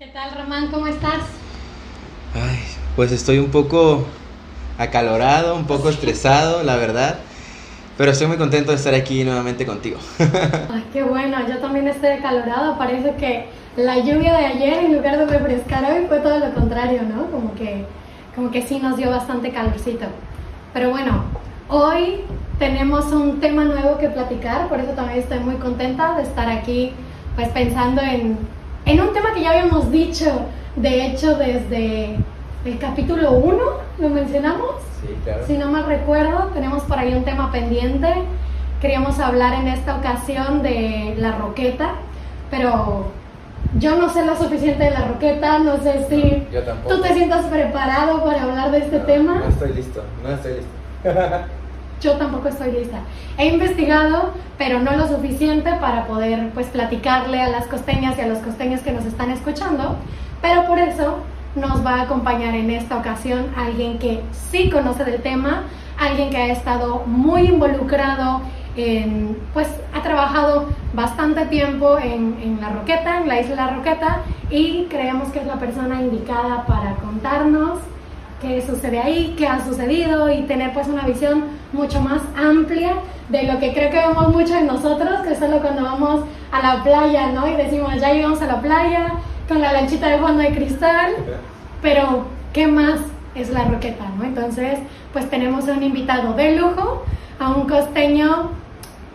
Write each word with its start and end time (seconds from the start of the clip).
¿Qué 0.00 0.06
tal, 0.06 0.30
Román? 0.34 0.68
¿Cómo 0.70 0.86
estás? 0.86 1.20
Ay, 2.32 2.58
pues 2.96 3.12
estoy 3.12 3.36
un 3.36 3.50
poco 3.50 4.06
acalorado, 4.78 5.54
un 5.54 5.66
poco 5.66 5.90
estresado, 5.90 6.62
la 6.62 6.76
verdad. 6.76 7.18
Pero 7.98 8.10
estoy 8.10 8.26
muy 8.26 8.38
contento 8.38 8.70
de 8.70 8.78
estar 8.78 8.94
aquí 8.94 9.24
nuevamente 9.24 9.66
contigo. 9.66 9.98
Ay, 10.18 10.86
qué 10.90 11.02
bueno, 11.02 11.46
yo 11.46 11.58
también 11.58 11.86
estoy 11.86 12.12
acalorado. 12.12 12.78
Parece 12.78 13.14
que 13.16 13.48
la 13.76 13.98
lluvia 13.98 14.38
de 14.38 14.46
ayer, 14.46 14.84
en 14.84 14.96
lugar 14.96 15.18
de 15.18 15.26
refrescar 15.26 15.84
hoy, 15.92 16.06
fue 16.08 16.20
todo 16.20 16.38
lo 16.38 16.54
contrario, 16.54 17.02
¿no? 17.02 17.30
Como 17.30 17.54
que, 17.54 17.84
como 18.34 18.50
que 18.50 18.62
sí 18.62 18.78
nos 18.78 18.96
dio 18.96 19.10
bastante 19.10 19.50
calorcito. 19.50 20.06
Pero 20.72 20.88
bueno, 20.88 21.24
hoy 21.68 22.22
tenemos 22.58 23.12
un 23.12 23.38
tema 23.38 23.66
nuevo 23.66 23.98
que 23.98 24.08
platicar, 24.08 24.66
por 24.70 24.80
eso 24.80 24.92
también 24.92 25.18
estoy 25.18 25.40
muy 25.40 25.56
contenta 25.56 26.16
de 26.16 26.22
estar 26.22 26.48
aquí, 26.48 26.94
pues 27.36 27.48
pensando 27.48 28.00
en, 28.00 28.38
en 28.90 29.00
un 29.00 29.12
tema 29.12 29.32
que 29.34 29.42
ya 29.42 29.50
habíamos 29.50 29.90
dicho, 29.92 30.26
de 30.76 31.06
hecho, 31.06 31.36
desde 31.36 32.16
el 32.64 32.78
capítulo 32.78 33.32
1, 33.32 33.58
¿lo 33.98 34.08
mencionamos? 34.08 34.70
Sí, 35.00 35.08
claro. 35.24 35.46
Si 35.46 35.56
no 35.56 35.70
mal 35.70 35.86
recuerdo, 35.86 36.50
tenemos 36.52 36.82
por 36.82 36.98
ahí 36.98 37.14
un 37.14 37.24
tema 37.24 37.52
pendiente. 37.52 38.08
Queríamos 38.80 39.18
hablar 39.20 39.54
en 39.54 39.68
esta 39.68 39.96
ocasión 39.96 40.62
de 40.62 41.14
la 41.18 41.32
roqueta, 41.38 41.92
pero 42.50 43.06
yo 43.78 43.96
no 43.96 44.08
sé 44.08 44.24
lo 44.26 44.36
suficiente 44.36 44.84
de 44.84 44.90
la 44.90 45.06
roqueta, 45.06 45.58
no 45.60 45.76
sé 45.78 46.06
si 46.08 46.46
tú 46.88 47.00
te 47.00 47.14
sientas 47.14 47.46
preparado 47.46 48.24
para 48.24 48.42
hablar 48.42 48.72
de 48.72 48.78
este 48.78 48.98
No, 48.98 49.04
tema. 49.04 49.34
No 49.36 49.48
estoy 49.48 49.72
listo, 49.72 50.02
no 50.24 50.30
estoy 50.30 50.52
listo. 50.54 50.70
Yo 52.00 52.12
tampoco 52.12 52.48
estoy 52.48 52.72
lista. 52.72 53.00
He 53.36 53.48
investigado, 53.48 54.32
pero 54.56 54.80
no 54.80 54.96
lo 54.96 55.06
suficiente 55.06 55.70
para 55.74 56.06
poder 56.06 56.50
pues 56.54 56.66
platicarle 56.68 57.40
a 57.40 57.48
las 57.48 57.66
costeñas 57.66 58.16
y 58.18 58.22
a 58.22 58.26
los 58.26 58.38
costeños 58.38 58.80
que 58.80 58.92
nos 58.92 59.04
están 59.04 59.30
escuchando. 59.30 59.96
Pero 60.40 60.66
por 60.66 60.78
eso 60.78 61.18
nos 61.54 61.84
va 61.84 61.96
a 61.96 62.02
acompañar 62.02 62.54
en 62.54 62.70
esta 62.70 62.96
ocasión 62.96 63.46
alguien 63.56 63.98
que 63.98 64.22
sí 64.32 64.70
conoce 64.70 65.04
del 65.04 65.20
tema, 65.20 65.64
alguien 65.98 66.30
que 66.30 66.38
ha 66.38 66.46
estado 66.46 67.02
muy 67.06 67.42
involucrado 67.42 68.40
en, 68.76 69.36
pues 69.52 69.68
ha 69.92 70.02
trabajado 70.02 70.68
bastante 70.94 71.44
tiempo 71.46 71.98
en, 71.98 72.38
en 72.42 72.60
La 72.60 72.70
Roqueta, 72.70 73.18
en 73.18 73.28
la 73.28 73.40
isla 73.40 73.56
La 73.56 73.70
Roqueta, 73.74 74.20
y 74.48 74.86
creemos 74.88 75.28
que 75.28 75.40
es 75.40 75.46
la 75.46 75.56
persona 75.56 76.00
indicada 76.00 76.64
para 76.66 76.94
contarnos 76.94 77.80
qué 78.40 78.62
sucede 78.66 78.98
ahí, 78.98 79.34
qué 79.36 79.46
ha 79.46 79.64
sucedido 79.64 80.32
y 80.32 80.42
tener 80.42 80.72
pues 80.72 80.88
una 80.88 81.02
visión 81.02 81.44
mucho 81.72 82.00
más 82.00 82.22
amplia 82.36 82.94
de 83.28 83.44
lo 83.44 83.58
que 83.58 83.72
creo 83.72 83.90
que 83.90 83.98
vemos 83.98 84.28
mucho 84.34 84.56
en 84.56 84.66
nosotros, 84.66 85.20
que 85.20 85.36
solo 85.36 85.60
cuando 85.60 85.82
vamos 85.82 86.24
a 86.50 86.60
la 86.62 86.82
playa, 86.82 87.28
¿no? 87.32 87.46
Y 87.46 87.54
decimos, 87.54 87.94
ya 88.00 88.12
llegamos 88.12 88.40
a 88.42 88.46
la 88.46 88.60
playa 88.60 89.12
con 89.48 89.60
la 89.60 89.72
lanchita 89.72 90.08
de 90.08 90.18
fondo 90.18 90.42
de 90.42 90.52
cristal, 90.52 91.12
pero 91.82 92.24
¿qué 92.52 92.66
más 92.66 93.00
es 93.34 93.50
la 93.50 93.64
roqueta, 93.64 94.04
¿no? 94.16 94.24
Entonces, 94.24 94.78
pues 95.12 95.28
tenemos 95.28 95.64
un 95.64 95.82
invitado 95.82 96.32
de 96.34 96.56
lujo, 96.56 97.04
a 97.38 97.50
un 97.50 97.66
costeño, 97.66 98.50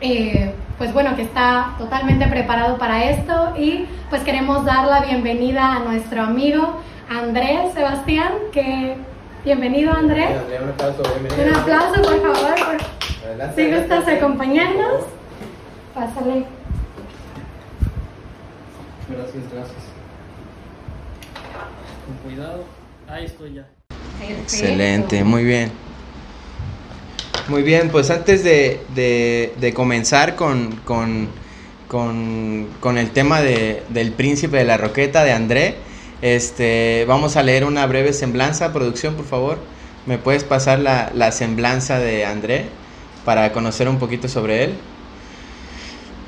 eh, 0.02 0.54
pues 0.78 0.94
bueno, 0.94 1.16
que 1.16 1.22
está 1.22 1.76
totalmente 1.78 2.28
preparado 2.28 2.78
para 2.78 3.06
esto 3.06 3.54
y 3.58 3.86
pues 4.10 4.23
queremos 4.23 4.66
dar 4.66 4.88
la 4.88 5.02
bienvenida 5.02 5.76
a 5.76 5.80
nuestro 5.80 6.23
amigo 6.23 6.80
Andrés 7.10 7.73
Sebastián, 7.73 8.34
que 8.52 8.98
bienvenido 9.46 9.92
Andrés. 9.94 10.30
Un 10.62 10.70
aplauso, 10.70 11.04
bienvenido. 11.20 11.50
Un 11.50 11.56
aplauso, 11.56 12.02
por 12.02 12.22
favor. 12.22 12.56
por- 12.56 12.96
Adelante, 13.28 13.66
Si 13.66 13.72
gustas 13.76 14.08
acompañarnos, 14.08 15.04
pásale. 15.94 16.46
Gracias, 19.10 19.44
gracias. 19.52 19.84
Con 22.06 22.16
cuidado. 22.23 22.64
Ahí 23.08 23.26
estoy 23.26 23.54
ya. 23.56 23.68
Excelente, 24.42 25.23
muy 25.23 25.44
bien. 25.44 25.72
Muy 27.48 27.62
bien, 27.64 27.90
pues 27.90 28.10
antes 28.10 28.44
de, 28.44 28.82
de- 28.95 29.54
de 29.60 29.73
comenzar 29.73 30.36
con, 30.36 30.76
con, 30.78 31.30
con- 31.88 32.67
con 32.80 32.98
el 32.98 33.11
tema 33.11 33.42
de- 33.42 33.84
del 33.89 34.11
príncipe 34.11 34.58
de 34.58 34.66
la 34.66 34.78
roqueta 34.78 35.23
de 35.23 35.32
André, 35.32 35.76
este, 36.25 37.05
vamos 37.08 37.36
a 37.36 37.43
leer 37.43 37.65
una 37.65 37.86
breve 37.86 38.11
semblanza, 38.11 38.73
producción, 38.73 39.13
por 39.13 39.25
favor. 39.25 39.59
¿Me 40.08 40.17
puedes 40.17 40.43
pasar 40.43 40.80
la, 40.80 41.11
la 41.13 41.31
semblanza 41.31 41.99
de 41.99 42.25
André 42.25 42.65
para 43.25 43.52
conocer 43.52 43.87
un 43.87 43.99
poquito 43.99 44.27
sobre 44.27 44.63
él? 44.63 44.73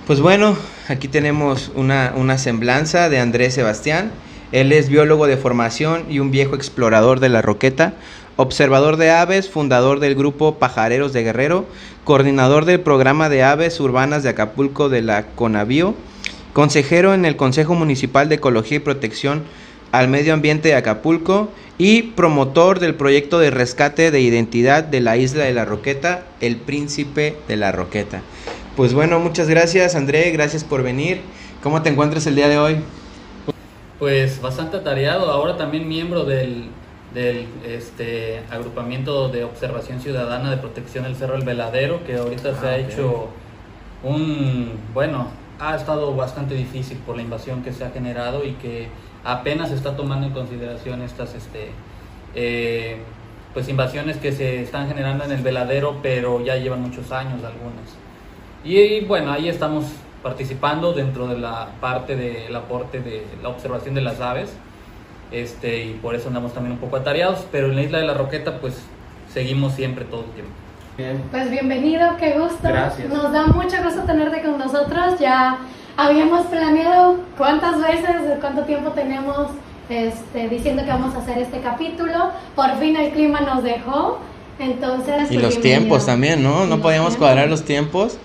Pues 0.06 0.22
bueno, 0.22 0.56
aquí 0.88 1.08
tenemos 1.08 1.72
una, 1.74 2.14
una 2.16 2.38
semblanza 2.38 3.10
de 3.10 3.20
Andrés 3.20 3.56
Sebastián. 3.56 4.12
Él 4.52 4.72
es 4.72 4.88
biólogo 4.88 5.26
de 5.26 5.36
formación 5.36 6.06
y 6.10 6.20
un 6.20 6.30
viejo 6.30 6.54
explorador 6.54 7.20
de 7.20 7.30
la 7.30 7.42
roqueta, 7.42 7.94
observador 8.36 8.98
de 8.98 9.10
aves, 9.10 9.50
fundador 9.50 10.00
del 10.00 10.14
grupo 10.14 10.60
Pajareros 10.60 11.12
de 11.12 11.24
Guerrero, 11.24 11.66
coordinador 12.04 12.66
del 12.66 12.82
programa 12.82 13.30
de 13.30 13.42
aves 13.42 13.80
urbanas 13.80 14.22
de 14.22 14.30
Acapulco 14.30 14.90
de 14.90 15.02
la 15.02 15.26
Conavío, 15.26 15.96
consejero 16.54 17.16
en 17.16 17.26
el 17.26 17.36
Consejo 17.36 17.74
Municipal 17.74 18.30
de 18.30 18.36
Ecología 18.36 18.78
y 18.78 18.82
Protección 18.82 19.42
al 19.92 20.08
Medio 20.08 20.34
Ambiente 20.34 20.70
de 20.70 20.76
Acapulco 20.76 21.50
y 21.78 22.02
promotor 22.04 22.80
del 22.80 22.96
proyecto 22.96 23.40
de 23.40 23.52
rescate 23.52 24.12
de 24.12 24.22
identidad 24.22 24.84
de 24.84 25.00
la 25.00 25.18
isla 25.18 25.44
de 25.44 25.54
la 25.54 25.66
Roqueta, 25.66 26.24
el 26.42 26.58
Príncipe 26.58 27.36
de 27.48 27.58
la 27.58 27.72
Roqueta. 27.72 28.22
Pues 28.76 28.94
bueno, 28.94 29.20
muchas 29.20 29.48
gracias 29.48 29.96
André, 29.96 30.32
gracias 30.32 30.64
por 30.64 30.84
venir. 30.84 31.22
¿Cómo 31.64 31.82
te 31.82 31.90
encuentras 31.90 32.26
el 32.28 32.36
día 32.36 32.48
de 32.48 32.58
hoy? 32.58 32.78
Pues 34.00 34.42
bastante 34.42 34.78
atareado. 34.78 35.32
Ahora 35.32 35.58
también 35.58 35.88
miembro 35.88 36.24
del, 36.24 36.66
del 37.14 37.48
este, 37.66 38.42
agrupamiento 38.52 39.30
de 39.30 39.44
observación 39.44 40.00
ciudadana 40.00 40.52
de 40.52 40.58
protección 40.58 41.04
del 41.06 41.16
Cerro 41.16 41.36
El 41.36 41.44
Veladero, 41.44 42.04
que 42.06 42.16
ahorita 42.16 42.60
se 42.60 42.68
Ah, 42.68 42.72
ha 42.72 42.78
hecho 42.78 43.30
un. 44.04 44.74
Bueno, 44.94 45.28
ha 45.60 45.76
estado 45.76 46.16
bastante 46.16 46.54
difícil 46.54 46.98
por 47.00 47.16
la 47.16 47.24
invasión 47.24 47.64
que 47.64 47.74
se 47.74 47.84
ha 47.84 47.90
generado 47.90 48.46
y 48.46 48.54
que 48.54 48.88
apenas 49.24 49.72
está 49.72 49.96
tomando 49.96 50.28
en 50.28 50.34
consideración 50.34 51.02
estas. 51.02 51.34
Este, 51.36 51.72
eh, 52.36 52.98
pues 53.54 53.70
invasiones 53.70 54.18
que 54.18 54.32
se 54.32 54.62
están 54.62 54.88
generando 54.88 55.24
en 55.24 55.32
el 55.32 55.42
veladero, 55.42 55.98
pero 56.04 56.46
ya 56.46 56.58
llevan 56.58 56.82
muchos 56.82 57.12
años 57.12 57.44
algunas. 57.44 57.98
Y, 58.64 59.00
bueno, 59.06 59.32
ahí 59.32 59.50
estamos 59.50 59.86
participando 60.22 60.94
dentro 60.94 61.28
de 61.28 61.40
la 61.40 61.70
parte 61.82 62.16
del 62.16 62.56
aporte 62.56 63.00
de 63.00 63.26
la 63.42 63.50
observación 63.50 63.96
de 63.96 64.02
las 64.02 64.22
aves. 64.22 64.54
Este, 65.32 65.86
y 65.86 65.94
por 65.94 66.14
eso 66.14 66.28
andamos 66.28 66.54
también 66.54 66.74
un 66.74 66.78
poco 66.78 66.98
atareados, 66.98 67.48
pero 67.52 67.68
en 67.68 67.76
la 67.76 67.82
isla 67.82 67.98
de 67.98 68.06
la 68.06 68.14
Roqueta 68.14 68.60
pues 68.60 68.84
seguimos 69.34 69.74
siempre 69.74 70.06
todo 70.06 70.26
el 70.26 70.32
tiempo. 70.32 70.54
Bien. 70.98 71.22
Pues 71.30 71.52
bienvenido, 71.52 72.18
qué 72.18 72.40
gusto. 72.40 72.58
Gracias. 72.64 73.08
Nos 73.08 73.32
da 73.32 73.46
mucho 73.46 73.78
gusto 73.84 74.02
tenerte 74.02 74.42
con 74.42 74.58
nosotros. 74.58 75.20
Ya 75.20 75.60
habíamos 75.96 76.48
planeado 76.48 77.20
cuántas 77.38 77.80
veces, 77.80 78.16
cuánto 78.42 78.64
tiempo 78.64 78.90
tenemos 78.92 79.50
este, 79.90 80.50
diciendo 80.50 80.84
que 80.84 80.90
vamos 80.90 81.14
a 81.14 81.20
hacer 81.20 81.38
este 81.38 81.60
capítulo. 81.60 82.32
Por 82.56 82.80
fin 82.80 82.96
el 82.96 83.12
clima 83.12 83.42
nos 83.42 83.64
dejó. 83.64 84.18
Entonces, 84.58 85.30
Y 85.30 85.38
los 85.38 85.62
tiempos 85.62 86.08
también, 86.08 86.42
¿no? 86.42 86.66
No 86.66 86.82
podíamos 86.82 87.16
cuadrar 87.16 87.48
los 87.48 87.64
tiempos. 87.64 88.18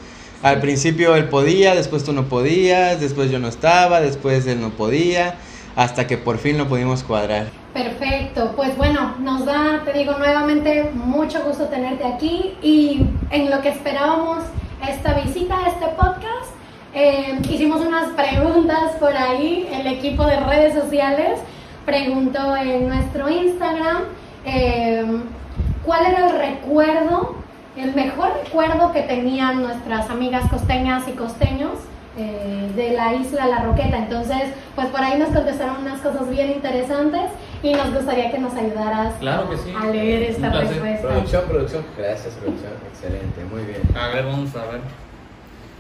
Al 0.42 0.60
principio 0.60 1.14
él 1.14 1.28
podía, 1.28 1.74
después 1.74 2.04
tú 2.04 2.14
no 2.14 2.24
podías, 2.24 3.00
después 3.00 3.30
yo 3.30 3.38
no 3.38 3.48
estaba, 3.48 4.00
después 4.00 4.46
él 4.46 4.62
no 4.62 4.70
podía, 4.70 5.34
hasta 5.76 6.06
que 6.06 6.16
por 6.16 6.38
fin 6.38 6.56
lo 6.56 6.68
pudimos 6.68 7.02
cuadrar. 7.02 7.61
Perfecto, 7.72 8.52
pues 8.54 8.76
bueno, 8.76 9.14
nos 9.20 9.46
da, 9.46 9.80
te 9.82 9.94
digo 9.94 10.12
nuevamente, 10.18 10.90
mucho 10.92 11.42
gusto 11.42 11.64
tenerte 11.68 12.04
aquí 12.04 12.54
y 12.60 13.06
en 13.30 13.50
lo 13.50 13.62
que 13.62 13.70
esperábamos 13.70 14.44
esta 14.86 15.14
visita 15.14 15.56
este 15.66 15.86
podcast, 15.86 16.50
eh, 16.92 17.40
hicimos 17.48 17.80
unas 17.80 18.10
preguntas 18.10 18.90
por 19.00 19.16
ahí, 19.16 19.66
el 19.72 19.86
equipo 19.86 20.26
de 20.26 20.38
redes 20.40 20.74
sociales 20.74 21.40
preguntó 21.86 22.54
en 22.58 22.88
nuestro 22.88 23.30
Instagram 23.30 24.02
eh, 24.44 25.06
cuál 25.82 26.04
era 26.04 26.26
el 26.26 26.38
recuerdo, 26.38 27.36
el 27.78 27.94
mejor 27.94 28.34
recuerdo 28.44 28.92
que 28.92 29.00
tenían 29.00 29.62
nuestras 29.62 30.10
amigas 30.10 30.46
costeñas 30.50 31.08
y 31.08 31.12
costeños 31.12 31.78
eh, 32.16 32.70
de 32.76 32.90
la 32.92 33.14
isla 33.14 33.46
La 33.46 33.62
Roqueta. 33.62 33.98
Entonces, 33.98 34.42
pues 34.74 34.86
por 34.88 35.00
ahí 35.02 35.18
nos 35.18 35.30
contestaron 35.30 35.78
unas 35.82 36.00
cosas 36.00 36.28
bien 36.30 36.50
interesantes 36.50 37.22
y 37.62 37.72
nos 37.74 37.92
gustaría 37.94 38.30
que 38.30 38.38
nos 38.38 38.54
ayudaras 38.54 39.14
Claro 39.20 39.48
que 39.50 39.56
sí. 39.56 39.72
a 39.78 39.86
leer 39.86 40.22
esta 40.30 40.50
respuesta. 40.50 41.08
Producción, 41.08 41.42
producción. 41.48 41.84
Gracias, 41.96 42.34
producción. 42.34 42.72
Excelente, 42.92 43.44
muy 43.50 43.62
bien. 43.64 43.80
A 43.96 44.08
ver, 44.08 44.24
vamos 44.26 44.54
a 44.56 44.64
ver. 44.72 44.80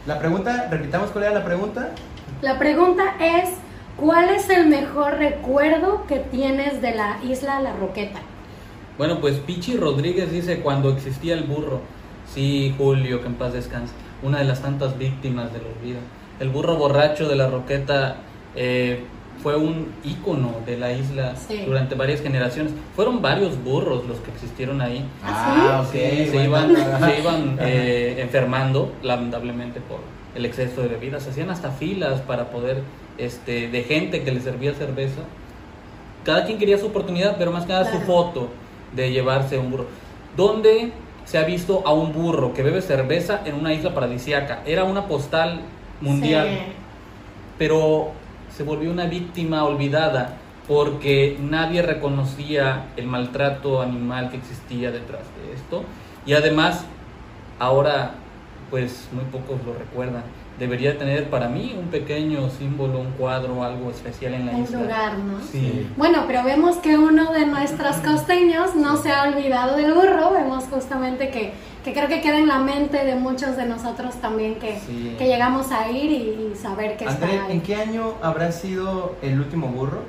La 0.06 0.18
pregunta, 0.18 0.68
repitamos 0.70 1.10
cuál 1.10 1.24
era 1.24 1.34
la 1.34 1.44
pregunta. 1.44 1.90
La 2.40 2.58
pregunta 2.58 3.04
es, 3.20 3.50
¿cuál 3.96 4.30
es 4.30 4.48
el 4.50 4.66
mejor 4.66 5.14
recuerdo 5.18 6.06
que 6.06 6.18
tienes 6.18 6.82
de 6.82 6.94
la 6.94 7.18
isla 7.22 7.60
La 7.60 7.72
Roqueta? 7.74 8.18
Bueno, 8.98 9.20
pues 9.20 9.36
Pichi 9.38 9.76
Rodríguez 9.76 10.30
dice 10.32 10.60
cuando 10.60 10.90
existía 10.90 11.34
el 11.34 11.44
burro. 11.44 11.80
Sí, 12.32 12.74
Julio, 12.78 13.20
que 13.20 13.26
en 13.26 13.34
paz 13.34 13.52
descanse. 13.52 13.92
Una 14.22 14.38
de 14.38 14.44
las 14.44 14.60
tantas 14.62 14.96
víctimas 14.98 15.52
del 15.52 15.62
olvido. 15.62 15.98
El 16.42 16.48
burro 16.50 16.74
borracho 16.74 17.28
de 17.28 17.36
la 17.36 17.46
Roqueta 17.46 18.16
eh, 18.56 19.04
fue 19.44 19.54
un 19.56 19.92
ícono 20.02 20.56
de 20.66 20.76
la 20.76 20.92
isla 20.92 21.36
Sí. 21.36 21.62
durante 21.64 21.94
varias 21.94 22.20
generaciones. 22.20 22.72
Fueron 22.96 23.22
varios 23.22 23.62
burros 23.62 24.04
los 24.08 24.18
que 24.18 24.32
existieron 24.32 24.80
ahí. 24.80 25.04
¿Ah, 25.22 25.84
ok. 25.86 25.92
Sí, 25.92 26.26
se 26.32 26.42
iban, 26.44 26.74
dato. 26.74 27.06
se 27.06 27.20
iban 27.20 27.58
eh, 27.60 28.16
enfermando, 28.18 28.92
lamentablemente, 29.04 29.80
por 29.80 30.00
el 30.34 30.44
exceso 30.44 30.82
de 30.82 30.88
bebidas. 30.88 31.28
Hacían 31.28 31.48
hasta 31.48 31.70
filas 31.70 32.20
para 32.22 32.50
poder, 32.50 32.82
este, 33.18 33.68
de 33.68 33.84
gente 33.84 34.24
que 34.24 34.32
les 34.32 34.42
servía 34.42 34.74
cerveza. 34.74 35.20
Cada 36.24 36.44
quien 36.44 36.58
quería 36.58 36.76
su 36.76 36.86
oportunidad, 36.86 37.36
pero 37.38 37.52
más 37.52 37.66
que 37.66 37.72
nada 37.72 37.88
su 37.88 38.00
foto 38.00 38.48
de 38.96 39.12
llevarse 39.12 39.58
un 39.58 39.70
burro. 39.70 39.86
¿Dónde 40.36 40.90
se 41.24 41.38
ha 41.38 41.44
visto 41.44 41.84
a 41.86 41.92
un 41.92 42.12
burro 42.12 42.52
que 42.52 42.64
bebe 42.64 42.82
cerveza 42.82 43.42
en 43.44 43.54
una 43.54 43.72
isla 43.72 43.94
paradisíaca? 43.94 44.64
Era 44.66 44.82
una 44.82 45.06
postal 45.06 45.60
mundial. 46.02 46.48
Sí. 46.48 46.72
pero 47.58 48.12
se 48.54 48.64
volvió 48.64 48.90
una 48.90 49.06
víctima 49.06 49.64
olvidada 49.64 50.36
porque 50.68 51.38
nadie 51.40 51.82
reconocía 51.82 52.86
el 52.96 53.06
maltrato 53.06 53.80
animal 53.80 54.30
que 54.30 54.36
existía 54.36 54.90
detrás 54.90 55.22
de 55.36 55.54
esto. 55.54 55.84
Y 56.26 56.34
además 56.34 56.84
ahora 57.58 58.14
pues 58.70 59.08
muy 59.12 59.24
pocos 59.24 59.64
lo 59.66 59.74
recuerdan 59.74 60.22
debería 60.62 60.96
tener 60.96 61.28
para 61.28 61.48
mí 61.48 61.74
un 61.76 61.88
pequeño 61.88 62.48
símbolo 62.50 63.00
un 63.00 63.10
cuadro 63.18 63.64
algo 63.64 63.90
especial 63.90 64.34
en 64.34 64.46
la 64.46 64.52
Un 64.52 64.62
isla 64.62 64.78
lugar, 64.80 65.18
¿no? 65.18 65.40
sí 65.40 65.88
Bueno, 65.96 66.22
pero 66.28 66.44
vemos 66.44 66.76
que 66.76 66.96
uno 66.96 67.32
de 67.32 67.46
nuestros 67.46 67.96
costeños 67.96 68.76
no 68.76 68.96
se 68.96 69.10
ha 69.10 69.24
olvidado 69.24 69.76
del 69.76 69.92
burro. 69.92 70.30
Vemos 70.32 70.62
justamente 70.70 71.30
que, 71.30 71.52
que 71.84 71.92
creo 71.92 72.06
que 72.06 72.20
queda 72.20 72.38
en 72.38 72.46
la 72.46 72.58
mente 72.58 73.04
de 73.04 73.16
muchos 73.16 73.56
de 73.56 73.66
nosotros 73.66 74.14
también 74.20 74.54
que, 74.60 74.78
Sí. 74.86 75.16
que 75.18 75.26
llegamos 75.26 75.72
a 75.72 75.90
ir 75.90 76.10
y, 76.12 76.52
y 76.52 76.56
saber 76.56 76.96
que 76.96 77.06
André, 77.06 77.26
está 77.34 77.44
ahí. 77.46 77.52
¿en 77.54 77.60
qué 77.62 77.74
año 77.74 78.14
habrá 78.22 78.52
sido 78.52 79.16
el 79.20 79.40
último 79.40 79.66
burro? 79.66 80.02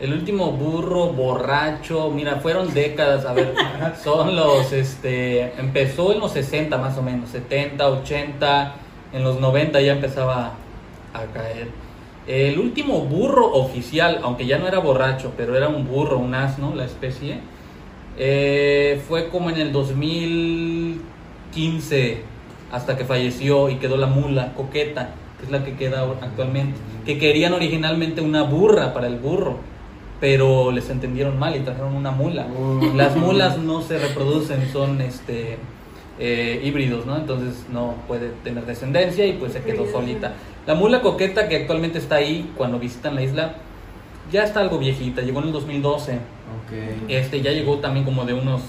El 0.00 0.12
último 0.14 0.52
burro 0.52 1.08
borracho, 1.12 2.10
mira, 2.10 2.36
fueron 2.36 2.72
décadas, 2.72 3.26
a 3.26 3.34
ver, 3.34 3.52
son 4.02 4.34
los, 4.34 4.72
este, 4.72 5.52
empezó 5.60 6.12
en 6.12 6.20
los 6.20 6.32
60 6.32 6.78
más 6.78 6.96
o 6.96 7.02
menos, 7.02 7.28
70, 7.30 7.86
80, 7.86 8.74
en 9.12 9.24
los 9.24 9.40
90 9.40 9.80
ya 9.80 9.92
empezaba 9.92 10.52
a 11.14 11.24
caer. 11.32 11.68
El 12.26 12.58
último 12.58 13.00
burro 13.02 13.54
oficial, 13.54 14.18
aunque 14.22 14.44
ya 14.46 14.58
no 14.58 14.68
era 14.68 14.80
borracho, 14.80 15.32
pero 15.36 15.56
era 15.56 15.68
un 15.68 15.86
burro, 15.86 16.18
un 16.18 16.34
asno, 16.34 16.74
la 16.74 16.84
especie, 16.84 17.38
eh, 18.18 19.00
fue 19.08 19.28
como 19.28 19.48
en 19.48 19.56
el 19.56 19.72
2015, 19.72 22.22
hasta 22.70 22.98
que 22.98 23.04
falleció 23.04 23.70
y 23.70 23.76
quedó 23.76 23.96
la 23.96 24.08
mula, 24.08 24.52
coqueta, 24.54 25.14
que 25.38 25.46
es 25.46 25.50
la 25.50 25.64
que 25.64 25.76
queda 25.76 26.02
actualmente, 26.02 26.78
que 27.06 27.16
querían 27.16 27.54
originalmente 27.54 28.20
una 28.20 28.42
burra 28.42 28.92
para 28.92 29.06
el 29.06 29.16
burro, 29.16 29.56
pero 30.20 30.70
les 30.70 30.90
entendieron 30.90 31.38
mal 31.38 31.56
y 31.56 31.60
trajeron 31.60 31.94
una 31.94 32.10
mula. 32.10 32.46
Las 32.94 33.16
mulas 33.16 33.56
no 33.56 33.80
se 33.80 33.98
reproducen, 33.98 34.70
son 34.70 35.00
este 35.00 35.56
eh, 36.18 36.60
híbridos, 36.64 37.06
¿no? 37.06 37.16
Entonces 37.16 37.66
no 37.70 37.94
puede 38.06 38.30
tener 38.44 38.66
descendencia 38.66 39.26
y 39.26 39.34
pues 39.34 39.52
se 39.52 39.62
quedó 39.62 39.86
solita. 39.90 40.34
La 40.66 40.74
mula 40.74 41.00
coqueta 41.00 41.48
que 41.48 41.56
actualmente 41.56 41.98
está 41.98 42.16
ahí 42.16 42.52
cuando 42.56 42.78
visitan 42.78 43.14
la 43.14 43.22
isla 43.22 43.54
ya 44.30 44.44
está 44.44 44.60
algo 44.60 44.78
viejita, 44.78 45.22
llegó 45.22 45.40
en 45.40 45.46
el 45.46 45.52
2012. 45.52 46.12
Ok. 46.14 47.08
Este 47.08 47.40
ya 47.40 47.52
llegó 47.52 47.78
también 47.78 48.04
como 48.04 48.24
de 48.24 48.34
unos 48.34 48.62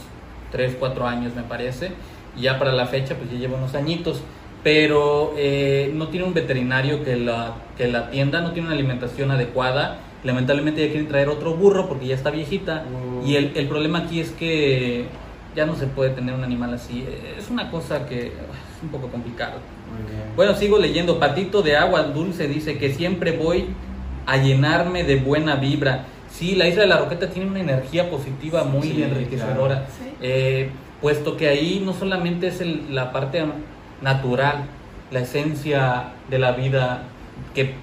3, 0.52 0.78
4 0.80 1.08
años 1.08 1.36
me 1.36 1.44
parece. 1.44 1.92
Y 2.38 2.42
ya 2.44 2.60
para 2.60 2.72
la 2.72 2.86
fecha 2.86 3.16
pues 3.16 3.32
ya 3.32 3.38
lleva 3.38 3.58
unos 3.58 3.76
añitos. 3.76 4.22
Pero 4.64 5.34
eh, 5.38 5.92
no 5.94 6.10
tiene 6.10 6.26
un 6.26 6.34
veterinario 6.34 7.04
que 7.04 7.16
la, 7.16 7.56
que 7.78 7.88
la 7.88 8.00
atienda, 8.00 8.42
no 8.42 8.52
tiene 8.52 8.68
una 8.68 8.76
alimentación 8.76 9.32
adecuada. 9.32 10.00
Lamentablemente 10.24 10.82
ya 10.82 10.88
quieren 10.88 11.08
traer 11.08 11.30
otro 11.30 11.56
burro 11.56 11.88
porque 11.88 12.08
ya 12.08 12.16
está 12.16 12.30
viejita. 12.30 12.86
Uh. 12.86 13.26
Y 13.26 13.36
el, 13.36 13.54
el 13.56 13.68
problema 13.68 14.00
aquí 14.00 14.20
es 14.20 14.32
que 14.32 15.06
ya 15.60 15.66
no 15.66 15.76
se 15.76 15.88
puede 15.88 16.12
tener 16.12 16.34
un 16.34 16.44
animal 16.46 16.74
así. 16.74 17.06
Es 17.38 17.50
una 17.50 17.70
cosa 17.70 18.06
que 18.06 18.28
es 18.28 18.82
un 18.82 18.88
poco 18.88 19.10
complicado. 19.10 19.56
Muy 19.94 20.10
bien. 20.10 20.24
Bueno, 20.38 20.56
sigo 20.56 20.78
leyendo. 20.80 21.20
Patito 21.20 21.62
de 21.62 21.76
agua 21.76 22.04
dulce 22.04 22.48
dice 22.48 22.78
que 22.78 22.94
siempre 22.94 23.36
voy 23.38 23.66
a 24.26 24.38
llenarme 24.38 25.04
de 25.04 25.18
buena 25.18 25.56
vibra. 25.58 26.06
Sí, 26.32 26.56
la 26.56 26.66
isla 26.70 26.84
de 26.84 26.88
la 26.88 26.98
Roqueta 27.00 27.30
tiene 27.30 27.50
una 27.50 27.60
energía 27.60 28.10
positiva 28.10 28.64
muy 28.64 28.84
Sí, 28.88 29.04
enriquecedora. 29.04 29.86
Sí. 30.00 30.14
Eh, 30.22 30.70
puesto 31.02 31.36
que 31.36 31.50
ahí 31.50 31.82
no 31.86 31.92
solamente 31.92 32.48
es 32.48 32.62
el- 32.62 32.96
la 32.96 33.12
parte 33.12 33.44
natural, 34.02 34.64
la 35.12 35.20
esencia 35.20 36.14
de 36.30 36.40
la 36.40 36.54
vida 36.54 37.04
que 37.54 37.74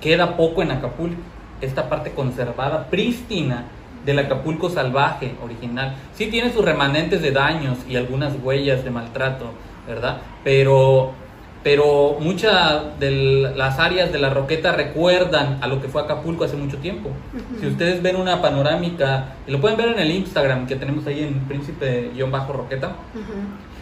queda 0.00 0.36
poco 0.36 0.62
en 0.62 0.70
Acapulco, 0.70 1.20
esta 1.60 1.88
parte 1.88 2.10
conservada, 2.12 2.86
prístina 2.90 3.64
del 4.04 4.18
Acapulco 4.18 4.68
salvaje 4.70 5.34
original. 5.42 5.94
Sí 6.14 6.26
tiene 6.26 6.52
sus 6.52 6.64
remanentes 6.64 7.22
de 7.22 7.30
daños 7.32 7.78
y 7.88 7.96
algunas 7.96 8.34
huellas 8.42 8.84
de 8.84 8.90
maltrato, 8.90 9.46
¿verdad? 9.88 10.18
Pero, 10.44 11.12
pero 11.62 12.16
muchas 12.20 12.98
de 13.00 13.52
las 13.56 13.78
áreas 13.78 14.12
de 14.12 14.18
la 14.18 14.30
Roqueta 14.30 14.72
recuerdan 14.72 15.58
a 15.62 15.66
lo 15.66 15.80
que 15.80 15.88
fue 15.88 16.02
Acapulco 16.02 16.44
hace 16.44 16.56
mucho 16.56 16.76
tiempo. 16.78 17.10
Si 17.60 17.66
ustedes 17.66 18.02
ven 18.02 18.16
una 18.16 18.42
panorámica, 18.42 19.34
y 19.46 19.50
lo 19.52 19.60
pueden 19.60 19.76
ver 19.78 19.88
en 19.88 19.98
el 19.98 20.10
Instagram 20.10 20.66
que 20.66 20.76
tenemos 20.76 21.06
ahí 21.06 21.22
en 21.22 21.40
Príncipe-Roqueta, 21.48 22.88
Ujú. 22.88 23.32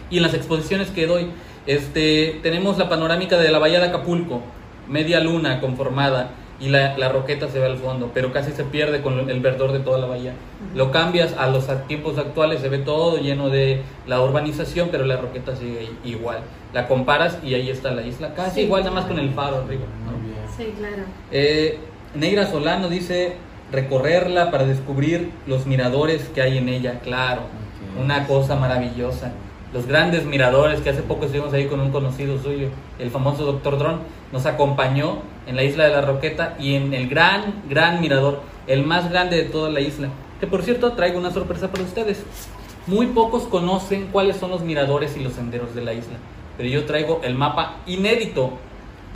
y 0.09 0.17
en 0.17 0.23
las 0.23 0.33
exposiciones 0.33 0.89
que 0.91 1.05
doy, 1.07 1.27
este, 1.67 2.39
tenemos 2.43 2.77
la 2.77 2.87
panorámica 2.89 3.37
de 3.37 3.51
la 3.51 3.59
bahía 3.59 3.79
de 3.79 3.87
Acapulco, 3.87 4.41
media 4.87 5.19
luna 5.19 5.59
conformada, 5.61 6.29
y 6.63 6.69
la, 6.69 6.97
la 6.97 7.09
roqueta 7.09 7.49
se 7.49 7.59
ve 7.59 7.65
al 7.65 7.77
fondo, 7.77 8.11
pero 8.13 8.31
casi 8.31 8.51
se 8.53 8.63
pierde 8.63 9.01
con 9.01 9.29
el 9.29 9.39
verdor 9.41 9.73
de 9.73 9.79
toda 9.79 9.97
la 9.97 10.05
bahía. 10.07 10.33
Lo 10.75 10.91
cambias 10.91 11.33
a 11.37 11.47
los 11.47 11.67
tiempos 11.87 12.17
actuales, 12.17 12.61
se 12.61 12.69
ve 12.69 12.77
todo 12.77 13.17
lleno 13.17 13.49
de 13.49 13.81
la 14.07 14.21
urbanización, 14.21 14.87
pero 14.89 15.03
la 15.05 15.17
roqueta 15.17 15.55
sigue 15.57 15.89
igual. 16.05 16.37
La 16.73 16.87
comparas 16.87 17.37
y 17.43 17.53
ahí 17.55 17.69
está 17.69 17.91
la 17.91 18.03
isla, 18.03 18.33
casi 18.33 18.55
Sí. 18.55 18.61
igual, 18.61 18.83
nada 18.83 18.95
más 18.95 19.05
con 19.05 19.19
el 19.19 19.31
faro 19.31 19.57
arriba. 19.57 19.83
¿no? 20.05 20.17
Muy 20.17 20.29
bien. 20.31 20.43
Sí, 20.55 20.73
claro. 20.77 21.03
Eh, 21.31 21.79
Negra 22.15 22.47
Solano 22.47 22.87
dice 22.87 23.35
recorrerla 23.71 24.51
para 24.51 24.65
descubrir 24.65 25.31
los 25.47 25.65
miradores 25.65 26.29
que 26.33 26.41
hay 26.41 26.57
en 26.59 26.69
ella, 26.69 26.99
claro, 27.03 27.41
Ok. 27.41 28.03
una 28.03 28.25
cosa 28.25 28.55
maravillosa. 28.55 29.31
Los 29.73 29.87
grandes 29.87 30.23
miradores 30.25 30.81
que 30.81 30.91
hace 30.91 31.01
poco 31.01 31.25
estuvimos 31.25 31.51
ahí 31.51 31.65
con 31.65 31.79
un 31.79 31.91
conocido 31.91 32.39
suyo, 32.39 32.67
el 32.99 33.09
famoso 33.09 33.43
Doctor 33.43 33.79
Dron, 33.79 34.01
nos 34.31 34.45
acompañó 34.45 35.23
en 35.47 35.55
la 35.55 35.63
isla 35.63 35.85
de 35.85 35.89
la 35.89 36.01
Roqueta 36.01 36.55
y 36.59 36.75
en 36.75 36.93
el 36.93 37.09
gran, 37.09 37.63
gran 37.67 37.99
mirador, 37.99 38.41
el 38.67 38.85
más 38.85 39.09
grande 39.09 39.37
de 39.37 39.43
toda 39.43 39.71
la 39.71 39.81
isla. 39.81 40.09
Que 40.39 40.45
por 40.45 40.61
cierto 40.61 40.93
traigo 40.93 41.17
una 41.17 41.31
sorpresa 41.31 41.71
para 41.71 41.83
ustedes. 41.83 42.23
Muy 42.85 43.07
pocos 43.07 43.43
conocen 43.43 44.09
cuáles 44.11 44.37
son 44.37 44.51
los 44.51 44.61
miradores 44.61 45.17
y 45.17 45.21
los 45.21 45.33
senderos 45.33 45.73
de 45.73 45.83
la 45.83 45.93
isla, 45.93 46.17
pero 46.55 46.69
yo 46.69 46.85
traigo 46.85 47.21
el 47.23 47.33
mapa 47.33 47.77
inédito 47.87 48.51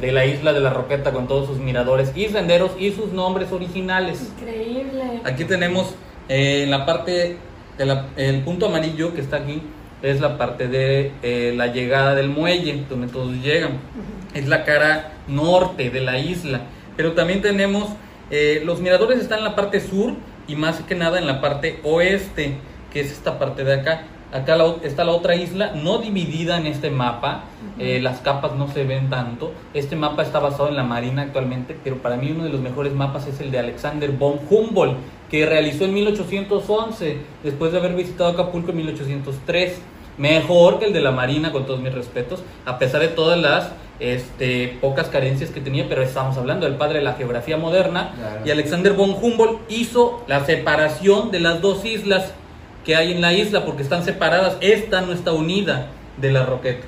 de 0.01 0.11
la 0.11 0.25
isla 0.25 0.53
de 0.53 0.59
la 0.59 0.71
Roqueta 0.71 1.11
con 1.11 1.27
todos 1.27 1.47
sus 1.47 1.57
miradores 1.59 2.13
y 2.15 2.29
senderos 2.29 2.71
y 2.79 2.91
sus 2.91 3.11
nombres 3.11 3.51
originales. 3.51 4.31
Increíble. 4.39 5.21
Aquí 5.23 5.45
tenemos 5.45 5.93
eh, 6.29 6.63
en 6.63 6.71
la 6.71 6.85
parte 6.85 7.37
del 7.77 8.41
punto 8.41 8.67
amarillo 8.67 9.13
que 9.13 9.21
está 9.21 9.37
aquí, 9.37 9.61
es 10.01 10.21
la 10.21 10.37
parte 10.37 10.67
de 10.67 11.11
eh, 11.23 11.53
la 11.55 11.67
llegada 11.67 12.15
del 12.15 12.29
muelle, 12.29 12.83
donde 12.89 13.07
todos 13.07 13.33
llegan. 13.37 13.79
Es 14.33 14.47
la 14.47 14.63
cara 14.63 15.13
norte 15.27 15.89
de 15.89 16.01
la 16.01 16.19
isla. 16.19 16.61
Pero 16.95 17.13
también 17.13 17.41
tenemos, 17.41 17.89
eh, 18.29 18.61
los 18.65 18.79
miradores 18.79 19.19
están 19.19 19.39
en 19.39 19.45
la 19.45 19.55
parte 19.55 19.79
sur 19.79 20.13
y 20.47 20.55
más 20.55 20.79
que 20.81 20.95
nada 20.95 21.19
en 21.19 21.27
la 21.27 21.41
parte 21.41 21.79
oeste, 21.83 22.57
que 22.91 23.01
es 23.01 23.11
esta 23.11 23.39
parte 23.39 23.63
de 23.63 23.73
acá. 23.73 24.03
Acá 24.31 24.57
la 24.57 24.75
está 24.83 25.05
la 25.05 25.13
otra 25.13 25.35
isla, 25.35 25.71
no 25.73 25.99
dividida 25.99 26.57
en 26.57 26.67
este 26.67 26.89
mapa, 26.89 27.45
eh, 27.79 28.01
las 28.01 28.19
capas 28.19 28.55
no 28.55 28.67
se 28.67 28.83
ven 28.83 29.09
tanto. 29.09 29.53
Este 29.73 29.95
mapa 29.95 30.21
está 30.21 30.39
basado 30.39 30.67
en 30.67 30.75
la 30.75 30.83
Marina 30.83 31.21
actualmente, 31.21 31.77
pero 31.81 31.97
para 31.97 32.17
mí 32.17 32.31
uno 32.31 32.43
de 32.43 32.49
los 32.49 32.59
mejores 32.59 32.93
mapas 32.93 33.25
es 33.25 33.39
el 33.39 33.51
de 33.51 33.59
Alexander 33.59 34.11
von 34.11 34.39
Humboldt, 34.49 34.97
que 35.29 35.45
realizó 35.45 35.85
en 35.85 35.93
1811, 35.93 37.17
después 37.43 37.71
de 37.71 37.77
haber 37.77 37.95
visitado 37.95 38.29
Acapulco 38.29 38.71
en 38.71 38.77
1803. 38.77 39.79
Mejor 40.17 40.79
que 40.79 40.85
el 40.85 40.93
de 40.93 41.01
la 41.01 41.11
Marina, 41.11 41.51
con 41.51 41.65
todos 41.65 41.79
mis 41.79 41.93
respetos, 41.93 42.43
a 42.65 42.79
pesar 42.79 43.01
de 43.01 43.09
todas 43.09 43.39
las 43.39 43.71
este, 43.99 44.77
pocas 44.81 45.07
carencias 45.07 45.51
que 45.51 45.61
tenía, 45.61 45.87
pero 45.87 46.01
estamos 46.01 46.37
hablando 46.37 46.65
del 46.65 46.75
padre 46.75 46.99
de 46.99 47.05
la 47.05 47.13
geografía 47.13 47.55
moderna. 47.55 48.13
Claro. 48.15 48.41
Y 48.43 48.51
Alexander 48.51 48.93
von 48.93 49.11
Humboldt 49.11 49.61
hizo 49.69 50.23
la 50.27 50.43
separación 50.45 51.31
de 51.31 51.39
las 51.39 51.61
dos 51.61 51.85
islas 51.85 52.33
que 52.87 52.95
hay 52.95 53.11
en 53.11 53.19
la 53.19 53.33
isla, 53.33 53.65
porque 53.65 53.83
están 53.83 54.05
separadas. 54.05 54.55
Esta 54.61 55.01
no 55.01 55.11
está 55.11 55.33
unida 55.33 55.87
de 56.21 56.31
la 56.31 56.45
Roqueta. 56.45 56.87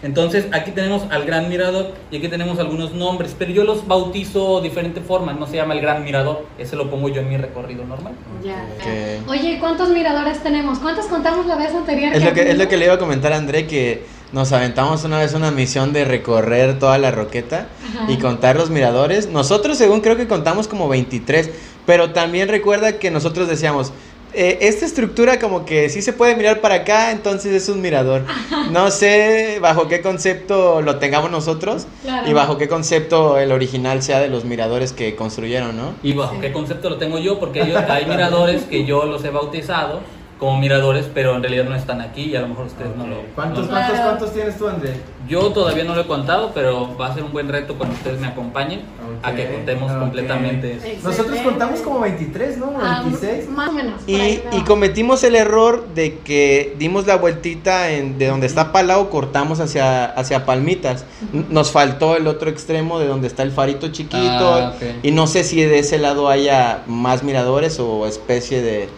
Entonces 0.00 0.46
aquí 0.52 0.70
tenemos 0.70 1.02
al 1.10 1.26
Gran 1.26 1.48
Mirador 1.48 1.92
y 2.10 2.18
aquí 2.18 2.28
tenemos 2.28 2.60
algunos 2.60 2.94
nombres, 2.94 3.34
pero 3.36 3.50
yo 3.50 3.64
los 3.64 3.86
bautizo 3.86 4.60
de 4.60 4.68
diferente 4.68 5.00
forma, 5.00 5.32
no 5.32 5.46
se 5.48 5.56
llama 5.56 5.74
el 5.74 5.80
Gran 5.80 6.04
Mirador, 6.04 6.46
ese 6.56 6.76
lo 6.76 6.88
pongo 6.88 7.08
yo 7.08 7.20
en 7.20 7.28
mi 7.28 7.36
recorrido 7.36 7.84
normal. 7.84 8.14
Ya. 8.42 8.64
Ok. 8.76 9.28
Oye, 9.28 9.58
¿cuántos 9.58 9.90
miradores 9.90 10.40
tenemos? 10.40 10.78
¿Cuántos 10.78 11.06
contamos 11.06 11.44
la 11.46 11.56
vez 11.56 11.74
anterior? 11.74 12.14
Es 12.14 12.24
lo 12.24 12.32
que, 12.32 12.48
es 12.48 12.56
lo 12.56 12.68
que 12.68 12.76
le 12.76 12.84
iba 12.84 12.94
a 12.94 12.98
comentar 12.98 13.32
a 13.32 13.36
André, 13.36 13.66
que 13.66 14.04
nos 14.32 14.52
aventamos 14.52 15.02
una 15.02 15.18
vez 15.18 15.34
una 15.34 15.50
misión 15.50 15.92
de 15.92 16.04
recorrer 16.04 16.78
toda 16.78 16.96
la 16.96 17.10
roqueta 17.10 17.66
y 18.08 18.18
contar 18.18 18.54
los 18.54 18.70
miradores. 18.70 19.28
Nosotros, 19.28 19.76
según 19.76 20.00
creo 20.00 20.16
que 20.16 20.28
contamos 20.28 20.68
como 20.68 20.88
23, 20.88 21.50
pero 21.84 22.12
también 22.12 22.48
recuerda 22.48 22.98
que 22.98 23.10
nosotros 23.10 23.48
decíamos, 23.48 23.92
eh, 24.32 24.58
esta 24.62 24.86
estructura 24.86 25.38
como 25.38 25.64
que 25.64 25.88
sí 25.88 26.02
se 26.02 26.12
puede 26.12 26.36
mirar 26.36 26.60
para 26.60 26.76
acá, 26.76 27.10
entonces 27.10 27.52
es 27.52 27.68
un 27.68 27.80
mirador. 27.80 28.22
No 28.70 28.90
sé 28.90 29.58
bajo 29.60 29.88
qué 29.88 30.00
concepto 30.00 30.82
lo 30.82 30.96
tengamos 30.96 31.30
nosotros 31.30 31.86
y 32.26 32.32
bajo 32.32 32.58
qué 32.58 32.68
concepto 32.68 33.38
el 33.38 33.52
original 33.52 34.02
sea 34.02 34.20
de 34.20 34.28
los 34.28 34.44
miradores 34.44 34.92
que 34.92 35.16
construyeron, 35.16 35.76
¿no? 35.76 35.94
Y 36.02 36.12
bajo 36.12 36.40
qué 36.40 36.52
concepto 36.52 36.90
lo 36.90 36.98
tengo 36.98 37.18
yo, 37.18 37.38
porque 37.38 37.60
hay 37.62 38.06
miradores 38.06 38.62
que 38.62 38.84
yo 38.84 39.04
los 39.06 39.24
he 39.24 39.30
bautizado 39.30 40.00
como 40.40 40.58
miradores, 40.58 41.06
pero 41.12 41.36
en 41.36 41.42
realidad 41.42 41.64
no 41.64 41.76
están 41.76 42.00
aquí 42.00 42.22
y 42.22 42.36
a 42.36 42.40
lo 42.40 42.48
mejor 42.48 42.66
ustedes 42.66 42.96
no 42.96 43.06
lo... 43.06 43.16
¿Cuántos, 43.34 43.66
¿cuántos, 43.68 44.00
¿Cuántos 44.00 44.32
tienes 44.32 44.56
tú, 44.56 44.68
André? 44.68 44.94
Yo 45.28 45.50
todavía 45.52 45.84
no 45.84 45.94
lo 45.94 46.00
he 46.00 46.06
contado, 46.06 46.52
pero 46.54 46.96
va 46.96 47.08
a 47.08 47.14
ser 47.14 47.24
un 47.24 47.30
buen 47.30 47.50
reto 47.50 47.76
cuando 47.76 47.94
ustedes 47.94 48.18
me 48.18 48.26
acompañen 48.26 48.80
a 49.22 49.34
que 49.34 49.52
contemos 49.52 49.92
completamente 49.92 50.72
eso. 50.76 51.08
Nosotros 51.08 51.38
contamos 51.40 51.80
como 51.80 52.00
23, 52.00 52.56
¿no? 52.56 52.72
26. 52.72 53.44
Ah, 53.48 53.52
más 53.52 53.68
o 53.68 53.72
menos. 53.72 54.00
Y, 54.06 54.40
y, 54.50 54.64
cometimos 54.66 55.22
el 55.24 55.36
error 55.36 55.86
de 55.94 56.18
que 56.20 56.74
dimos 56.78 57.06
la 57.06 57.16
vueltita 57.16 57.90
en, 57.90 58.16
de 58.16 58.28
donde 58.28 58.46
está 58.46 58.72
Palau, 58.72 59.10
cortamos 59.10 59.60
hacia, 59.60 60.06
hacia 60.06 60.46
Palmitas. 60.46 61.04
Nos 61.50 61.70
faltó 61.70 62.16
el 62.16 62.26
otro 62.26 62.48
extremo 62.48 62.98
de 62.98 63.06
donde 63.06 63.26
está 63.26 63.42
el 63.42 63.52
farito 63.52 63.88
chiquito. 63.88 64.54
Ah, 64.54 64.72
y 65.02 65.10
no 65.10 65.26
sé 65.26 65.44
si 65.44 65.62
de 65.62 65.80
ese 65.80 65.98
lado 65.98 66.30
haya 66.30 66.82
más 66.86 67.22
miradores 67.22 67.78
o 67.78 68.06
especie 68.06 68.62
de 68.62 68.88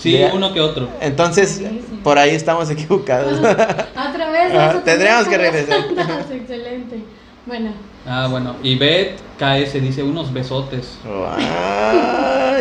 Sí, 0.00 0.18
uno 0.32 0.52
que 0.54 0.60
otro. 0.60 0.88
Entonces, 1.00 1.60
por 2.02 2.18
ahí 2.18 2.34
estamos 2.34 2.70
equivocados. 2.70 3.38
Otra 3.38 4.30
vez. 4.30 4.84
tendríamos 4.84 5.28
que 5.28 5.36
regresar. 5.36 5.80
Excelente. 6.32 7.00
Bueno. 7.44 7.72
Ah, 8.06 8.26
bueno. 8.30 8.56
Y 8.62 8.76
Beth 8.76 9.18
KS 9.38 9.74
dice 9.74 10.02
unos 10.02 10.32
besotes. 10.32 10.98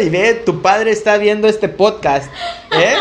y 0.03 0.09
Beth, 0.09 0.43
tu 0.43 0.61
padre 0.61 0.91
está 0.91 1.17
viendo 1.17 1.47
este 1.47 1.69
podcast. 1.69 2.29
¿Eh? 2.71 2.95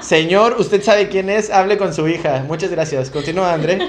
Señor, 0.00 0.56
usted 0.58 0.82
sabe 0.82 1.08
quién 1.08 1.28
es, 1.28 1.50
hable 1.50 1.76
con 1.76 1.92
su 1.92 2.08
hija. 2.08 2.44
Muchas 2.46 2.70
gracias. 2.70 3.10
Continúa, 3.10 3.52
André. 3.52 3.80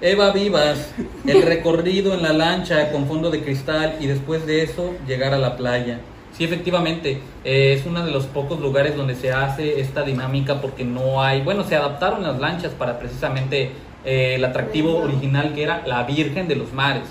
Eva 0.00 0.32
Vivas, 0.32 0.90
el 1.26 1.42
recorrido 1.42 2.14
en 2.14 2.22
la 2.22 2.32
lancha 2.32 2.90
con 2.92 3.06
fondo 3.06 3.30
de 3.30 3.42
cristal 3.42 3.96
y 4.00 4.06
después 4.06 4.46
de 4.46 4.62
eso 4.62 4.94
llegar 5.06 5.34
a 5.34 5.38
la 5.38 5.56
playa. 5.56 6.00
Sí, 6.38 6.44
efectivamente, 6.44 7.20
eh, 7.44 7.74
es 7.76 7.84
uno 7.84 8.06
de 8.06 8.12
los 8.12 8.26
pocos 8.26 8.60
lugares 8.60 8.96
donde 8.96 9.16
se 9.16 9.32
hace 9.32 9.80
esta 9.80 10.04
dinámica 10.04 10.60
porque 10.60 10.84
no 10.84 11.20
hay, 11.20 11.42
bueno, 11.42 11.64
se 11.64 11.74
adaptaron 11.74 12.22
las 12.22 12.38
lanchas 12.38 12.70
para 12.74 13.00
precisamente 13.00 13.72
eh, 14.04 14.36
el 14.36 14.44
atractivo 14.44 14.98
original 14.98 15.52
que 15.52 15.64
era 15.64 15.82
la 15.84 16.04
Virgen 16.04 16.46
de 16.46 16.54
los 16.54 16.72
Mares. 16.72 17.08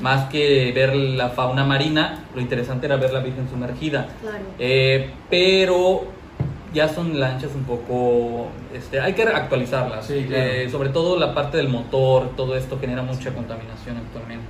Más 0.00 0.30
que 0.30 0.70
ver 0.72 0.94
la 0.94 1.30
fauna 1.30 1.64
marina, 1.64 2.24
lo 2.36 2.40
interesante 2.40 2.86
era 2.86 2.94
ver 2.94 3.12
la 3.12 3.18
Virgen 3.18 3.50
sumergida. 3.50 4.06
Eh, 4.60 5.10
pero 5.28 6.04
ya 6.72 6.88
son 6.88 7.18
lanchas 7.18 7.50
un 7.56 7.64
poco, 7.64 8.46
este, 8.72 9.00
hay 9.00 9.14
que 9.14 9.24
actualizarlas. 9.24 10.06
sobre 10.70 10.90
todo 10.90 11.18
la 11.18 11.34
parte 11.34 11.56
del 11.56 11.68
motor, 11.68 12.30
todo 12.36 12.56
esto 12.56 12.78
genera 12.78 13.02
mucha 13.02 13.34
contaminación 13.34 13.96
actualmente. 13.96 14.46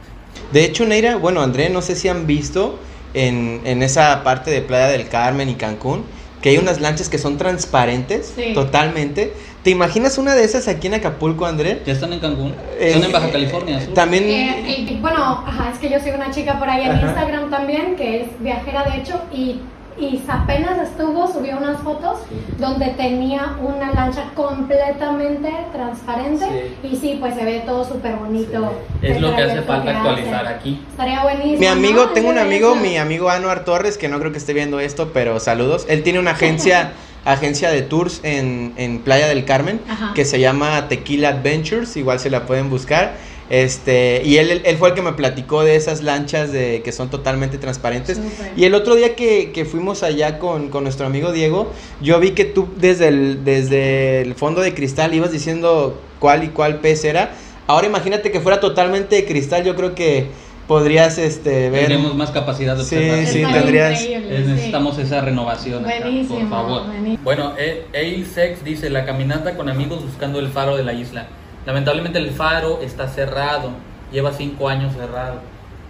De 0.52 0.66
hecho, 0.66 0.85
Neira, 0.85 1.16
bueno, 1.16 1.40
André, 1.40 1.71
no 1.71 1.81
sé 1.81 1.97
si 1.97 2.09
han 2.09 2.26
visto 2.26 2.78
en, 3.14 3.61
en, 3.64 3.83
esa 3.83 4.23
parte 4.25 4.50
de 4.50 4.62
Playa 4.62 4.88
del 4.88 5.09
Carmen 5.09 5.49
y 5.49 5.54
Cancún, 5.54 6.04
que 6.40 6.50
hay 6.50 6.59
unas 6.59 6.81
lanchas 6.81 7.09
que 7.09 7.19
son 7.19 7.38
transparentes 7.38 8.35
totalmente. 8.54 9.33
¿Te 9.62 9.71
imaginas 9.71 10.19
una 10.19 10.35
de 10.35 10.42
esas 10.42 10.66
aquí 10.66 10.88
en 10.88 10.95
Acapulco, 10.95 11.47
André? 11.47 11.83
¿Ya 11.87 11.92
están 11.92 12.12
en 12.12 12.19
Cancún? 12.19 12.52
¿Están 12.81 13.04
en 13.04 13.12
Baja 13.12 13.31
California? 13.31 13.81
También... 13.95 14.25
Eh, 14.25 14.99
bueno, 15.00 15.45
es 15.73 15.78
que 15.78 15.88
yo 15.88 16.00
soy 16.00 16.11
una 16.11 16.33
chica 16.33 16.59
por 16.59 16.69
ahí 16.69 16.85
en 16.85 17.00
Instagram 17.00 17.49
también, 17.49 17.95
que 17.95 18.23
es 18.23 18.28
viajera 18.40 18.85
de 18.85 18.99
hecho, 18.99 19.21
y 19.33 19.61
y 19.99 20.22
apenas 20.28 20.78
estuvo, 20.88 21.30
subió 21.32 21.58
unas 21.58 21.80
fotos 21.82 22.20
donde 22.58 22.87
tenía 22.90 23.56
una 23.61 23.92
lancha 23.92 24.30
completamente 24.34 25.50
transparente 25.72 26.76
y 26.82 26.96
sí, 26.96 27.16
pues 27.20 27.34
se 27.34 27.44
ve 27.44 27.62
todo 27.66 27.84
súper 27.84 28.16
bonito. 28.16 28.72
Es 29.00 29.20
lo 29.20 29.34
que 29.34 29.42
hace 29.42 29.62
falta 29.62 29.90
actualizar 29.90 30.46
aquí. 30.46 30.82
Estaría 30.90 31.22
buenísimo. 31.22 31.58
Mi 31.58 31.66
amigo, 31.66 32.08
tengo 32.11 32.30
un 32.30 32.38
amigo, 32.38 32.75
mi 32.75 32.96
amigo 32.96 33.30
Anuar 33.30 33.64
Torres, 33.64 33.99
que 33.99 34.08
no 34.08 34.18
creo 34.18 34.32
que 34.32 34.38
esté 34.38 34.52
viendo 34.52 34.80
esto, 34.80 35.11
pero 35.12 35.40
saludos. 35.40 35.87
Él 35.88 36.02
tiene 36.02 36.18
una 36.18 36.32
agencia... 36.32 36.92
agencia 37.25 37.70
de 37.70 37.82
tours 37.82 38.18
en, 38.25 38.72
en 38.76 38.99
Playa 38.99 39.28
del 39.28 39.44
Carmen 39.44 39.80
que 40.16 40.25
se 40.25 40.40
llama 40.40 40.88
Tequila 40.88 41.28
Adventures, 41.28 41.96
igual 41.96 42.18
se 42.18 42.30
la 42.30 42.46
pueden 42.46 42.68
buscar. 42.68 43.14
Este, 43.50 44.22
y 44.25 44.38
él, 44.38 44.62
él, 44.64 44.76
fue 44.76 44.90
el 44.90 44.94
que 44.94 45.02
me 45.02 45.12
platicó 45.12 45.62
de 45.62 45.76
esas 45.76 46.02
lanchas 46.02 46.52
de 46.52 46.80
que 46.82 46.92
son 46.92 47.11
totalmente 47.11 47.58
transparentes. 47.58 48.20
Y 48.56 48.64
el 48.64 48.75
otro 48.75 48.94
día 48.94 49.14
que, 49.14 49.52
que 49.52 49.64
fuimos 49.64 50.02
allá 50.02 50.38
con, 50.38 50.68
con, 50.70 50.84
nuestro 50.84 51.06
amigo 51.06 51.32
Diego, 51.32 51.70
yo 52.00 52.18
vi 52.18 52.30
que 52.30 52.44
tú 52.44 52.68
desde 52.76 53.08
el, 53.08 53.44
desde 53.44 54.22
el 54.22 54.34
fondo 54.34 54.62
de 54.62 54.72
cristal 54.75 55.12
ibas 55.14 55.32
diciendo 55.32 56.00
cuál 56.18 56.44
y 56.44 56.49
cuál 56.49 56.80
pez 56.80 57.04
era. 57.04 57.32
Ahora 57.66 57.87
imagínate 57.87 58.30
que 58.30 58.40
fuera 58.40 58.58
totalmente 58.58 59.16
de 59.16 59.25
cristal, 59.26 59.64
yo 59.64 59.76
creo 59.76 59.94
que 59.94 60.28
podrías 60.66 61.18
este 61.18 61.70
ver 61.70 61.88
Tenemos 61.88 62.14
más 62.14 62.30
capacidad 62.30 62.75
de 62.75 62.82
observar. 62.82 63.26
Sí, 63.26 63.44
sí, 63.44 63.52
tendrías 63.52 64.08
necesitamos 64.08 64.99
esa 64.99 65.20
renovación 65.20 65.84
por 66.28 66.49
favor. 66.49 66.82
Bueno, 67.22 67.52
e 67.58 68.25
Sex 68.25 68.64
dice 68.64 68.88
la 68.88 69.04
caminata 69.04 69.56
con 69.56 69.68
amigos 69.68 70.02
buscando 70.02 70.38
el 70.38 70.49
faro 70.49 70.76
de 70.76 70.84
la 70.84 70.94
isla. 70.94 71.26
Lamentablemente 71.66 72.19
el 72.19 72.31
faro 72.31 72.81
está 72.83 73.09
cerrado, 73.09 73.71
lleva 74.11 74.33
cinco 74.33 74.69
años 74.69 74.92
cerrado, 74.95 75.40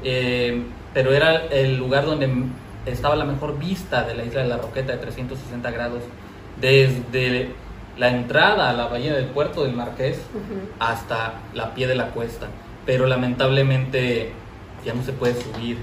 eh, 0.04 0.62
pero 0.92 1.12
era 1.12 1.46
el 1.46 1.76
lugar 1.76 2.04
donde 2.04 2.28
estaba 2.86 3.16
la 3.16 3.24
mejor 3.24 3.58
vista 3.58 4.02
de 4.04 4.14
la 4.14 4.24
isla 4.24 4.42
de 4.42 4.48
la 4.48 4.58
Roqueta 4.58 4.92
de 4.92 4.98
360 4.98 5.70
grados, 5.70 6.02
desde 6.60 7.54
la 7.96 8.10
entrada 8.10 8.70
a 8.70 8.72
la 8.72 8.86
bahía 8.86 9.14
del 9.14 9.26
puerto 9.26 9.64
del 9.64 9.74
Marqués 9.74 10.20
hasta 10.78 11.34
la 11.54 11.74
pie 11.74 11.86
de 11.86 11.94
la 11.94 12.08
cuesta, 12.08 12.48
pero 12.84 13.06
lamentablemente 13.06 14.32
ya 14.84 14.94
no 14.94 15.02
se 15.02 15.12
puede 15.12 15.34
subir. 15.40 15.78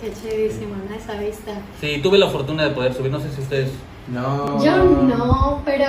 Qué 0.00 0.12
chéverísimo, 0.12 0.74
¿no? 0.88 0.94
Esa 0.94 1.14
vista. 1.18 1.52
Sí, 1.80 2.00
tuve 2.02 2.18
la 2.18 2.28
fortuna 2.28 2.64
de 2.64 2.70
poder 2.70 2.92
subir, 2.94 3.12
no 3.12 3.20
sé 3.20 3.30
si 3.30 3.40
ustedes... 3.40 3.70
No. 4.08 4.62
Yo 4.62 4.76
no, 4.84 5.62
pero 5.64 5.86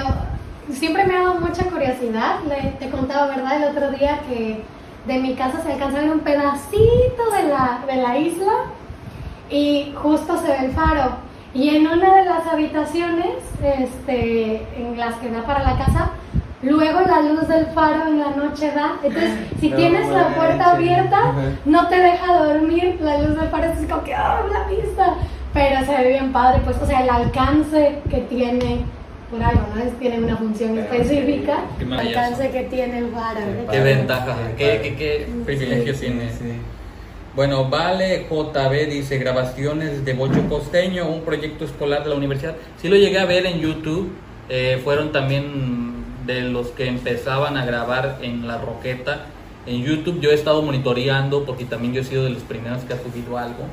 siempre 0.71 1.05
me 1.05 1.15
ha 1.15 1.23
dado 1.23 1.39
mucha 1.39 1.63
curiosidad. 1.65 2.39
Le, 2.47 2.71
te 2.79 2.89
contaba, 2.89 3.27
¿verdad? 3.27 3.57
El 3.57 3.75
otro 3.75 3.91
día 3.91 4.19
que 4.27 4.63
de 5.05 5.19
mi 5.19 5.35
casa 5.35 5.61
se 5.61 5.73
alcanza 5.73 5.99
a 5.99 6.01
ver 6.01 6.11
un 6.11 6.19
pedacito 6.19 7.31
de 7.31 7.49
la, 7.49 7.81
de 7.87 7.95
la 8.01 8.17
isla 8.17 8.53
y 9.49 9.93
justo 9.95 10.37
se 10.39 10.47
ve 10.47 10.65
el 10.65 10.71
faro. 10.71 11.17
Y 11.53 11.69
en 11.75 11.87
una 11.87 12.15
de 12.15 12.25
las 12.25 12.45
habitaciones, 12.47 13.35
este, 13.63 14.67
en 14.77 14.97
las 14.97 15.15
que 15.15 15.29
da 15.29 15.43
para 15.43 15.63
la 15.63 15.77
casa, 15.77 16.11
luego 16.61 16.99
la 17.01 17.21
luz 17.21 17.47
del 17.47 17.67
faro 17.67 18.07
en 18.07 18.19
la 18.19 18.31
noche 18.31 18.71
da. 18.71 18.97
Entonces, 19.03 19.31
si 19.59 19.69
tienes 19.69 20.09
la 20.09 20.29
puerta 20.29 20.71
abierta, 20.71 21.33
no 21.65 21.87
te 21.87 21.99
deja 21.99 22.43
dormir. 22.43 22.97
La 23.01 23.19
luz 23.19 23.39
del 23.39 23.49
faro 23.49 23.65
es 23.65 23.87
como 23.87 24.03
que, 24.03 24.13
¡ah, 24.13 24.41
la 24.51 24.63
vista! 24.67 25.15
Pero 25.53 25.85
se 25.85 25.95
ve 25.95 26.09
bien 26.09 26.33
padre, 26.33 26.59
pues, 26.65 26.75
o 26.81 26.85
sea, 26.85 27.01
el 27.01 27.09
alcance 27.09 28.01
que 28.09 28.17
tiene 28.21 28.83
por 29.35 29.43
algo, 29.43 29.67
¿no? 29.75 29.91
tienen 29.99 30.23
una 30.23 30.37
función 30.37 30.77
específica, 30.77 31.65
el 31.79 31.93
alcance 31.93 32.49
que 32.51 32.63
tiene 32.63 32.99
el 32.99 33.11
faro. 33.11 33.39
Qué 33.69 33.79
ventaja, 33.79 34.35
qué, 34.57 34.95
qué, 34.97 35.27
privilegio 35.45 35.93
tiene. 35.95 36.29
Bueno, 37.35 37.69
Vale 37.69 38.27
JB 38.29 38.89
dice 38.89 39.17
grabaciones 39.17 40.05
de 40.05 40.13
Bocho 40.13 40.47
Costeño, 40.47 41.07
un 41.09 41.21
proyecto 41.21 41.65
escolar 41.65 42.03
de 42.03 42.09
la 42.09 42.15
universidad. 42.15 42.55
Sí 42.81 42.87
lo 42.87 42.95
llegué 42.95 43.19
a 43.19 43.25
ver 43.25 43.45
en 43.45 43.59
YouTube, 43.59 44.09
eh, 44.47 44.79
fueron 44.83 45.11
también 45.11 46.05
de 46.25 46.41
los 46.41 46.67
que 46.67 46.87
empezaban 46.87 47.57
a 47.57 47.65
grabar 47.65 48.19
en 48.21 48.47
La 48.47 48.57
Roqueta. 48.57 49.25
En 49.65 49.83
YouTube 49.83 50.21
yo 50.21 50.29
he 50.29 50.33
estado 50.35 50.61
monitoreando 50.61 51.43
porque 51.43 51.65
también 51.65 51.93
yo 51.93 52.01
he 52.01 52.03
sido 52.03 52.23
de 52.23 52.29
los 52.29 52.43
primeros 52.43 52.83
que 52.83 52.93
ha 52.93 52.97
subido 52.97 53.37
algo. 53.37 53.65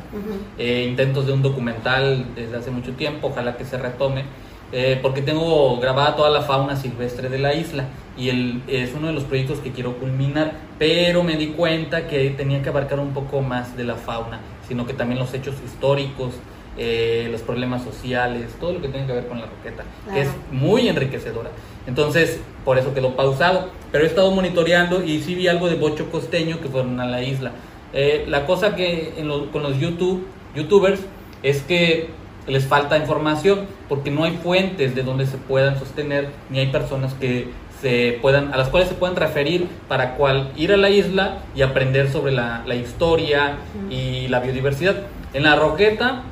Eh, 0.58 0.86
intentos 0.88 1.26
de 1.26 1.32
un 1.32 1.42
documental 1.42 2.26
desde 2.34 2.56
hace 2.56 2.70
mucho 2.70 2.92
tiempo, 2.92 3.28
ojalá 3.28 3.56
que 3.56 3.64
se 3.64 3.78
retome. 3.78 4.24
Eh, 4.72 4.98
porque 5.02 5.20
tengo 5.20 5.78
grabada 5.80 6.16
toda 6.16 6.30
la 6.30 6.40
fauna 6.40 6.76
silvestre 6.76 7.28
de 7.28 7.38
la 7.38 7.52
isla 7.54 7.84
y 8.16 8.30
el, 8.30 8.62
es 8.66 8.94
uno 8.94 9.08
de 9.08 9.12
los 9.12 9.24
proyectos 9.24 9.58
que 9.58 9.70
quiero 9.70 9.98
culminar, 9.98 10.52
pero 10.78 11.22
me 11.22 11.36
di 11.36 11.48
cuenta 11.48 12.06
que 12.06 12.30
tenía 12.30 12.62
que 12.62 12.70
abarcar 12.70 12.98
un 12.98 13.12
poco 13.12 13.42
más 13.42 13.76
de 13.76 13.84
la 13.84 13.96
fauna, 13.96 14.40
sino 14.66 14.86
que 14.86 14.94
también 14.94 15.18
los 15.20 15.34
hechos 15.34 15.56
históricos, 15.62 16.34
eh, 16.78 17.28
los 17.30 17.42
problemas 17.42 17.82
sociales, 17.82 18.50
todo 18.58 18.72
lo 18.72 18.80
que 18.80 18.88
tiene 18.88 19.06
que 19.06 19.12
ver 19.12 19.26
con 19.26 19.40
la 19.40 19.46
roqueta, 19.46 19.84
que 20.10 20.22
es 20.22 20.30
muy 20.50 20.88
enriquecedora. 20.88 21.50
Entonces, 21.86 22.40
por 22.64 22.78
eso 22.78 22.94
quedó 22.94 23.14
pausado, 23.14 23.68
pero 23.90 24.04
he 24.04 24.06
estado 24.06 24.30
monitoreando 24.30 25.04
y 25.04 25.20
sí 25.20 25.34
vi 25.34 25.48
algo 25.48 25.68
de 25.68 25.74
bocho 25.74 26.10
costeño 26.10 26.60
que 26.62 26.68
fueron 26.70 26.98
a 26.98 27.04
la 27.04 27.22
isla. 27.22 27.52
Eh, 27.92 28.24
la 28.26 28.46
cosa 28.46 28.74
que 28.74 29.12
con 29.52 29.62
los 29.62 29.78
YouTube, 29.78 30.26
youtubers 30.54 31.00
es 31.42 31.60
que 31.60 32.21
les 32.46 32.66
falta 32.66 32.96
información 32.96 33.66
porque 33.88 34.10
no 34.10 34.24
hay 34.24 34.32
fuentes 34.42 34.94
de 34.94 35.02
donde 35.02 35.26
se 35.26 35.36
puedan 35.36 35.78
sostener 35.78 36.28
ni 36.50 36.58
hay 36.58 36.68
personas 36.68 37.14
que 37.14 37.50
se 37.80 38.18
puedan, 38.22 38.54
a 38.54 38.56
las 38.56 38.68
cuales 38.68 38.88
se 38.88 38.94
puedan 38.94 39.16
referir 39.16 39.66
para 39.88 40.14
cual 40.14 40.52
ir 40.56 40.72
a 40.72 40.76
la 40.76 40.88
isla 40.88 41.38
y 41.54 41.62
aprender 41.62 42.10
sobre 42.10 42.32
la, 42.32 42.62
la 42.64 42.76
historia 42.76 43.56
y 43.90 44.28
la 44.28 44.40
biodiversidad. 44.40 44.94
En 45.34 45.42
la 45.42 45.56
Roqueta, 45.56 46.22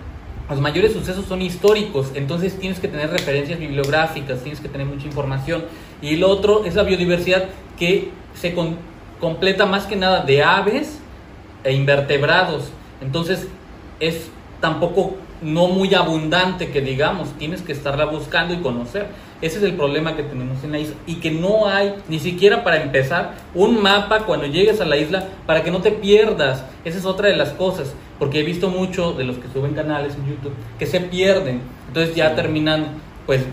los 0.48 0.60
mayores 0.60 0.92
sucesos 0.92 1.26
son 1.26 1.42
históricos, 1.42 2.12
entonces 2.14 2.58
tienes 2.58 2.78
que 2.78 2.88
tener 2.88 3.10
referencias 3.10 3.58
bibliográficas, 3.58 4.40
tienes 4.42 4.60
que 4.60 4.68
tener 4.68 4.86
mucha 4.86 5.06
información. 5.06 5.64
Y 6.02 6.16
lo 6.16 6.28
otro 6.28 6.64
es 6.64 6.76
la 6.76 6.84
biodiversidad 6.84 7.46
que 7.78 8.10
se 8.34 8.54
completa 9.20 9.66
más 9.66 9.86
que 9.86 9.96
nada 9.96 10.24
de 10.24 10.42
aves 10.42 10.98
e 11.64 11.72
invertebrados. 11.72 12.70
Entonces 13.00 13.48
es 13.98 14.30
tampoco 14.60 15.16
no 15.42 15.68
muy 15.68 15.94
abundante 15.94 16.70
que 16.70 16.80
digamos, 16.80 17.32
tienes 17.38 17.62
que 17.62 17.72
estarla 17.72 18.04
buscando 18.04 18.54
y 18.54 18.58
conocer. 18.58 19.06
Ese 19.40 19.56
es 19.56 19.62
el 19.62 19.74
problema 19.74 20.16
que 20.16 20.22
tenemos 20.22 20.62
en 20.64 20.72
la 20.72 20.78
isla 20.78 20.96
y 21.06 21.16
que 21.16 21.30
no 21.30 21.66
hay 21.66 21.94
ni 22.08 22.18
siquiera 22.18 22.62
para 22.62 22.82
empezar 22.82 23.34
un 23.54 23.82
mapa 23.82 24.26
cuando 24.26 24.46
llegues 24.46 24.80
a 24.80 24.84
la 24.84 24.98
isla 24.98 25.28
para 25.46 25.62
que 25.62 25.70
no 25.70 25.80
te 25.80 25.92
pierdas. 25.92 26.64
Esa 26.84 26.98
es 26.98 27.06
otra 27.06 27.28
de 27.28 27.36
las 27.36 27.50
cosas, 27.50 27.94
porque 28.18 28.40
he 28.40 28.42
visto 28.42 28.68
mucho 28.68 29.12
de 29.12 29.24
los 29.24 29.38
que 29.38 29.48
suben 29.48 29.72
canales 29.72 30.14
en 30.14 30.28
YouTube 30.28 30.52
que 30.78 30.86
se 30.86 31.00
pierden. 31.00 31.62
Entonces 31.88 32.14
ya 32.14 32.34
terminan 32.34 32.86
pues 33.24 33.44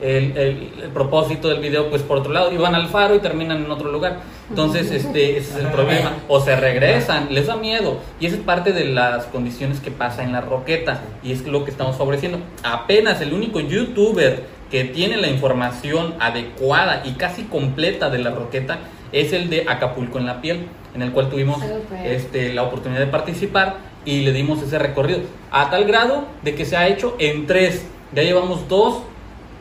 el, 0.00 0.36
el, 0.36 0.90
propósito 0.92 1.48
del 1.48 1.60
video, 1.60 1.88
pues 1.90 2.02
por 2.02 2.18
otro 2.18 2.32
lado, 2.32 2.52
iban 2.52 2.74
al 2.74 2.88
faro 2.88 3.14
y 3.14 3.20
terminan 3.20 3.64
en 3.64 3.70
otro 3.70 3.90
lugar. 3.90 4.20
Entonces, 4.48 4.90
este, 4.90 5.38
ese 5.38 5.58
es 5.58 5.64
el 5.64 5.70
problema. 5.70 6.14
O 6.28 6.40
se 6.40 6.54
regresan, 6.56 7.28
les 7.30 7.46
da 7.46 7.56
miedo. 7.56 7.98
Y 8.20 8.26
esa 8.26 8.36
es 8.36 8.42
parte 8.42 8.72
de 8.72 8.84
las 8.84 9.24
condiciones 9.26 9.80
que 9.80 9.90
pasa 9.90 10.22
en 10.22 10.32
la 10.32 10.40
roqueta. 10.40 11.00
Y 11.22 11.32
es 11.32 11.46
lo 11.46 11.64
que 11.64 11.70
estamos 11.70 11.96
favoreciendo. 11.96 12.38
Apenas 12.62 13.20
el 13.20 13.32
único 13.32 13.60
youtuber 13.60 14.44
que 14.70 14.84
tiene 14.84 15.16
la 15.16 15.28
información 15.28 16.14
adecuada 16.20 17.02
y 17.04 17.12
casi 17.12 17.44
completa 17.44 18.10
de 18.10 18.18
la 18.18 18.30
roqueta 18.30 18.78
es 19.12 19.32
el 19.32 19.48
de 19.48 19.64
Acapulco 19.68 20.18
en 20.18 20.26
la 20.26 20.40
piel, 20.40 20.66
en 20.94 21.02
el 21.02 21.12
cual 21.12 21.30
tuvimos 21.30 21.62
este, 22.04 22.52
la 22.52 22.64
oportunidad 22.64 23.00
de 23.00 23.06
participar 23.06 23.76
y 24.04 24.22
le 24.22 24.32
dimos 24.32 24.62
ese 24.62 24.78
recorrido. 24.78 25.20
A 25.50 25.70
tal 25.70 25.84
grado 25.84 26.26
de 26.42 26.54
que 26.54 26.64
se 26.64 26.76
ha 26.76 26.88
hecho 26.88 27.16
en 27.18 27.46
tres. 27.46 27.86
Ya 28.12 28.22
llevamos 28.22 28.68
dos 28.68 29.02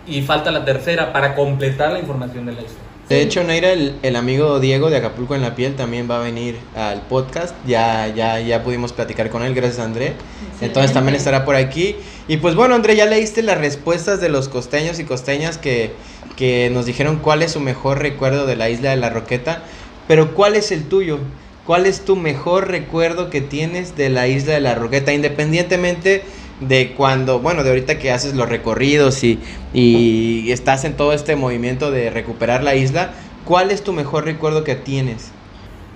y 0.07 0.21
falta 0.21 0.51
la 0.51 0.65
tercera 0.65 1.12
para 1.13 1.35
completar 1.35 1.91
la 1.91 2.00
información 2.00 2.45
de 2.45 2.53
la 2.53 2.62
historia. 2.62 2.85
De 3.09 3.21
hecho, 3.21 3.43
Neira, 3.43 3.71
el, 3.71 4.15
amigo 4.15 4.59
Diego 4.59 4.89
de 4.89 4.97
Acapulco 4.97 5.35
en 5.35 5.43
la 5.43 5.53
piel 5.53 5.75
también 5.75 6.09
va 6.09 6.17
a 6.17 6.24
venir 6.24 6.57
al 6.75 7.01
podcast. 7.01 7.55
Ya, 7.67 8.07
ya, 8.07 8.39
ya 8.39 8.63
pudimos 8.63 8.93
platicar 8.93 9.29
con 9.29 9.43
él, 9.43 9.53
gracias 9.53 9.79
André. 9.79 10.13
Entonces 10.59 10.91
también 10.91 11.15
estará 11.15 11.45
por 11.45 11.55
aquí. 11.55 11.97
Y 12.27 12.38
pues 12.38 12.55
bueno, 12.55 12.74
André, 12.74 12.95
ya 12.95 13.05
leíste 13.05 13.43
las 13.43 13.59
respuestas 13.59 14.21
de 14.21 14.29
los 14.29 14.50
costeños 14.50 15.00
y 15.00 15.03
costeñas 15.03 15.59
que, 15.59 15.91
que 16.35 16.71
nos 16.71 16.88
dijeron 16.88 17.17
cuál 17.17 17.43
es 17.43 17.51
su 17.51 17.59
mejor 17.59 18.00
recuerdo 18.00 18.47
de 18.47 18.55
la 18.55 18.71
isla 18.71 18.89
de 18.89 18.95
la 18.95 19.12
Roqueta. 19.12 19.62
Pero 20.07 20.33
¿cuál 20.33 20.55
es 20.55 20.71
el 20.71 20.85
tuyo? 20.85 21.19
¿Cuál 21.67 21.85
es 21.85 22.05
tu 22.05 22.15
mejor 22.15 22.69
recuerdo 22.69 23.29
que 23.29 23.41
tienes 23.41 23.95
de 23.95 24.09
la 24.09 24.27
isla 24.27 24.53
de 24.53 24.62
la 24.62 24.74
Roqueta? 24.74 25.13
Independientemente 25.13 26.24
de 26.59 26.93
cuando, 26.93 27.39
bueno, 27.39 27.63
de 27.63 27.69
ahorita 27.69 28.00
que 28.00 28.12
haces 28.12 28.33
los 28.35 28.47
recorridos 28.47 29.24
y, 29.24 29.39
y 29.74 30.51
estás 30.51 30.85
en 30.85 30.95
todo 30.95 31.13
este 31.13 31.35
movimiento 31.35 31.91
de 31.91 32.09
recuperar 32.09 32.63
la 32.63 32.75
isla, 32.75 33.12
¿cuál 33.43 33.71
es 33.71 33.83
tu 33.83 33.93
mejor 33.93 34.25
recuerdo 34.25 34.63
que 34.63 34.75
tienes? 34.75 35.31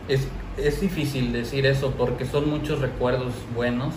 Es, 0.07 0.27
es 0.57 0.81
difícil 0.81 1.31
decir 1.31 1.65
eso 1.65 1.93
porque 1.97 2.25
son 2.25 2.49
muchos 2.49 2.79
recuerdos 2.79 3.33
buenos, 3.55 3.93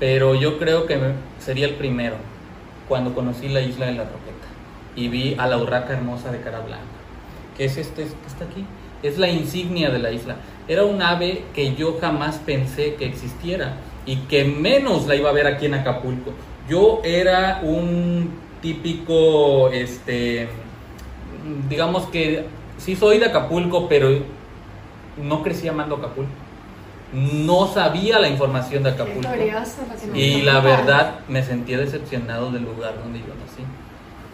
pero 0.00 0.34
yo 0.34 0.58
creo 0.58 0.86
que 0.86 0.98
sería 1.38 1.66
el 1.66 1.74
primero, 1.74 2.16
cuando 2.88 3.14
conocí 3.14 3.48
la 3.48 3.60
isla 3.60 3.86
de 3.86 3.92
la 3.92 4.04
Roqueta 4.04 4.46
y 4.96 5.08
vi 5.08 5.34
a 5.38 5.46
la 5.46 5.58
urraca 5.58 5.92
hermosa 5.92 6.32
de 6.32 6.40
cara 6.40 6.60
blanca, 6.60 6.84
que 7.56 7.66
es 7.66 7.76
este 7.76 8.04
que 8.04 8.26
está 8.26 8.44
aquí, 8.44 8.64
es 9.02 9.18
la 9.18 9.28
insignia 9.28 9.90
de 9.90 9.98
la 9.98 10.10
isla. 10.10 10.36
Era 10.66 10.84
un 10.84 11.02
ave 11.02 11.44
que 11.54 11.74
yo 11.74 11.98
jamás 12.00 12.36
pensé 12.36 12.94
que 12.94 13.06
existiera 13.06 13.76
y 14.08 14.16
que 14.20 14.42
menos 14.42 15.06
la 15.06 15.16
iba 15.16 15.28
a 15.28 15.34
ver 15.34 15.46
aquí 15.46 15.66
en 15.66 15.74
Acapulco. 15.74 16.32
Yo 16.66 17.02
era 17.04 17.60
un 17.62 18.30
típico, 18.62 19.68
este, 19.68 20.48
digamos 21.68 22.06
que 22.06 22.46
sí 22.78 22.96
soy 22.96 23.18
de 23.18 23.26
Acapulco, 23.26 23.86
pero 23.86 24.08
no 25.22 25.42
crecí 25.42 25.68
amando 25.68 25.96
Acapulco. 25.96 26.30
No 27.12 27.66
sabía 27.66 28.18
la 28.18 28.28
información 28.28 28.82
de 28.82 28.90
Acapulco. 28.92 29.28
Y 30.14 30.40
la 30.40 30.60
verdad 30.60 31.20
me 31.28 31.42
sentía 31.42 31.76
decepcionado 31.76 32.50
del 32.50 32.64
lugar 32.64 32.94
donde 33.02 33.18
yo 33.18 33.26
nací. 33.26 33.62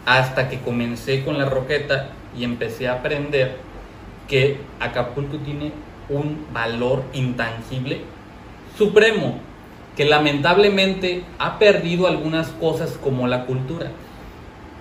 Hasta 0.07 0.49
que 0.49 0.61
comencé 0.61 1.25
con 1.25 1.37
la 1.37 1.47
roqueta 1.47 2.11
y 2.39 2.45
empecé 2.45 2.87
a 2.87 2.93
aprender 2.93 3.57
que 4.29 4.61
Acapulco 4.79 5.39
tiene 5.39 5.73
un 6.09 6.47
valor 6.53 7.03
intangible 7.13 8.03
supremo 8.79 9.41
que 9.97 10.05
lamentablemente 10.05 11.23
ha 11.39 11.59
perdido 11.59 12.07
algunas 12.07 12.49
cosas 12.49 12.99
como 13.03 13.27
la 13.27 13.47
cultura. 13.47 13.91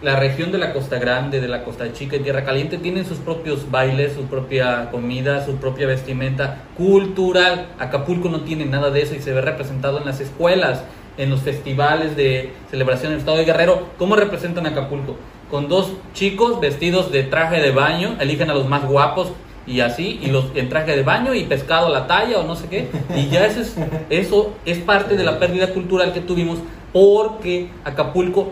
La 0.01 0.17
región 0.17 0.51
de 0.51 0.57
la 0.57 0.73
Costa 0.73 0.99
Grande, 0.99 1.39
de 1.39 1.47
la 1.47 1.63
Costa 1.63 1.93
Chica 1.93 2.17
y 2.17 2.19
Tierra 2.19 2.43
Caliente 2.43 2.77
tienen 2.77 3.05
sus 3.05 3.19
propios 3.19 3.71
bailes, 3.71 4.13
su 4.13 4.23
propia 4.23 4.89
comida, 4.91 5.45
su 5.45 5.55
propia 5.55 5.87
vestimenta 5.87 6.63
cultural. 6.75 7.67
Acapulco 7.79 8.27
no 8.27 8.41
tiene 8.41 8.65
nada 8.65 8.89
de 8.89 9.01
eso 9.01 9.15
y 9.15 9.21
se 9.21 9.31
ve 9.31 9.39
representado 9.39 9.99
en 9.99 10.05
las 10.05 10.19
escuelas, 10.19 10.83
en 11.17 11.29
los 11.29 11.39
festivales 11.41 12.17
de 12.17 12.51
celebración 12.69 13.11
del 13.11 13.19
Estado 13.19 13.37
de 13.37 13.45
Guerrero. 13.45 13.87
¿Cómo 13.97 14.17
representan 14.17 14.65
Acapulco? 14.65 15.15
Con 15.49 15.69
dos 15.69 15.93
chicos 16.13 16.59
vestidos 16.59 17.11
de 17.11 17.23
traje 17.23 17.61
de 17.61 17.71
baño, 17.71 18.17
eligen 18.19 18.49
a 18.49 18.53
los 18.53 18.67
más 18.67 18.85
guapos, 18.85 19.31
y 19.65 19.79
así, 19.79 20.19
y 20.21 20.27
los 20.27 20.45
en 20.55 20.69
traje 20.69 20.95
de 20.95 21.03
baño 21.03 21.33
y 21.33 21.45
pescado 21.45 21.87
a 21.87 21.89
la 21.89 22.07
talla 22.07 22.39
o 22.39 22.43
no 22.43 22.55
sé 22.55 22.67
qué, 22.67 22.89
y 23.15 23.29
ya 23.29 23.45
eso 23.45 23.61
es, 23.61 23.75
eso 24.09 24.53
es 24.65 24.79
parte 24.79 25.15
de 25.15 25.23
la 25.23 25.39
pérdida 25.39 25.73
cultural 25.73 26.13
que 26.13 26.19
tuvimos 26.19 26.59
porque 26.91 27.69
Acapulco 27.83 28.51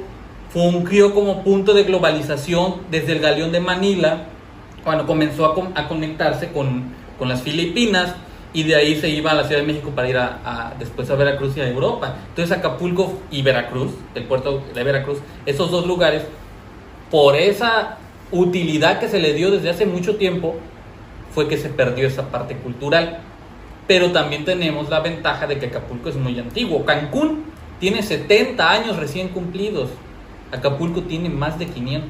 fungió 0.50 1.14
como 1.14 1.44
punto 1.44 1.74
de 1.74 1.84
globalización 1.84 2.76
desde 2.90 3.14
el 3.14 3.20
galeón 3.20 3.52
de 3.52 3.60
Manila, 3.60 4.26
cuando 4.84 5.06
comenzó 5.06 5.46
a, 5.46 5.80
a 5.80 5.88
conectarse 5.88 6.52
con, 6.52 6.86
con, 7.18 7.30
las 7.30 7.42
Filipinas, 7.42 8.16
y 8.54 8.64
de 8.64 8.76
ahí 8.76 9.00
se 9.00 9.10
iba 9.10 9.32
a 9.32 9.34
la 9.34 9.44
Ciudad 9.46 9.62
de 9.62 9.68
México 9.68 9.92
para 9.92 10.10
ir 10.10 10.18
a, 10.18 10.74
después 10.78 11.10
a 11.10 11.16
Veracruz 11.16 11.56
y 11.56 11.62
a 11.62 11.70
Europa. 11.70 12.16
Entonces 12.30 12.58
Acapulco 12.58 13.14
y 13.32 13.42
Veracruz, 13.44 13.92
el 14.14 14.26
puerto 14.26 14.62
de 14.74 14.84
Veracruz, 14.84 15.20
esos 15.46 15.72
dos 15.72 15.88
lugares, 15.88 16.24
por 17.10 17.36
esa 17.36 17.98
utilidad 18.32 19.00
que 19.00 19.08
se 19.08 19.20
le 19.20 19.34
dio 19.34 19.52
desde 19.52 19.70
hace 19.70 19.86
mucho 19.86 20.18
tiempo, 20.18 20.56
fue 21.34 21.48
que 21.48 21.58
se 21.58 21.70
perdió 21.70 22.08
esa 22.08 22.30
parte 22.30 22.56
cultural. 22.56 23.20
Pero 23.88 24.12
también 24.12 24.46
tenemos 24.46 24.90
la 24.90 25.00
ventaja 25.00 25.48
de 25.48 25.60
que 25.60 25.68
Acapulco 25.68 26.10
es 26.10 26.16
muy 26.16 26.40
antiguo. 26.40 26.86
Cancún 26.86 27.46
tiene 27.80 28.04
70 28.04 28.70
años 28.70 28.98
recién 28.98 29.30
cumplidos. 29.30 29.90
Acapulco 30.52 31.02
tiene 31.02 31.30
más 31.30 31.58
de 31.58 31.68
500. 31.68 32.10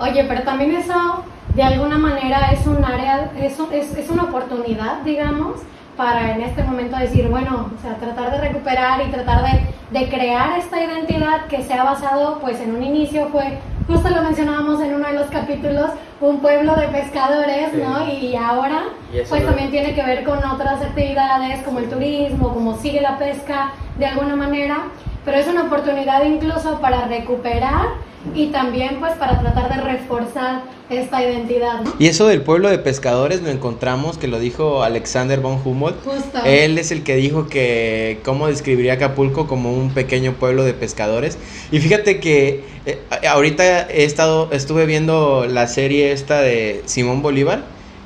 Oye, 0.00 0.24
pero 0.28 0.42
también 0.42 0.72
eso 0.74 1.24
de 1.54 1.62
alguna 1.62 1.98
manera 1.98 2.52
es 2.52 2.66
un 2.66 2.84
área, 2.84 3.32
eso 3.40 3.68
es, 3.72 3.94
es 3.96 4.10
una 4.10 4.24
oportunidad, 4.24 5.02
digamos, 5.02 5.60
para 5.98 6.30
en 6.30 6.42
este 6.42 6.62
momento 6.62 6.96
decir, 6.96 7.28
bueno, 7.28 7.68
o 7.76 7.82
sea, 7.82 7.96
tratar 7.96 8.30
de 8.30 8.38
recuperar 8.38 9.04
y 9.04 9.10
tratar 9.10 9.42
de, 9.42 9.98
de, 9.98 10.08
crear 10.08 10.56
esta 10.56 10.80
identidad 10.80 11.46
que 11.48 11.64
se 11.64 11.74
ha 11.74 11.82
basado, 11.82 12.38
pues 12.38 12.60
en 12.60 12.76
un 12.76 12.84
inicio 12.84 13.26
fue, 13.30 13.58
justo 13.88 14.08
lo 14.08 14.22
mencionábamos 14.22 14.80
en 14.80 14.94
uno 14.94 15.08
de 15.08 15.14
los 15.14 15.26
capítulos, 15.26 15.90
un 16.20 16.38
pueblo 16.38 16.76
de 16.76 16.86
pescadores, 16.86 17.74
¿no? 17.74 18.08
Y 18.08 18.36
ahora, 18.36 18.84
pues 19.28 19.44
también 19.44 19.72
tiene 19.72 19.92
que 19.92 20.04
ver 20.04 20.22
con 20.22 20.38
otras 20.44 20.80
actividades 20.82 21.62
como 21.64 21.80
el 21.80 21.88
turismo, 21.90 22.54
como 22.54 22.76
sigue 22.76 23.00
la 23.00 23.18
pesca 23.18 23.72
de 23.98 24.06
alguna 24.06 24.36
manera, 24.36 24.84
pero 25.28 25.40
es 25.40 25.46
una 25.46 25.64
oportunidad 25.64 26.24
incluso 26.24 26.80
para 26.80 27.06
recuperar 27.06 27.88
y 28.34 28.46
también 28.46 28.96
pues 28.98 29.12
para 29.16 29.38
tratar 29.38 29.68
de 29.68 29.82
reforzar 29.82 30.62
esta 30.88 31.22
identidad. 31.22 31.80
Y 31.98 32.06
eso 32.06 32.26
del 32.26 32.40
pueblo 32.40 32.70
de 32.70 32.78
pescadores 32.78 33.42
lo 33.42 33.50
encontramos, 33.50 34.16
que 34.16 34.26
lo 34.26 34.38
dijo 34.38 34.82
Alexander 34.82 35.38
von 35.40 35.60
Humboldt. 35.62 35.98
Él 36.46 36.78
es 36.78 36.92
el 36.92 37.02
que 37.02 37.16
dijo 37.16 37.46
que 37.46 38.20
cómo 38.24 38.46
describiría 38.46 38.94
Acapulco 38.94 39.46
como 39.46 39.74
un 39.74 39.90
pequeño 39.90 40.32
pueblo 40.32 40.64
de 40.64 40.72
pescadores. 40.72 41.36
Y 41.70 41.80
fíjate 41.80 42.20
que 42.20 42.64
eh, 42.86 42.98
ahorita 43.28 43.82
he 43.82 44.04
estado, 44.04 44.48
estuve 44.50 44.86
viendo 44.86 45.44
la 45.46 45.66
serie 45.66 46.12
esta 46.12 46.40
de 46.40 46.82
Simón 46.86 47.20
Bolívar, 47.20 47.64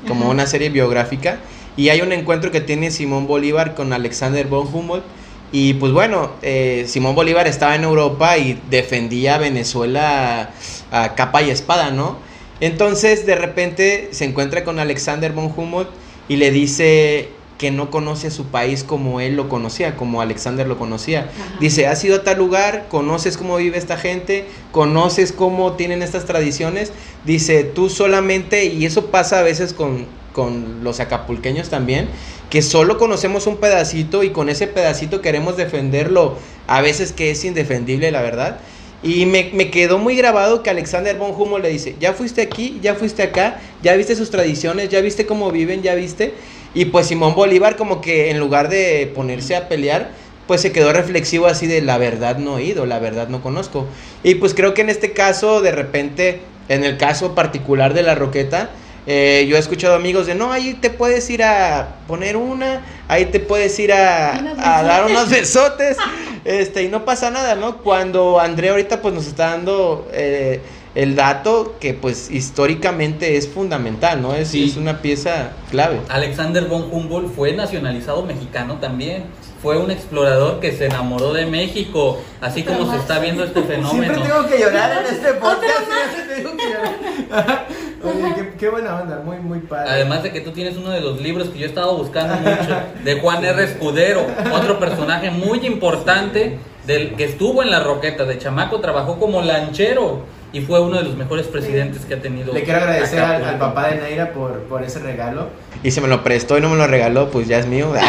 como 0.08 0.28
una 0.28 0.46
serie 0.46 0.70
biográfica, 0.70 1.38
y 1.76 1.90
hay 1.90 2.00
un 2.00 2.10
encuentro 2.10 2.50
que 2.50 2.60
tiene 2.60 2.90
Simón 2.90 3.28
Bolívar 3.28 3.76
con 3.76 3.92
Alexander 3.92 4.44
von 4.48 4.66
Humboldt 4.66 5.04
y 5.52 5.74
pues 5.74 5.92
bueno, 5.92 6.32
eh, 6.40 6.86
Simón 6.88 7.14
Bolívar 7.14 7.46
estaba 7.46 7.76
en 7.76 7.84
Europa 7.84 8.38
y 8.38 8.58
defendía 8.70 9.34
a 9.34 9.38
Venezuela 9.38 10.50
a 10.90 11.14
capa 11.14 11.42
y 11.42 11.50
espada, 11.50 11.90
¿no? 11.90 12.16
Entonces 12.60 13.26
de 13.26 13.34
repente 13.34 14.08
se 14.12 14.24
encuentra 14.24 14.64
con 14.64 14.78
Alexander 14.78 15.32
von 15.32 15.52
Humboldt 15.54 15.90
y 16.28 16.36
le 16.36 16.50
dice 16.50 17.28
que 17.58 17.70
no 17.70 17.90
conoce 17.90 18.28
a 18.28 18.30
su 18.30 18.46
país 18.46 18.82
como 18.82 19.20
él 19.20 19.36
lo 19.36 19.48
conocía, 19.48 19.94
como 19.94 20.20
Alexander 20.20 20.66
lo 20.66 20.78
conocía. 20.78 21.30
Dice, 21.60 21.86
has 21.86 22.02
ido 22.02 22.16
a 22.16 22.24
tal 22.24 22.38
lugar, 22.38 22.86
conoces 22.88 23.36
cómo 23.36 23.56
vive 23.56 23.78
esta 23.78 23.96
gente, 23.96 24.46
conoces 24.72 25.32
cómo 25.32 25.74
tienen 25.74 26.02
estas 26.02 26.24
tradiciones. 26.24 26.92
Dice, 27.24 27.62
tú 27.62 27.88
solamente, 27.88 28.64
y 28.64 28.84
eso 28.84 29.06
pasa 29.06 29.38
a 29.38 29.42
veces 29.42 29.74
con, 29.74 30.06
con 30.32 30.84
los 30.84 31.00
acapulqueños 31.00 31.68
también, 31.68 32.08
que 32.50 32.62
solo 32.62 32.98
conocemos 32.98 33.46
un 33.46 33.56
pedacito 33.56 34.22
y 34.22 34.30
con 34.30 34.48
ese 34.48 34.66
pedacito 34.66 35.20
queremos 35.20 35.56
defenderlo, 35.56 36.36
a 36.66 36.80
veces 36.80 37.12
que 37.12 37.30
es 37.30 37.44
indefendible, 37.44 38.10
la 38.10 38.22
verdad. 38.22 38.58
Y 39.02 39.26
me, 39.26 39.50
me, 39.52 39.70
quedó 39.70 39.98
muy 39.98 40.14
grabado 40.16 40.62
que 40.62 40.70
Alexander 40.70 41.16
von 41.16 41.32
Humboldt 41.32 41.64
le 41.64 41.70
dice, 41.70 41.96
ya 41.98 42.12
fuiste 42.12 42.40
aquí, 42.40 42.78
ya 42.82 42.94
fuiste 42.94 43.22
acá, 43.22 43.60
ya 43.82 43.96
viste 43.96 44.14
sus 44.14 44.30
tradiciones, 44.30 44.90
ya 44.90 45.00
viste 45.00 45.26
cómo 45.26 45.50
viven, 45.50 45.82
ya 45.82 45.94
viste. 45.94 46.34
Y 46.74 46.86
pues 46.86 47.08
Simón 47.08 47.34
Bolívar 47.34 47.76
como 47.76 48.00
que 48.00 48.30
en 48.30 48.38
lugar 48.38 48.68
de 48.68 49.10
ponerse 49.14 49.56
a 49.56 49.68
pelear, 49.68 50.10
pues 50.46 50.60
se 50.60 50.72
quedó 50.72 50.92
reflexivo 50.92 51.46
así 51.46 51.66
de 51.66 51.82
la 51.82 51.98
verdad 51.98 52.38
no 52.38 52.58
he 52.58 52.64
ido, 52.64 52.86
la 52.86 52.98
verdad 52.98 53.28
no 53.28 53.42
conozco. 53.42 53.86
Y 54.22 54.36
pues 54.36 54.54
creo 54.54 54.74
que 54.74 54.82
en 54.82 54.88
este 54.88 55.12
caso, 55.12 55.60
de 55.60 55.72
repente, 55.72 56.40
en 56.68 56.84
el 56.84 56.96
caso 56.96 57.34
particular 57.34 57.94
de 57.94 58.02
la 58.02 58.14
Roqueta, 58.14 58.70
eh, 59.06 59.46
yo 59.48 59.56
he 59.56 59.58
escuchado 59.58 59.94
amigos 59.94 60.26
de, 60.26 60.34
no, 60.34 60.52
ahí 60.52 60.74
te 60.74 60.90
puedes 60.90 61.28
ir 61.30 61.42
a 61.42 61.96
poner 62.06 62.36
una, 62.36 62.82
ahí 63.08 63.26
te 63.26 63.40
puedes 63.40 63.78
ir 63.78 63.92
a, 63.92 64.34
a 64.58 64.82
dar 64.82 65.06
unos 65.06 65.28
besotes, 65.28 65.96
este, 66.44 66.84
y 66.84 66.88
no 66.88 67.04
pasa 67.04 67.30
nada, 67.30 67.54
¿no? 67.54 67.78
Cuando 67.78 68.38
André 68.38 68.70
ahorita 68.70 69.02
pues 69.02 69.14
nos 69.14 69.26
está 69.26 69.50
dando 69.50 70.08
eh, 70.12 70.60
el 70.94 71.16
dato 71.16 71.76
que 71.80 71.94
pues 71.94 72.30
históricamente 72.30 73.36
es 73.36 73.48
fundamental, 73.48 74.22
¿no? 74.22 74.34
Es, 74.34 74.54
es 74.54 74.76
una 74.76 75.02
pieza 75.02 75.52
clave. 75.70 76.00
Alexander 76.08 76.66
von 76.66 76.88
Humboldt 76.92 77.34
fue 77.34 77.52
nacionalizado 77.52 78.24
mexicano 78.24 78.78
también 78.78 79.24
fue 79.62 79.78
un 79.78 79.92
explorador 79.92 80.58
que 80.58 80.72
se 80.72 80.86
enamoró 80.86 81.32
de 81.32 81.46
México, 81.46 82.20
así 82.40 82.64
como 82.64 82.90
se 82.90 82.98
está 82.98 83.20
viendo 83.20 83.44
este 83.44 83.62
fenómeno. 83.62 84.12
Siempre 84.12 84.28
tengo 84.28 84.46
que 84.48 84.58
llorar 84.58 85.04
en 85.04 85.14
este 85.14 85.32
podcast, 85.34 85.84
siempre 86.12 86.34
tengo 86.36 86.56
que 86.56 86.64
llorar. 86.68 87.66
Oye, 88.02 88.52
qué, 88.58 88.68
buena 88.68 89.00
onda, 89.00 89.20
muy, 89.24 89.36
muy 89.36 89.60
padre. 89.60 89.88
Además 89.88 90.24
de 90.24 90.32
que 90.32 90.40
tú 90.40 90.50
tienes 90.50 90.76
uno 90.76 90.90
de 90.90 91.00
los 91.00 91.20
libros 91.20 91.48
que 91.50 91.60
yo 91.60 91.66
he 91.66 91.68
estado 91.68 91.96
buscando 91.96 92.34
mucho, 92.34 92.76
de 93.04 93.20
Juan 93.20 93.44
R. 93.44 93.62
Escudero, 93.62 94.26
otro 94.52 94.80
personaje 94.80 95.30
muy 95.30 95.64
importante 95.64 96.58
del 96.84 97.14
que 97.14 97.24
estuvo 97.24 97.62
en 97.62 97.70
la 97.70 97.78
Roqueta, 97.78 98.24
de 98.24 98.38
chamaco 98.38 98.80
trabajó 98.80 99.20
como 99.20 99.42
lanchero 99.42 100.24
y 100.52 100.60
fue 100.62 100.80
uno 100.80 100.96
de 100.96 101.04
los 101.04 101.16
mejores 101.16 101.46
presidentes 101.46 102.04
que 102.04 102.14
ha 102.14 102.20
tenido. 102.20 102.52
Le 102.52 102.64
quiero 102.64 102.80
agradecer 102.80 103.20
al, 103.20 103.58
papá 103.58 103.88
de 103.88 104.00
Neira 104.00 104.32
por, 104.32 104.64
por 104.64 104.82
ese 104.82 104.98
regalo. 104.98 105.50
Y 105.84 105.92
se 105.92 106.00
me 106.00 106.08
lo 106.08 106.24
prestó 106.24 106.58
y 106.58 106.60
no 106.60 106.68
me 106.68 106.76
lo 106.76 106.88
regaló, 106.88 107.30
pues 107.30 107.46
ya 107.46 107.58
es 107.58 107.66
mío. 107.66 107.92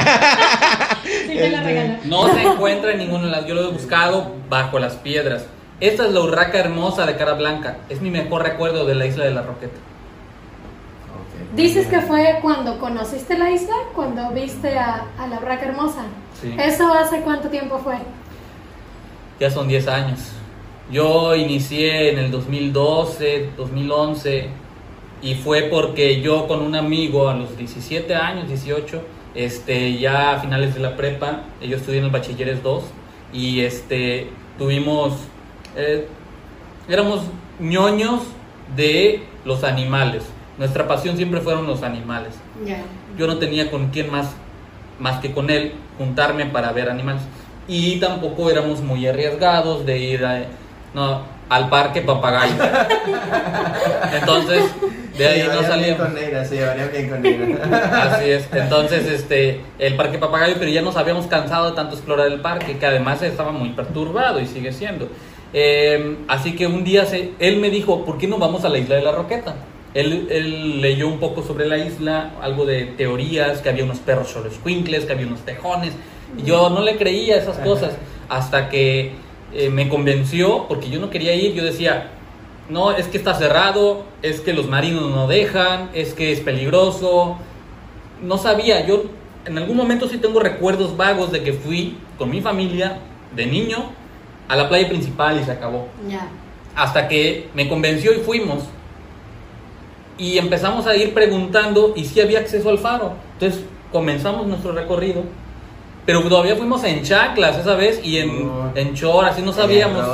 Este, 1.34 2.08
no 2.08 2.34
se 2.34 2.42
encuentra 2.42 2.92
en 2.92 3.00
ninguno 3.00 3.26
de 3.26 3.32
las. 3.32 3.46
Yo 3.46 3.56
lo 3.56 3.70
he 3.70 3.72
buscado 3.72 4.34
bajo 4.50 4.80
las 4.80 4.96
piedras. 4.96 5.46
Esta 5.80 6.06
es 6.06 6.14
la 6.14 6.22
urraca 6.22 6.60
hermosa 6.60 7.06
de 7.06 7.16
cara 7.16 7.34
blanca. 7.34 7.78
Es 7.90 8.02
mi 8.02 8.10
mejor 8.10 8.44
recuerdo 8.44 8.86
de 8.86 8.96
la 8.96 9.06
isla 9.06 9.26
de 9.26 9.32
la 9.32 9.42
Roqueta. 9.42 9.78
Dices 11.56 11.88
que 11.88 12.02
fue 12.02 12.40
cuando 12.42 12.80
conociste 12.80 13.38
la 13.38 13.52
isla, 13.52 13.76
cuando 13.94 14.32
viste 14.32 14.78
a, 14.78 15.06
la 15.30 15.38
urraca 15.38 15.66
hermosa. 15.66 16.04
¿Eso 16.58 16.92
hace 16.94 17.22
cuánto 17.22 17.50
tiempo 17.50 17.80
fue? 17.80 17.96
Ya 19.40 19.52
son 19.52 19.68
10 19.68 19.88
años. 19.88 20.20
Yo 20.92 21.36
inicié 21.36 22.12
en 22.12 22.20
el 22.20 22.32
2012, 22.32 23.52
2011 23.56 24.50
y 25.22 25.36
fue 25.36 25.64
porque 25.64 26.22
yo 26.22 26.48
con 26.48 26.62
un 26.62 26.76
amigo 26.76 27.30
a 27.30 27.36
los 27.36 27.58
17 27.58 28.14
años, 28.16 28.48
18, 28.48 29.02
este, 29.36 29.98
ya 29.98 30.34
a 30.34 30.40
finales 30.40 30.74
de 30.74 30.80
la 30.80 30.96
prepa, 30.96 31.44
yo 31.62 31.78
estudié 31.78 32.00
en 32.00 32.06
el 32.06 32.12
Bachilleres 32.12 32.62
2 32.62 32.84
y 33.34 33.62
este, 33.62 34.30
tuvimos, 34.58 35.14
eh, 35.76 36.08
éramos 36.88 37.22
ñoños 37.60 38.22
de 38.76 39.24
los 39.46 39.64
animales. 39.64 40.24
Nuestra 40.58 40.88
pasión 40.88 41.18
siempre 41.18 41.42
fueron 41.42 41.66
los 41.66 41.82
animales. 41.84 42.36
Yo 43.18 43.28
no 43.28 43.38
tenía 43.38 43.72
con 43.72 43.90
quién 43.90 44.12
más, 44.12 44.32
más 45.00 45.20
que 45.20 45.32
con 45.32 45.50
él, 45.50 45.74
juntarme 45.98 46.46
para 46.46 46.72
ver 46.72 46.90
animales. 46.90 47.24
Y 47.68 48.00
tampoco 48.00 48.50
éramos 48.52 48.82
muy 48.82 49.08
arriesgados 49.08 49.86
de 49.86 49.98
ir 49.98 50.26
a, 50.26 50.46
no, 50.94 51.22
al 51.54 51.70
parque 51.70 52.02
papagayo. 52.02 52.56
Entonces, 54.20 54.64
de 55.18 55.28
ahí 55.28 55.48
no 55.48 55.62
salía. 55.62 55.98
con 55.98 56.16
Neira, 56.16 56.44
se 56.44 56.56
llevaría 56.56 56.88
bien 56.88 57.10
con 57.10 57.22
Neira. 57.22 58.12
Así 58.12 58.32
es. 58.32 58.48
Entonces, 58.52 59.06
este, 59.06 59.62
el 59.78 59.96
parque 59.96 60.18
papagayo, 60.18 60.56
pero 60.58 60.72
ya 60.72 60.82
nos 60.82 60.98
habíamos 60.98 61.28
cansado 61.28 61.70
de 61.70 61.76
tanto 61.76 61.96
explorar 61.96 62.28
el 62.28 62.42
parque, 62.42 62.78
que 62.80 62.86
además 62.86 63.22
estaba 63.22 63.52
muy 63.52 63.70
perturbado 63.70 64.40
y 64.40 64.48
sigue 64.48 64.74
siendo. 64.74 65.10
Eh, 65.54 66.18
así 66.28 66.56
que 66.56 66.66
un 66.66 66.84
día 66.84 67.06
se, 67.06 67.34
él 67.38 67.58
me 67.58 67.70
dijo, 67.70 68.04
¿por 68.04 68.18
qué 68.18 68.28
no 68.28 68.40
vamos 68.40 68.66
a 68.66 68.70
la 68.70 68.80
isla 68.80 68.96
de 68.96 69.04
la 69.04 69.12
Roqueta? 69.12 69.54
Él, 69.94 70.28
él, 70.32 70.82
leyó 70.82 71.08
un 71.08 71.20
poco 71.20 71.44
sobre 71.44 71.68
la 71.68 71.78
isla, 71.78 72.32
algo 72.42 72.66
de 72.66 72.86
teorías, 72.86 73.62
que 73.62 73.70
había 73.70 73.84
unos 73.84 74.00
perros 74.00 74.36
quincles, 74.66 75.06
que 75.06 75.14
había 75.14 75.28
unos 75.28 75.42
tejones. 75.42 75.94
Y 76.36 76.48
yo 76.48 76.72
no 76.72 76.82
le 76.82 76.98
creía 76.98 77.38
esas 77.38 77.60
cosas 77.60 77.92
hasta 78.28 78.70
que 78.70 79.12
eh, 79.54 79.70
me 79.70 79.90
convenció, 79.90 80.68
porque 80.68 80.90
yo 80.90 81.00
no 81.00 81.10
quería 81.10 81.36
ir, 81.36 81.54
yo 81.54 81.64
decía, 81.64 82.10
no, 82.70 82.92
es 82.92 83.08
que 83.08 83.18
está 83.18 83.36
cerrado, 83.36 84.06
es 84.22 84.42
que 84.42 84.54
los 84.54 84.68
marinos 84.68 85.12
no 85.12 85.28
dejan, 85.28 85.90
es 85.94 86.14
que 86.14 86.32
es 86.32 86.40
peligroso. 86.40 87.38
No 88.22 88.38
sabía, 88.38 88.86
yo 88.88 89.04
en 89.46 89.58
algún 89.58 89.78
momento 89.78 90.08
sí 90.08 90.18
tengo 90.18 90.40
recuerdos 90.40 90.96
vagos 90.96 91.32
de 91.32 91.44
que 91.44 91.54
fui 91.54 91.98
con 92.18 92.30
mi 92.30 92.42
familia 92.42 93.00
de 93.36 93.46
niño 93.46 93.78
a 94.48 94.56
la 94.56 94.70
playa 94.70 94.88
principal 94.88 95.40
y 95.40 95.44
se 95.44 95.52
acabó. 95.52 95.88
Hasta 96.76 97.08
que 97.08 97.50
me 97.54 97.68
convenció 97.68 98.14
y 98.14 98.20
fuimos. 98.22 98.64
Y 100.18 100.38
empezamos 100.38 100.88
a 100.88 100.96
ir 100.96 101.14
preguntando 101.14 101.94
y 101.96 102.06
si 102.06 102.22
había 102.22 102.40
acceso 102.40 102.70
al 102.70 102.80
faro. 102.80 103.14
Entonces 103.34 103.66
comenzamos 103.92 104.48
nuestro 104.48 104.72
recorrido 104.72 105.24
pero 106.06 106.22
todavía 106.24 106.56
fuimos 106.56 106.84
en 106.84 107.04
chaclas 107.04 107.58
esa 107.58 107.76
vez 107.76 108.02
y 108.04 108.18
en, 108.18 108.52
en 108.76 108.94
chor, 108.94 109.26
así 109.26 109.42
no 109.42 109.54
sabíamos. 109.54 110.06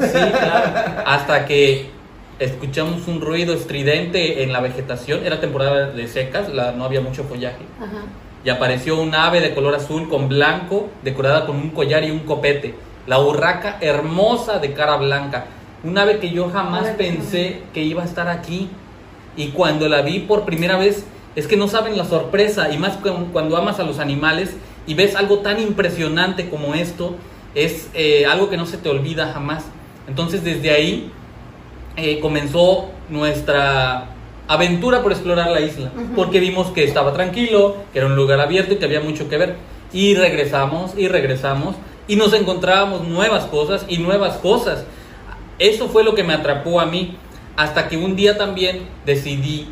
Sí, 0.00 0.10
claro. 0.10 1.02
Hasta 1.06 1.46
que 1.46 1.90
escuchamos 2.38 3.06
un 3.08 3.20
ruido 3.20 3.54
estridente 3.54 4.42
en 4.42 4.52
la 4.52 4.60
vegetación. 4.60 5.24
Era 5.24 5.40
temporada 5.40 5.90
de 5.90 6.08
secas, 6.08 6.48
la, 6.48 6.72
no 6.72 6.84
había 6.84 7.00
mucho 7.00 7.24
follaje. 7.24 7.64
Y 8.44 8.50
apareció 8.50 9.00
un 9.00 9.14
ave 9.14 9.40
de 9.40 9.54
color 9.54 9.74
azul 9.74 10.08
con 10.08 10.28
blanco, 10.28 10.88
decorada 11.02 11.46
con 11.46 11.56
un 11.56 11.70
collar 11.70 12.04
y 12.04 12.10
un 12.10 12.20
copete. 12.20 12.74
La 13.06 13.20
urraca 13.20 13.78
hermosa 13.80 14.58
de 14.58 14.72
cara 14.72 14.96
blanca. 14.96 15.46
Un 15.84 15.96
ave 15.98 16.18
que 16.18 16.30
yo 16.30 16.50
jamás 16.50 16.88
pensé 16.96 17.62
que 17.72 17.82
iba 17.82 18.02
a 18.02 18.06
estar 18.06 18.28
aquí. 18.28 18.68
Y 19.36 19.48
cuando 19.48 19.88
la 19.88 20.02
vi 20.02 20.20
por 20.20 20.44
primera 20.44 20.76
vez, 20.76 21.04
es 21.36 21.46
que 21.46 21.56
no 21.56 21.68
saben 21.68 21.96
la 21.96 22.04
sorpresa. 22.04 22.70
Y 22.72 22.78
más 22.78 22.98
cuando 23.32 23.56
amas 23.56 23.80
a 23.80 23.84
los 23.84 23.98
animales, 23.98 24.56
y 24.88 24.94
ves 24.94 25.14
algo 25.14 25.40
tan 25.40 25.60
impresionante 25.60 26.48
como 26.48 26.74
esto, 26.74 27.14
es 27.54 27.90
eh, 27.92 28.24
algo 28.24 28.48
que 28.48 28.56
no 28.56 28.64
se 28.64 28.78
te 28.78 28.88
olvida 28.88 29.32
jamás. 29.34 29.66
Entonces 30.08 30.42
desde 30.42 30.70
ahí 30.70 31.12
eh, 31.96 32.20
comenzó 32.20 32.86
nuestra 33.10 34.06
aventura 34.48 35.02
por 35.02 35.12
explorar 35.12 35.50
la 35.50 35.60
isla, 35.60 35.92
porque 36.16 36.40
vimos 36.40 36.68
que 36.68 36.84
estaba 36.84 37.12
tranquilo, 37.12 37.76
que 37.92 37.98
era 37.98 38.08
un 38.08 38.16
lugar 38.16 38.40
abierto 38.40 38.72
y 38.72 38.76
que 38.78 38.86
había 38.86 39.02
mucho 39.02 39.28
que 39.28 39.36
ver. 39.36 39.56
Y 39.92 40.14
regresamos 40.14 40.92
y 40.96 41.06
regresamos 41.06 41.76
y 42.06 42.16
nos 42.16 42.32
encontrábamos 42.32 43.06
nuevas 43.06 43.44
cosas 43.44 43.84
y 43.88 43.98
nuevas 43.98 44.38
cosas. 44.38 44.86
Eso 45.58 45.88
fue 45.88 46.02
lo 46.02 46.14
que 46.14 46.24
me 46.24 46.32
atrapó 46.32 46.80
a 46.80 46.86
mí, 46.86 47.14
hasta 47.56 47.90
que 47.90 47.98
un 47.98 48.16
día 48.16 48.38
también 48.38 48.86
decidí 49.04 49.68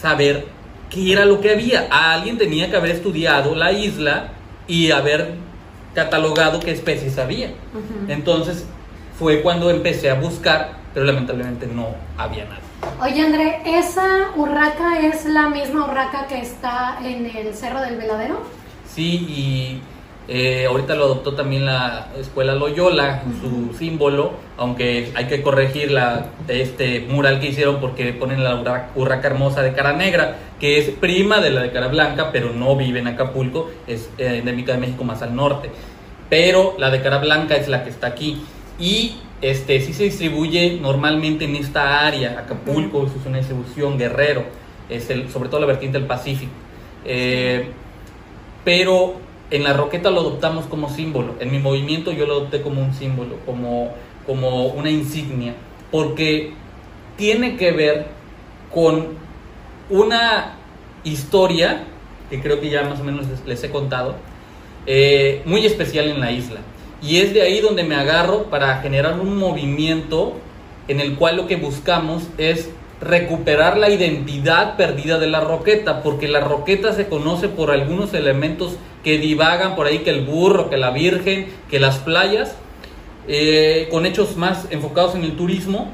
saber 0.00 0.46
qué 0.90 1.12
era 1.12 1.24
lo 1.24 1.40
que 1.40 1.50
había. 1.50 1.88
alguien 1.90 2.38
tenía 2.38 2.70
que 2.70 2.76
haber 2.76 2.92
estudiado 2.92 3.56
la 3.56 3.72
isla 3.72 4.34
y 4.70 4.92
haber 4.92 5.34
catalogado 5.96 6.60
qué 6.60 6.70
especies 6.70 7.18
había. 7.18 7.50
Entonces 8.06 8.64
fue 9.18 9.42
cuando 9.42 9.68
empecé 9.68 10.08
a 10.10 10.14
buscar, 10.14 10.74
pero 10.94 11.04
lamentablemente 11.04 11.66
no 11.66 11.88
había 12.16 12.44
nada. 12.44 12.60
Oye 13.02 13.20
André, 13.20 13.62
¿esa 13.66 14.30
urraca 14.36 15.00
es 15.00 15.24
la 15.26 15.48
misma 15.48 15.86
urraca 15.86 16.28
que 16.28 16.40
está 16.40 16.98
en 17.02 17.26
el 17.26 17.52
Cerro 17.52 17.80
del 17.80 17.96
Veladero? 17.96 18.42
Sí, 18.94 19.26
y 19.28 19.82
eh, 20.32 20.66
ahorita 20.66 20.94
lo 20.94 21.06
adoptó 21.06 21.34
también 21.34 21.66
la 21.66 22.06
escuela 22.16 22.54
Loyola, 22.54 23.24
su 23.40 23.76
símbolo, 23.76 24.34
aunque 24.56 25.10
hay 25.16 25.26
que 25.26 25.42
corregir 25.42 25.90
la, 25.90 26.26
este 26.46 27.00
mural 27.00 27.40
que 27.40 27.48
hicieron 27.48 27.80
porque 27.80 28.12
ponen 28.12 28.44
la 28.44 28.86
urraca 28.94 29.26
hermosa 29.26 29.60
de 29.62 29.72
cara 29.72 29.92
negra, 29.92 30.36
que 30.60 30.78
es 30.78 30.90
prima 30.90 31.40
de 31.40 31.50
la 31.50 31.62
de 31.62 31.72
cara 31.72 31.88
blanca, 31.88 32.30
pero 32.30 32.52
no 32.52 32.76
vive 32.76 33.00
en 33.00 33.08
Acapulco, 33.08 33.72
es 33.88 34.08
eh, 34.18 34.36
endémica 34.38 34.70
de 34.70 34.78
México 34.78 35.02
más 35.02 35.20
al 35.22 35.34
norte. 35.34 35.68
Pero 36.28 36.76
la 36.78 36.90
de 36.90 37.02
cara 37.02 37.18
blanca 37.18 37.56
es 37.56 37.66
la 37.66 37.82
que 37.82 37.90
está 37.90 38.06
aquí. 38.06 38.40
Y 38.78 39.16
este 39.42 39.80
sí 39.80 39.92
se 39.92 40.04
distribuye 40.04 40.78
normalmente 40.80 41.44
en 41.44 41.56
esta 41.56 42.06
área, 42.06 42.38
Acapulco, 42.38 43.04
es 43.04 43.26
una 43.26 43.38
distribución, 43.38 43.98
Guerrero, 43.98 44.44
es 44.88 45.10
el, 45.10 45.28
sobre 45.28 45.48
todo 45.48 45.58
la 45.58 45.66
vertiente 45.66 45.98
del 45.98 46.06
Pacífico. 46.06 46.52
Eh, 47.04 47.72
pero 48.64 49.28
en 49.50 49.64
la 49.64 49.72
roqueta 49.72 50.10
lo 50.10 50.20
adoptamos 50.20 50.66
como 50.66 50.88
símbolo. 50.88 51.34
En 51.40 51.50
mi 51.50 51.58
movimiento 51.58 52.12
yo 52.12 52.26
lo 52.26 52.34
adopté 52.34 52.62
como 52.62 52.82
un 52.82 52.94
símbolo, 52.94 53.36
como, 53.44 53.92
como 54.26 54.66
una 54.66 54.90
insignia, 54.90 55.54
porque 55.90 56.52
tiene 57.16 57.56
que 57.56 57.72
ver 57.72 58.06
con 58.72 59.08
una 59.90 60.56
historia, 61.04 61.84
que 62.30 62.40
creo 62.40 62.60
que 62.60 62.70
ya 62.70 62.84
más 62.84 63.00
o 63.00 63.04
menos 63.04 63.26
les, 63.44 63.64
he 63.64 63.70
contado, 63.70 64.14
eh, 64.86 65.42
muy 65.44 65.66
especial 65.66 66.08
en 66.08 66.20
la 66.20 66.30
isla. 66.30 66.60
Y 67.02 67.18
es 67.18 67.34
de 67.34 67.42
ahí 67.42 67.60
donde 67.60 67.82
me 67.82 67.96
agarro 67.96 68.44
para 68.44 68.78
generar 68.78 69.18
un 69.18 69.36
movimiento 69.36 70.34
en 70.86 71.00
el 71.00 71.16
cual 71.16 71.36
lo 71.36 71.46
que 71.46 71.56
buscamos 71.56 72.24
es 72.38 72.70
recuperar 73.00 73.78
la 73.78 73.88
identidad 73.88 74.76
perdida 74.76 75.18
de 75.18 75.26
la 75.26 75.40
roqueta, 75.40 76.02
porque 76.02 76.28
la 76.28 76.40
roqueta 76.40 76.92
se 76.92 77.06
conoce 77.08 77.48
por 77.48 77.70
algunos 77.70 78.12
elementos 78.12 78.76
que 79.02 79.18
divagan 79.18 79.74
por 79.74 79.86
ahí, 79.86 80.00
que 80.00 80.10
el 80.10 80.24
burro, 80.24 80.68
que 80.68 80.76
la 80.76 80.90
virgen, 80.90 81.46
que 81.70 81.80
las 81.80 81.98
playas, 81.98 82.56
eh, 83.28 83.88
con 83.90 84.06
hechos 84.06 84.36
más 84.36 84.66
enfocados 84.70 85.14
en 85.14 85.24
el 85.24 85.36
turismo, 85.36 85.90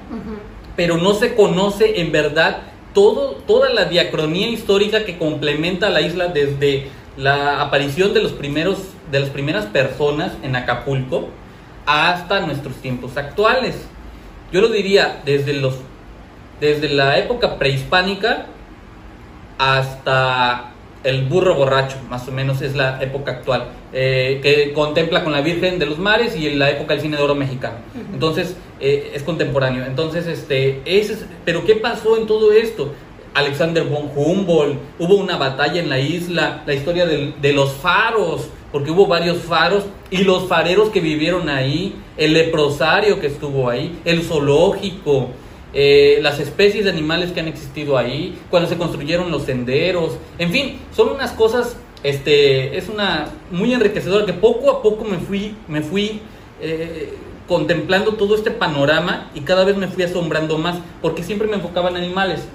pero 0.75 0.97
no 0.97 1.15
se 1.15 1.35
conoce 1.35 2.01
en 2.01 2.11
verdad 2.11 2.59
todo, 2.93 3.33
toda 3.47 3.71
la 3.71 3.85
diacronía 3.85 4.49
histórica 4.49 5.05
que 5.05 5.19
complementa 5.19 5.89
a 5.89 5.91
la 5.91 6.01
isla 6.01 6.29
desde 6.29 6.89
la 7.17 7.63
aparición 7.63 8.13
de 8.15 8.23
los 8.23 8.33
primeros 8.33 8.79
de 9.11 9.21
las 9.21 9.31
primeras 9.31 9.67
personas 9.67 10.33
en 10.43 10.57
Acapulco 10.57 11.29
hasta 11.87 12.41
nuestros 12.41 12.75
tiempos 12.77 13.17
actuales. 13.17 13.77
Yo 14.53 14.61
lo 14.61 14.69
diría 14.69 15.23
desde 15.25 15.53
los 15.53 15.77
desde 16.61 16.89
la 16.89 17.19
época 17.19 17.59
prehispánica 17.59 18.47
hasta 19.59 20.73
el 21.05 21.25
burro 21.25 21.55
borracho, 21.55 21.97
más 22.11 22.27
o 22.27 22.33
menos 22.33 22.63
es 22.63 22.75
la 22.75 23.01
época 23.03 23.31
actual, 23.31 23.69
eh, 23.93 24.41
que 24.43 24.73
contempla 24.73 25.23
con 25.23 25.33
la 25.33 25.41
Virgen 25.41 25.79
de 25.79 25.87
los 25.87 25.99
Mares 25.99 26.37
y 26.37 26.49
en 26.49 26.59
la 26.59 26.71
época 26.71 26.95
del 26.95 27.03
cine 27.03 27.17
de 27.17 27.23
oro 27.23 27.35
mexicano. 27.35 27.77
Entonces, 28.13 28.57
eh, 28.81 29.13
es 29.15 29.23
contemporáneo. 29.23 29.85
Entonces, 29.87 30.27
este, 30.27 30.83
es, 30.85 31.25
pero 31.45 31.65
¿qué 31.65 31.77
pasó 31.77 32.17
en 32.17 32.27
todo 32.27 32.53
esto? 32.53 32.93
Alexander 33.35 33.85
von 33.85 34.11
Humboldt, 34.17 34.79
hubo 34.99 35.15
una 35.17 35.37
batalla 35.37 35.81
en 35.81 35.91
la 35.91 36.01
isla, 36.01 36.63
la 36.67 36.75
historia 36.75 37.07
de 37.07 37.53
los 37.53 37.73
faros, 37.75 38.49
porque 38.73 38.91
hubo 38.91 39.07
varios 39.07 39.39
faros 39.39 39.85
y 40.11 40.19
los 40.25 40.49
fareros 40.49 40.89
que 40.89 41.01
vivieron 41.01 41.49
ahí, 41.49 41.95
el 42.17 42.33
leprosario 42.33 43.21
que 43.21 43.27
estuvo 43.29 43.69
ahí, 43.69 44.01
el 44.05 44.23
zoológico, 44.23 45.29
eh, 45.73 46.19
las 46.23 46.41
especies 46.41 46.85
de 46.85 46.91
animales 46.91 47.33
que 47.33 47.41
han 47.41 47.49
existido 47.49 47.99
ahí, 47.99 48.39
cuando 48.51 48.69
se 48.69 48.77
construyeron 48.77 49.31
los 49.31 49.43
senderos, 49.43 50.17
en 50.39 50.51
fin, 50.51 50.79
son 50.95 51.11
unas 51.11 51.33
cosas, 51.33 51.77
este, 52.03 52.79
es 52.79 52.89
una 52.89 53.29
muy 53.51 53.75
enriquecedora 53.75 54.25
que 54.25 54.33
poco 54.33 54.71
a 54.71 54.83
poco 54.83 55.05
me 55.05 55.19
fui, 55.19 55.55
me 55.69 55.83
fui 55.83 56.21
eh, 56.61 57.15
contemplando 57.49 58.15
todo 58.15 58.35
este 58.35 58.51
panorama 58.51 59.31
y 59.35 59.41
cada 59.41 59.65
vez 59.65 59.77
me 59.77 59.89
fui 59.89 60.05
asombrando 60.05 60.59
más, 60.59 60.79
porque 61.03 61.23
siempre 61.23 61.49
me 61.49 61.57
enfocaba 61.57 61.91
en 61.91 61.97
animales, 61.97 62.47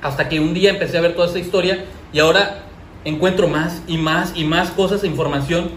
hasta 0.00 0.28
que 0.28 0.40
un 0.40 0.52
día 0.52 0.70
empecé 0.70 0.98
a 0.98 1.00
ver 1.00 1.14
toda 1.14 1.28
esta 1.28 1.38
historia 1.38 1.84
y 2.12 2.18
ahora 2.18 2.64
encuentro 3.04 3.48
más 3.48 3.82
y 3.86 3.98
más 3.98 4.32
y 4.36 4.44
más 4.44 4.70
cosas, 4.70 5.02
e 5.04 5.06
información 5.06 5.70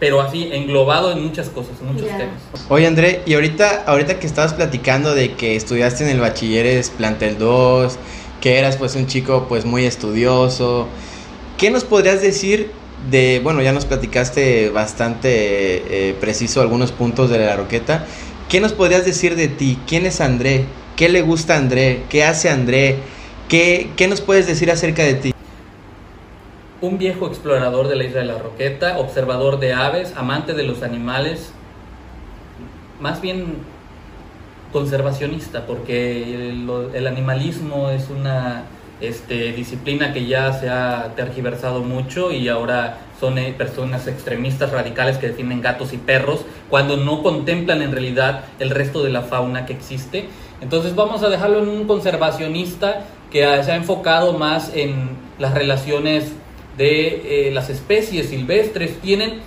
pero 0.00 0.20
así 0.20 0.48
englobado 0.50 1.12
en 1.12 1.22
muchas 1.22 1.50
cosas, 1.50 1.72
en 1.80 1.92
muchos 1.92 2.08
temas. 2.08 2.40
Oye 2.68 2.86
André, 2.86 3.20
y 3.26 3.34
ahorita, 3.34 3.84
ahorita 3.86 4.18
que 4.18 4.26
estabas 4.26 4.54
platicando 4.54 5.14
de 5.14 5.34
que 5.34 5.54
estudiaste 5.54 6.02
en 6.02 6.10
el 6.10 6.20
bachilleres 6.20 6.88
plantel 6.90 7.38
2, 7.38 7.98
que 8.40 8.58
eras 8.58 8.78
pues 8.78 8.96
un 8.96 9.06
chico 9.06 9.46
pues 9.48 9.66
muy 9.66 9.84
estudioso, 9.84 10.88
¿qué 11.58 11.70
nos 11.70 11.84
podrías 11.84 12.22
decir 12.22 12.72
de, 13.10 13.40
bueno, 13.44 13.62
ya 13.62 13.72
nos 13.72 13.84
platicaste 13.84 14.70
bastante 14.70 15.28
eh, 15.30 16.14
preciso 16.18 16.62
algunos 16.62 16.92
puntos 16.92 17.28
de 17.30 17.38
la 17.38 17.56
roqueta, 17.56 18.06
¿qué 18.48 18.60
nos 18.60 18.72
podrías 18.72 19.04
decir 19.04 19.36
de 19.36 19.48
ti? 19.48 19.78
¿Quién 19.86 20.06
es 20.06 20.22
André? 20.22 20.64
¿Qué 20.96 21.10
le 21.10 21.20
gusta 21.22 21.54
a 21.54 21.58
André? 21.58 22.02
¿Qué 22.08 22.24
hace 22.24 22.48
André? 22.48 22.96
¿Qué, 23.48 23.90
¿Qué 23.96 24.08
nos 24.08 24.22
puedes 24.22 24.46
decir 24.46 24.70
acerca 24.70 25.02
de 25.02 25.14
ti? 25.14 25.34
Un 26.80 26.98
viejo 26.98 27.26
explorador 27.26 27.88
de 27.88 27.96
la 27.96 28.04
isla 28.04 28.20
de 28.20 28.26
la 28.26 28.38
Roqueta, 28.38 28.98
observador 28.98 29.58
de 29.58 29.72
aves, 29.72 30.14
amante 30.16 30.54
de 30.54 30.62
los 30.62 30.82
animales, 30.82 31.52
más 33.00 33.20
bien 33.20 33.58
conservacionista, 34.72 35.66
porque 35.66 36.50
el, 36.94 37.06
animalismo 37.06 37.90
es 37.90 38.08
una 38.08 38.64
este, 39.00 39.52
disciplina 39.52 40.12
que 40.12 40.26
ya 40.26 40.52
se 40.52 40.68
ha 40.68 41.12
tergiversado 41.16 41.80
mucho 41.80 42.30
y 42.30 42.48
ahora 42.48 42.98
son 43.18 43.38
eh, 43.38 43.54
personas 43.56 44.06
extremistas 44.06 44.70
radicales 44.70 45.18
que 45.18 45.28
defienden 45.28 45.60
gatos 45.60 45.92
y 45.92 45.98
perros 45.98 46.44
cuando 46.70 46.96
no 46.96 47.22
contemplan 47.22 47.82
en 47.82 47.92
realidad 47.92 48.44
el 48.58 48.70
resto 48.70 49.02
de 49.02 49.10
la 49.10 49.22
fauna 49.22 49.66
que 49.66 49.72
existe. 49.72 50.28
Entonces 50.60 50.94
vamos 50.94 51.22
a 51.22 51.28
dejarlo 51.28 51.62
en 51.62 51.68
un 51.68 51.86
conservacionista 51.86 53.04
que 53.30 53.40
se 53.62 53.72
ha 53.72 53.76
enfocado 53.76 54.34
más 54.34 54.72
en 54.74 55.10
las 55.38 55.54
relaciones 55.54 56.32
de 56.80 57.48
eh, 57.48 57.50
las 57.50 57.68
especies 57.68 58.30
silvestres 58.30 58.98
tienen 59.02 59.40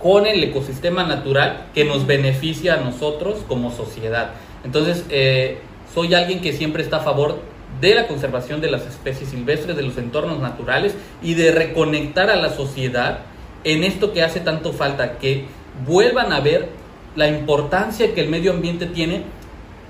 con 0.00 0.26
el 0.26 0.42
ecosistema 0.42 1.04
natural 1.04 1.68
que 1.72 1.84
nos 1.84 2.08
beneficia 2.08 2.74
a 2.74 2.76
nosotros 2.78 3.38
como 3.46 3.70
sociedad. 3.70 4.32
Entonces, 4.64 5.04
eh, 5.08 5.58
soy 5.94 6.12
alguien 6.12 6.40
que 6.40 6.52
siempre 6.52 6.82
está 6.82 6.96
a 6.96 7.04
favor 7.04 7.38
de 7.80 7.94
la 7.94 8.08
conservación 8.08 8.60
de 8.60 8.68
las 8.72 8.84
especies 8.84 9.30
silvestres, 9.30 9.76
de 9.76 9.82
los 9.84 9.96
entornos 9.96 10.40
naturales 10.40 10.96
y 11.22 11.34
de 11.34 11.52
reconectar 11.52 12.30
a 12.30 12.36
la 12.36 12.50
sociedad 12.50 13.20
en 13.62 13.84
esto 13.84 14.12
que 14.12 14.24
hace 14.24 14.40
tanto 14.40 14.72
falta, 14.72 15.18
que 15.18 15.44
vuelvan 15.86 16.32
a 16.32 16.40
ver 16.40 16.68
la 17.14 17.28
importancia 17.28 18.12
que 18.12 18.22
el 18.22 18.28
medio 18.28 18.50
ambiente 18.50 18.86
tiene 18.86 19.22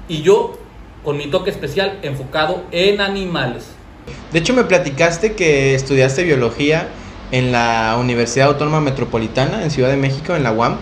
y 0.09 0.21
yo 0.21 0.59
con 1.03 1.17
mi 1.17 1.29
toque 1.29 1.49
especial 1.49 2.01
enfocado 2.03 2.65
en 2.71 3.01
animales. 3.01 3.77
De 4.33 4.39
hecho, 4.39 4.55
me 4.55 4.65
platicaste 4.65 5.33
que 5.35 5.75
estudiaste 5.75 6.25
biología 6.25 6.89
en 7.33 7.53
la 7.53 7.97
Universidad 8.01 8.49
Autónoma 8.49 8.81
Metropolitana 8.81 9.63
en 9.63 9.71
Ciudad 9.71 9.91
de 9.91 9.97
México, 9.97 10.35
en 10.35 10.43
la 10.43 10.53
UAM. 10.53 10.77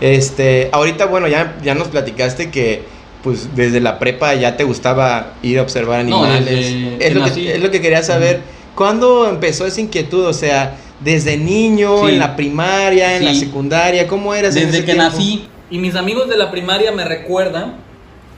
Este, 0.00 0.68
ahorita, 0.72 1.06
bueno, 1.06 1.28
ya, 1.28 1.56
ya 1.62 1.74
nos 1.74 1.88
platicaste 1.88 2.50
que 2.50 2.82
pues 3.22 3.56
desde 3.56 3.80
la 3.80 3.98
prepa 3.98 4.34
ya 4.34 4.56
te 4.56 4.62
gustaba 4.62 5.34
ir 5.42 5.58
a 5.58 5.62
observar 5.62 6.00
animales. 6.00 6.74
es, 7.00 7.60
lo 7.60 7.70
que, 7.70 7.80
quería 7.80 8.02
saber. 8.02 8.40
¿Cuándo 8.76 9.28
empezó 9.28 9.66
esa 9.66 9.80
inquietud? 9.80 10.26
O 10.26 10.32
sea, 10.32 10.76
desde 11.00 11.36
niño, 11.36 12.08
en 12.08 12.20
la 12.20 12.36
primaria, 12.36 13.16
en 13.16 13.24
la 13.24 13.34
secundaria, 13.34 14.06
¿cómo 14.06 14.32
eras? 14.32 14.54
Desde 14.54 14.84
que 14.84 14.94
nací. 14.94 15.48
Y 15.70 15.78
mis 15.78 15.96
amigos 15.96 16.28
de 16.28 16.36
la 16.36 16.52
primaria 16.52 16.92
me 16.92 17.04
recuerdan 17.04 17.74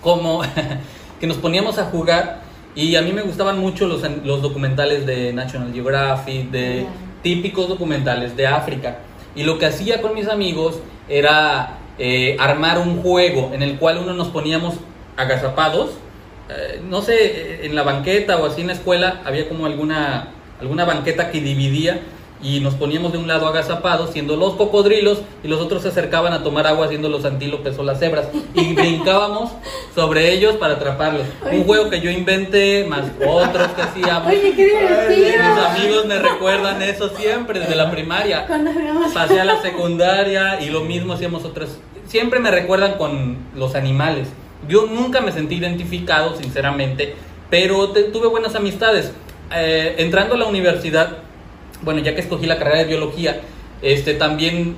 como 0.01 0.41
que 1.21 1.27
nos 1.27 1.37
poníamos 1.37 1.79
a 1.79 1.85
jugar 1.85 2.48
y 2.75 2.97
a 2.97 3.03
mí 3.03 3.13
me 3.13 3.23
gustaban 3.23 3.59
mucho 3.59 3.87
los, 3.87 4.03
los 4.25 4.43
documentales 4.43 5.07
de 5.07 5.33
National 5.33 5.73
Geographic, 5.73 6.51
de 6.51 6.87
típicos 7.23 7.69
documentales 7.69 8.37
de 8.37 8.47
África. 8.47 8.99
Y 9.35 9.45
lo 9.45 9.59
que 9.59 9.67
hacía 9.67 10.01
con 10.01 10.15
mis 10.15 10.29
amigos 10.29 10.81
era 11.09 11.79
eh, 11.99 12.37
armar 12.39 12.79
un 12.79 13.03
juego 13.03 13.51
en 13.53 13.63
el 13.63 13.79
cual 13.79 13.99
uno 13.99 14.15
nos 14.15 14.29
poníamos 14.29 14.75
agazapados. 15.17 15.91
Eh, 16.49 16.81
no 16.89 17.03
sé, 17.03 17.67
en 17.67 17.75
la 17.75 17.83
banqueta 17.83 18.39
o 18.39 18.47
así 18.47 18.61
en 18.61 18.69
la 18.69 18.73
escuela 18.73 19.21
había 19.25 19.49
como 19.49 19.67
alguna, 19.67 20.29
alguna 20.61 20.85
banqueta 20.85 21.31
que 21.31 21.41
dividía 21.41 22.01
y 22.43 22.61
nos 22.61 22.75
poníamos 22.75 23.13
de 23.13 23.19
un 23.19 23.27
lado 23.27 23.49
agazapados 23.49 24.11
siendo 24.11 24.37
los 24.37 24.55
cocodrilos 24.55 25.23
y 25.43 25.49
los 25.49 25.61
otros 25.61 25.83
se 25.83 25.89
acercaban 25.89 26.33
a 26.33 26.43
tomar 26.43 26.67
agua 26.67 26.89
siendo 26.89 27.09
los 27.09 27.25
antílopes 27.25 27.79
o 27.79 27.83
las 27.83 27.99
cebras 27.99 28.29
y 28.55 28.75
brincábamos 28.75 29.51
sobre 29.95 30.33
ellos 30.33 30.57
para 30.57 30.75
atraparlos. 30.75 31.27
Un 31.51 31.65
juego 31.65 31.91
que 31.91 32.01
yo 32.01 32.11
inventé 32.11 32.85
más 32.89 33.05
otros 33.27 33.69
que 33.69 33.83
hacíamos. 33.83 34.29
Oye, 34.33 34.53
qué 34.55 34.67
divertido. 34.67 35.43
Mis 35.43 35.65
amigos 35.65 36.07
me 36.07 36.19
recuerdan 36.19 36.83
eso 36.83 37.09
siempre 37.11 37.61
desde 37.61 37.75
la 37.75 37.91
primaria. 37.91 38.47
Pasé 39.13 39.41
a 39.41 39.45
la 39.45 39.61
secundaria 39.63 40.61
y 40.61 40.71
lo 40.71 40.83
mismo 40.83 41.15
hacíamos 41.15 41.45
otras. 41.45 41.79
Siempre 42.07 42.41
me 42.41 42.51
recuerdan 42.51 42.95
con 42.95 43.37
los 43.55 43.75
animales. 43.75 44.29
Yo 44.69 44.87
nunca 44.87 45.21
me 45.21 45.33
sentí 45.33 45.57
identificado, 45.57 46.37
sinceramente, 46.37 47.15
pero 47.51 47.91
tuve 47.91 48.29
buenas 48.29 48.55
amistades. 48.55 49.13
Eh, 49.55 49.95
entrando 49.99 50.35
a 50.35 50.39
la 50.39 50.47
universidad 50.47 51.19
bueno, 51.83 52.01
ya 52.01 52.15
que 52.15 52.21
escogí 52.21 52.47
la 52.47 52.59
carrera 52.59 52.79
de 52.79 52.85
biología, 52.85 53.41
este, 53.83 54.15
también 54.15 54.77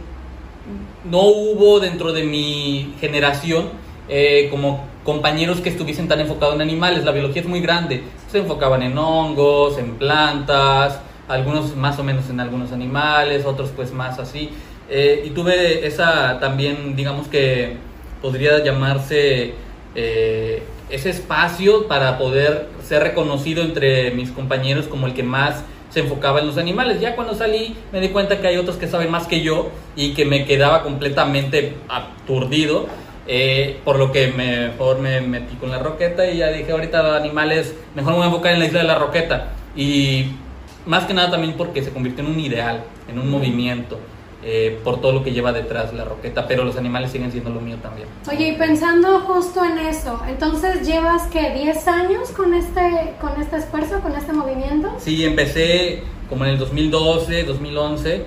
no 1.05 1.23
hubo 1.23 1.81
dentro 1.81 2.13
de 2.13 2.25
mi 2.25 2.95
generación 3.01 3.71
eh, 4.09 4.49
como 4.51 4.85
compañeros 5.05 5.61
que 5.61 5.71
estuviesen 5.71 6.09
tan 6.09 6.21
enfocados 6.21 6.55
en 6.55 6.61
animales. 6.61 7.05
La 7.05 7.13
biología 7.13 7.43
es 7.43 7.49
muy 7.49 7.61
grande. 7.61 8.03
Se 8.31 8.39
enfocaban 8.39 8.83
en 8.83 8.97
hongos, 8.99 9.79
en 9.79 9.97
plantas, 9.97 11.01
algunos 11.29 11.75
más 11.77 11.99
o 11.99 12.05
menos 12.05 12.29
en 12.29 12.41
algunos 12.41 12.73
animales, 12.73 13.45
otros 13.47 13.71
pues 13.75 13.93
más 13.93 14.19
así. 14.19 14.51
Eh, 14.89 15.23
y 15.27 15.31
tuve 15.31 15.87
esa 15.87 16.39
también, 16.41 16.97
digamos 16.97 17.29
que 17.29 17.77
podría 18.21 18.63
llamarse 18.63 19.55
eh, 19.95 20.63
ese 20.91 21.11
espacio 21.11 21.87
para 21.87 22.19
poder 22.19 22.69
ser 22.87 23.03
reconocido 23.03 23.63
entre 23.63 24.11
mis 24.11 24.31
compañeros 24.33 24.87
como 24.87 25.07
el 25.07 25.15
que 25.15 25.23
más 25.23 25.63
se 25.91 26.01
enfocaba 26.01 26.41
en 26.41 26.47
los 26.47 26.57
animales. 26.57 27.01
Ya 27.01 27.15
cuando 27.15 27.35
salí 27.35 27.77
me 27.93 28.01
di 28.01 28.09
cuenta 28.09 28.41
que 28.41 28.49
hay 28.49 28.57
otros 28.57 28.77
que 28.77 28.87
saben 28.87 29.11
más 29.11 29.27
que 29.27 29.43
yo 29.43 29.71
y 29.97 30.15
que 30.15 30.25
me 30.25 30.45
quedaba 30.45 30.83
completamente 30.83 31.77
aturdido. 31.89 32.87
Eh, 33.33 33.79
por 33.85 33.97
lo 33.97 34.11
que 34.11 34.29
mejor 34.29 34.99
me 34.99 35.21
metí 35.21 35.55
con 35.57 35.71
la 35.71 35.79
roqueta 35.79 36.29
y 36.29 36.39
ya 36.39 36.49
dije 36.49 36.73
ahorita 36.73 37.17
animales, 37.17 37.77
mejor 37.95 38.13
me 38.13 38.19
voy 38.19 38.25
a 38.25 38.31
enfocar 38.31 38.55
en 38.55 38.59
la 38.59 38.65
isla 38.65 38.81
de 38.81 38.87
la 38.87 38.99
roqueta. 38.99 39.53
Y 39.77 40.33
más 40.87 41.05
que 41.05 41.15
nada 41.15 41.31
también 41.31 41.55
porque 41.57 41.83
se 41.83 41.91
convirtió 41.91 42.25
en 42.25 42.31
un 42.31 42.41
ideal, 42.41 42.83
en 43.09 43.19
un 43.19 43.31
movimiento. 43.31 44.01
Eh, 44.43 44.81
por 44.83 45.03
todo 45.03 45.13
lo 45.13 45.23
que 45.23 45.33
lleva 45.33 45.53
detrás 45.53 45.93
la 45.93 46.05
roqueta, 46.05 46.49
pero 46.49 46.65
los 46.65 46.79
animales 46.79 47.11
siguen 47.11 47.31
siendo 47.31 47.51
lo 47.51 47.61
mío 47.61 47.77
también. 47.83 48.09
Oye, 48.27 48.49
y 48.49 48.53
pensando 48.57 49.21
justo 49.21 49.63
en 49.63 49.77
eso, 49.77 50.19
entonces 50.27 50.87
llevas 50.87 51.25
que 51.27 51.51
10 51.51 51.89
años 51.89 52.31
con 52.31 52.55
este, 52.55 53.17
con 53.21 53.39
este 53.39 53.57
esfuerzo, 53.59 54.01
con 54.01 54.17
este 54.17 54.33
movimiento? 54.33 54.95
Sí, 54.99 55.27
empecé 55.27 56.05
como 56.31 56.47
en 56.47 56.53
el 56.53 56.59
2012, 56.59 57.45
2011, 57.45 58.25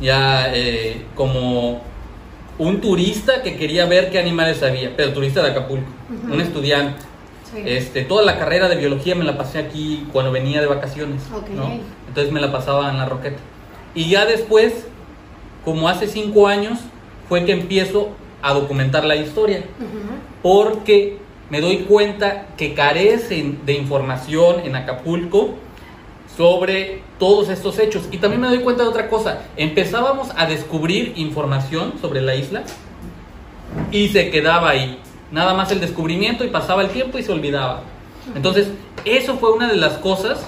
ya 0.00 0.54
eh, 0.54 1.04
como 1.14 1.82
un 2.58 2.80
turista 2.80 3.42
que 3.42 3.54
quería 3.56 3.84
ver 3.84 4.10
qué 4.10 4.18
animales 4.18 4.62
había, 4.62 4.96
pero 4.96 5.12
turista 5.12 5.42
de 5.42 5.50
Acapulco, 5.50 5.90
un 6.32 6.40
estudiante. 6.40 7.02
Este, 7.54 8.02
toda 8.04 8.24
la 8.24 8.38
carrera 8.38 8.70
de 8.70 8.76
biología 8.76 9.14
me 9.14 9.24
la 9.24 9.36
pasé 9.36 9.58
aquí 9.58 10.06
cuando 10.14 10.32
venía 10.32 10.62
de 10.62 10.66
vacaciones, 10.66 11.20
Entonces 12.08 12.32
me 12.32 12.40
la 12.40 12.50
pasaba 12.50 12.90
en 12.90 12.96
la 12.96 13.04
roqueta. 13.04 13.36
Y 13.94 14.08
ya 14.08 14.24
después 14.24 14.86
como 15.64 15.88
hace 15.88 16.06
cinco 16.06 16.46
años 16.46 16.78
fue 17.28 17.44
que 17.44 17.52
empiezo 17.52 18.10
a 18.42 18.52
documentar 18.52 19.04
la 19.04 19.16
historia, 19.16 19.64
porque 20.42 21.18
me 21.50 21.60
doy 21.60 21.78
cuenta 21.78 22.46
que 22.56 22.74
carecen 22.74 23.60
de 23.64 23.74
información 23.74 24.60
en 24.64 24.74
Acapulco 24.74 25.50
sobre 26.36 27.02
todos 27.18 27.48
estos 27.50 27.78
hechos. 27.78 28.08
Y 28.10 28.18
también 28.18 28.40
me 28.40 28.48
doy 28.48 28.60
cuenta 28.60 28.82
de 28.82 28.88
otra 28.88 29.08
cosa, 29.08 29.42
empezábamos 29.56 30.30
a 30.36 30.46
descubrir 30.46 31.12
información 31.16 31.94
sobre 32.00 32.20
la 32.22 32.34
isla 32.34 32.64
y 33.90 34.08
se 34.08 34.30
quedaba 34.30 34.70
ahí. 34.70 34.98
Nada 35.30 35.54
más 35.54 35.70
el 35.70 35.80
descubrimiento 35.80 36.44
y 36.44 36.48
pasaba 36.48 36.82
el 36.82 36.90
tiempo 36.90 37.18
y 37.18 37.22
se 37.22 37.32
olvidaba. 37.32 37.82
Entonces, 38.34 38.68
eso 39.04 39.36
fue 39.38 39.52
una 39.52 39.68
de 39.68 39.76
las 39.76 39.94
cosas 39.94 40.44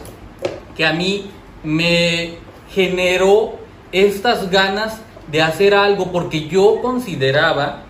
que 0.76 0.84
a 0.84 0.92
mí 0.92 1.30
me 1.62 2.34
generó 2.70 3.54
estas 3.92 4.50
ganas 4.50 5.00
de 5.30 5.42
hacer 5.42 5.74
algo 5.74 6.12
porque 6.12 6.48
yo 6.48 6.80
consideraba 6.82 7.82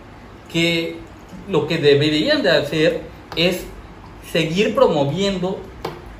que 0.52 0.96
lo 1.48 1.66
que 1.66 1.78
deberían 1.78 2.42
de 2.42 2.50
hacer 2.50 3.02
es 3.36 3.64
seguir 4.32 4.74
promoviendo 4.74 5.58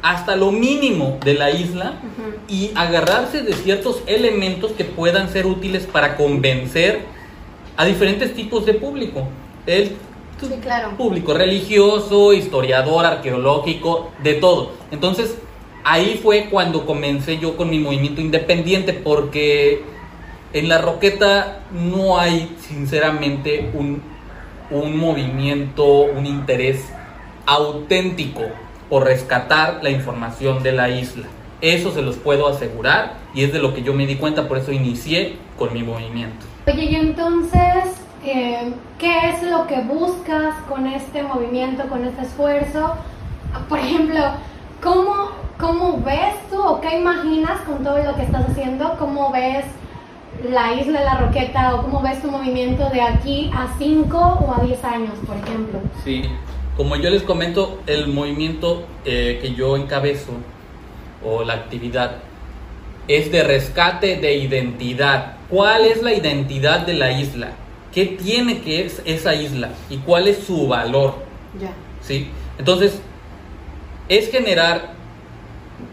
hasta 0.02 0.36
lo 0.36 0.52
mínimo 0.52 1.18
de 1.24 1.34
la 1.34 1.50
isla 1.50 1.94
y 2.46 2.72
agarrarse 2.74 3.42
de 3.42 3.54
ciertos 3.54 4.02
elementos 4.06 4.72
que 4.72 4.84
puedan 4.84 5.30
ser 5.30 5.46
útiles 5.46 5.86
para 5.86 6.16
convencer 6.16 7.00
a 7.76 7.86
diferentes 7.86 8.34
tipos 8.34 8.66
de 8.66 8.74
público. 8.74 9.26
El 9.66 9.96
público 10.96 11.32
religioso, 11.32 12.34
historiador, 12.34 13.06
arqueológico, 13.06 14.10
de 14.22 14.34
todo. 14.34 14.72
Entonces, 14.90 15.38
ahí 15.84 16.20
fue 16.22 16.48
cuando 16.50 16.84
comencé 16.84 17.38
yo 17.38 17.56
con 17.56 17.70
mi 17.70 17.78
movimiento 17.78 18.20
independiente 18.20 18.92
porque 18.92 19.82
en 20.54 20.68
la 20.68 20.78
Roqueta 20.78 21.58
no 21.72 22.16
hay, 22.16 22.56
sinceramente, 22.60 23.70
un, 23.74 24.00
movimiento, 24.96 25.84
un 25.84 26.26
interés 26.26 26.88
auténtico 27.44 28.42
por 28.88 29.04
rescatar 29.04 29.80
la 29.82 29.90
información 29.90 30.62
de 30.62 30.72
la 30.72 30.88
isla. 30.88 31.26
Eso 31.60 31.92
se 31.92 32.02
los 32.02 32.16
puedo 32.16 32.48
asegurar 32.48 33.14
y 33.34 33.42
es 33.42 33.52
de 33.52 33.58
lo 33.58 33.74
que 33.74 33.82
yo 33.82 33.94
me 33.94 34.06
di 34.06 34.14
cuenta, 34.14 34.48
por 34.48 34.58
eso 34.58 34.70
inicié 34.70 35.36
con 35.58 35.72
mi 35.72 35.82
movimiento. 35.82 36.46
Oye, 36.68 36.84
y 36.84 36.94
entonces, 36.94 38.00
eh, 38.24 38.72
¿qué 38.98 39.30
es 39.30 39.42
lo 39.42 39.66
que 39.66 39.80
buscas 39.80 40.54
con 40.68 40.86
este 40.86 41.24
movimiento, 41.24 41.88
con 41.88 42.04
este 42.04 42.22
esfuerzo? 42.22 42.94
Por 43.68 43.80
ejemplo, 43.80 44.20
¿cómo, 44.80 45.30
cómo 45.58 46.00
ves 46.00 46.34
tú 46.48 46.62
o 46.62 46.80
qué 46.80 46.98
imaginas 46.98 47.60
con 47.62 47.82
todo 47.82 47.98
lo 47.98 48.14
que 48.14 48.22
estás 48.22 48.48
haciendo? 48.48 48.96
¿Cómo 48.98 49.32
ves 49.32 49.64
la 50.42 50.74
isla 50.74 51.00
de 51.00 51.04
la 51.04 51.18
Roqueta 51.18 51.74
o 51.74 51.82
cómo 51.82 52.02
ves 52.02 52.20
tu 52.20 52.30
movimiento 52.30 52.88
de 52.90 53.00
aquí 53.00 53.50
a 53.54 53.74
5 53.78 54.18
o 54.18 54.54
a 54.54 54.64
10 54.64 54.84
años, 54.84 55.14
por 55.26 55.36
ejemplo? 55.36 55.80
Sí, 56.04 56.24
como 56.76 56.96
yo 56.96 57.10
les 57.10 57.22
comento, 57.22 57.80
el 57.86 58.08
movimiento 58.08 58.84
eh, 59.04 59.38
que 59.40 59.54
yo 59.54 59.76
encabezo 59.76 60.32
o 61.24 61.44
la 61.44 61.54
actividad 61.54 62.16
es 63.08 63.30
de 63.30 63.42
rescate 63.42 64.16
de 64.16 64.36
identidad. 64.36 65.36
¿Cuál 65.48 65.84
es 65.84 66.02
la 66.02 66.12
identidad 66.12 66.86
de 66.86 66.94
la 66.94 67.12
isla? 67.12 67.52
¿Qué 67.92 68.06
tiene 68.06 68.60
que 68.60 68.84
es 68.84 69.02
esa 69.04 69.34
isla? 69.34 69.70
¿Y 69.88 69.98
cuál 69.98 70.26
es 70.26 70.38
su 70.38 70.66
valor? 70.66 71.14
Ya. 71.60 71.72
¿Sí? 72.00 72.28
Entonces, 72.58 73.00
es 74.08 74.30
generar 74.30 74.94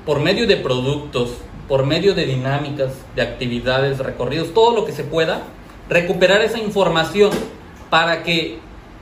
por 0.05 0.19
medio 0.19 0.47
de 0.47 0.57
productos, 0.57 1.37
por 1.67 1.85
medio 1.85 2.13
de 2.13 2.25
dinámicas, 2.25 2.93
de 3.15 3.21
actividades, 3.21 3.99
recorridos, 3.99 4.53
todo 4.53 4.75
lo 4.75 4.85
que 4.85 4.91
se 4.91 5.03
pueda, 5.03 5.43
recuperar 5.89 6.41
esa 6.41 6.59
información 6.59 7.31
para 7.89 8.23
que 8.23 8.59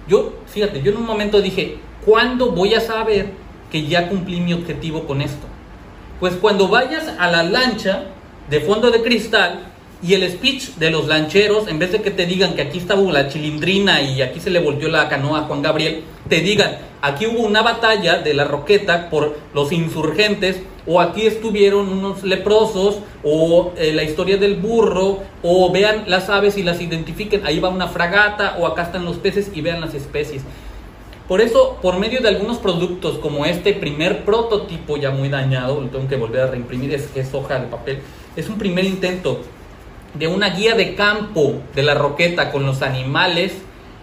yo, 0.07 0.33
fíjate, 0.47 0.81
yo 0.81 0.91
en 0.91 0.97
un 0.97 1.05
momento 1.05 1.41
dije, 1.41 1.77
¿cuándo 2.05 2.51
voy 2.51 2.73
a 2.73 2.81
saber 2.81 3.31
que 3.71 3.85
ya 3.85 4.09
cumplí 4.09 4.41
mi 4.41 4.53
objetivo 4.53 5.05
con 5.05 5.21
esto? 5.21 5.45
Pues 6.19 6.35
cuando 6.35 6.67
vayas 6.67 7.07
a 7.17 7.29
la 7.29 7.43
lancha 7.43 8.05
de 8.49 8.59
fondo 8.61 8.89
de 8.89 9.01
cristal 9.03 9.67
y 10.01 10.13
el 10.13 10.29
speech 10.31 10.75
de 10.75 10.91
los 10.91 11.07
lancheros, 11.07 11.67
en 11.67 11.77
vez 11.77 11.91
de 11.91 12.01
que 12.01 12.11
te 12.11 12.25
digan 12.25 12.53
que 12.53 12.61
aquí 12.61 12.77
estaba 12.77 13.01
la 13.11 13.27
chilindrina 13.27 14.01
y 14.01 14.21
aquí 14.21 14.39
se 14.39 14.49
le 14.49 14.59
volvió 14.59 14.87
la 14.87 15.09
canoa 15.09 15.39
a 15.39 15.43
Juan 15.43 15.61
Gabriel, 15.61 16.03
te 16.29 16.39
digan, 16.39 16.77
aquí 17.01 17.25
hubo 17.25 17.41
una 17.41 17.61
batalla 17.61 18.19
de 18.19 18.33
la 18.33 18.45
roqueta 18.45 19.09
por 19.09 19.37
los 19.53 19.71
insurgentes, 19.71 20.61
o 20.87 21.01
aquí 21.01 21.27
estuvieron 21.27 21.89
unos 21.89 22.23
leprosos, 22.23 22.99
o 23.23 23.73
eh, 23.77 23.91
la 23.91 24.03
historia 24.03 24.37
del 24.37 24.55
burro, 24.55 25.19
o 25.43 25.71
vean 25.71 26.05
las 26.07 26.29
aves 26.29 26.57
y 26.57 26.63
las 26.63 26.81
identifiquen, 26.81 27.45
ahí 27.45 27.59
va 27.59 27.69
una 27.69 27.89
fragata, 27.89 28.55
o 28.57 28.67
acá 28.67 28.83
están 28.83 29.03
los 29.03 29.17
peces 29.17 29.51
y 29.53 29.61
vean 29.61 29.81
las 29.81 29.93
especies. 29.93 30.43
Por 31.27 31.41
eso, 31.41 31.77
por 31.81 31.99
medio 31.99 32.21
de 32.21 32.29
algunos 32.29 32.57
productos 32.57 33.19
como 33.19 33.45
este 33.45 33.73
primer 33.73 34.23
prototipo 34.23 34.97
ya 34.97 35.11
muy 35.11 35.29
dañado, 35.29 35.79
lo 35.81 35.87
tengo 35.89 36.07
que 36.07 36.15
volver 36.15 36.41
a 36.41 36.47
reimprimir, 36.47 36.93
es, 36.93 37.09
es 37.15 37.31
hoja 37.33 37.59
de 37.59 37.67
papel, 37.67 37.99
es 38.35 38.49
un 38.49 38.57
primer 38.57 38.85
intento 38.85 39.41
de 40.13 40.27
una 40.27 40.49
guía 40.49 40.75
de 40.75 40.95
campo 40.95 41.61
de 41.75 41.83
la 41.83 41.93
roqueta 41.93 42.51
con 42.51 42.65
los 42.65 42.81
animales 42.81 43.53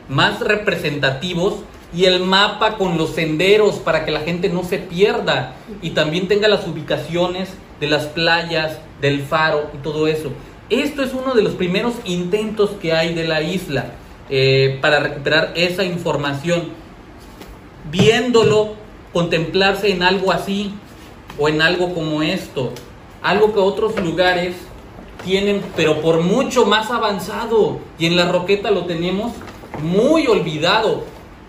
más 0.09 0.41
representativos 0.41 1.57
y 1.95 2.05
el 2.05 2.21
mapa 2.21 2.77
con 2.77 2.99
los 2.99 3.11
senderos 3.11 3.77
para 3.77 4.05
que 4.05 4.11
la 4.11 4.21
gente 4.21 4.49
no 4.49 4.65
se 4.65 4.79
pierda 4.79 5.55
y 5.83 5.91
también 5.91 6.29
tenga 6.29 6.49
las 6.49 6.67
ubicaciones 6.67 7.51
de 7.81 7.89
las 7.89 8.07
playas, 8.07 8.79
del 9.01 9.23
faro 9.23 9.71
y 9.75 9.79
todo 9.79 10.07
eso. 10.07 10.33
Esto 10.69 11.03
es 11.03 11.13
uno 11.13 11.35
de 11.35 11.43
los 11.43 11.55
primeros 11.55 11.95
intentos 12.05 12.71
que 12.83 12.93
hay 12.93 13.15
de 13.15 13.25
la 13.25 13.43
isla 13.43 13.93
eh, 14.29 14.79
para 14.81 14.99
recuperar 15.01 15.53
esa 15.55 15.85
información. 15.85 16.71
Viéndolo, 17.91 18.75
contemplarse 19.13 19.93
en 19.93 20.03
algo 20.03 20.33
así 20.33 20.75
o 21.39 21.49
en 21.49 21.63
algo 21.63 21.95
como 21.95 22.23
esto. 22.23 22.73
Algo 23.23 23.55
que 23.55 23.61
otros 23.61 23.97
lugares 24.03 24.57
tienen, 25.27 25.61
pero 25.75 26.01
por 26.01 26.21
mucho 26.21 26.65
más 26.65 26.91
avanzado. 26.91 27.81
Y 27.99 28.07
en 28.07 28.17
la 28.17 28.31
Roqueta 28.31 28.71
lo 28.71 28.87
tenemos 28.87 29.33
muy 29.83 30.27
olvidado. 30.27 31.05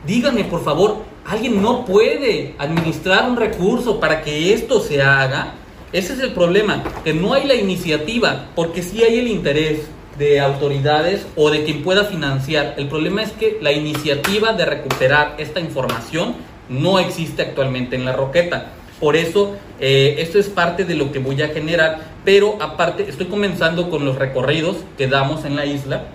Díganme, 0.05 0.43
por 0.43 0.63
favor, 0.63 0.97
¿alguien 1.25 1.61
no 1.61 1.85
puede 1.85 2.55
administrar 2.57 3.29
un 3.29 3.37
recurso 3.37 3.99
para 3.99 4.23
que 4.23 4.53
esto 4.53 4.81
se 4.81 5.01
haga? 5.01 5.53
Ese 5.93 6.13
es 6.13 6.19
el 6.19 6.33
problema, 6.33 6.83
que 7.05 7.13
no 7.13 7.33
hay 7.33 7.45
la 7.45 7.55
iniciativa, 7.55 8.49
porque 8.55 8.83
sí 8.83 9.03
hay 9.03 9.19
el 9.19 9.27
interés 9.27 9.87
de 10.17 10.39
autoridades 10.39 11.25
o 11.35 11.49
de 11.51 11.63
quien 11.63 11.83
pueda 11.83 12.05
financiar. 12.05 12.73
El 12.77 12.89
problema 12.89 13.21
es 13.21 13.31
que 13.31 13.59
la 13.61 13.71
iniciativa 13.71 14.53
de 14.53 14.65
recuperar 14.65 15.35
esta 15.37 15.59
información 15.59 16.35
no 16.67 16.99
existe 16.99 17.43
actualmente 17.43 17.95
en 17.95 18.05
la 18.05 18.13
Roqueta. 18.13 18.73
Por 18.99 19.15
eso, 19.15 19.55
eh, 19.79 20.15
esto 20.19 20.39
es 20.39 20.47
parte 20.47 20.85
de 20.85 20.95
lo 20.95 21.11
que 21.11 21.19
voy 21.19 21.41
a 21.41 21.49
generar, 21.49 21.99
pero 22.25 22.57
aparte 22.59 23.07
estoy 23.07 23.27
comenzando 23.27 23.89
con 23.89 24.05
los 24.05 24.17
recorridos 24.17 24.77
que 24.97 25.07
damos 25.07 25.45
en 25.45 25.55
la 25.55 25.65
isla 25.65 26.07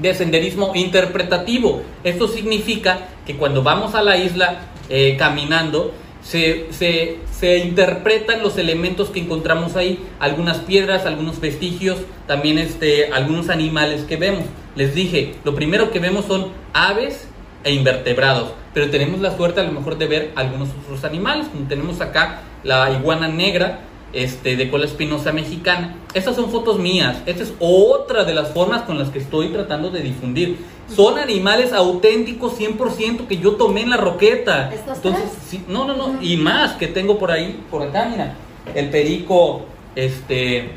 de 0.00 0.14
senderismo 0.14 0.72
interpretativo. 0.74 1.82
Esto 2.04 2.28
significa 2.28 3.08
que 3.26 3.36
cuando 3.36 3.62
vamos 3.62 3.94
a 3.94 4.02
la 4.02 4.16
isla 4.16 4.60
eh, 4.88 5.16
caminando, 5.18 5.92
se, 6.22 6.68
se, 6.72 7.58
interpretan 7.58 8.42
los 8.42 8.56
elementos 8.56 9.10
que 9.10 9.20
encontramos 9.20 9.74
ahí, 9.74 9.98
algunas 10.20 10.58
piedras, 10.58 11.04
algunos 11.04 11.40
vestigios, 11.40 11.98
también 12.28 12.58
este, 12.58 13.12
algunos 13.12 13.48
animales 13.48 14.02
que 14.02 14.16
vemos. 14.16 14.44
Les 14.76 14.94
dije, 14.94 15.34
lo 15.44 15.54
primero 15.54 15.90
que 15.90 15.98
vemos 15.98 16.26
son 16.26 16.48
aves 16.72 17.28
e 17.64 17.72
invertebrados, 17.72 18.50
pero 18.74 18.90
tenemos 18.90 19.20
la 19.20 19.36
suerte 19.36 19.60
a 19.60 19.64
lo 19.64 19.72
mejor 19.72 19.98
de 19.98 20.06
ver 20.06 20.32
algunos 20.34 20.68
otros 20.84 21.04
animales, 21.04 21.46
como 21.48 21.68
tenemos 21.68 22.00
acá 22.00 22.40
la 22.64 22.90
iguana 22.90 23.28
negra, 23.28 23.80
este, 24.12 24.56
de 24.56 24.70
cola 24.70 24.84
espinosa 24.84 25.32
mexicana. 25.32 25.96
Estas 26.14 26.36
son 26.36 26.50
fotos 26.50 26.78
mías. 26.78 27.16
Esta 27.24 27.44
es 27.44 27.54
otra 27.58 28.24
de 28.24 28.34
las 28.34 28.50
formas 28.50 28.82
con 28.82 28.98
las 28.98 29.08
que 29.08 29.18
estoy 29.18 29.48
tratando 29.48 29.90
de 29.90 30.00
difundir. 30.00 30.58
Son 30.94 31.18
animales 31.18 31.72
auténticos 31.72 32.58
100% 32.58 33.26
que 33.26 33.38
yo 33.38 33.52
tomé 33.52 33.82
en 33.82 33.90
la 33.90 33.96
roqueta. 33.96 34.70
¿Estos 34.72 34.96
Entonces, 34.96 35.24
sí, 35.48 35.64
no, 35.68 35.86
no, 35.86 35.96
no. 35.96 36.22
Y 36.22 36.36
más 36.36 36.72
que 36.72 36.88
tengo 36.88 37.18
por 37.18 37.30
ahí, 37.30 37.62
por 37.70 37.82
acá, 37.82 38.06
mira. 38.10 38.34
El 38.74 38.90
perico 38.90 39.62
este, 39.96 40.72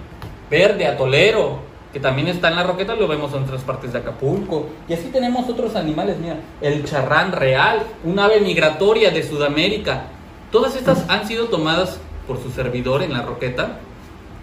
verde, 0.50 0.88
atolero, 0.88 1.60
que 1.96 2.02
también 2.02 2.28
está 2.28 2.50
en 2.50 2.58
la 2.58 2.64
roqueta, 2.64 2.94
lo 2.94 3.08
vemos 3.08 3.34
en 3.34 3.44
otras 3.44 3.62
partes 3.62 3.94
de 3.94 4.00
Acapulco. 4.00 4.68
Y 4.90 4.94
así 4.94 5.08
tenemos 5.14 5.48
otros 5.48 5.78
animales, 5.78 6.18
mira. 6.20 6.42
El 6.60 6.84
charrán 6.84 7.32
real, 7.32 7.84
un 8.04 8.20
ave 8.20 8.42
migratoria 8.42 9.12
de 9.12 9.24
Sudamérica. 9.24 10.08
Todas 10.52 10.76
estas 10.76 11.10
han 11.10 11.26
sido 11.26 11.46
tomadas 11.46 11.98
por 12.28 12.44
su 12.44 12.52
servidor 12.52 13.02
en 13.02 13.14
la 13.14 13.22
roqueta. 13.22 13.78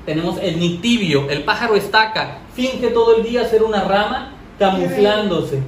Tenemos 0.07 0.39
el 0.41 0.59
nictibio, 0.59 1.29
el 1.29 1.45
pájaro 1.45 1.77
estaca, 1.77 2.39
finge 2.55 2.89
todo 2.89 3.17
el 3.17 3.23
día 3.23 3.47
ser 3.47 3.65
una 3.65 3.85
rama 3.85 4.33
camuflándose. 4.59 5.61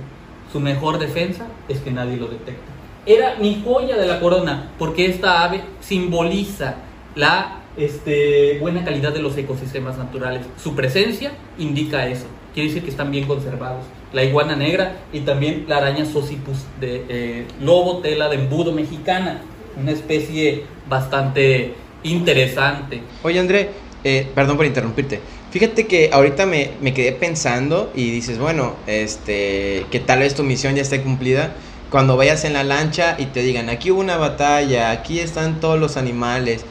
Su 0.51 0.61
mejor 0.61 0.99
defensa 0.99 1.45
es 1.68 1.80
que 1.80 1.91
nadie 1.91 2.16
lo 2.16 2.28
detecta. 2.28 2.72
Era 3.05 3.35
mi 3.39 3.62
joya 3.62 3.99
de 3.99 4.07
la 4.07 4.20
corona, 4.20 4.70
porque 4.78 5.05
esta 5.05 5.45
ave 5.45 5.61
simboliza 5.80 6.76
la 7.14 7.59
este, 7.77 8.59
buena 8.61 8.85
calidad 8.85 9.12
de 9.12 9.20
los 9.20 9.37
ecosistemas 9.37 9.99
naturales. 9.99 10.43
Su 10.62 10.75
presencia 10.75 11.33
indica 11.59 12.07
eso. 12.07 12.27
Quiere 12.53 12.68
decir 12.68 12.85
que 12.85 12.91
están 12.91 13.11
bien 13.11 13.27
conservados. 13.27 13.85
La 14.12 14.22
iguana 14.22 14.55
negra 14.55 14.99
y 15.12 15.20
también 15.20 15.64
la 15.66 15.79
araña 15.79 16.05
Socipus 16.05 16.59
de 16.81 17.05
eh, 17.09 17.47
lobo 17.61 17.99
tela 17.99 18.29
de 18.29 18.37
embudo 18.37 18.72
mexicana. 18.72 19.43
Una 19.77 19.91
especie 19.91 20.64
bastante 20.89 21.75
interesante. 22.05 23.03
Oye, 23.25 23.41
André, 23.41 23.70
eh, 24.05 24.29
perdón 24.35 24.57
por 24.57 24.66
interrumpirte. 24.66 25.20
Fíjate 25.51 25.87
que 25.87 26.11
ahorita 26.12 26.47
me, 26.47 26.70
me 26.81 26.95
quedé 26.95 27.12
pensando 27.12 27.91
y 27.95 28.11
dices, 28.11 28.39
bueno, 28.39 28.75
este, 28.87 29.87
que 29.91 30.01
tal 30.01 30.20
vez 30.20 30.35
tu 30.35 30.45
misión 30.45 30.77
ya 30.77 30.83
esté 30.83 31.03
cumplida. 31.03 31.55
Cuando 31.91 32.16
vayas 32.16 32.45
en 32.45 32.55
la 32.55 32.64
lancha 32.64 33.16
y 33.18 33.27
te 33.27 33.43
digan, 33.43 33.68
aquí 33.68 33.91
hubo 33.91 34.01
una 34.01 34.16
batalla, 34.16 34.91
aquí 34.91 35.20
están 35.20 35.61
todos 35.61 35.79
los 35.79 35.97
animales. 35.97 36.64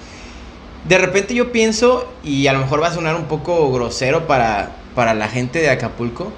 De 0.87 0.97
repente 0.97 1.33
yo 1.33 1.51
pienso, 1.51 2.11
y 2.23 2.47
a 2.47 2.53
lo 2.53 2.59
mejor 2.59 2.81
va 2.81 2.87
a 2.87 2.93
sonar 2.93 3.15
un 3.15 3.25
poco 3.25 3.71
grosero 3.71 4.27
para, 4.27 4.75
para 4.95 5.13
la 5.13 5.29
gente 5.29 5.59
de 5.59 5.69
Acapulco, 5.69 6.31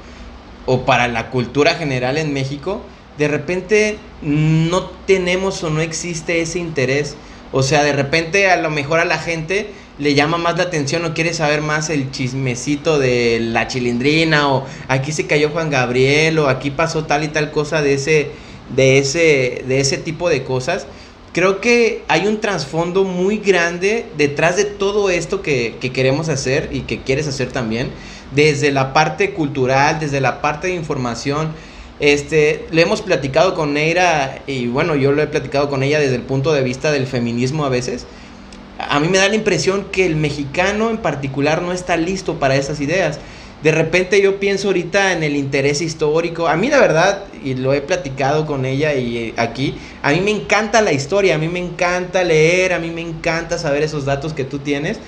o 0.66 0.86
para 0.86 1.08
la 1.08 1.30
cultura 1.30 1.76
general 1.76 2.18
en 2.18 2.34
México, 2.34 2.82
de 3.18 3.28
repente 3.28 3.98
no 4.22 4.86
tenemos 5.06 5.64
o 5.64 5.70
no 5.70 5.82
existe 5.82 6.42
ese 6.42 6.60
interés. 6.60 7.16
O 7.52 7.64
sea, 7.64 7.84
de 7.84 7.94
repente 7.94 8.50
a 8.50 8.58
lo 8.58 8.70
mejor 8.70 9.00
a 9.00 9.06
la 9.06 9.18
gente 9.18 9.70
le 9.98 10.14
llama 10.14 10.38
más 10.38 10.58
la 10.58 10.64
atención 10.64 11.06
o 11.06 11.14
quiere 11.14 11.34
saber 11.34 11.62
más 11.62 11.90
el 11.90 12.12
chismecito 12.12 13.00
de 13.00 13.40
la 13.40 13.68
chilindrina 13.68 14.52
o 14.52 14.66
aquí 14.90 15.14
se 15.14 15.26
cayó 15.26 15.52
Juan 15.52 15.70
Gabriel 15.70 16.38
o 16.40 16.50
aquí 16.50 16.70
pasó 16.70 17.06
tal 17.06 17.24
y 17.24 17.30
tal 17.30 17.52
cosa 17.52 17.82
de 17.82 17.94
ese 17.94 18.32
de 18.76 18.98
ese 18.98 19.64
de 19.68 19.80
ese 19.80 19.98
tipo 19.98 20.28
de 20.28 20.44
cosas. 20.44 20.88
Creo 21.36 21.60
que 21.60 22.02
hay 22.08 22.28
un 22.28 22.40
trasfondo 22.40 23.04
muy 23.04 23.40
grande 23.40 24.06
detrás 24.18 24.56
de 24.56 24.64
todo 24.64 25.10
esto 25.10 25.42
que, 25.42 25.76
que 25.82 25.92
queremos 25.92 26.30
hacer 26.30 26.70
y 26.72 26.84
que 26.84 27.02
quieres 27.02 27.28
hacer 27.28 27.52
también, 27.52 27.90
desde 28.34 28.72
la 28.72 28.94
parte 28.94 29.34
cultural, 29.34 30.00
desde 30.00 30.22
la 30.22 30.42
parte 30.42 30.68
de 30.68 30.76
información. 30.76 31.50
Este, 32.00 32.66
le 32.72 32.84
hemos 32.84 33.02
platicado 33.02 33.54
con 33.54 33.74
Neira 33.74 34.44
y 34.48 34.68
bueno, 34.68 34.96
yo 34.96 35.12
lo 35.12 35.22
he 35.22 35.28
platicado 35.28 35.70
con 35.70 35.84
ella 35.84 36.00
desde 36.00 36.16
el 36.16 36.22
punto 36.22 36.54
de 36.54 36.64
vista 36.64 36.94
del 36.94 37.06
feminismo 37.06 37.66
a 37.66 37.70
veces. 37.70 38.06
A 38.80 39.02
mí 39.02 39.10
me 39.10 39.18
da 39.18 39.28
la 39.28 39.36
impresión 39.36 39.88
que 39.92 40.06
el 40.06 40.16
mexicano 40.16 40.90
en 40.90 41.00
particular 41.00 41.62
no 41.62 41.74
está 41.74 41.98
listo 41.98 42.40
para 42.40 42.56
esas 42.56 42.80
ideas. 42.80 43.20
De 43.66 43.72
repente 43.72 44.22
yo 44.22 44.40
pienso 44.40 44.68
ahorita 44.68 45.14
en 45.14 45.24
el 45.24 45.36
interés 45.36 45.82
histórico. 45.82 46.48
A 46.48 46.56
mí 46.56 46.70
la 46.70 46.80
verdad, 46.80 47.24
y 47.44 47.56
lo 47.56 47.74
he 47.74 47.82
platicado 47.82 48.46
con 48.46 48.64
ella 48.64 48.94
y 48.94 49.18
eh, 49.18 49.34
aquí, 49.38 49.76
a 50.04 50.12
mí 50.12 50.22
me 50.22 50.30
encanta 50.30 50.84
la 50.84 50.94
historia, 50.94 51.34
a 51.34 51.40
mí 51.40 51.48
me 51.48 51.58
encanta 51.58 52.24
leer, 52.24 52.74
a 52.74 52.78
mí 52.78 52.92
me 52.92 53.02
encanta 53.02 53.58
saber 53.58 53.82
esos 53.82 54.06
datos 54.06 54.34
que 54.34 54.44
tú 54.44 54.60
tienes. 54.60 55.00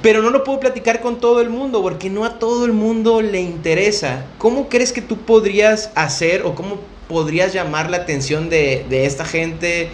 Pero 0.00 0.22
no 0.22 0.30
lo 0.30 0.44
puedo 0.44 0.60
platicar 0.60 1.02
con 1.02 1.20
todo 1.20 1.42
el 1.42 1.50
mundo 1.50 1.82
porque 1.82 2.08
no 2.08 2.24
a 2.24 2.38
todo 2.38 2.64
el 2.64 2.72
mundo 2.72 3.20
le 3.20 3.42
interesa. 3.42 4.24
¿Cómo 4.38 4.70
crees 4.70 4.90
que 4.90 5.02
tú 5.02 5.18
podrías 5.18 5.90
hacer 5.94 6.40
o 6.46 6.54
cómo 6.54 6.80
podrías 7.06 7.52
llamar 7.52 7.90
la 7.90 7.98
atención 7.98 8.48
de, 8.48 8.86
de 8.88 9.04
esta 9.04 9.26
gente? 9.26 9.90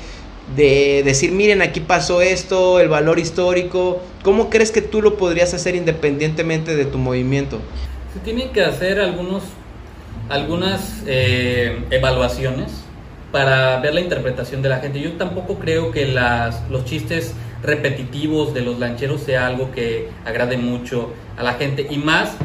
De 0.57 1.03
decir, 1.05 1.33
miren, 1.33 1.63
aquí 1.63 1.81
pasó 1.81 2.23
esto, 2.23 2.81
el 2.81 2.89
valor 2.89 3.19
histórico. 3.19 4.03
¿Cómo 4.23 4.51
crees 4.51 4.73
que 4.73 4.83
tú 4.83 5.01
lo 5.01 5.17
podrías 5.17 5.55
hacer 5.55 5.77
independientemente 5.77 6.75
de 6.75 6.85
tu 6.85 6.99
movimiento? 6.99 7.61
Se 8.13 8.21
tienen 8.21 8.51
que 8.51 8.63
hacer 8.63 9.01
algunos, 9.01 9.45
algunas 10.29 11.03
eh, 11.07 11.85
evaluaciones 11.91 12.85
para 13.31 13.79
ver 13.81 13.95
la 13.95 14.01
interpretación 14.01 14.63
de 14.63 14.69
la 14.69 14.79
gente. 14.79 15.01
Yo 15.01 15.13
tampoco 15.13 15.59
creo 15.59 15.93
que 15.93 16.07
las, 16.07 16.69
los 16.69 16.85
chistes 16.85 17.35
repetitivos 17.63 18.55
de 18.55 18.63
los 18.63 18.79
lancheros 18.79 19.21
sea 19.21 19.47
algo 19.47 19.71
que 19.71 20.09
agrade 20.25 20.57
mucho 20.57 21.13
a 21.37 21.43
la 21.43 21.55
gente 21.55 21.87
y 21.89 21.99
más 21.99 22.37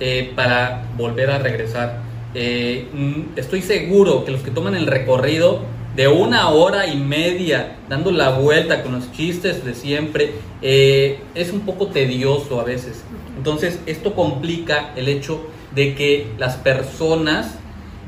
eh, 0.00 0.32
para 0.34 0.84
volver 0.96 1.30
a 1.30 1.38
regresar. 1.38 2.00
Eh, 2.34 2.88
mm, 2.92 3.38
estoy 3.38 3.62
seguro 3.62 4.24
que 4.24 4.32
los 4.32 4.42
que 4.42 4.50
toman 4.50 4.74
el 4.74 4.86
recorrido 4.86 5.60
de 5.96 6.08
una 6.08 6.48
hora 6.48 6.86
y 6.86 6.96
media 6.96 7.76
dando 7.88 8.10
la 8.10 8.30
vuelta 8.30 8.82
con 8.82 8.92
los 8.92 9.12
chistes 9.12 9.64
de 9.64 9.74
siempre 9.74 10.32
eh, 10.62 11.20
es 11.34 11.52
un 11.52 11.60
poco 11.60 11.88
tedioso 11.88 12.60
a 12.60 12.64
veces. 12.64 13.04
Entonces 13.36 13.80
esto 13.86 14.14
complica 14.14 14.92
el 14.96 15.08
hecho 15.08 15.46
de 15.74 15.94
que 15.94 16.28
las 16.38 16.56
personas 16.56 17.58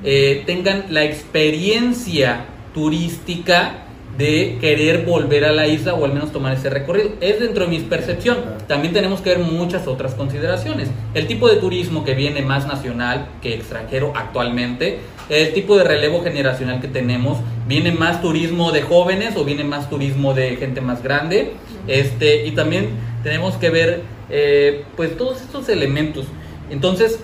eh, 0.03 0.43
tengan 0.47 0.87
la 0.91 1.05
experiencia 1.05 2.47
turística 2.73 3.84
de 4.17 4.59
querer 4.61 5.05
volver 5.05 5.45
a 5.45 5.53
la 5.53 5.67
isla 5.67 5.95
o 5.95 6.05
al 6.05 6.13
menos 6.13 6.31
tomar 6.31 6.55
ese 6.55 6.71
recorrido. 6.71 7.11
Es 7.21 7.41
dentro 7.41 7.65
de 7.65 7.71
mi 7.71 7.81
percepción. 7.81 8.39
También 8.69 8.95
tenemos 8.95 9.21
que 9.21 9.31
ver 9.31 9.39
muchas 9.41 9.87
otras 9.87 10.15
consideraciones. 10.15 10.89
El 11.15 11.27
tipo 11.27 11.49
de 11.49 11.57
turismo 11.57 12.05
que 12.05 12.15
viene 12.15 12.43
más 12.43 12.67
nacional 12.67 13.29
que 13.43 13.55
extranjero 13.55 14.13
actualmente, 14.15 15.01
el 15.29 15.53
tipo 15.53 15.77
de 15.77 15.85
relevo 15.85 16.23
generacional 16.23 16.81
que 16.81 16.89
tenemos, 16.89 17.39
viene 17.67 17.93
más 17.93 18.23
turismo 18.23 18.73
de 18.73 18.83
jóvenes 18.83 19.37
o 19.37 19.45
viene 19.45 19.65
más 19.65 19.91
turismo 19.91 20.35
de 20.35 20.57
gente 20.57 20.81
más 20.81 21.03
grande. 21.03 21.53
Este, 21.89 22.47
y 22.47 22.53
también 22.53 22.91
tenemos 23.23 23.57
que 23.57 23.71
ver 23.71 24.03
eh, 24.31 24.85
pues 24.97 25.17
todos 25.17 25.41
estos 25.41 25.69
elementos. 25.69 26.27
Entonces, 26.71 27.19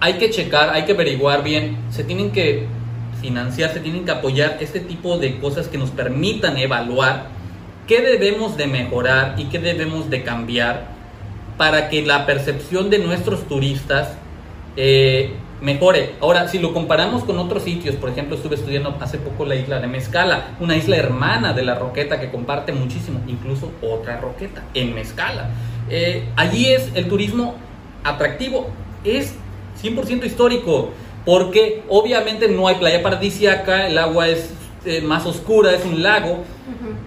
hay 0.00 0.14
que 0.14 0.30
checar, 0.30 0.70
hay 0.70 0.84
que 0.84 0.92
averiguar 0.92 1.44
bien, 1.44 1.76
se 1.90 2.04
tienen 2.04 2.30
que 2.30 2.66
financiar, 3.20 3.72
se 3.72 3.80
tienen 3.80 4.04
que 4.04 4.10
apoyar 4.10 4.58
este 4.60 4.80
tipo 4.80 5.18
de 5.18 5.38
cosas 5.38 5.68
que 5.68 5.78
nos 5.78 5.90
permitan 5.90 6.56
evaluar 6.56 7.28
qué 7.86 8.00
debemos 8.00 8.56
de 8.56 8.66
mejorar 8.66 9.34
y 9.38 9.44
qué 9.44 9.58
debemos 9.58 10.10
de 10.10 10.22
cambiar 10.22 10.88
para 11.56 11.88
que 11.88 12.02
la 12.02 12.24
percepción 12.26 12.88
de 12.88 12.98
nuestros 12.98 13.46
turistas 13.46 14.16
eh, 14.76 15.34
mejore. 15.60 16.14
Ahora, 16.20 16.48
si 16.48 16.58
lo 16.58 16.72
comparamos 16.72 17.24
con 17.24 17.38
otros 17.38 17.64
sitios, 17.64 17.96
por 17.96 18.10
ejemplo, 18.10 18.36
estuve 18.36 18.54
estudiando 18.54 18.96
hace 19.00 19.18
poco 19.18 19.44
la 19.44 19.56
isla 19.56 19.78
de 19.80 19.86
Mezcala, 19.86 20.56
una 20.60 20.76
isla 20.76 20.96
hermana 20.96 21.52
de 21.52 21.62
la 21.62 21.74
Roqueta 21.74 22.20
que 22.20 22.30
comparte 22.30 22.72
muchísimo, 22.72 23.20
incluso 23.26 23.72
otra 23.82 24.20
Roqueta 24.20 24.62
en 24.74 24.94
Mezcala. 24.94 25.50
Eh, 25.88 26.24
allí 26.36 26.66
es 26.66 26.90
el 26.94 27.08
turismo 27.08 27.56
atractivo, 28.04 28.68
es 29.04 29.34
100% 29.82 30.24
histórico, 30.24 30.90
porque 31.30 31.84
obviamente 31.88 32.48
no 32.48 32.66
hay 32.66 32.74
playa 32.74 33.04
paradisíaca, 33.04 33.86
el 33.86 33.96
agua 33.98 34.26
es 34.26 34.50
eh, 34.84 35.00
más 35.00 35.24
oscura, 35.26 35.72
es 35.72 35.84
un 35.84 36.02
lago. 36.02 36.38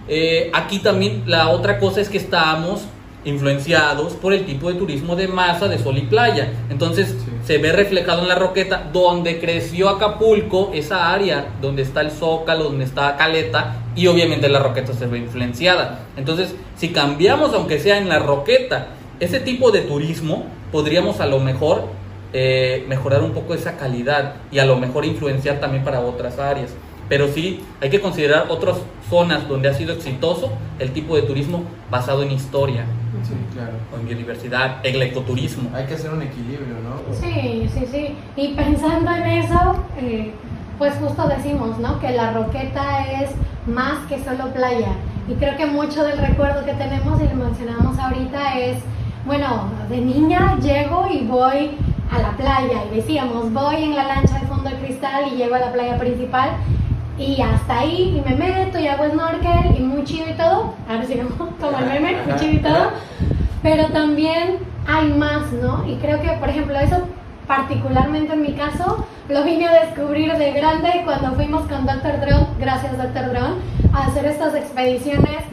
Eh, 0.08 0.50
aquí 0.54 0.78
también 0.78 1.24
la 1.26 1.50
otra 1.50 1.78
cosa 1.78 2.00
es 2.00 2.08
que 2.08 2.16
estamos 2.16 2.86
influenciados 3.26 4.14
por 4.14 4.32
el 4.32 4.46
tipo 4.46 4.72
de 4.72 4.78
turismo 4.78 5.14
de 5.14 5.28
masa 5.28 5.68
de 5.68 5.76
sol 5.76 5.98
y 5.98 6.06
playa. 6.06 6.54
Entonces 6.70 7.14
se 7.44 7.58
ve 7.58 7.72
reflejado 7.72 8.22
en 8.22 8.28
la 8.28 8.34
roqueta 8.34 8.88
donde 8.90 9.38
creció 9.40 9.90
Acapulco, 9.90 10.70
esa 10.72 11.12
área 11.12 11.48
donde 11.60 11.82
está 11.82 12.00
el 12.00 12.10
Zócalo, 12.10 12.64
donde 12.64 12.86
está 12.86 13.18
Caleta 13.18 13.82
y 13.94 14.06
obviamente 14.06 14.48
la 14.48 14.60
roqueta 14.60 14.94
se 14.94 15.06
ve 15.06 15.18
influenciada. 15.18 16.06
Entonces, 16.16 16.54
si 16.78 16.94
cambiamos 16.94 17.52
aunque 17.52 17.78
sea 17.78 17.98
en 17.98 18.08
la 18.08 18.20
roqueta 18.20 18.86
ese 19.20 19.38
tipo 19.38 19.70
de 19.70 19.82
turismo, 19.82 20.46
podríamos 20.72 21.20
a 21.20 21.26
lo 21.26 21.40
mejor 21.40 22.03
eh, 22.36 22.84
mejorar 22.88 23.22
un 23.22 23.30
poco 23.30 23.54
esa 23.54 23.76
calidad 23.76 24.34
y 24.50 24.58
a 24.58 24.64
lo 24.64 24.76
mejor 24.76 25.04
influenciar 25.04 25.60
también 25.60 25.84
para 25.84 26.00
otras 26.00 26.36
áreas. 26.40 26.74
Pero 27.08 27.28
sí, 27.28 27.60
hay 27.80 27.90
que 27.90 28.00
considerar 28.00 28.46
otras 28.48 28.76
zonas 29.08 29.46
donde 29.48 29.68
ha 29.68 29.74
sido 29.74 29.92
exitoso 29.92 30.50
el 30.80 30.90
tipo 30.92 31.14
de 31.14 31.22
turismo 31.22 31.62
basado 31.90 32.24
en 32.24 32.32
historia. 32.32 32.86
Sí, 33.22 33.34
claro. 33.52 33.74
O 33.94 34.00
en 34.00 34.06
biodiversidad, 34.06 34.84
el 34.84 35.00
ecoturismo. 35.00 35.70
Hay 35.74 35.86
que 35.86 35.94
hacer 35.94 36.10
un 36.10 36.22
equilibrio, 36.22 36.74
¿no? 36.82 37.14
Sí, 37.14 37.68
sí, 37.72 37.86
sí. 37.90 38.16
Y 38.36 38.54
pensando 38.54 39.12
en 39.12 39.22
eso, 39.22 39.76
eh, 40.00 40.32
pues 40.76 40.94
justo 40.96 41.28
decimos, 41.28 41.78
¿no? 41.78 42.00
Que 42.00 42.10
la 42.10 42.32
roqueta 42.32 43.12
es 43.20 43.30
más 43.66 44.06
que 44.08 44.18
solo 44.24 44.52
playa. 44.52 44.96
Y 45.28 45.34
creo 45.34 45.56
que 45.56 45.66
mucho 45.66 46.02
del 46.02 46.18
recuerdo 46.18 46.64
que 46.64 46.72
tenemos, 46.72 47.20
y 47.22 47.28
lo 47.28 47.36
mencionamos 47.36 47.96
ahorita, 47.96 48.58
es, 48.58 48.78
bueno, 49.24 49.70
de 49.88 49.98
niña 49.98 50.58
llego 50.60 51.06
y 51.12 51.24
voy 51.26 51.70
a 52.14 52.18
la 52.18 52.36
playa. 52.36 52.84
Y 52.90 52.96
decíamos, 52.96 53.52
voy 53.52 53.82
en 53.82 53.96
la 53.96 54.04
lancha 54.04 54.38
de 54.38 54.46
fondo 54.46 54.70
de 54.70 54.76
cristal 54.76 55.24
y 55.32 55.36
llego 55.36 55.54
a 55.54 55.60
la 55.60 55.72
playa 55.72 55.98
principal. 55.98 56.50
Y 57.18 57.40
hasta 57.40 57.78
ahí, 57.78 58.16
y 58.16 58.28
me 58.28 58.36
meto 58.36 58.78
y 58.78 58.88
hago 58.88 59.08
snorkel 59.08 59.76
y 59.76 59.80
muy 59.80 60.04
chido 60.04 60.28
y 60.28 60.34
todo. 60.34 60.74
Ahora 60.88 61.04
sí, 61.06 61.20
como 61.60 61.78
el 61.78 61.86
meme, 61.86 62.16
muy 62.26 62.36
chido 62.38 62.52
y 62.52 62.58
todo. 62.58 62.90
Pero 63.62 63.86
también 63.86 64.58
hay 64.86 65.12
más, 65.12 65.52
¿no? 65.52 65.84
Y 65.86 65.96
creo 65.96 66.20
que, 66.20 66.28
por 66.32 66.48
ejemplo, 66.48 66.78
eso 66.78 67.02
particularmente 67.46 68.32
en 68.32 68.42
mi 68.42 68.52
caso, 68.52 69.06
lo 69.28 69.44
vine 69.44 69.66
a 69.66 69.84
descubrir 69.84 70.32
de 70.34 70.52
grande 70.52 71.02
cuando 71.04 71.32
fuimos 71.32 71.62
con 71.62 71.86
Dr. 71.86 72.20
Drone, 72.20 72.46
gracias 72.58 72.96
Dr. 72.96 73.30
Drone, 73.30 73.56
a 73.92 74.06
hacer 74.06 74.26
estas 74.26 74.54
expediciones 74.54 75.44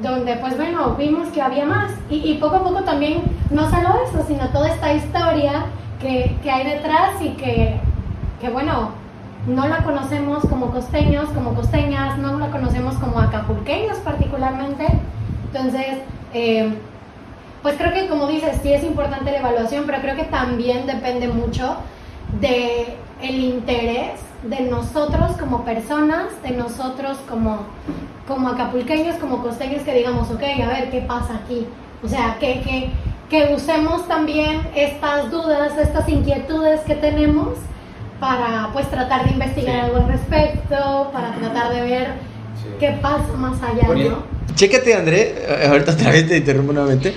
donde 0.00 0.36
pues 0.36 0.56
bueno, 0.56 0.94
vimos 0.96 1.28
que 1.28 1.42
había 1.42 1.66
más 1.66 1.92
y, 2.08 2.34
poco 2.34 2.56
a 2.56 2.64
poco 2.64 2.82
también 2.82 3.22
no 3.50 3.68
solo 3.68 4.00
eso, 4.08 4.24
sino 4.26 4.48
toda 4.48 4.70
esta 4.70 4.94
historia 4.94 5.66
que, 6.00 6.50
hay 6.50 6.64
detrás 6.64 7.20
y 7.20 7.30
que, 7.30 7.78
que, 8.40 8.50
bueno, 8.50 8.90
no 9.46 9.68
la 9.68 9.78
conocemos 9.84 10.44
como 10.46 10.70
costeños, 10.70 11.28
como 11.30 11.54
costeñas, 11.54 12.18
no 12.18 12.38
la 12.38 12.50
conocemos 12.50 12.94
como 12.96 13.18
acapulqueños 13.20 13.98
particularmente, 13.98 14.86
entonces... 15.52 15.98
Eh, 16.32 16.74
pues 17.62 17.76
creo 17.76 17.92
que 17.92 18.08
como 18.08 18.26
dices, 18.26 18.58
sí 18.62 18.72
es 18.72 18.82
importante 18.82 19.30
la 19.30 19.38
evaluación, 19.38 19.84
pero 19.84 20.00
creo 20.00 20.16
que 20.16 20.24
también 20.24 20.86
depende 20.86 21.28
mucho 21.28 21.76
de 22.40 22.96
el 23.20 23.38
interés 23.38 24.20
de 24.44 24.62
nosotros 24.62 25.32
como 25.38 25.64
personas, 25.64 26.42
de 26.42 26.52
nosotros 26.52 27.18
como, 27.28 27.58
como 28.26 28.48
acapulqueños, 28.48 29.16
como 29.16 29.42
costeños, 29.42 29.82
que 29.82 29.94
digamos, 29.94 30.30
ok, 30.30 30.42
a 30.64 30.68
ver, 30.68 30.90
¿qué 30.90 31.02
pasa 31.02 31.40
aquí? 31.44 31.66
O 32.02 32.08
sea, 32.08 32.38
que, 32.40 32.62
que, 32.62 32.90
que 33.30 33.54
usemos 33.54 34.08
también 34.08 34.68
estas 34.74 35.30
dudas, 35.30 35.78
estas 35.80 36.08
inquietudes 36.08 36.80
que 36.80 36.96
tenemos 36.96 37.56
para 38.18 38.70
pues 38.72 38.90
tratar 38.90 39.24
de 39.24 39.30
investigar 39.30 39.84
algo 39.84 39.98
al 39.98 40.08
respecto, 40.08 41.10
para 41.12 41.34
tratar 41.36 41.72
de 41.72 41.80
ver 41.80 42.08
qué 42.80 42.98
pasa 43.00 43.32
más 43.36 43.62
allá, 43.62 43.88
¿no? 43.94 44.40
Chécate, 44.56 44.94
André, 44.94 45.34
eh, 45.38 45.68
ahorita 45.70 45.92
otra 45.92 46.10
vez 46.10 46.28
te 46.28 46.36
interrumpo 46.36 46.72
nuevamente. 46.72 47.14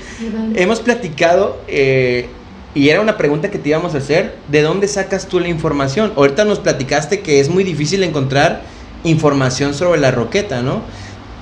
Hemos 0.55 0.79
platicado, 0.79 1.57
eh, 1.67 2.29
y 2.75 2.89
era 2.89 3.01
una 3.01 3.17
pregunta 3.17 3.49
que 3.49 3.57
te 3.57 3.69
íbamos 3.69 3.95
a 3.95 3.97
hacer, 3.97 4.35
¿de 4.49 4.61
dónde 4.61 4.87
sacas 4.87 5.25
tú 5.25 5.39
la 5.39 5.47
información? 5.47 6.13
Ahorita 6.15 6.45
nos 6.45 6.59
platicaste 6.59 7.21
que 7.21 7.39
es 7.39 7.49
muy 7.49 7.63
difícil 7.63 8.03
encontrar 8.03 8.61
información 9.03 9.73
sobre 9.73 9.99
la 9.99 10.11
roqueta, 10.11 10.61
¿no? 10.61 10.83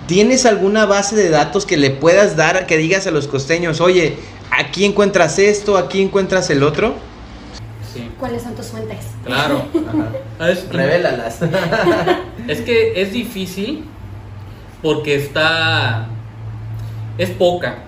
¿Tienes 0.08 0.46
alguna 0.46 0.86
base 0.86 1.16
de 1.16 1.30
datos 1.30 1.66
que 1.66 1.78
le 1.78 1.92
puedas 1.92 2.36
dar, 2.36 2.66
que 2.66 2.78
digas 2.78 3.06
a 3.06 3.12
los 3.12 3.28
costeños, 3.28 3.80
oye, 3.82 4.18
aquí 4.52 4.86
encuentras 4.86 5.40
esto, 5.40 5.78
aquí 5.78 6.02
encuentras 6.02 6.50
el 6.50 6.64
otro? 6.64 6.96
Sí. 7.94 8.10
¿Cuáles 8.20 8.44
son 8.44 8.56
tus 8.56 8.68
fuentes? 8.68 9.00
Claro. 9.26 9.66
Revélalas. 10.72 11.40
es 12.48 12.62
que 12.62 13.02
es 13.02 13.12
difícil 13.12 13.86
porque 14.82 15.16
está, 15.16 16.08
es 17.18 17.30
poca. 17.32 17.80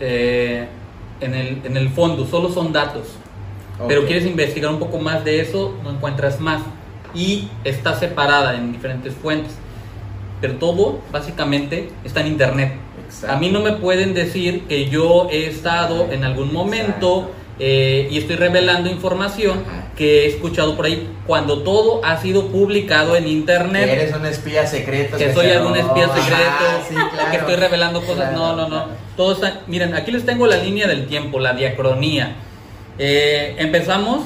Eh, 0.00 0.66
en, 1.20 1.34
el, 1.34 1.62
en, 1.64 1.76
el, 1.76 1.88
fondo, 1.90 2.26
solo 2.26 2.50
son 2.50 2.72
datos. 2.72 3.08
Pero 3.88 4.06
quieres 4.06 4.24
investigar 4.24 4.70
un 4.70 4.78
poco 4.78 4.98
más 4.98 5.24
de 5.24 5.40
eso, 5.40 5.76
no 5.82 5.90
encuentras 5.90 6.40
más. 6.40 6.62
Y 7.14 7.48
está 7.64 7.98
separada 7.98 8.54
en 8.54 8.72
diferentes 8.72 9.14
fuentes. 9.14 9.52
Pero 10.40 10.54
todo, 10.56 11.00
básicamente, 11.12 11.90
está 12.04 12.20
en 12.20 12.28
Internet. 12.28 12.85
A 13.28 13.36
mí 13.36 13.50
no 13.50 13.60
me 13.60 13.72
pueden 13.72 14.14
decir 14.14 14.62
que 14.68 14.88
yo 14.88 15.28
he 15.30 15.46
estado 15.46 16.10
en 16.10 16.24
algún 16.24 16.52
momento 16.52 17.30
eh, 17.58 18.08
y 18.10 18.18
estoy 18.18 18.36
revelando 18.36 18.90
información 18.90 19.64
que 19.96 20.24
he 20.24 20.26
escuchado 20.28 20.76
por 20.76 20.84
ahí 20.84 21.08
cuando 21.26 21.62
todo 21.62 22.04
ha 22.04 22.20
sido 22.20 22.48
publicado 22.48 23.16
en 23.16 23.26
internet. 23.26 23.86
Que 23.86 23.92
eres 23.92 24.14
un 24.14 24.26
espía 24.26 24.66
secreto. 24.66 25.16
Que 25.16 25.32
soy 25.32 25.50
algún 25.50 25.76
espía 25.76 26.08
secreto, 26.08 27.30
que 27.30 27.36
estoy 27.36 27.56
revelando 27.56 28.02
cosas. 28.02 28.32
No, 28.32 28.54
no, 28.54 28.68
no. 28.68 28.86
Todo 29.16 29.32
está, 29.32 29.62
miren, 29.66 29.94
aquí 29.94 30.12
les 30.12 30.26
tengo 30.26 30.46
la 30.46 30.58
línea 30.58 30.86
del 30.86 31.06
tiempo, 31.06 31.40
la 31.40 31.54
diacronía. 31.54 32.36
Eh, 32.98 33.56
empezamos 33.58 34.24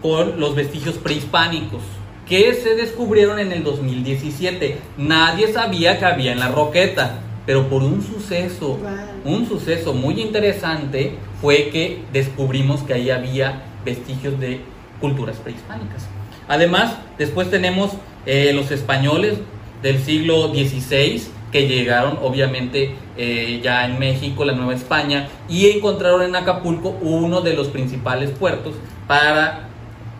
con 0.00 0.40
los 0.40 0.56
vestigios 0.56 0.96
prehispánicos 0.96 1.82
que 2.28 2.54
se 2.54 2.74
descubrieron 2.74 3.38
en 3.38 3.52
el 3.52 3.62
2017. 3.62 4.78
Nadie 4.96 5.52
sabía 5.52 5.98
que 5.98 6.04
había 6.04 6.32
en 6.32 6.40
la 6.40 6.48
roqueta, 6.48 7.20
pero 7.46 7.68
por 7.68 7.82
un 7.82 8.02
suceso, 8.02 8.78
un 9.24 9.48
suceso 9.48 9.92
muy 9.94 10.20
interesante 10.20 11.14
fue 11.40 11.70
que 11.70 12.02
descubrimos 12.12 12.82
que 12.82 12.94
ahí 12.94 13.10
había 13.10 13.62
vestigios 13.84 14.38
de 14.38 14.60
culturas 15.00 15.36
prehispánicas. 15.36 16.06
Además, 16.48 16.96
después 17.18 17.50
tenemos 17.50 17.92
eh, 18.26 18.52
los 18.54 18.70
españoles 18.70 19.38
del 19.82 19.98
siglo 19.98 20.48
XVI 20.48 21.22
que 21.50 21.68
llegaron 21.68 22.18
obviamente 22.22 22.94
eh, 23.16 23.60
ya 23.62 23.84
en 23.84 23.98
México, 23.98 24.44
la 24.44 24.54
Nueva 24.54 24.74
España, 24.74 25.28
y 25.48 25.70
encontraron 25.70 26.22
en 26.22 26.34
Acapulco 26.34 26.96
uno 27.02 27.42
de 27.42 27.54
los 27.54 27.68
principales 27.68 28.30
puertos 28.30 28.74
para 29.06 29.68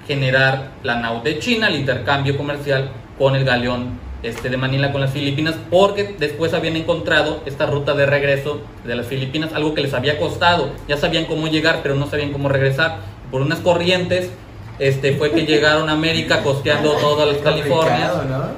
generar 0.06 0.72
la 0.82 0.96
nau 0.96 1.22
de 1.22 1.38
China, 1.38 1.68
el 1.68 1.76
intercambio 1.76 2.36
comercial 2.36 2.90
con 3.18 3.34
el 3.34 3.44
galeón 3.44 3.98
este, 4.22 4.48
de 4.48 4.56
Manila 4.56 4.92
con 4.92 5.00
las 5.00 5.10
Filipinas, 5.10 5.54
porque 5.70 6.14
después 6.18 6.54
habían 6.54 6.76
encontrado 6.76 7.42
esta 7.46 7.66
ruta 7.66 7.94
de 7.94 8.06
regreso 8.06 8.60
de 8.84 8.94
las 8.94 9.06
Filipinas, 9.06 9.52
algo 9.52 9.74
que 9.74 9.80
les 9.80 9.94
había 9.94 10.18
costado, 10.18 10.70
ya 10.88 10.96
sabían 10.96 11.24
cómo 11.26 11.48
llegar, 11.48 11.80
pero 11.82 11.94
no 11.94 12.06
sabían 12.06 12.32
cómo 12.32 12.48
regresar, 12.48 12.98
por 13.30 13.40
unas 13.40 13.60
corrientes 13.60 14.30
este 14.78 15.12
fue 15.14 15.30
que 15.30 15.42
llegaron 15.46 15.88
a 15.88 15.92
América 15.92 16.42
costeando 16.42 16.92
todas 16.94 17.28
las 17.28 17.38
Californias 17.38 18.12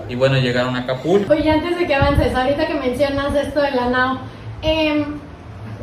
y 0.09 0.15
bueno 0.15 0.37
llegaron 0.39 0.77
a 0.77 0.81
Acapulco. 0.81 1.33
Oye, 1.33 1.51
antes 1.51 1.79
de 1.79 1.87
que 1.87 1.95
avances, 1.95 2.35
ahorita 2.35 2.67
que 2.67 2.75
mencionas 2.75 3.35
esto 3.35 3.61
de 3.61 3.71
la 3.73 3.91
nao, 3.91 4.19
em, 4.63 5.05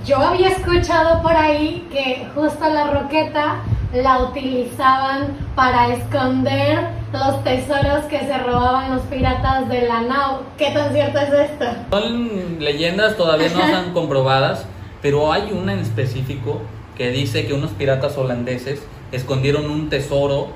yo 0.05 0.17
había 0.17 0.49
escuchado 0.49 1.21
por 1.21 1.33
ahí 1.33 1.87
que 1.91 2.27
justo 2.33 2.67
la 2.69 2.87
roqueta 2.87 3.57
la 3.93 4.19
utilizaban 4.19 5.37
para 5.55 5.93
esconder 5.93 6.87
los 7.11 7.43
tesoros 7.43 8.05
que 8.05 8.19
se 8.19 8.37
robaban 8.37 8.95
los 8.95 9.01
piratas 9.03 9.67
de 9.67 9.81
la 9.81 10.01
nao. 10.01 10.43
¿Qué 10.57 10.71
tan 10.71 10.93
cierto 10.93 11.19
es 11.19 11.51
esto? 11.51 11.65
Son 11.91 12.59
leyendas 12.59 13.17
todavía 13.17 13.49
no 13.49 13.63
están 13.63 13.93
comprobadas, 13.93 14.65
pero 15.01 15.33
hay 15.33 15.51
una 15.51 15.73
en 15.73 15.79
específico 15.79 16.61
que 16.97 17.09
dice 17.09 17.45
que 17.45 17.53
unos 17.53 17.71
piratas 17.71 18.17
holandeses 18.17 18.85
escondieron 19.11 19.69
un 19.69 19.89
tesoro 19.89 20.49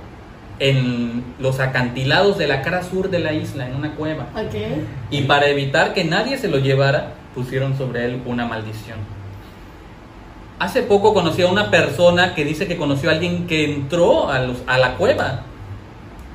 en 0.60 1.24
los 1.40 1.60
acantilados 1.60 2.38
de 2.38 2.48
la 2.48 2.62
cara 2.62 2.84
sur 2.84 3.10
de 3.10 3.20
la 3.20 3.34
isla, 3.34 3.68
en 3.68 3.76
una 3.76 3.96
cueva. 3.96 4.28
Y 5.12 5.24
para 5.24 5.48
evitar 5.48 5.94
que 5.94 6.06
nadie 6.06 6.38
se 6.38 6.48
lo 6.48 6.60
llevara, 6.60 7.14
pusieron 7.34 7.78
sobre 7.78 8.06
él 8.06 8.22
una 8.26 8.46
maldición. 8.46 9.00
Hace 10.58 10.84
poco 10.84 11.14
conocí 11.14 11.42
a 11.42 11.48
una 11.48 11.70
persona 11.70 12.34
que 12.34 12.46
dice 12.46 12.68
que 12.68 12.78
conoció 12.78 13.10
a 13.10 13.14
alguien 13.14 13.46
que 13.46 13.66
entró 13.66 14.30
a, 14.30 14.40
los, 14.40 14.58
a 14.68 14.78
la 14.78 14.96
cueva, 14.96 15.42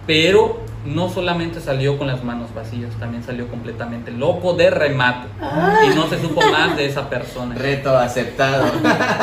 pero 0.07 0.61
no 0.85 1.09
solamente 1.09 1.61
salió 1.61 1.99
con 1.99 2.07
las 2.07 2.25
manos 2.25 2.55
vacías, 2.55 2.93
también 2.99 3.23
salió 3.23 3.49
completamente 3.49 4.11
loco 4.11 4.55
de 4.55 4.71
remate. 4.71 5.29
Y 5.87 5.95
no 5.95 6.09
se 6.09 6.21
supo 6.21 6.41
más 6.51 6.77
de 6.77 6.87
esa 6.87 7.09
persona. 7.09 7.55
Reto 7.55 7.97
aceptado. 7.97 8.66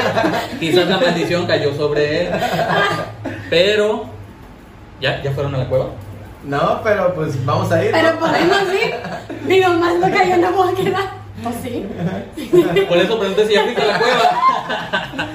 Quizás 0.59 0.87
la 0.87 0.97
maldición 0.97 1.45
cayó 1.47 1.75
sobre 1.75 2.27
él. 2.27 2.29
Pero, 3.49 4.05
¿ya, 5.01 5.21
¿ya 5.21 5.31
fueron 5.31 5.55
a 5.55 5.59
la 5.59 5.65
cueva? 5.65 5.87
No, 6.43 6.81
pero 6.83 7.13
pues 7.13 7.43
vamos 7.45 7.71
a 7.71 7.83
ir. 7.83 7.91
Pero 7.91 8.19
podemos 8.19 8.61
ir. 8.73 8.95
Digo, 9.47 9.69
más 9.73 9.95
lo 9.95 10.07
que 10.07 10.29
yo 10.29 10.37
no 10.37 10.51
puedo 10.51 10.75
quedar. 10.83 11.26
¿O 11.45 11.51
sí? 11.51 11.85
Por 12.89 12.97
eso 12.97 13.19
pregunté 13.19 13.47
si 13.47 13.53
ya 13.53 13.63
fuiste 13.63 13.81
a 13.81 13.85
la 13.85 13.99
cueva. 13.99 15.27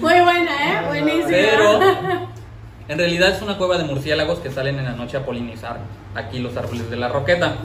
Muy 0.00 0.20
buena, 0.20 0.50
¿eh? 0.50 0.86
Buenísima. 0.88 1.28
Pero 1.28 1.80
en 2.88 2.98
realidad 2.98 3.30
es 3.30 3.42
una 3.42 3.56
cueva 3.56 3.78
de 3.78 3.84
murciélagos 3.84 4.40
que 4.40 4.50
salen 4.50 4.78
en 4.78 4.86
la 4.86 4.92
noche 4.92 5.16
a 5.16 5.24
polinizar 5.24 5.78
aquí 6.14 6.40
los 6.40 6.56
árboles 6.56 6.90
de 6.90 6.96
la 6.96 7.08
roqueta. 7.08 7.56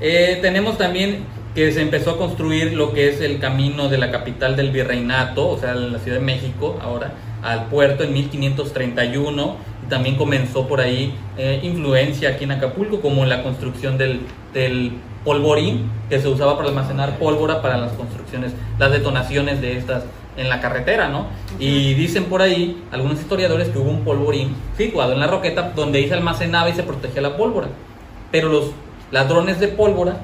Eh, 0.00 0.38
tenemos 0.40 0.78
también 0.78 1.24
que 1.54 1.72
se 1.72 1.80
empezó 1.80 2.12
a 2.12 2.18
construir 2.18 2.74
lo 2.74 2.92
que 2.92 3.08
es 3.08 3.20
el 3.20 3.40
camino 3.40 3.88
de 3.88 3.98
la 3.98 4.10
capital 4.10 4.56
del 4.56 4.70
virreinato, 4.70 5.48
o 5.48 5.58
sea, 5.58 5.74
la 5.74 5.98
Ciudad 5.98 6.18
de 6.18 6.24
México 6.24 6.78
ahora, 6.82 7.12
al 7.42 7.66
puerto 7.66 8.04
en 8.04 8.12
1531. 8.12 9.56
Y 9.84 9.88
también 9.88 10.16
comenzó 10.16 10.68
por 10.68 10.80
ahí 10.80 11.14
eh, 11.38 11.60
influencia 11.62 12.30
aquí 12.30 12.44
en 12.44 12.52
Acapulco, 12.52 13.00
como 13.00 13.24
la 13.24 13.42
construcción 13.42 13.98
del, 13.98 14.20
del 14.52 14.92
polvorín, 15.26 15.90
que 16.08 16.20
se 16.20 16.28
usaba 16.28 16.56
para 16.56 16.68
almacenar 16.68 17.18
pólvora 17.18 17.60
para 17.60 17.76
las 17.76 17.92
construcciones, 17.92 18.52
las 18.78 18.92
detonaciones 18.92 19.60
de 19.60 19.76
estas 19.76 20.04
en 20.36 20.48
la 20.48 20.60
carretera, 20.60 21.08
¿no? 21.08 21.26
Y 21.58 21.94
dicen 21.94 22.26
por 22.26 22.42
ahí 22.42 22.84
algunos 22.92 23.18
historiadores 23.20 23.68
que 23.68 23.78
hubo 23.78 23.90
un 23.90 24.04
polvorín 24.04 24.54
situado 24.76 25.12
en 25.12 25.20
la 25.20 25.26
roqueta 25.26 25.72
donde 25.74 25.98
ahí 25.98 26.08
se 26.08 26.14
almacenaba 26.14 26.68
y 26.70 26.74
se 26.74 26.84
protegía 26.84 27.22
la 27.22 27.36
pólvora. 27.36 27.68
Pero 28.30 28.48
los 28.48 28.70
ladrones 29.10 29.58
de 29.58 29.68
pólvora 29.68 30.18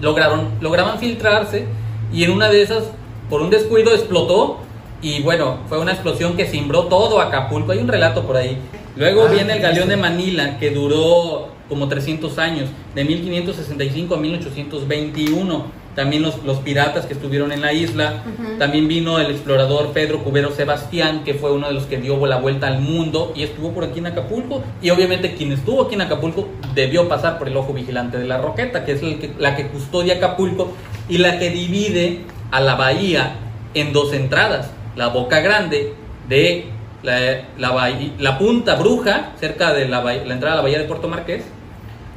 lograron, 0.00 0.50
lograban 0.60 0.98
filtrarse 0.98 1.66
y 2.12 2.24
en 2.24 2.32
una 2.32 2.48
de 2.48 2.62
esas, 2.62 2.84
por 3.30 3.40
un 3.40 3.50
descuido, 3.50 3.92
explotó 3.92 4.58
y 5.02 5.22
bueno, 5.22 5.58
fue 5.68 5.78
una 5.78 5.92
explosión 5.92 6.36
que 6.36 6.46
cimbró 6.46 6.84
todo 6.84 7.20
Acapulco. 7.20 7.72
Hay 7.72 7.78
un 7.78 7.88
relato 7.88 8.22
por 8.26 8.36
ahí. 8.36 8.58
Luego 8.96 9.26
Ah, 9.28 9.32
viene 9.32 9.54
el 9.54 9.60
galeón 9.60 9.88
de 9.88 9.96
Manila, 9.96 10.58
que 10.58 10.70
duró 10.70 11.48
como 11.68 11.88
300 11.88 12.38
años, 12.38 12.68
de 12.94 13.04
1565 13.04 14.14
a 14.14 14.18
1821. 14.18 15.80
También 15.94 16.22
los, 16.22 16.42
los 16.44 16.58
piratas 16.58 17.06
que 17.06 17.14
estuvieron 17.14 17.50
en 17.50 17.60
la 17.62 17.72
isla. 17.72 18.22
Ujú. 18.26 18.58
También 18.58 18.86
vino 18.88 19.18
el 19.18 19.30
explorador 19.30 19.88
Pedro 19.92 20.22
Cubero 20.22 20.50
Sebastián, 20.52 21.22
que 21.24 21.34
fue 21.34 21.52
uno 21.52 21.66
de 21.66 21.74
los 21.74 21.84
que 21.84 21.98
dio 21.98 22.24
la 22.26 22.36
vuelta 22.38 22.68
al 22.68 22.80
mundo 22.80 23.32
y 23.34 23.42
estuvo 23.42 23.72
por 23.72 23.84
aquí 23.84 23.98
en 23.98 24.06
Acapulco. 24.06 24.62
Y 24.82 24.90
obviamente 24.90 25.34
quien 25.34 25.52
estuvo 25.52 25.82
aquí 25.82 25.94
en 25.96 26.02
Acapulco 26.02 26.48
debió 26.74 27.08
pasar 27.08 27.38
por 27.38 27.48
el 27.48 27.56
ojo 27.56 27.72
vigilante 27.72 28.18
de 28.18 28.26
la 28.26 28.38
Roqueta, 28.38 28.84
que 28.84 28.92
es 28.92 29.02
el 29.02 29.18
que- 29.18 29.32
la 29.38 29.56
que 29.56 29.66
custodia 29.66 30.14
Acapulco 30.16 30.72
y 31.08 31.18
la 31.18 31.38
que 31.38 31.50
divide 31.50 32.20
a 32.52 32.60
la 32.60 32.76
bahía 32.76 33.36
en 33.74 33.92
dos 33.92 34.12
entradas. 34.12 34.70
La 35.00 35.08
boca 35.08 35.40
grande 35.40 35.94
de 36.28 36.66
la, 37.02 38.38
punta 38.38 38.74
bruja, 38.74 39.32
cerca 39.40 39.72
de 39.72 39.88
la, 39.88 40.14
entrada 40.14 40.52
a 40.52 40.56
la 40.56 40.60
bahía 40.62 40.78
de 40.78 40.84
Puerto 40.84 41.08
Marqués, 41.08 41.42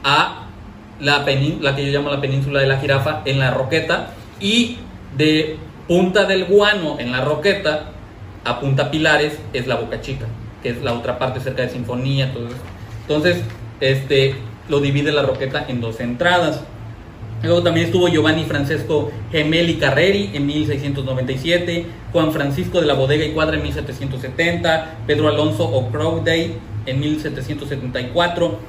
a 0.03 0.47
la, 0.99 1.23
penín- 1.23 1.61
que 1.77 1.85
yo 1.85 1.97
llamo 1.97 2.11
la 2.11 2.19
península 2.19 2.59
de 2.59 2.67
la 2.67 2.79
jirafa 2.79 3.21
en 3.23 3.39
la 3.39 3.51
Roqueta 3.51 4.09
y 4.41 4.79
de 5.15 5.55
Punta 5.87 6.25
del 6.25 6.43
Guano 6.43 6.97
en 6.99 7.13
la 7.13 7.21
Roqueta 7.21 7.85
a 8.43 8.59
Punta 8.59 8.91
Pilares 8.91 9.39
es 9.53 9.65
la 9.65 9.75
Boca 9.75 10.01
Chica, 10.01 10.25
que 10.61 10.67
es 10.71 10.83
la 10.83 10.91
otra 10.91 11.17
parte 11.17 11.39
cerca 11.39 11.61
de 11.61 11.69
Sinfonía, 11.69 12.33
todo. 12.33 12.49
Entonces, 13.03 13.41
este 13.79 14.35
lo 14.67 14.81
divide 14.81 15.13
la 15.13 15.21
Roqueta 15.21 15.63
en 15.69 15.79
dos 15.79 16.01
entradas. 16.01 16.61
Luego 17.43 17.61
también 17.61 17.87
estuvo 17.87 18.07
Giovanni 18.07 18.45
Francesco 18.45 19.11
Gemelli 19.31 19.75
Carreri 19.75 20.31
en 20.33 20.45
1697, 20.47 21.85
Juan 22.13 22.31
Francisco 22.31 22.79
de 22.79 22.87
la 22.87 22.93
Bodega 22.93 23.25
y 23.25 23.33
Cuadra 23.33 23.57
en 23.57 23.63
1770, 23.63 24.99
Pedro 25.05 25.27
Alonso 25.27 25.65
O'Crowday 25.65 26.53
en 26.85 26.99
1774, 27.01 28.59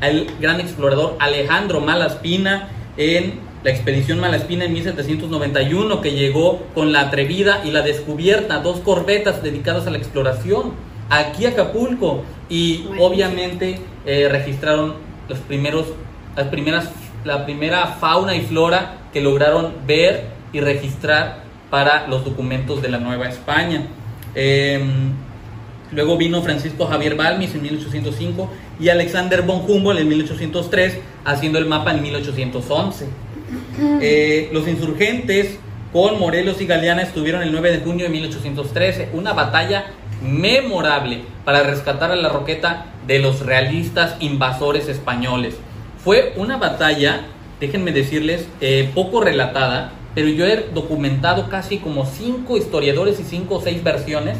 el 0.00 0.26
gran 0.40 0.60
explorador 0.60 1.16
Alejandro 1.20 1.80
Malaspina 1.80 2.70
en 2.96 3.34
la 3.64 3.70
expedición 3.70 4.18
Malaspina 4.18 4.64
en 4.64 4.72
1791 4.72 6.00
que 6.00 6.12
llegó 6.12 6.62
con 6.74 6.90
la 6.90 7.02
atrevida 7.02 7.62
y 7.64 7.70
la 7.70 7.82
descubierta, 7.82 8.60
dos 8.60 8.80
corbetas 8.80 9.42
dedicadas 9.42 9.86
a 9.86 9.90
la 9.90 9.98
exploración 9.98 10.72
aquí 11.10 11.44
a 11.44 11.50
Acapulco 11.50 12.24
y 12.48 12.86
obviamente 12.98 13.78
eh, 14.06 14.28
registraron 14.30 14.94
los 15.28 15.38
primeros, 15.40 15.86
las 16.34 16.48
primeras, 16.48 16.90
la 17.24 17.44
primera 17.44 17.86
fauna 17.86 18.34
y 18.34 18.42
flora 18.42 18.98
que 19.12 19.20
lograron 19.20 19.74
ver 19.86 20.26
y 20.52 20.60
registrar 20.60 21.42
para 21.70 22.06
los 22.08 22.24
documentos 22.24 22.82
de 22.82 22.88
la 22.88 22.98
Nueva 22.98 23.28
España. 23.28 23.86
Em, 24.34 25.12
Luego 25.92 26.16
vino 26.16 26.42
Francisco 26.42 26.86
Javier 26.86 27.16
Balmis 27.16 27.54
en 27.54 27.62
1805 27.62 28.50
y 28.80 28.88
Alexander 28.88 29.42
von 29.42 29.62
Humboldt 29.68 30.00
en 30.00 30.08
1803, 30.08 30.98
haciendo 31.24 31.58
el 31.58 31.66
mapa 31.66 31.92
en 31.92 32.02
1811. 32.02 33.06
Eh, 34.00 34.48
los 34.52 34.66
insurgentes 34.66 35.58
con 35.92 36.18
Morelos 36.18 36.62
y 36.62 36.66
Galeana 36.66 37.02
estuvieron 37.02 37.42
el 37.42 37.52
9 37.52 37.72
de 37.72 37.78
junio 37.80 38.06
de 38.06 38.10
1813, 38.10 39.10
una 39.12 39.34
batalla 39.34 39.84
memorable 40.22 41.24
para 41.44 41.62
rescatar 41.62 42.10
a 42.10 42.16
la 42.16 42.30
Roqueta 42.30 42.86
de 43.06 43.18
los 43.18 43.44
realistas 43.44 44.16
invasores 44.20 44.88
españoles. 44.88 45.56
Fue 46.04 46.34
una 46.36 46.56
batalla, 46.56 47.20
déjenme 47.60 47.92
decirles, 47.92 48.48
eh, 48.60 48.90
poco 48.94 49.20
relatada, 49.20 49.92
pero 50.14 50.28
yo 50.28 50.46
he 50.46 50.68
documentado 50.74 51.48
casi 51.48 51.78
como 51.78 52.06
cinco 52.06 52.56
historiadores 52.56 53.20
y 53.20 53.24
cinco 53.24 53.56
o 53.56 53.60
seis 53.60 53.84
versiones 53.84 54.36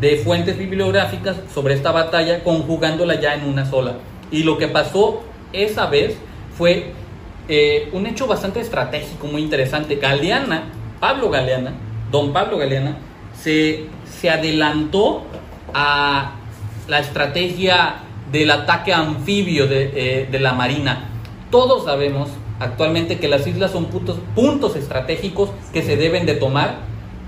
de 0.00 0.18
fuentes 0.18 0.58
bibliográficas 0.58 1.36
sobre 1.52 1.74
esta 1.74 1.90
batalla, 1.90 2.44
conjugándola 2.44 3.18
ya 3.18 3.34
en 3.34 3.48
una 3.48 3.64
sola. 3.64 3.94
Y 4.30 4.42
lo 4.42 4.58
que 4.58 4.68
pasó 4.68 5.22
esa 5.54 5.86
vez 5.86 6.16
fue 6.56 6.92
eh, 7.48 7.88
un 7.92 8.06
hecho 8.06 8.26
bastante 8.26 8.60
estratégico, 8.60 9.26
muy 9.26 9.42
interesante. 9.42 9.96
Galeana, 9.96 10.64
Pablo 11.00 11.30
Galeana, 11.30 11.72
don 12.10 12.34
Pablo 12.34 12.58
Galeana, 12.58 12.98
se, 13.40 13.86
se 14.20 14.28
adelantó 14.28 15.24
a 15.72 16.32
la 16.88 16.98
estrategia 16.98 18.02
del 18.32 18.50
ataque 18.50 18.92
anfibio 18.92 19.66
de, 19.66 19.92
eh, 19.94 20.28
de 20.30 20.40
la 20.40 20.52
Marina. 20.52 21.08
Todos 21.50 21.84
sabemos 21.84 22.28
actualmente 22.58 23.18
que 23.18 23.28
las 23.28 23.46
islas 23.46 23.70
son 23.70 23.86
puntos, 23.86 24.76
estratégicos 24.76 25.50
que 25.72 25.82
se 25.82 25.96
deben 25.96 26.26
de 26.26 26.34
tomar 26.34 26.78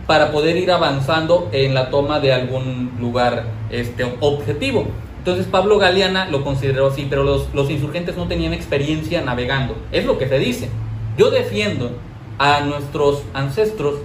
para 0.07 0.33
poder 0.33 0.57
ir 0.57 0.71
avanzando 0.71 1.49
en 1.53 1.75
la 1.75 1.91
toma 1.91 2.19
de 2.21 2.33
algún 2.33 2.93
lugar 2.99 3.45
este, 3.71 4.05
objetivo. 4.21 4.87
Entonces 5.19 5.47
Pablo 5.47 5.79
Galeana 5.79 6.29
lo 6.29 6.43
consideró 6.43 6.87
así, 6.87 7.07
pero 7.11 7.25
los, 7.25 7.53
los 7.53 7.71
insurgentes 7.71 8.17
no 8.17 8.27
tenían 8.27 8.55
experiencia 8.55 9.21
navegando. 9.21 9.77
Es 9.93 10.07
lo 10.07 10.17
que 10.17 10.29
se 10.29 10.39
dice. 10.39 10.71
Yo 11.19 11.31
defiendo 11.31 11.91
a 12.39 12.61
nuestros 12.61 13.23
ancestros 13.35 13.97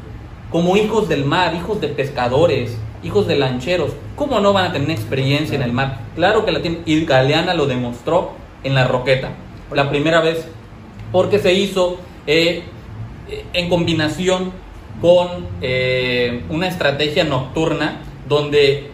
como 0.52 0.76
hijos 0.76 1.08
del 1.08 1.24
mar, 1.24 1.56
hijos 1.56 1.80
de 1.80 1.88
pescadores, 1.88 2.78
hijos 3.04 3.28
de 3.28 3.36
lancheros. 3.36 3.92
¿Cómo 4.16 4.40
no 4.40 4.54
van 4.54 4.66
a 4.66 4.74
tener 4.74 4.92
experiencia 4.92 5.56
en 5.56 5.62
el 5.62 5.74
mar? 5.74 6.00
Claro 6.16 6.46
que 6.46 6.52
la 6.52 6.62
tienen. 6.62 6.82
Y 6.86 7.06
Galeana 7.06 7.54
lo 7.54 7.66
demostró 7.66 8.34
en 8.64 8.76
la 8.76 8.88
Roqueta. 8.88 9.30
La 9.72 9.90
primera 9.90 10.22
vez, 10.22 10.48
porque 11.12 11.40
se 11.40 11.54
hizo 11.54 11.98
eh, 12.28 12.64
eh, 13.30 13.46
en 13.54 13.70
combinación 13.70 14.52
con 15.02 15.48
eh, 15.62 16.44
una 16.50 16.68
estrategia 16.68 17.24
nocturna 17.24 18.02
donde 18.28 18.92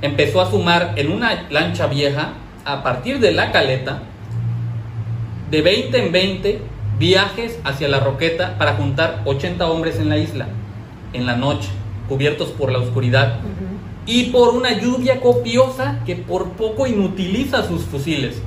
empezó 0.00 0.40
a 0.40 0.50
sumar 0.50 0.94
en 0.96 1.12
una 1.12 1.46
lancha 1.50 1.86
vieja, 1.86 2.34
a 2.64 2.82
partir 2.82 3.18
de 3.18 3.32
la 3.32 3.50
caleta, 3.52 4.02
de 5.50 5.62
20 5.62 6.06
en 6.06 6.12
20 6.12 6.60
viajes 6.98 7.58
hacia 7.64 7.88
la 7.88 8.00
roqueta 8.00 8.56
para 8.58 8.74
juntar 8.74 9.22
80 9.24 9.68
hombres 9.68 9.98
en 9.98 10.08
la 10.08 10.18
isla, 10.18 10.46
en 11.12 11.26
la 11.26 11.36
noche, 11.36 11.68
cubiertos 12.12 12.50
por 12.50 12.70
la 12.70 12.78
oscuridad 12.78 13.36
y 14.04 14.24
por 14.24 14.50
una 14.50 14.78
lluvia 14.78 15.18
copiosa 15.18 16.00
que 16.04 16.14
por 16.14 16.50
poco 16.50 16.86
inutiliza 16.86 17.66
sus 17.66 17.84
fusiles. 17.84 18.42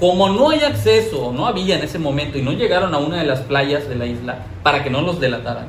Como 0.00 0.28
no 0.28 0.50
hay 0.50 0.64
acceso, 0.64 1.32
no 1.32 1.46
había 1.46 1.76
en 1.76 1.84
ese 1.84 2.00
momento, 2.00 2.36
y 2.36 2.42
no 2.42 2.50
llegaron 2.50 2.92
a 2.92 2.98
una 2.98 3.18
de 3.18 3.26
las 3.26 3.42
playas 3.42 3.88
de 3.88 3.94
la 3.94 4.06
isla 4.06 4.38
para 4.64 4.82
que 4.82 4.90
no 4.90 5.02
los 5.02 5.20
delataran, 5.20 5.68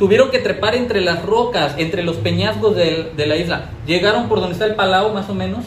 tuvieron 0.00 0.32
que 0.32 0.40
trepar 0.40 0.74
entre 0.74 1.00
las 1.00 1.22
rocas, 1.24 1.76
entre 1.78 2.02
los 2.02 2.16
peñascos 2.16 2.74
de, 2.74 3.12
de 3.16 3.26
la 3.26 3.36
isla. 3.36 3.66
Llegaron 3.86 4.28
por 4.28 4.40
donde 4.40 4.54
está 4.54 4.64
el 4.64 4.74
Palau, 4.74 5.14
más 5.14 5.30
o 5.30 5.34
menos, 5.34 5.64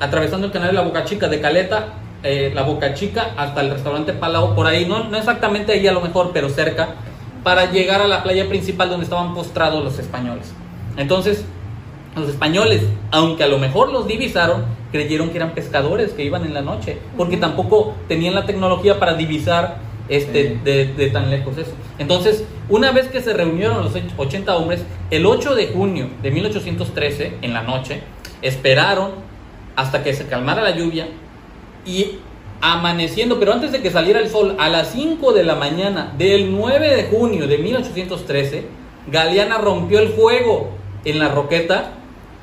atravesando 0.00 0.48
el 0.48 0.52
canal 0.52 0.68
de 0.68 0.74
la 0.74 0.82
Boca 0.82 1.04
Chica, 1.04 1.28
de 1.28 1.40
Caleta, 1.40 1.94
eh, 2.22 2.52
la 2.54 2.62
Boca 2.62 2.92
Chica, 2.92 3.30
hasta 3.38 3.62
el 3.62 3.70
restaurante 3.70 4.12
Palau, 4.12 4.54
por 4.54 4.66
ahí, 4.66 4.84
no, 4.84 5.04
no 5.04 5.16
exactamente 5.16 5.72
ahí 5.72 5.86
a 5.86 5.92
lo 5.92 6.02
mejor, 6.02 6.32
pero 6.34 6.50
cerca, 6.50 6.96
para 7.42 7.70
llegar 7.70 8.00
a 8.00 8.08
la 8.08 8.22
playa 8.22 8.48
principal 8.48 8.88
donde 8.90 9.04
estaban 9.04 9.34
postrados 9.34 9.82
los 9.82 9.98
españoles. 9.98 10.52
Entonces, 10.96 11.44
los 12.14 12.28
españoles, 12.28 12.82
aunque 13.10 13.44
a 13.44 13.48
lo 13.48 13.58
mejor 13.58 13.92
los 13.92 14.06
divisaron, 14.06 14.64
creyeron 14.90 15.30
que 15.30 15.38
eran 15.38 15.54
pescadores 15.54 16.12
que 16.12 16.24
iban 16.24 16.44
en 16.44 16.54
la 16.54 16.60
noche, 16.60 16.98
porque 17.16 17.36
tampoco 17.38 17.94
tenían 18.08 18.34
la 18.34 18.44
tecnología 18.44 18.98
para 18.98 19.14
divisar 19.14 19.78
este, 20.08 20.58
de, 20.62 20.86
de 20.86 21.10
tan 21.10 21.30
lejos 21.30 21.56
eso. 21.56 21.72
Entonces, 21.98 22.44
una 22.68 22.92
vez 22.92 23.08
que 23.08 23.22
se 23.22 23.32
reunieron 23.32 23.82
los 23.82 23.94
80 24.16 24.56
hombres, 24.56 24.84
el 25.10 25.24
8 25.24 25.54
de 25.54 25.68
junio 25.68 26.08
de 26.22 26.30
1813, 26.30 27.38
en 27.42 27.54
la 27.54 27.62
noche, 27.62 28.02
esperaron 28.42 29.12
hasta 29.76 30.02
que 30.02 30.12
se 30.12 30.26
calmara 30.26 30.62
la 30.62 30.76
lluvia 30.76 31.08
y 31.86 32.18
amaneciendo, 32.62 33.40
pero 33.40 33.52
antes 33.52 33.72
de 33.72 33.82
que 33.82 33.90
saliera 33.90 34.20
el 34.20 34.30
sol, 34.30 34.54
a 34.58 34.68
las 34.68 34.92
5 34.92 35.32
de 35.32 35.42
la 35.42 35.56
mañana 35.56 36.12
del 36.16 36.52
9 36.52 36.96
de 36.96 37.04
junio 37.04 37.48
de 37.48 37.58
1813, 37.58 38.64
Galeana 39.08 39.58
rompió 39.58 39.98
el 39.98 40.10
fuego 40.10 40.70
en 41.04 41.18
la 41.18 41.28
roqueta, 41.28 41.90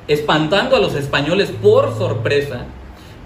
espantando 0.08 0.76
a 0.76 0.78
los 0.78 0.94
españoles 0.94 1.50
por 1.62 1.96
sorpresa 1.96 2.66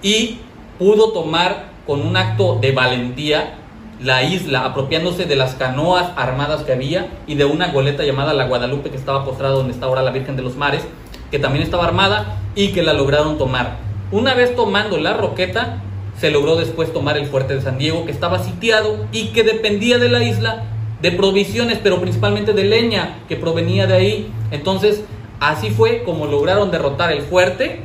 y 0.03 0.39
pudo 0.79 1.11
tomar 1.13 1.73
con 1.85 2.01
un 2.01 2.17
acto 2.17 2.59
de 2.61 2.71
valentía 2.71 3.59
la 4.01 4.23
isla, 4.23 4.65
apropiándose 4.65 5.25
de 5.25 5.35
las 5.35 5.57
canoas 5.57 6.13
armadas 6.17 6.63
que 6.63 6.75
había 6.75 7.09
y 7.27 7.35
de 7.35 7.45
una 7.45 7.73
goleta 7.73 8.05
llamada 8.05 8.35
la 8.35 8.47
Guadalupe 8.47 8.91
que 8.91 8.97
estaba 8.97 9.25
postrada 9.25 9.55
donde 9.55 9.73
está 9.73 9.87
ahora 9.87 10.03
la 10.03 10.13
Virgen 10.13 10.37
de 10.37 10.43
los 10.43 10.55
Mares, 10.55 10.87
que 11.33 11.41
también 11.41 11.65
estaba 11.65 11.87
armada 11.87 12.37
y 12.55 12.69
que 12.69 12.85
la 12.85 12.93
lograron 12.93 13.37
tomar. 13.37 13.79
Una 14.13 14.35
vez 14.35 14.55
tomando 14.55 14.97
la 14.99 15.15
roqueta, 15.15 15.81
se 16.21 16.31
logró 16.31 16.57
después 16.57 16.93
tomar 16.93 17.17
el 17.17 17.27
fuerte 17.27 17.55
de 17.55 17.63
San 17.63 17.79
Diego, 17.79 18.05
que 18.05 18.13
estaba 18.13 18.43
sitiado 18.43 19.07
y 19.13 19.29
que 19.29 19.43
dependía 19.43 19.99
de 19.99 20.09
la 20.09 20.23
isla 20.23 20.65
de 21.03 21.13
provisiones, 21.13 21.79
pero 21.83 22.01
principalmente 22.01 22.53
de 22.53 22.65
leña 22.65 23.19
que 23.29 23.37
provenía 23.37 23.87
de 23.87 23.95
ahí. 23.95 24.33
Entonces, 24.51 25.05
así 25.41 25.71
fue 25.71 26.03
como 26.05 26.27
lograron 26.27 26.71
derrotar 26.71 27.13
el 27.13 27.23
fuerte 27.23 27.81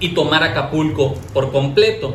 y 0.00 0.10
tomar 0.10 0.42
Acapulco 0.42 1.14
por 1.32 1.52
completo. 1.52 2.14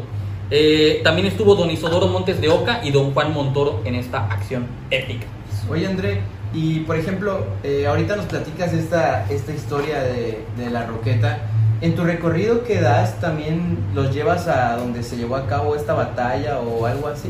Eh, 0.50 1.02
también 1.04 1.28
estuvo 1.28 1.56
don 1.56 1.70
Isodoro 1.70 2.08
Montes 2.08 2.40
de 2.40 2.50
Oca 2.50 2.82
y 2.84 2.92
don 2.92 3.14
Juan 3.14 3.34
Montoro 3.34 3.82
en 3.86 3.96
esta 3.96 4.26
acción 4.26 4.66
épica. 4.90 5.28
Oye 5.70 5.86
André, 5.86 6.22
y 6.54 6.80
por 6.82 6.96
ejemplo, 6.96 7.46
eh, 7.64 7.86
ahorita 7.86 8.16
nos 8.16 8.26
platicas 8.26 8.74
esta, 8.74 9.26
esta 9.30 9.54
historia 9.54 10.02
de, 10.02 10.46
de 10.58 10.70
la 10.70 10.86
roqueta. 10.86 11.42
¿En 11.80 11.96
tu 11.96 12.04
recorrido 12.04 12.64
que 12.64 12.82
das 12.82 13.20
también 13.22 13.78
los 13.94 14.12
llevas 14.12 14.48
a 14.48 14.78
donde 14.78 15.04
se 15.04 15.16
llevó 15.16 15.36
a 15.36 15.46
cabo 15.46 15.76
esta 15.76 15.94
batalla 15.94 16.60
o 16.60 16.88
algo 16.88 17.08
así? 17.08 17.30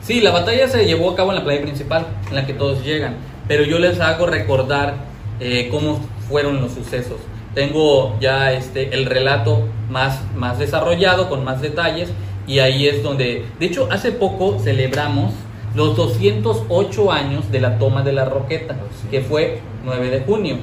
Sí, 0.00 0.20
la 0.20 0.30
batalla 0.30 0.68
se 0.68 0.86
llevó 0.86 1.10
a 1.10 1.16
cabo 1.16 1.30
en 1.30 1.38
la 1.38 1.44
playa 1.44 1.60
principal, 1.60 2.06
en 2.28 2.36
la 2.36 2.46
que 2.46 2.54
todos 2.54 2.84
llegan, 2.84 3.16
pero 3.48 3.64
yo 3.64 3.80
les 3.80 3.98
hago 4.00 4.26
recordar 4.26 4.94
eh, 5.40 5.68
cómo 5.72 6.00
fueron 6.28 6.60
los 6.60 6.72
sucesos. 6.72 7.16
Tengo 7.54 8.16
ya 8.20 8.52
este, 8.52 8.94
el 8.94 9.06
relato 9.06 9.64
más, 9.90 10.20
más 10.36 10.60
desarrollado, 10.60 11.28
con 11.28 11.44
más 11.44 11.60
detalles, 11.60 12.10
y 12.46 12.60
ahí 12.60 12.86
es 12.86 13.02
donde, 13.02 13.44
de 13.58 13.66
hecho, 13.66 13.88
hace 13.90 14.12
poco 14.12 14.60
celebramos 14.60 15.32
los 15.74 15.96
208 15.96 17.10
años 17.10 17.50
de 17.50 17.60
la 17.60 17.78
toma 17.78 18.02
de 18.02 18.12
la 18.12 18.24
Roqueta, 18.24 18.76
que 19.10 19.20
fue 19.20 19.60
9 19.84 20.10
de 20.10 20.20
junio. 20.20 20.56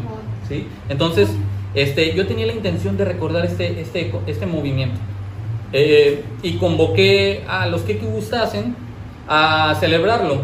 ¿sí? 0.48 0.68
Entonces, 0.90 1.30
este, 1.78 2.16
yo 2.16 2.26
tenía 2.26 2.48
la 2.48 2.54
intención 2.54 2.98
de 2.98 3.06
recordar 3.06 3.46
este, 3.46 3.80
este, 3.80 4.12
este 4.26 4.48
movimiento. 4.48 5.00
Eh, 5.74 6.24
y 6.42 6.54
convoqué 6.54 7.44
a 7.48 7.68
los 7.68 7.82
que 7.82 7.94
gustasen 7.94 8.76
a 9.28 9.76
celebrarlo. 9.80 10.42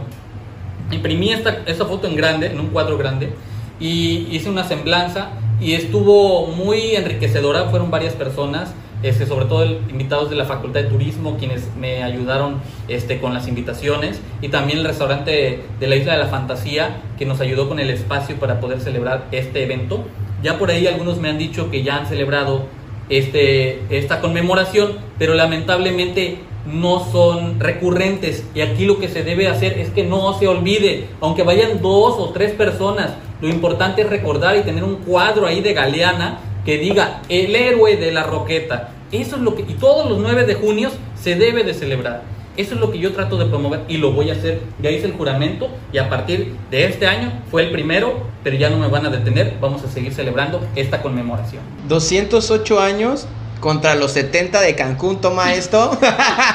Imprimí 0.91 1.31
esta, 1.31 1.63
esta 1.65 1.86
foto 1.86 2.07
en 2.07 2.15
grande, 2.15 2.47
en 2.47 2.59
un 2.59 2.67
cuadro 2.67 2.99
grande, 2.99 3.34
y 3.79 4.27
hice 4.29 4.47
una 4.47 4.63
semblanza 4.63 5.29
y 5.59 5.73
estuvo 5.73 6.45
muy 6.47 6.95
enriquecedora. 6.95 7.63
Fueron 7.69 7.89
varias 7.89 8.13
personas, 8.13 8.75
este, 9.01 9.25
sobre 9.25 9.45
todo 9.45 9.65
invitados 9.65 10.29
de 10.29 10.36
la 10.36 10.45
Facultad 10.45 10.81
de 10.81 10.89
Turismo, 10.89 11.38
quienes 11.38 11.67
me 11.79 12.03
ayudaron 12.03 12.61
este, 12.88 13.19
con 13.19 13.34
las 13.34 13.47
invitaciones, 13.47 14.21
y 14.43 14.49
también 14.49 14.77
el 14.77 14.86
restaurante 14.86 15.63
de 15.79 15.88
la 15.88 15.95
Isla 15.95 16.13
de 16.13 16.19
la 16.19 16.27
Fantasía, 16.27 16.97
que 17.17 17.25
nos 17.25 17.41
ayudó 17.41 17.67
con 17.67 17.79
el 17.79 17.89
espacio 17.89 18.36
para 18.36 18.59
poder 18.59 18.81
celebrar 18.81 19.25
este 19.31 19.63
evento. 19.63 20.05
Ya 20.44 20.60
por 20.60 20.70
ahí 20.70 20.86
algunos 20.88 21.20
me 21.20 21.30
han 21.30 21.38
dicho 21.38 21.72
que 21.72 21.84
ya 21.84 21.98
han 21.98 22.08
celebrado 22.08 22.66
este, 23.10 23.82
esta 23.89 24.22
conmemoración, 24.22 24.91
pero 25.18 25.34
lamentablemente 25.34 26.39
no 26.66 27.06
son 27.12 27.60
recurrentes 27.60 28.46
y 28.54 28.62
aquí 28.62 28.86
lo 28.86 29.00
que 29.00 29.10
se 29.10 29.24
debe 29.24 29.48
hacer 29.48 29.78
es 29.80 29.89
que 29.89 30.04
no 30.04 30.38
se 30.38 30.48
olvide, 30.48 31.08
aunque 31.22 31.44
vayan 31.44 31.82
dos 31.82 32.16
o 32.18 32.30
tres 32.30 32.52
personas, 32.52 33.16
lo 33.41 33.50
importante 33.50 34.02
es 34.02 34.10
recordar 34.10 34.56
y 34.58 34.62
tener 34.62 34.84
un 34.84 34.98
cuadro 34.98 35.46
ahí 35.46 35.62
de 35.62 35.74
Galeana 35.74 36.39
que 36.66 36.78
diga 36.78 37.22
el 37.30 37.56
héroe 37.56 37.98
de 37.98 38.12
la 38.12 38.24
roqueta. 38.24 38.91
Eso 39.12 39.36
es 39.36 39.41
lo 39.41 39.56
que, 39.56 39.62
y 39.64 39.76
todos 39.76 40.10
los 40.10 40.20
9 40.20 40.46
de 40.46 40.56
junio 40.56 40.89
se 41.16 41.36
debe 41.36 41.64
de 41.64 41.74
celebrar. 41.74 42.24
Eso 42.56 42.76
es 42.76 42.80
lo 42.80 42.91
que 42.91 42.99
yo 42.99 43.14
trato 43.14 43.38
de 43.38 43.45
promover 43.45 43.82
y 43.88 43.97
lo 43.97 44.12
voy 44.12 44.30
a 44.30 44.34
hacer. 44.34 44.62
Ya 44.82 44.91
hice 44.91 45.08
el 45.08 45.14
juramento 45.14 45.70
y 45.91 45.97
a 45.97 46.08
partir 46.10 46.56
de 46.70 46.86
este 46.86 47.08
año 47.08 47.41
fue 47.49 47.64
el 47.64 47.72
primero, 47.72 48.28
pero 48.43 48.56
ya 48.56 48.70
no 48.70 48.78
me 48.78 48.88
van 48.88 49.06
a 49.08 49.10
detener. 49.10 49.56
Vamos 49.60 49.84
a 49.84 49.88
seguir 49.89 50.14
celebrando 50.14 50.62
esta 50.76 51.01
conmemoración. 51.01 51.64
208 51.88 52.80
años 52.80 53.28
contra 53.60 53.95
los 53.95 54.12
70 54.12 54.62
de 54.62 54.76
Cancún, 54.76 55.20
toma 55.20 55.54
esto. 55.56 55.97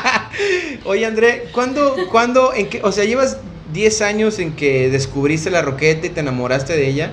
Oye, 0.85 1.05
André, 1.05 1.47
¿cuándo, 1.53 1.97
cuándo, 2.11 2.53
en 2.55 2.69
qué, 2.69 2.81
o 2.85 2.93
sea, 2.93 3.05
llevas 3.05 3.39
10 3.73 4.03
años 4.03 4.39
en 4.39 4.53
que 4.53 4.91
descubriste 4.91 5.51
la 5.51 5.63
roqueta 5.63 6.07
y 6.07 6.11
te 6.11 6.21
enamoraste 6.21 6.77
de 6.77 6.89
ella? 6.89 7.11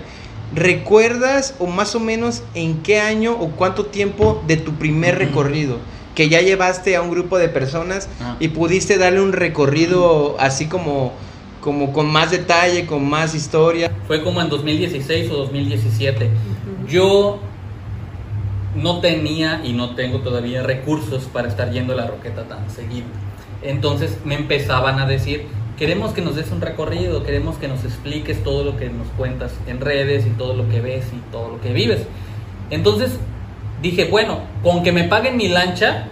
¿Recuerdas 0.53 1.55
o 1.57 1.65
más 1.65 1.95
o 1.95 1.99
menos 1.99 2.43
en 2.53 2.83
qué 2.83 2.99
año 2.99 3.33
o 3.33 3.49
cuánto 3.49 3.87
tiempo 3.87 4.43
de 4.45 4.57
tu 4.57 4.73
primer 4.73 5.17
recorrido? 5.17 5.79
Que 6.15 6.29
ya 6.29 6.41
llevaste 6.41 6.95
a 6.95 7.01
un 7.01 7.11
grupo 7.11 7.37
de 7.37 7.49
personas 7.49 8.09
Ah. 8.21 8.37
y 8.39 8.47
pudiste 8.47 8.97
darle 8.97 9.21
un 9.21 9.33
recorrido 9.33 10.35
así 10.39 10.67
como, 10.67 11.11
como 11.61 11.91
con 11.93 12.07
más 12.07 12.31
detalle, 12.31 12.85
con 12.85 13.07
más 13.07 13.35
historia. 13.35 13.91
Fue 14.07 14.23
como 14.23 14.41
en 14.41 14.49
2016 14.49 15.29
o 15.31 15.35
2017. 15.37 16.29
Yo 16.87 17.39
no 18.75 18.99
tenía 18.99 19.61
y 19.63 19.73
no 19.73 19.95
tengo 19.95 20.19
todavía 20.19 20.61
recursos 20.63 21.23
para 21.25 21.47
estar 21.47 21.71
yendo 21.71 21.93
a 21.93 21.95
la 21.95 22.07
roqueta 22.07 22.43
tan 22.43 22.69
seguido. 22.69 23.05
Entonces 23.61 24.17
me 24.25 24.35
empezaban 24.35 24.99
a 24.99 25.05
decir, 25.07 25.45
queremos 25.77 26.13
que 26.13 26.21
nos 26.21 26.35
des 26.35 26.51
un 26.51 26.61
recorrido, 26.61 27.23
queremos 27.23 27.57
que 27.57 27.67
nos 27.67 27.83
expliques 27.83 28.43
todo 28.43 28.63
lo 28.63 28.77
que 28.77 28.89
nos 28.89 29.07
cuentas 29.17 29.53
en 29.67 29.79
redes 29.81 30.25
y 30.25 30.29
todo 30.31 30.53
lo 30.55 30.67
que 30.69 30.81
ves 30.81 31.05
y 31.13 31.31
todo 31.31 31.49
lo 31.49 31.61
que 31.61 31.73
vives. 31.73 32.01
Entonces 32.69 33.11
dije, 33.81 34.05
bueno, 34.05 34.39
con 34.63 34.83
que 34.83 34.91
me 34.91 35.05
paguen 35.05 35.37
mi 35.37 35.47
lancha, 35.47 36.07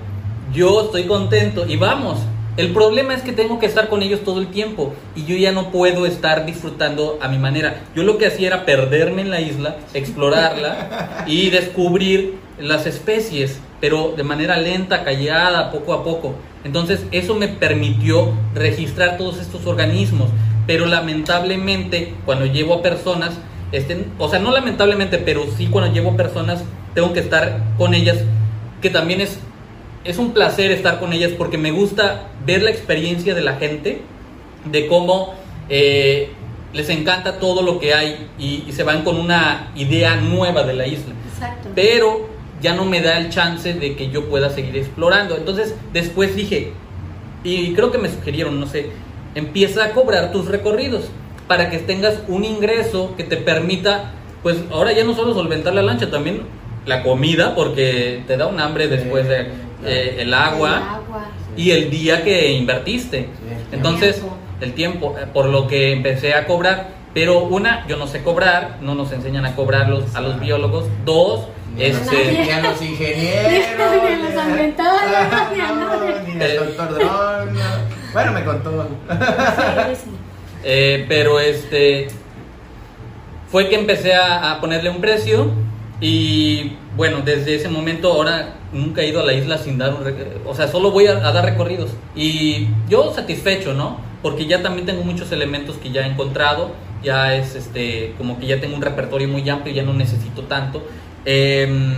yo 0.53 0.81
estoy 0.81 1.03
contento 1.05 1.65
y 1.67 1.77
vamos. 1.77 2.19
El 2.55 2.71
problema 2.71 3.15
es 3.15 3.23
que 3.23 3.31
tengo 3.31 3.57
que 3.57 3.65
estar 3.65 3.89
con 3.89 4.03
ellos 4.03 4.19
todo 4.23 4.39
el 4.39 4.47
tiempo 4.47 4.93
y 5.15 5.25
yo 5.25 5.35
ya 5.35 5.51
no 5.51 5.71
puedo 5.71 6.05
estar 6.05 6.45
disfrutando 6.45 7.17
a 7.19 7.27
mi 7.27 7.39
manera. 7.39 7.81
Yo 7.95 8.03
lo 8.03 8.19
que 8.19 8.27
hacía 8.27 8.47
era 8.47 8.65
perderme 8.65 9.23
en 9.23 9.31
la 9.31 9.41
isla, 9.41 9.77
explorarla 9.95 11.23
y 11.27 11.49
descubrir 11.49 12.35
las 12.59 12.85
especies, 12.85 13.59
pero 13.81 14.13
de 14.15 14.21
manera 14.21 14.57
lenta, 14.57 15.03
callada, 15.03 15.71
poco 15.71 15.93
a 15.93 16.03
poco. 16.03 16.35
Entonces 16.63 17.05
eso 17.11 17.33
me 17.33 17.47
permitió 17.47 18.33
registrar 18.53 19.17
todos 19.17 19.39
estos 19.39 19.65
organismos, 19.65 20.29
pero 20.67 20.85
lamentablemente 20.85 22.13
cuando 22.23 22.45
llevo 22.45 22.75
a 22.75 22.81
personas, 22.83 23.33
este, 23.71 24.05
o 24.19 24.29
sea, 24.29 24.37
no 24.37 24.51
lamentablemente, 24.51 25.17
pero 25.17 25.45
sí 25.57 25.67
cuando 25.71 25.91
llevo 25.91 26.11
a 26.11 26.17
personas, 26.17 26.63
tengo 26.93 27.13
que 27.13 27.19
estar 27.19 27.63
con 27.77 27.93
ellas, 27.93 28.17
que 28.81 28.89
también 28.89 29.21
es 29.21 29.39
es 30.03 30.17
un 30.17 30.33
placer 30.33 30.71
estar 30.71 30.99
con 30.99 31.13
ellas 31.13 31.31
porque 31.37 31.57
me 31.57 31.71
gusta 31.71 32.27
ver 32.45 32.61
la 32.61 32.71
experiencia 32.71 33.33
de 33.33 33.41
la 33.41 33.55
gente, 33.55 34.01
de 34.65 34.87
cómo 34.87 35.33
eh, 35.69 36.29
les 36.73 36.89
encanta 36.89 37.39
todo 37.39 37.61
lo 37.61 37.79
que 37.79 37.93
hay 37.93 38.27
y, 38.37 38.65
y 38.67 38.71
se 38.73 38.83
van 38.83 39.03
con 39.03 39.17
una 39.17 39.71
idea 39.75 40.15
nueva 40.17 40.63
de 40.63 40.73
la 40.73 40.87
isla. 40.87 41.13
Exacto. 41.33 41.69
Pero 41.73 42.27
ya 42.61 42.73
no 42.75 42.85
me 42.85 43.01
da 43.01 43.17
el 43.17 43.29
chance 43.29 43.73
de 43.73 43.95
que 43.95 44.09
yo 44.09 44.29
pueda 44.29 44.49
seguir 44.49 44.75
explorando. 44.77 45.37
Entonces 45.37 45.75
después 45.93 46.35
dije, 46.35 46.73
y 47.43 47.73
creo 47.73 47.91
que 47.91 47.97
me 47.97 48.09
sugirieron, 48.09 48.59
no 48.59 48.67
sé, 48.67 48.89
empieza 49.35 49.85
a 49.85 49.91
cobrar 49.91 50.31
tus 50.31 50.47
recorridos 50.47 51.05
para 51.47 51.69
que 51.69 51.79
tengas 51.79 52.19
un 52.27 52.43
ingreso 52.43 53.15
que 53.15 53.23
te 53.23 53.37
permita, 53.37 54.11
pues 54.41 54.57
ahora 54.71 54.91
ya 54.93 55.03
no 55.03 55.13
solo 55.13 55.33
solventar 55.33 55.73
la 55.73 55.81
lancha, 55.81 56.09
también 56.09 56.41
la 56.85 57.03
comida, 57.03 57.55
porque 57.55 58.23
te 58.27 58.37
da 58.37 58.47
un 58.47 58.59
hambre 58.59 58.87
después 58.87 59.27
de 59.27 59.47
eh, 59.85 60.17
el 60.19 60.33
agua 60.33 60.69
El 60.69 60.83
agua, 60.95 61.25
sí. 61.55 61.63
y 61.63 61.71
el 61.71 61.89
día 61.89 62.23
que 62.23 62.51
invertiste. 62.51 63.29
Entonces, 63.71 64.21
el 64.61 64.73
tiempo, 64.73 65.15
eh, 65.19 65.25
por 65.33 65.45
lo 65.47 65.67
que 65.67 65.91
empecé 65.93 66.33
a 66.33 66.45
cobrar, 66.45 66.89
pero 67.13 67.39
una, 67.43 67.85
yo 67.87 67.97
no 67.97 68.07
sé 68.07 68.21
cobrar, 68.23 68.77
no 68.81 68.95
nos 68.95 69.11
enseñan 69.11 69.45
a 69.45 69.55
cobrar 69.55 69.87
los, 69.89 70.15
a 70.15 70.21
los 70.21 70.39
biólogos. 70.39 70.85
Dos, 71.05 71.47
Ni 71.75 71.85
a 71.85 71.87
los- 71.89 71.97
este, 72.01 72.31
ni 72.43 72.49
a 72.51 72.61
los 72.61 72.81
ingenieros, 72.81 73.51
Ni 74.03 74.13
a 74.13 74.17
los 74.29 74.37
ambientales, 74.43 75.01
ni 75.55 75.61
a 75.61 75.71
nadie. 75.75 76.35
ni 76.35 76.43
al 76.43 76.55
doctor 76.57 76.93
Dron. 76.95 77.53
no. 77.53 77.59
Bueno, 78.13 78.31
me 78.31 78.43
contó. 78.43 78.87
Sí, 79.09 79.95
sí. 80.05 80.09
Eh, 80.63 81.05
pero 81.09 81.39
este 81.39 82.07
fue 83.51 83.69
que 83.69 83.75
empecé 83.75 84.13
a, 84.15 84.51
a 84.51 84.61
ponerle 84.61 84.89
un 84.89 85.01
precio 85.01 85.51
y 86.03 86.73
bueno, 86.97 87.21
desde 87.23 87.55
ese 87.55 87.69
momento 87.69 88.11
ahora 88.11 88.55
nunca 88.73 89.01
he 89.01 89.07
ido 89.07 89.21
a 89.21 89.23
la 89.23 89.31
isla 89.31 89.57
sin 89.57 89.77
dar 89.77 89.93
un... 89.93 90.03
O 90.45 90.53
sea, 90.53 90.67
solo 90.67 90.91
voy 90.91 91.07
a, 91.07 91.25
a 91.25 91.31
dar 91.31 91.45
recorridos. 91.45 91.91
Y 92.13 92.67
yo 92.89 93.13
satisfecho, 93.13 93.73
¿no? 93.73 94.01
Porque 94.21 94.45
ya 94.45 94.61
también 94.61 94.85
tengo 94.85 95.01
muchos 95.03 95.31
elementos 95.31 95.77
que 95.77 95.91
ya 95.91 96.01
he 96.05 96.11
encontrado. 96.11 96.71
Ya 97.01 97.37
es 97.37 97.55
este, 97.55 98.15
como 98.17 98.37
que 98.37 98.47
ya 98.47 98.59
tengo 98.59 98.75
un 98.75 98.81
repertorio 98.81 99.29
muy 99.29 99.49
amplio, 99.49 99.73
ya 99.73 99.83
no 99.83 99.93
necesito 99.93 100.41
tanto. 100.41 100.85
Em, 101.23 101.95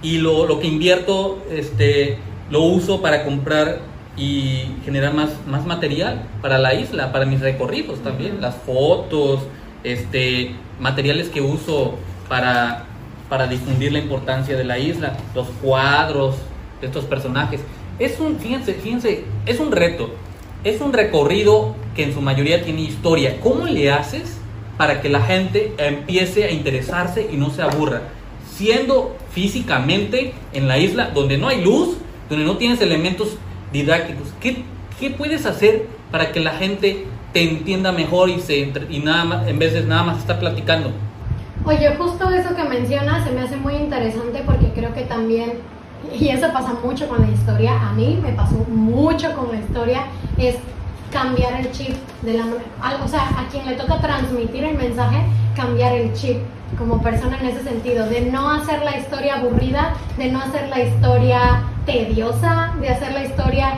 y 0.00 0.18
lo, 0.18 0.46
lo 0.46 0.60
que 0.60 0.68
invierto, 0.68 1.42
este, 1.50 2.18
lo 2.52 2.60
uso 2.60 3.02
para 3.02 3.24
comprar 3.24 3.80
y 4.16 4.76
generar 4.84 5.12
más, 5.12 5.30
más 5.48 5.66
material 5.66 6.22
para 6.40 6.58
la 6.58 6.74
isla, 6.74 7.10
para 7.10 7.26
mis 7.26 7.40
recorridos 7.40 8.00
también, 8.00 8.40
las 8.40 8.54
fotos, 8.54 9.40
este, 9.82 10.54
materiales 10.78 11.30
que 11.30 11.40
uso 11.40 11.96
para, 12.28 12.86
para 13.30 13.46
difundir 13.46 13.92
la 13.92 14.00
importancia 14.00 14.56
de 14.56 14.64
la 14.64 14.78
isla, 14.78 15.16
los 15.34 15.46
cuadros 15.62 16.34
de 16.80 16.88
estos 16.88 17.04
personajes. 17.04 17.60
Es 17.98 18.18
un, 18.18 18.38
fíjense, 18.38 18.74
fíjense, 18.74 19.24
es 19.46 19.60
un 19.60 19.72
reto, 19.72 20.10
es 20.64 20.80
un 20.80 20.92
recorrido 20.92 21.76
que 21.94 22.02
en 22.02 22.12
su 22.12 22.20
mayoría 22.20 22.62
tiene 22.62 22.82
historia. 22.82 23.40
¿Cómo 23.40 23.66
le 23.66 23.90
haces 23.90 24.36
para 24.76 25.00
que 25.00 25.08
la 25.08 25.22
gente 25.22 25.72
empiece 25.78 26.44
a 26.44 26.50
interesarse 26.50 27.28
y 27.32 27.36
no 27.36 27.50
se 27.50 27.62
aburra? 27.62 28.02
Siendo 28.52 29.16
físicamente 29.32 30.34
en 30.52 30.66
la 30.66 30.78
isla 30.78 31.10
donde 31.14 31.38
no 31.38 31.48
hay 31.48 31.62
luz, 31.62 31.96
donde 32.28 32.44
no 32.44 32.56
tienes 32.56 32.80
elementos 32.80 33.36
didácticos, 33.72 34.28
¿qué, 34.40 34.64
qué 34.98 35.10
puedes 35.10 35.46
hacer 35.46 35.86
para 36.10 36.32
que 36.32 36.40
la 36.40 36.52
gente 36.52 37.06
te 37.32 37.48
entienda 37.48 37.92
mejor 37.92 38.28
y, 38.28 38.40
se, 38.40 38.72
y 38.90 38.98
nada 38.98 39.24
más, 39.24 39.46
en 39.46 39.58
vez 39.60 39.72
de 39.72 39.84
nada 39.84 40.02
más 40.02 40.18
estar 40.18 40.40
platicando? 40.40 40.90
Oye, 41.64 41.94
justo 41.96 42.30
eso 42.30 42.54
que 42.54 42.64
mencionas 42.64 43.24
se 43.24 43.32
me 43.32 43.42
hace 43.42 43.56
muy 43.56 43.74
interesante 43.74 44.42
porque 44.46 44.72
creo 44.72 44.94
que 44.94 45.02
también 45.02 45.58
y 46.18 46.28
eso 46.28 46.50
pasa 46.52 46.74
mucho 46.82 47.06
con 47.08 47.20
la 47.20 47.28
historia, 47.28 47.78
a 47.78 47.92
mí 47.92 48.18
me 48.22 48.32
pasó 48.32 48.56
mucho 48.68 49.34
con 49.36 49.52
la 49.52 49.58
historia, 49.58 50.04
es 50.38 50.56
cambiar 51.12 51.60
el 51.60 51.70
chip 51.72 51.94
de 52.22 52.34
la 52.34 52.44
o 53.04 53.08
sea, 53.08 53.28
a 53.38 53.46
quien 53.50 53.66
le 53.66 53.74
toca 53.74 54.00
transmitir 54.00 54.64
el 54.64 54.76
mensaje, 54.76 55.18
cambiar 55.54 55.92
el 55.92 56.12
chip 56.14 56.38
como 56.78 57.02
persona 57.02 57.38
en 57.38 57.46
ese 57.48 57.62
sentido, 57.62 58.06
de 58.06 58.22
no 58.22 58.50
hacer 58.50 58.82
la 58.82 58.96
historia 58.96 59.36
aburrida, 59.36 59.94
de 60.16 60.30
no 60.30 60.40
hacer 60.40 60.68
la 60.68 60.80
historia 60.80 61.64
tediosa, 61.84 62.72
de 62.80 62.88
hacer 62.88 63.12
la 63.12 63.24
historia 63.24 63.74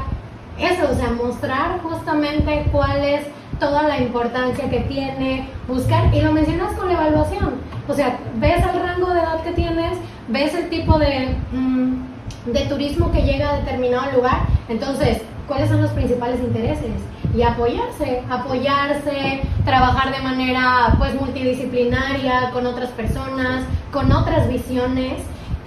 eso, 0.59 0.89
o 0.93 0.95
sea, 0.95 1.11
mostrar 1.11 1.81
justamente 1.83 2.67
cuál 2.71 3.03
es 3.03 3.23
toda 3.63 3.85
la 3.85 4.01
importancia 4.01 4.69
que 4.69 4.81
tiene, 4.81 5.49
buscar, 5.69 6.13
y 6.13 6.21
lo 6.21 6.33
mencionas 6.33 6.75
con 6.75 6.89
la 6.89 6.95
evaluación, 6.95 7.55
o 7.87 7.95
sea, 7.95 8.19
ves 8.35 8.59
el 8.59 8.81
rango 8.83 9.11
de 9.11 9.21
edad 9.21 9.41
que 9.45 9.53
tienes, 9.53 9.99
ves 10.27 10.53
el 10.55 10.69
tipo 10.69 10.99
de, 10.99 11.37
mm, 11.53 12.51
de 12.53 12.61
turismo 12.67 13.13
que 13.13 13.23
llega 13.23 13.51
a 13.51 13.57
determinado 13.59 14.11
lugar, 14.17 14.41
entonces, 14.69 15.23
¿cuáles 15.47 15.69
son 15.69 15.81
los 15.81 15.93
principales 15.93 16.41
intereses? 16.41 16.91
Y 17.37 17.43
apoyarse, 17.43 18.25
apoyarse, 18.29 19.43
trabajar 19.65 20.13
de 20.13 20.23
manera 20.23 20.97
pues 20.99 21.15
multidisciplinaria 21.15 22.51
con 22.53 22.67
otras 22.67 22.91
personas, 22.91 23.63
con 23.93 24.11
otras 24.11 24.49
visiones, 24.49 25.23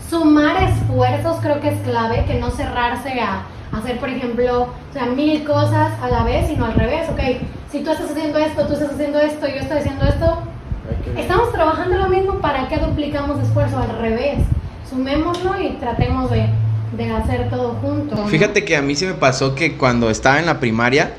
sumar 0.09 0.63
esfuerzos 0.63 1.37
creo 1.41 1.59
que 1.59 1.69
es 1.69 1.79
clave, 1.81 2.25
que 2.25 2.35
no 2.35 2.51
cerrarse 2.51 3.19
a 3.19 3.43
hacer, 3.71 3.99
por 3.99 4.09
ejemplo, 4.09 4.63
o 4.63 4.93
sea, 4.93 5.05
mil 5.07 5.43
cosas 5.43 5.91
a 6.01 6.09
la 6.09 6.23
vez, 6.23 6.47
sino 6.47 6.65
al 6.65 6.73
revés, 6.73 7.09
ok, 7.09 7.19
si 7.71 7.83
tú 7.83 7.91
estás 7.91 8.11
haciendo 8.11 8.37
esto, 8.39 8.67
tú 8.67 8.73
estás 8.73 8.91
haciendo 8.91 9.19
esto, 9.19 9.47
yo 9.47 9.55
estoy 9.55 9.77
haciendo 9.79 10.05
esto, 10.05 10.43
estamos 11.17 11.51
trabajando 11.51 11.97
lo 11.97 12.07
mismo, 12.09 12.35
¿para 12.35 12.67
qué 12.67 12.77
duplicamos 12.77 13.41
esfuerzo? 13.43 13.77
Al 13.77 13.99
revés, 13.99 14.39
sumémoslo 14.89 15.59
y 15.61 15.71
tratemos 15.73 16.31
de, 16.31 16.47
de 16.95 17.11
hacer 17.11 17.49
todo 17.49 17.75
junto. 17.81 18.15
Fíjate 18.27 18.63
que 18.63 18.77
a 18.77 18.81
mí 18.81 18.95
se 18.95 19.07
me 19.07 19.13
pasó 19.13 19.55
que 19.55 19.77
cuando 19.77 20.09
estaba 20.09 20.39
en 20.39 20.45
la 20.45 20.59
primaria 20.59 21.13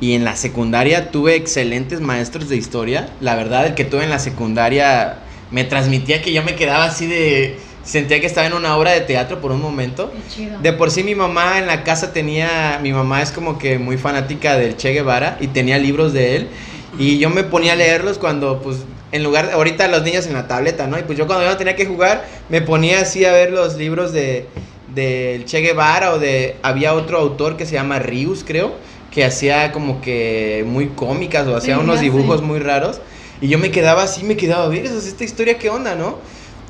y 0.00 0.14
en 0.14 0.24
la 0.24 0.36
secundaria 0.36 1.10
tuve 1.10 1.34
excelentes 1.34 2.00
maestros 2.00 2.48
de 2.48 2.56
historia, 2.56 3.08
la 3.20 3.34
verdad 3.34 3.66
el 3.66 3.74
que 3.74 3.84
tuve 3.84 4.04
en 4.04 4.10
la 4.10 4.18
secundaria 4.18 5.18
me 5.50 5.64
transmitía 5.64 6.22
que 6.22 6.32
yo 6.32 6.42
me 6.42 6.54
quedaba 6.54 6.84
así 6.84 7.06
de 7.06 7.58
sentía 7.90 8.20
que 8.20 8.26
estaba 8.26 8.46
en 8.46 8.52
una 8.52 8.76
obra 8.76 8.92
de 8.92 9.00
teatro 9.00 9.40
por 9.40 9.50
un 9.50 9.60
momento. 9.60 10.12
De 10.62 10.72
por 10.72 10.92
sí 10.92 11.02
mi 11.02 11.16
mamá 11.16 11.58
en 11.58 11.66
la 11.66 11.82
casa 11.82 12.12
tenía, 12.12 12.78
mi 12.80 12.92
mamá 12.92 13.20
es 13.20 13.32
como 13.32 13.58
que 13.58 13.78
muy 13.78 13.96
fanática 13.96 14.56
del 14.56 14.76
Che 14.76 14.92
Guevara 14.92 15.36
y 15.40 15.48
tenía 15.48 15.76
libros 15.76 16.12
de 16.12 16.36
él 16.36 16.48
y 16.98 17.18
yo 17.18 17.30
me 17.30 17.42
ponía 17.42 17.72
a 17.72 17.76
leerlos 17.76 18.18
cuando 18.18 18.62
pues 18.62 18.78
en 19.10 19.24
lugar 19.24 19.50
ahorita 19.52 19.88
los 19.88 20.04
niños 20.04 20.26
en 20.26 20.34
la 20.34 20.46
tableta, 20.46 20.86
¿no? 20.86 21.00
Y 21.00 21.02
pues 21.02 21.18
yo 21.18 21.26
cuando 21.26 21.44
yo 21.44 21.50
no 21.50 21.56
tenía 21.56 21.74
que 21.74 21.84
jugar 21.84 22.24
me 22.48 22.60
ponía 22.60 23.00
así 23.00 23.24
a 23.24 23.32
ver 23.32 23.50
los 23.50 23.76
libros 23.76 24.12
de 24.12 24.46
del 24.94 25.44
Che 25.44 25.60
Guevara 25.60 26.12
o 26.12 26.20
de 26.20 26.56
había 26.62 26.94
otro 26.94 27.18
autor 27.18 27.56
que 27.56 27.66
se 27.66 27.74
llama 27.74 27.98
Rius, 27.98 28.44
creo, 28.44 28.74
que 29.10 29.24
hacía 29.24 29.72
como 29.72 30.00
que 30.00 30.64
muy 30.64 30.88
cómicas 30.88 31.48
o 31.48 31.56
hacía 31.56 31.78
unos 31.80 32.00
dibujos 32.00 32.40
muy 32.40 32.60
raros 32.60 33.00
y 33.40 33.48
yo 33.48 33.58
me 33.58 33.70
quedaba 33.70 34.04
así, 34.04 34.22
me 34.22 34.36
quedaba, 34.36 34.68
ver, 34.68 34.86
esta 34.86 35.24
historia 35.24 35.58
qué 35.58 35.70
onda, 35.70 35.96
¿no? 35.96 36.18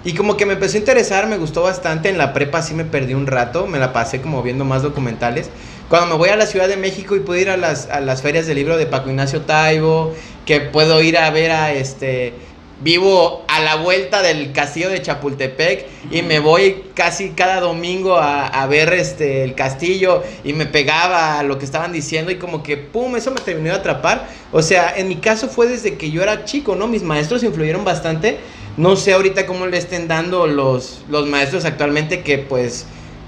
Y 0.03 0.15
como 0.15 0.37
que 0.37 0.47
me 0.47 0.55
empezó 0.55 0.77
a 0.77 0.81
interesar, 0.81 1.27
me 1.27 1.37
gustó 1.37 1.63
bastante. 1.63 2.09
En 2.09 2.17
la 2.17 2.33
prepa 2.33 2.63
sí 2.63 2.75
me 2.75 2.85
perdí 2.85 3.15
un 3.15 3.27
rato, 3.27 3.67
me 3.67 3.79
la 3.79 3.93
pasé 3.93 4.23
como 4.23 4.43
viendo 4.43 4.65
más 4.65 4.83
documentales. 4.83 5.51
Cuando 5.89 6.09
me 6.09 6.15
voy 6.15 6.31
a 6.31 6.37
la 6.37 6.47
Ciudad 6.47 6.69
de 6.69 6.77
México 6.77 7.17
y 7.17 7.21
puedo 7.21 7.39
ir 7.41 7.51
a 7.51 7.57
las, 7.57 7.89
a 7.91 8.01
las 8.01 8.23
ferias 8.23 8.47
del 8.47 8.57
libro 8.57 8.79
de 8.79 8.87
Paco 8.87 9.11
Ignacio 9.11 9.43
Taibo, 9.43 10.15
que 10.47 10.61
puedo 10.61 11.03
ir 11.03 11.19
a 11.19 11.29
ver 11.31 11.51
a 11.51 11.73
este... 11.73 12.35
Vivo 12.81 13.45
a 13.47 13.61
la 13.61 13.77
vuelta 13.77 14.23
del 14.23 14.53
castillo 14.53 14.89
de 14.89 15.03
Chapultepec 15.03 15.87
y 16.11 16.23
me 16.23 16.39
voy 16.39 16.85
casi 16.95 17.31
cada 17.31 17.61
domingo 17.61 18.17
a, 18.17 18.67
ver 18.67 18.93
este 18.95 19.45
el 19.45 19.55
castillo 19.55 20.23
y 20.45 20.55
me 20.55 20.65
pegaba 20.67 21.43
lo 21.43 21.59
que 21.59 21.65
estaban 21.65 21.93
diciendo 21.93 22.31
y 22.31 22.37
como 22.37 22.63
que 22.63 22.77
pum, 22.77 23.17
eso 23.17 23.31
me 23.31 23.41
terminó 23.41 23.71
de 23.71 23.81
atrapar. 23.81 24.29
O 24.51 24.63
sea, 24.63 24.95
en 24.97 25.09
mi 25.09 25.17
caso 25.17 25.49
fue 25.49 25.67
desde 25.67 25.97
que 25.97 26.11
yo 26.11 26.23
era 26.23 26.45
chico, 26.45 26.75
¿no? 26.75 26.87
Mis 26.87 27.03
maestros 27.03 27.43
influyeron 27.43 27.85
bastante 27.85 28.39
no 28.77 28.97
sé 28.97 29.13
ahorita 29.13 29.47
cómo 29.47 29.67
le 29.67 29.77
estén 29.77 30.09
dando 30.09 30.47
los, 30.47 31.03
los 31.09 31.27
maestros 31.27 31.65
actualmente 31.65 32.23
que 32.23 32.39
pues 32.39 32.87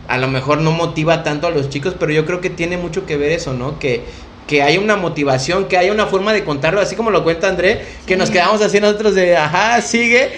a 0.09 0.19
lo 0.19 0.29
mejor 0.29 0.59
no 0.59 0.71
motiva 0.73 1.23
tanto 1.23 1.47
a 1.47 1.51
los 1.51 1.69
chicos, 1.69 1.95
pero 1.99 2.13
yo 2.13 2.25
creo 2.27 2.41
que 2.41 2.51
tiene 2.51 2.77
mucho 2.77 3.07
que 3.07 3.17
ver 3.17 3.33
eso, 3.33 3.53
¿no? 3.53 3.79
Que, 3.79 4.03
que 4.47 4.63
haya 4.63 4.81
una 4.81 4.97
motivación, 4.97 5.67
que 5.67 5.77
haya 5.77 5.93
una 5.93 6.07
forma 6.07 6.33
de 6.33 6.45
contarlo, 6.45 6.81
así 6.81 6.97
como 6.97 7.11
lo 7.11 7.25
cuenta 7.25 7.49
André, 7.49 7.83
que 8.07 8.17
nos 8.17 8.31
quedamos 8.31 8.61
así 8.61 8.81
nosotros 8.81 9.15
de, 9.15 9.37
ajá, 9.37 9.81
sigue. 9.83 10.31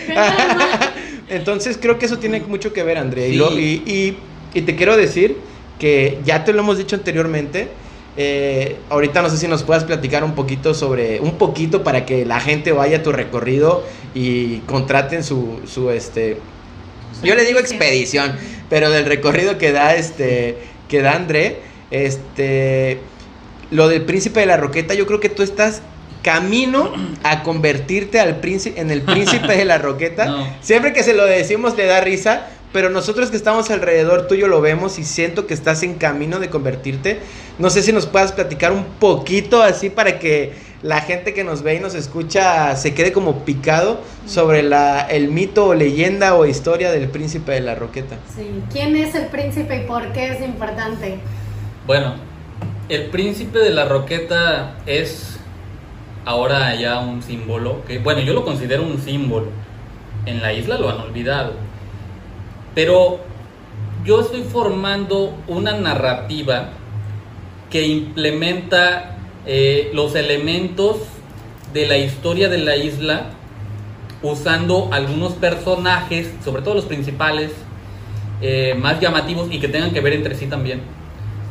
Entonces 1.28 1.78
creo 1.80 1.98
que 1.98 2.06
eso 2.06 2.18
tiene 2.18 2.40
mucho 2.40 2.72
que 2.72 2.82
ver, 2.82 2.98
André. 2.98 3.28
Y, 3.30 3.40
y, 3.40 4.16
y 4.52 4.62
te 4.62 4.76
quiero 4.76 4.96
decir 4.96 5.36
que 5.78 6.18
ya 6.24 6.44
te 6.44 6.52
lo 6.52 6.60
hemos 6.60 6.78
dicho 6.78 6.96
anteriormente, 6.96 7.68
eh, 8.16 8.76
ahorita 8.90 9.22
no 9.22 9.30
sé 9.30 9.38
si 9.38 9.48
nos 9.48 9.64
puedas 9.64 9.84
platicar 9.84 10.22
un 10.22 10.34
poquito 10.34 10.72
sobre, 10.72 11.18
un 11.20 11.36
poquito 11.36 11.82
para 11.82 12.06
que 12.06 12.24
la 12.24 12.38
gente 12.38 12.70
vaya 12.70 12.98
a 12.98 13.02
tu 13.02 13.10
recorrido 13.10 13.84
y 14.14 14.58
contraten 14.60 15.24
su, 15.24 15.60
su 15.66 15.90
este, 15.90 16.38
yo 17.24 17.34
le 17.34 17.44
digo 17.44 17.58
expedición, 17.58 18.36
pero 18.70 18.90
del 18.90 19.04
recorrido 19.04 19.58
que 19.58 19.72
da 19.72 19.96
este, 19.96 20.58
que 20.88 21.02
da 21.02 21.16
André, 21.16 21.58
este, 21.90 23.00
lo 23.70 23.88
del 23.88 24.02
príncipe 24.02 24.40
de 24.40 24.46
la 24.46 24.56
roqueta, 24.56 24.94
yo 24.94 25.06
creo 25.06 25.20
que 25.20 25.28
tú 25.28 25.42
estás 25.42 25.82
camino 26.22 26.92
a 27.22 27.42
convertirte 27.42 28.18
al 28.18 28.36
príncipe, 28.36 28.80
en 28.80 28.90
el 28.90 29.02
príncipe 29.02 29.56
de 29.56 29.64
la 29.64 29.78
roqueta. 29.78 30.56
Siempre 30.60 30.92
que 30.92 31.02
se 31.02 31.14
lo 31.14 31.26
decimos 31.26 31.76
le 31.76 31.84
da 31.84 32.00
risa, 32.00 32.48
pero 32.72 32.90
nosotros 32.90 33.30
que 33.30 33.36
estamos 33.36 33.70
alrededor 33.70 34.26
tuyo 34.26 34.48
lo 34.48 34.60
vemos 34.60 34.98
y 34.98 35.04
siento 35.04 35.46
que 35.46 35.54
estás 35.54 35.82
en 35.84 35.94
camino 35.94 36.40
de 36.40 36.48
convertirte. 36.50 37.20
No 37.58 37.70
sé 37.70 37.82
si 37.82 37.92
nos 37.92 38.06
puedas 38.06 38.32
platicar 38.32 38.72
un 38.72 38.84
poquito 38.98 39.62
así 39.62 39.90
para 39.90 40.18
que 40.18 40.52
la 40.82 41.00
gente 41.00 41.32
que 41.34 41.44
nos 41.44 41.62
ve 41.62 41.76
y 41.76 41.80
nos 41.80 41.94
escucha 41.94 42.74
se 42.74 42.92
quede 42.92 43.12
como 43.12 43.44
picado 43.44 44.00
sobre 44.26 44.62
la, 44.62 45.02
el 45.02 45.28
mito 45.28 45.66
o 45.66 45.74
leyenda 45.74 46.34
o 46.34 46.46
historia 46.46 46.90
del 46.90 47.08
príncipe 47.08 47.52
de 47.52 47.60
la 47.60 47.74
roqueta. 47.74 48.16
Sí, 48.34 48.62
¿quién 48.72 48.96
es 48.96 49.14
el 49.14 49.26
príncipe 49.26 49.76
y 49.76 49.86
por 49.86 50.12
qué 50.12 50.32
es 50.32 50.40
importante? 50.40 51.18
Bueno, 51.86 52.16
el 52.88 53.06
príncipe 53.06 53.58
de 53.58 53.70
la 53.70 53.86
roqueta 53.86 54.76
es 54.86 55.38
ahora 56.24 56.74
ya 56.74 57.00
un 57.00 57.22
símbolo, 57.22 57.84
que 57.86 57.98
bueno, 57.98 58.20
yo 58.20 58.32
lo 58.32 58.44
considero 58.44 58.82
un 58.82 58.98
símbolo. 58.98 59.48
En 60.26 60.40
la 60.40 60.52
isla 60.52 60.78
lo 60.78 60.88
han 60.88 61.00
olvidado 61.00 61.52
pero 62.74 63.20
yo 64.04 64.20
estoy 64.20 64.42
formando 64.42 65.34
una 65.46 65.72
narrativa 65.72 66.70
que 67.70 67.86
implementa 67.86 69.16
eh, 69.46 69.90
los 69.94 70.14
elementos 70.14 70.98
de 71.72 71.86
la 71.86 71.96
historia 71.96 72.48
de 72.48 72.58
la 72.58 72.76
isla 72.76 73.30
usando 74.22 74.88
algunos 74.92 75.34
personajes, 75.34 76.30
sobre 76.44 76.62
todo 76.62 76.74
los 76.74 76.84
principales, 76.86 77.52
eh, 78.40 78.74
más 78.78 79.00
llamativos 79.00 79.48
y 79.50 79.60
que 79.60 79.68
tengan 79.68 79.92
que 79.92 80.00
ver 80.00 80.14
entre 80.14 80.34
sí 80.34 80.46
también, 80.46 80.80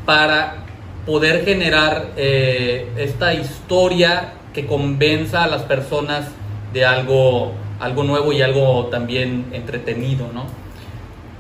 para 0.05 0.62
poder 1.05 1.43
generar 1.43 2.11
eh, 2.15 2.91
esta 2.97 3.33
historia 3.33 4.33
que 4.53 4.65
convenza 4.65 5.43
a 5.43 5.47
las 5.47 5.63
personas 5.63 6.27
de 6.71 6.85
algo, 6.85 7.53
algo 7.79 8.03
nuevo 8.03 8.31
y 8.31 8.41
algo 8.41 8.85
también 8.87 9.47
entretenido, 9.51 10.29
¿no? 10.33 10.45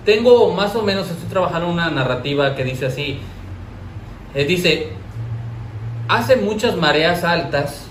Tengo 0.05 0.51
más 0.53 0.75
o 0.75 0.81
menos, 0.81 1.09
estoy 1.09 1.29
trabajando 1.29 1.69
una 1.69 1.89
narrativa 1.89 2.55
que 2.55 2.65
dice 2.65 2.87
así, 2.87 3.19
eh, 4.35 4.43
dice, 4.45 4.89
hace 6.09 6.35
muchas 6.35 6.75
mareas 6.75 7.23
altas 7.23 7.87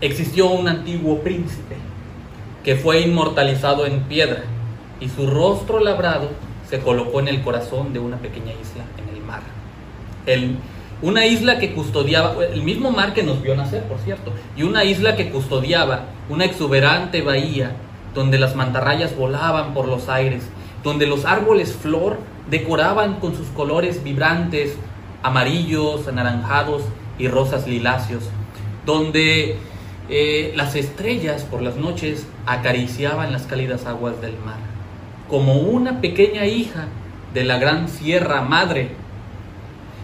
existió 0.00 0.48
un 0.50 0.68
antiguo 0.68 1.20
príncipe 1.20 1.76
que 2.62 2.76
fue 2.76 3.00
inmortalizado 3.00 3.86
en 3.86 4.02
piedra 4.02 4.44
y 5.00 5.08
su 5.08 5.26
rostro 5.26 5.80
labrado 5.80 6.30
se 6.68 6.78
colocó 6.78 7.18
en 7.20 7.28
el 7.28 7.42
corazón 7.42 7.92
de 7.92 7.98
una 7.98 8.18
pequeña 8.18 8.52
isla 8.52 8.84
una 11.02 11.26
isla 11.26 11.58
que 11.58 11.72
custodiaba, 11.72 12.44
el 12.44 12.62
mismo 12.62 12.90
mar 12.90 13.14
que 13.14 13.22
nos 13.22 13.42
vio 13.42 13.54
nacer, 13.54 13.82
por 13.84 13.98
cierto, 13.98 14.32
y 14.56 14.62
una 14.62 14.84
isla 14.84 15.16
que 15.16 15.30
custodiaba 15.30 16.06
una 16.28 16.44
exuberante 16.44 17.22
bahía 17.22 17.76
donde 18.14 18.38
las 18.38 18.56
mantarrayas 18.56 19.16
volaban 19.16 19.74
por 19.74 19.86
los 19.86 20.08
aires 20.08 20.42
donde 20.86 21.06
los 21.06 21.24
árboles 21.24 21.72
flor 21.72 22.20
decoraban 22.48 23.14
con 23.18 23.34
sus 23.34 23.48
colores 23.48 24.04
vibrantes, 24.04 24.76
amarillos, 25.20 26.06
anaranjados 26.06 26.82
y 27.18 27.26
rosas 27.26 27.66
liláceos, 27.66 28.22
donde 28.84 29.56
eh, 30.08 30.52
las 30.54 30.76
estrellas 30.76 31.42
por 31.42 31.60
las 31.60 31.74
noches 31.74 32.28
acariciaban 32.46 33.32
las 33.32 33.46
cálidas 33.46 33.84
aguas 33.84 34.20
del 34.20 34.38
mar, 34.38 34.58
como 35.28 35.54
una 35.54 36.00
pequeña 36.00 36.46
hija 36.46 36.86
de 37.34 37.42
la 37.42 37.58
gran 37.58 37.88
sierra 37.88 38.42
madre. 38.42 38.90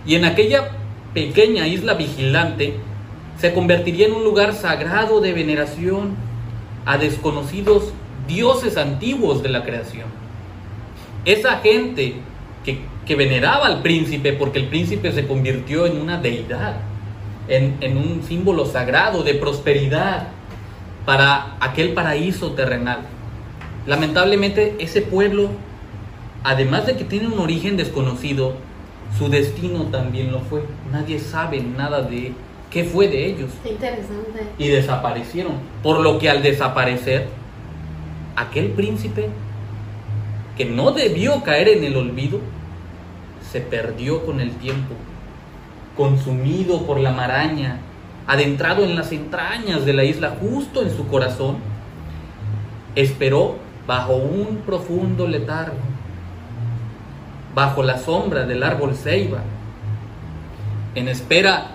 Y 0.07 0.15
en 0.15 0.25
aquella 0.25 0.71
pequeña 1.15 1.67
isla 1.67 1.95
vigilante 1.95 2.75
se 3.39 3.53
convertiría 3.53 4.07
en 4.07 4.15
un 4.15 4.25
lugar 4.25 4.55
sagrado 4.55 5.21
de 5.21 5.33
veneración 5.33 6.17
a 6.85 6.99
desconocidos 6.99 7.93
dioses 8.27 8.77
antiguos 8.77 9.43
de 9.43 9.49
la 9.49 9.65
creación. 9.65 10.07
esa 11.25 11.59
gente 11.59 12.17
que, 12.65 12.81
veneraba 13.15 13.67
al 13.67 13.83
príncipe, 13.83 14.33
porque 14.33 14.59
el 14.59 14.69
príncipe 14.69 15.13
se 15.13 15.27
convirtió 15.27 15.85
en 15.85 16.01
una 16.01 16.17
deidad, 16.17 16.77
en 17.47 17.97
un 17.99 18.23
símbolo 18.27 18.65
sagrado 18.65 19.23
de 19.23 19.35
prosperidad 19.35 20.29
para 21.05 21.57
aquel 21.61 21.93
paraíso 21.93 22.53
terrenal. 22.53 23.01
Lamentablemente 23.87 24.77
ese 24.79 25.03
pueblo, 25.03 25.51
además 26.45 26.87
de 26.87 26.97
que 26.97 27.05
tiene 27.05 27.27
un 27.27 27.39
origen 27.39 27.77
desconocido, 27.77 28.55
su 29.19 29.29
destino 29.29 29.85
también 29.85 30.33
lo 30.33 30.41
fue. 30.41 30.65
Nadie 30.91 31.19
sabe 31.19 31.61
nada 31.61 32.03
de 32.03 32.33
qué 32.71 32.85
fue 32.85 33.09
de 33.09 33.27
ellos. 33.27 33.51
Interesante. 33.65 34.47
Y 34.59 34.69
desaparecieron. 34.69 35.53
Por 35.83 36.01
lo 36.01 36.19
que 36.19 36.31
al 36.31 36.43
desaparecer, 36.43 37.29
aquel 38.37 38.71
príncipe 38.71 39.29
que 40.57 40.65
no 40.65 40.93
debió 40.93 41.43
caer 41.43 41.69
en 41.69 41.85
el 41.85 41.97
olvido, 41.97 42.41
se 43.51 43.61
perdió 43.61 44.25
con 44.25 44.41
el 44.41 44.53
tiempo, 44.53 44.95
consumido 45.97 46.87
por 46.87 46.99
la 46.99 47.13
maraña, 47.13 47.81
adentrado 48.27 48.85
en 48.85 48.97
las 48.97 49.13
entrañas 49.13 49.85
de 49.85 49.93
la 49.93 50.05
isla, 50.05 50.37
justo 50.41 50.83
en 50.83 50.91
su 50.95 51.07
corazón, 51.07 51.57
esperó 52.95 53.57
bajo 53.87 54.15
un 54.15 54.59
profundo 54.65 55.27
letargo, 55.27 55.77
bajo 57.55 57.83
la 57.83 57.99
sombra 57.99 58.45
del 58.45 58.63
árbol 58.63 58.95
ceiba, 58.95 59.43
en 60.95 61.09
espera 61.09 61.73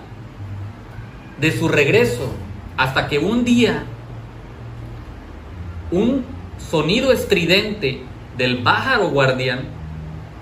de 1.40 1.56
su 1.56 1.68
regreso, 1.68 2.32
hasta 2.76 3.08
que 3.08 3.18
un 3.18 3.44
día 3.44 3.84
un 5.90 6.24
sonido 6.58 7.12
estridente 7.12 8.02
del 8.36 8.58
pájaro 8.58 9.10
guardián 9.10 9.60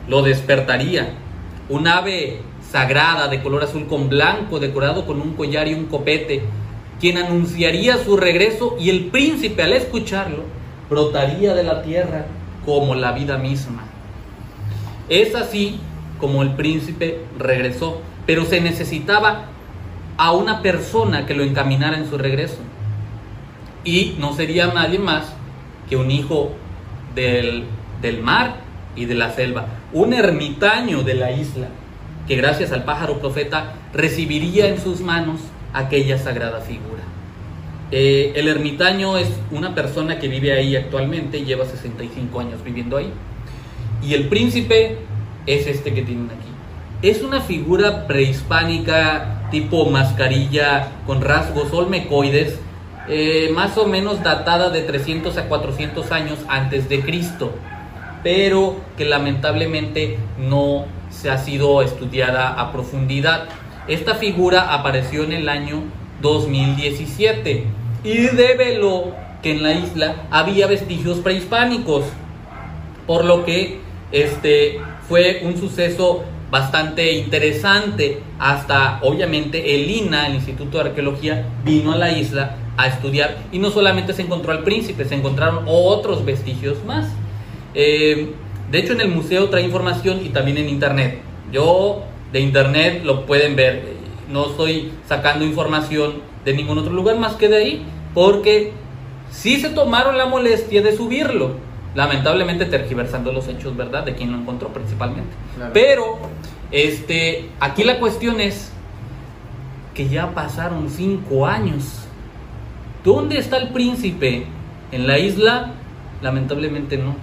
lo 0.08 0.22
despertaría. 0.22 1.14
Un 1.68 1.86
ave 1.88 2.40
sagrada 2.70 3.28
de 3.28 3.42
color 3.42 3.64
azul 3.64 3.86
con 3.86 4.08
blanco, 4.08 4.58
decorado 4.58 5.06
con 5.06 5.20
un 5.20 5.34
collar 5.34 5.68
y 5.68 5.74
un 5.74 5.86
copete, 5.86 6.42
quien 7.00 7.18
anunciaría 7.18 7.98
su 7.98 8.16
regreso 8.16 8.76
y 8.78 8.90
el 8.90 9.06
príncipe 9.06 9.62
al 9.62 9.72
escucharlo 9.72 10.44
brotaría 10.88 11.54
de 11.54 11.64
la 11.64 11.82
tierra 11.82 12.26
como 12.64 12.94
la 12.94 13.12
vida 13.12 13.38
misma. 13.38 13.84
Es 15.08 15.34
así 15.34 15.78
como 16.18 16.42
el 16.42 16.54
príncipe 16.54 17.20
regresó, 17.38 18.00
pero 18.26 18.44
se 18.44 18.60
necesitaba 18.60 19.46
a 20.16 20.32
una 20.32 20.62
persona 20.62 21.26
que 21.26 21.34
lo 21.34 21.42
encaminara 21.42 21.98
en 21.98 22.08
su 22.08 22.18
regreso. 22.18 22.58
Y 23.84 24.16
no 24.18 24.34
sería 24.34 24.68
nadie 24.68 24.98
más 24.98 25.32
que 25.88 25.96
un 25.96 26.10
hijo 26.10 26.52
del, 27.14 27.64
del 28.02 28.22
mar 28.22 28.56
y 28.96 29.04
de 29.04 29.14
la 29.14 29.32
selva, 29.32 29.66
un 29.92 30.12
ermitaño 30.12 31.02
de 31.02 31.14
la 31.14 31.30
isla, 31.32 31.68
que 32.26 32.34
gracias 32.34 32.72
al 32.72 32.84
pájaro 32.84 33.20
profeta 33.20 33.74
recibiría 33.92 34.68
en 34.68 34.80
sus 34.80 35.00
manos 35.00 35.40
aquella 35.72 36.18
sagrada 36.18 36.60
figura. 36.60 37.02
Eh, 37.92 38.32
el 38.34 38.48
ermitaño 38.48 39.16
es 39.16 39.28
una 39.52 39.74
persona 39.74 40.18
que 40.18 40.26
vive 40.26 40.52
ahí 40.52 40.74
actualmente, 40.74 41.44
lleva 41.44 41.64
65 41.64 42.40
años 42.40 42.64
viviendo 42.64 42.96
ahí. 42.96 43.12
Y 44.02 44.14
el 44.14 44.28
príncipe 44.28 44.98
es 45.46 45.66
este 45.66 45.94
que 45.94 46.02
tienen 46.02 46.26
aquí. 46.26 46.48
Es 47.02 47.22
una 47.22 47.40
figura 47.40 48.06
prehispánica 48.06 49.48
tipo 49.50 49.86
mascarilla 49.86 50.88
con 51.06 51.20
rasgos 51.20 51.72
olmecoides, 51.72 52.58
eh, 53.08 53.50
más 53.54 53.78
o 53.78 53.86
menos 53.86 54.22
datada 54.22 54.70
de 54.70 54.82
300 54.82 55.36
a 55.38 55.48
400 55.48 56.10
años 56.10 56.38
antes 56.48 56.88
de 56.88 57.00
Cristo, 57.00 57.52
pero 58.22 58.76
que 58.96 59.04
lamentablemente 59.04 60.18
no 60.38 60.86
se 61.10 61.30
ha 61.30 61.38
sido 61.38 61.82
estudiada 61.82 62.60
a 62.60 62.72
profundidad. 62.72 63.44
Esta 63.86 64.16
figura 64.16 64.74
apareció 64.74 65.22
en 65.22 65.32
el 65.32 65.48
año 65.48 65.82
2017 66.22 67.64
y 68.02 68.16
develó 68.28 69.14
que 69.42 69.52
en 69.52 69.62
la 69.62 69.72
isla 69.74 70.26
había 70.30 70.66
vestigios 70.66 71.18
prehispánicos, 71.18 72.04
por 73.06 73.24
lo 73.24 73.44
que 73.44 73.85
este 74.22 74.80
fue 75.08 75.42
un 75.44 75.56
suceso 75.56 76.24
bastante 76.50 77.12
interesante. 77.12 78.20
Hasta 78.38 79.00
obviamente 79.02 79.74
el 79.74 79.90
INA, 79.90 80.28
el 80.28 80.34
Instituto 80.36 80.78
de 80.78 80.90
Arqueología, 80.90 81.46
vino 81.64 81.92
a 81.92 81.96
la 81.96 82.12
isla 82.12 82.56
a 82.76 82.88
estudiar 82.88 83.38
y 83.52 83.58
no 83.58 83.70
solamente 83.70 84.12
se 84.12 84.22
encontró 84.22 84.52
al 84.52 84.62
príncipe, 84.62 85.04
se 85.06 85.14
encontraron 85.14 85.64
otros 85.66 86.24
vestigios 86.24 86.84
más. 86.84 87.06
Eh, 87.74 88.32
de 88.70 88.78
hecho 88.78 88.92
en 88.92 89.00
el 89.00 89.08
museo 89.08 89.48
trae 89.48 89.62
información 89.62 90.20
y 90.24 90.30
también 90.30 90.58
en 90.58 90.68
internet. 90.68 91.20
Yo 91.52 92.02
de 92.32 92.40
internet 92.40 93.02
lo 93.04 93.26
pueden 93.26 93.56
ver. 93.56 93.96
No 94.30 94.50
estoy 94.50 94.92
sacando 95.08 95.44
información 95.44 96.14
de 96.44 96.52
ningún 96.52 96.78
otro 96.78 96.92
lugar 96.92 97.16
más 97.18 97.34
que 97.34 97.48
de 97.48 97.56
ahí, 97.56 97.82
porque 98.12 98.72
sí 99.30 99.60
se 99.60 99.70
tomaron 99.70 100.18
la 100.18 100.26
molestia 100.26 100.82
de 100.82 100.96
subirlo 100.96 101.66
lamentablemente 101.96 102.66
tergiversando 102.66 103.32
los 103.32 103.48
hechos, 103.48 103.74
¿verdad? 103.74 104.04
De 104.04 104.14
quien 104.14 104.30
lo 104.30 104.38
encontró 104.38 104.68
principalmente. 104.68 105.34
Pero, 105.72 106.18
este, 106.70 107.48
aquí 107.58 107.84
la 107.84 107.98
cuestión 107.98 108.38
es 108.38 108.70
que 109.94 110.06
ya 110.06 110.34
pasaron 110.34 110.90
cinco 110.90 111.46
años. 111.46 112.02
¿Dónde 113.02 113.38
está 113.38 113.56
el 113.56 113.70
príncipe? 113.70 114.46
¿En 114.92 115.06
la 115.06 115.18
isla? 115.18 115.72
Lamentablemente 116.20 116.98
no. 116.98 117.16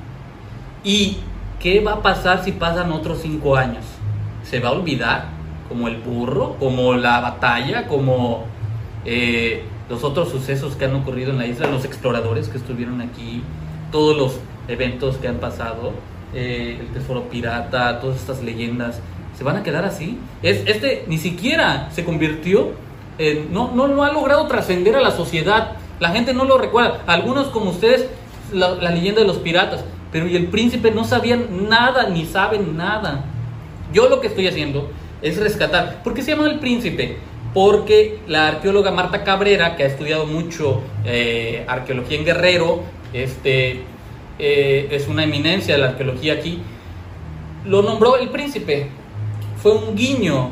¿Y 0.84 1.19
qué 1.59 1.80
va 1.80 1.93
a 1.93 2.01
pasar 2.01 2.43
si 2.43 2.51
pasan 2.51 2.91
otros 2.91 3.19
cinco 3.21 3.55
años? 3.55 3.86
¿Se 4.43 4.59
va 4.59 4.69
a 4.69 4.71
olvidar? 4.71 5.28
Como 5.69 5.88
el 5.88 5.97
burro, 5.97 6.55
como 6.59 6.95
la 6.95 7.19
batalla, 7.19 7.88
como 7.88 8.45
eh, 9.05 9.63
los 9.88 10.03
otros 10.03 10.30
sucesos 10.30 10.76
que 10.76 10.86
han 10.86 10.95
ocurrido 10.95 11.30
en 11.30 11.38
la 11.38 11.45
isla, 11.45 11.67
los 11.67 11.86
exploradores 11.86 12.49
que 12.49 12.57
estuvieron 12.57 13.01
aquí, 13.01 13.43
todos 13.91 14.17
los 14.17 14.39
eventos 14.68 15.18
que 15.18 15.28
han 15.28 15.38
pasado, 15.38 15.93
eh, 16.34 16.78
el 16.80 16.88
tesoro 16.88 17.30
pirata, 17.30 17.99
todas 17.99 18.18
estas 18.18 18.41
leyendas, 18.41 18.99
¿se 19.38 19.43
van 19.43 19.57
a 19.57 19.64
quedar 19.64 19.86
así? 19.86 20.18
Es, 20.41 20.64
este 20.68 21.05
ni 21.07 21.18
siquiera 21.18 21.89
se 21.91 22.03
convirtió, 22.03 22.72
en, 23.18 23.53
no, 23.53 23.72
no, 23.74 23.88
no 23.88 24.03
ha 24.03 24.11
logrado 24.11 24.47
trascender 24.47 24.95
a 24.95 25.01
la 25.01 25.11
sociedad, 25.11 25.74
la 25.99 26.09
gente 26.09 26.34
no 26.34 26.45
lo 26.45 26.57
recuerda, 26.57 27.01
algunos 27.07 27.47
como 27.47 27.72
ustedes, 27.72 28.07
la, 28.51 28.72
la 28.76 28.91
leyenda 28.91 29.22
de 29.22 29.28
los 29.28 29.38
piratas, 29.38 29.84
pero 30.11 30.28
y 30.28 30.36
el 30.36 30.47
príncipe 30.47 30.91
no 30.91 31.03
sabían 31.03 31.68
nada 31.70 32.09
ni 32.09 32.26
saben 32.26 32.78
nada. 32.78 33.26
Yo 33.91 34.09
lo 34.09 34.22
que 34.22 34.28
estoy 34.28 34.47
haciendo 34.47 34.91
es 35.24 35.38
rescatar. 35.38 36.03
¿Por 36.03 36.14
qué 36.14 36.22
se 36.22 36.32
llama 36.32 36.47
el 36.47 36.59
príncipe? 36.59 37.18
Porque 37.53 38.20
la 38.28 38.47
arqueóloga 38.47 38.91
Marta 38.91 39.24
Cabrera, 39.24 39.76
que 39.76 39.84
ha 39.84 39.88
estudiado 39.88 40.26
mucho 40.26 40.82
eh, 41.05 41.66
arqueología 41.68 42.18
en 42.20 42.26
Guerrero, 42.26 42.84
este, 43.14 43.82
eh, 44.39 44.88
es 44.91 45.07
una 45.07 45.23
eminencia 45.23 45.75
de 45.75 45.81
la 45.81 45.89
arqueología 45.89 46.34
aquí, 46.34 46.59
lo 47.65 47.81
nombró 47.81 48.17
el 48.17 48.29
príncipe. 48.29 48.88
Fue 49.61 49.73
un 49.73 49.95
guiño 49.95 50.49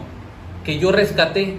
que 0.64 0.80
yo 0.80 0.92
rescaté. 0.92 1.58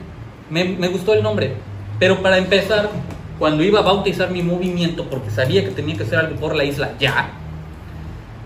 Me, 0.50 0.88
gustó 0.88 1.14
el 1.14 1.22
nombre. 1.22 1.54
Pero 1.98 2.22
para 2.22 2.38
empezar, 2.38 2.90
cuando 3.38 3.62
iba 3.62 3.80
a 3.80 3.82
bautizar 3.82 4.30
mi 4.30 4.42
movimiento, 4.42 5.06
porque 5.08 5.30
sabía 5.30 5.64
que 5.64 5.70
tenía 5.70 5.96
que 5.96 6.04
hacer 6.04 6.18
algo 6.18 6.36
por 6.36 6.54
la 6.54 6.64
isla 6.64 6.92
ya, 6.98 7.30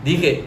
dije, 0.04 0.44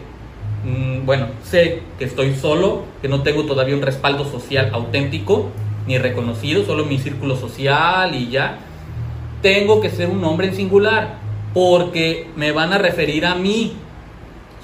mmm, 0.64 1.06
bueno, 1.06 1.28
sé 1.44 1.82
que 1.98 2.06
estoy 2.06 2.36
solo, 2.36 2.84
que 3.02 3.08
no 3.08 3.24
tengo 3.24 3.46
todavía 3.46 3.76
un 3.76 3.82
respaldo 3.82 4.26
social 4.26 4.70
auténtico, 4.74 5.50
ni 5.88 5.98
reconocido, 5.98 6.66
solo 6.66 6.86
mi 6.86 7.00
círculo 7.00 7.36
social 7.36 8.14
y 8.16 8.30
ya. 8.30 8.60
Tengo 9.42 9.82
que 9.82 9.90
ser 9.90 10.10
un 10.10 10.24
hombre 10.24 10.48
en 10.48 10.56
singular 10.56 11.29
porque 11.54 12.28
me 12.36 12.52
van 12.52 12.74
a 12.74 12.78
referir 12.78 13.26
a 13.26 13.36
mí. 13.36 13.74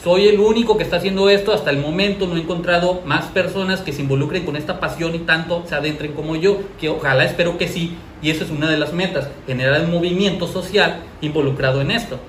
Soy 0.04 0.28
el 0.28 0.40
único 0.40 0.78
que 0.78 0.84
está 0.84 0.98
haciendo 0.98 1.30
esto 1.30 1.52
hasta 1.52 1.72
el 1.72 1.78
momento. 1.78 2.28
No 2.28 2.36
he 2.36 2.42
encontrado 2.42 3.02
más 3.06 3.26
personas 3.26 3.82
que 3.82 3.94
se 3.94 4.02
involucren 4.02 4.46
con 4.46 4.56
esta 4.56 4.80
pasión 4.80 5.16
y 5.16 5.20
tanto 5.20 5.64
se 5.68 5.76
adentren 5.76 6.14
como 6.14 6.36
yo, 6.36 6.60
que 6.80 6.90
ojalá 6.90 7.26
espero 7.26 7.58
que 7.58 7.68
sí. 7.68 7.98
Y 8.22 8.30
esa 8.30 8.44
es 8.44 8.52
una 8.52 8.70
de 8.70 8.78
las 8.78 8.94
metas, 8.94 9.30
generar 9.48 9.82
un 9.82 9.92
movimiento 9.92 10.48
social 10.48 11.02
involucrado 11.22 11.82
en 11.82 11.92
esto. 11.92 12.20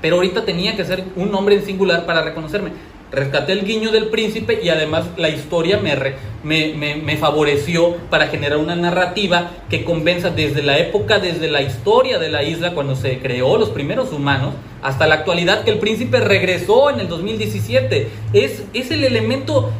Pero 0.00 0.16
ahorita 0.16 0.44
tenía 0.44 0.76
que 0.76 0.84
ser 0.84 1.04
un 1.16 1.34
hombre 1.34 1.56
en 1.56 1.64
singular 1.64 2.06
para 2.06 2.22
reconocerme 2.22 2.70
rescaté 3.12 3.52
el 3.52 3.64
guiño 3.64 3.92
del 3.92 4.08
príncipe 4.08 4.60
y 4.62 4.70
además 4.70 5.04
la 5.16 5.28
historia 5.28 5.78
me, 5.78 5.94
me, 6.42 6.74
me, 6.74 6.96
me, 6.96 7.16
favoreció 7.18 7.96
para 8.08 8.28
generar 8.28 8.58
una 8.58 8.74
narrativa 8.74 9.50
que 9.68 9.84
convenza 9.84 10.30
desde 10.30 10.62
la 10.62 10.78
época, 10.78 11.18
desde 11.18 11.48
la 11.48 11.60
historia 11.60 12.18
de 12.18 12.30
la 12.30 12.42
isla, 12.42 12.72
cuando 12.72 12.96
se 12.96 13.18
creó 13.18 13.58
los 13.58 13.68
primeros 13.68 14.12
humanos, 14.12 14.54
hasta 14.82 15.06
la 15.06 15.16
actualidad 15.16 15.62
que 15.62 15.70
el 15.70 15.78
príncipe 15.78 16.20
regresó 16.20 16.88
en 16.90 17.00
el 17.00 17.08
2017. 17.08 18.08
Es, 18.32 18.62
es 18.72 18.90
el 18.90 19.04
elemento 19.04 19.70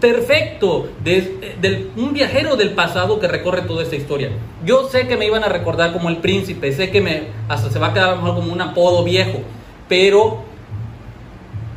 perfecto 0.00 0.88
de, 1.04 1.56
de, 1.60 1.90
un 1.96 2.12
viajero 2.12 2.56
del 2.56 2.70
pasado 2.70 3.20
que 3.20 3.28
recorre 3.28 3.62
toda 3.62 3.82
esta 3.82 3.96
historia. 3.96 4.30
Yo 4.64 4.88
sé 4.88 5.06
que 5.06 5.16
me 5.16 5.26
iban 5.26 5.44
a 5.44 5.48
recordar 5.48 5.92
como 5.92 6.08
el 6.08 6.18
príncipe, 6.18 6.72
sé 6.72 6.90
que 6.90 7.00
me, 7.00 7.24
hasta 7.48 7.70
se 7.70 7.78
va 7.78 7.88
a 7.88 7.94
quedar 7.94 8.16
mejor 8.16 8.34
como 8.34 8.52
un 8.52 8.60
apodo 8.60 9.04
viejo, 9.04 9.40
pero 9.88 10.45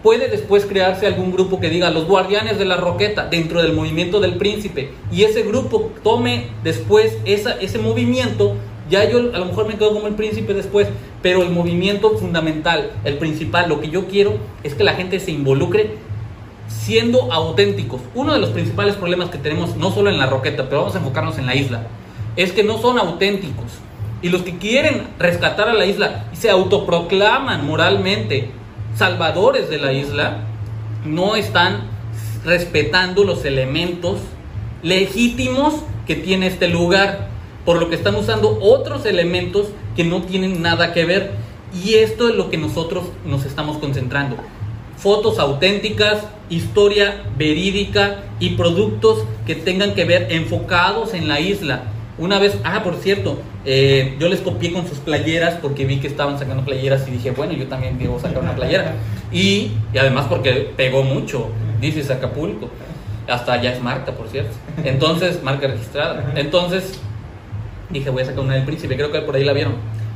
puede 0.04 0.30
después 0.30 0.66
crearse 0.66 1.08
algún 1.08 1.32
grupo 1.32 1.60
que 1.60 1.70
diga 1.70 1.90
los 1.90 2.06
guardianes 2.06 2.58
de 2.58 2.66
la 2.66 2.78
roqueta 2.78 3.28
dentro 3.28 3.62
del 3.62 3.74
movimiento 3.74 4.20
del 4.20 4.36
príncipe 4.36 4.92
y 5.12 5.24
ese 5.24 5.44
grupo 5.44 5.92
tome 6.04 6.48
después 6.64 7.18
esa, 7.26 7.54
ese 7.60 7.80
movimiento, 7.80 8.56
ya 8.90 9.10
yo 9.10 9.18
a 9.18 9.38
lo 9.40 9.46
mejor 9.46 9.68
me 9.68 9.76
quedo 9.76 9.94
como 9.94 10.08
el 10.08 10.16
príncipe 10.16 10.54
después, 10.54 10.88
pero 11.22 11.44
el 11.44 11.50
movimiento 11.50 12.18
fundamental, 12.18 12.92
el 13.04 13.18
principal, 13.18 13.70
lo 13.70 13.82
que 13.82 13.90
yo 13.90 14.08
quiero 14.08 14.38
es 14.64 14.74
que 14.74 14.84
la 14.84 14.94
gente 14.94 15.20
se 15.20 15.32
involucre 15.32 15.98
siendo 16.68 17.32
auténticos. 17.34 18.02
Uno 18.16 18.34
de 18.34 18.40
los 18.40 18.50
principales 18.50 18.96
problemas 18.96 19.30
que 19.30 19.38
tenemos, 19.38 19.76
no 19.76 19.92
solo 19.92 20.10
en 20.10 20.18
la 20.18 20.28
roqueta, 20.28 20.70
pero 20.70 20.82
vamos 20.82 20.96
a 20.96 21.00
enfocarnos 21.00 21.38
en 21.38 21.46
la 21.46 21.56
isla, 21.56 21.88
es 22.36 22.52
que 22.52 22.64
no 22.64 22.78
son 22.78 22.98
auténticos. 23.00 23.66
Y 24.22 24.30
los 24.30 24.44
que 24.44 24.58
quieren 24.58 25.08
rescatar 25.18 25.70
a 25.70 25.74
la 25.74 25.86
isla 25.86 26.26
y 26.34 26.36
se 26.36 26.50
autoproclaman 26.50 27.66
moralmente 27.66 28.50
salvadores 28.96 29.70
de 29.70 29.78
la 29.78 29.94
isla, 29.94 30.44
no 31.06 31.36
están 31.36 31.82
respetando 32.46 33.24
los 33.24 33.46
elementos 33.46 34.20
legítimos 34.84 35.76
que 36.08 36.16
tiene 36.16 36.48
este 36.48 36.68
lugar, 36.68 37.30
por 37.66 37.80
lo 37.80 37.90
que 37.90 37.96
están 37.96 38.16
usando 38.16 38.60
otros 38.62 39.06
elementos 39.06 39.68
que 39.96 40.04
no 40.04 40.24
tienen 40.24 40.62
nada 40.62 40.94
que 40.94 41.06
ver. 41.06 41.32
Y 41.84 41.96
esto 41.96 42.30
es 42.30 42.36
lo 42.36 42.50
que 42.50 42.58
nosotros 42.58 43.06
nos 43.26 43.46
estamos 43.46 43.78
concentrando. 43.78 44.38
Fotos 44.98 45.40
auténticas, 45.40 46.24
historia 46.50 47.24
verídica 47.38 48.24
y 48.40 48.52
productos 48.52 49.24
que 49.46 49.56
tengan 49.56 49.94
que 49.94 50.06
ver 50.06 50.28
enfocados 50.32 51.14
en 51.14 51.28
la 51.28 51.40
isla 51.40 51.84
una 52.20 52.38
vez, 52.38 52.58
ah, 52.64 52.84
por 52.84 52.96
cierto, 52.98 53.40
eh, 53.66 54.16
yo 54.20 54.28
les 54.28 54.42
copié 54.42 54.74
con 54.74 54.88
sus 54.88 55.00
playeras 55.00 55.56
porque 55.56 55.86
vi 55.86 56.00
que 56.00 56.08
estaban 56.08 56.38
sacando 56.38 56.66
playeras 56.66 57.08
y 57.08 57.12
dije, 57.12 57.32
bueno, 57.32 57.54
yo 57.54 57.68
también 57.68 57.98
debo 57.98 58.20
sacar 58.20 58.44
una 58.44 58.56
playera. 58.56 58.94
Y, 59.32 59.72
y 59.94 59.98
además 59.98 60.26
porque 60.28 60.72
pegó 60.76 61.04
mucho, 61.04 61.50
dice 61.80 62.12
Acapulco. 62.12 62.70
Hasta 63.28 63.62
ya 63.62 63.72
es 63.72 63.82
marca, 63.82 64.12
por 64.14 64.28
cierto. 64.28 64.52
Entonces, 64.84 65.44
marca 65.44 65.68
registrada. 65.68 66.34
Entonces, 66.36 67.00
dije, 67.92 68.10
voy 68.10 68.24
a 68.24 68.26
sacar 68.26 68.40
una 68.40 68.56
del 68.56 68.64
príncipe. 68.64 68.96
Creo 68.96 69.12
que 69.12 69.22
por 69.22 69.36
ahí 69.36 69.44
la 69.44 69.54
vieron. 69.54 69.76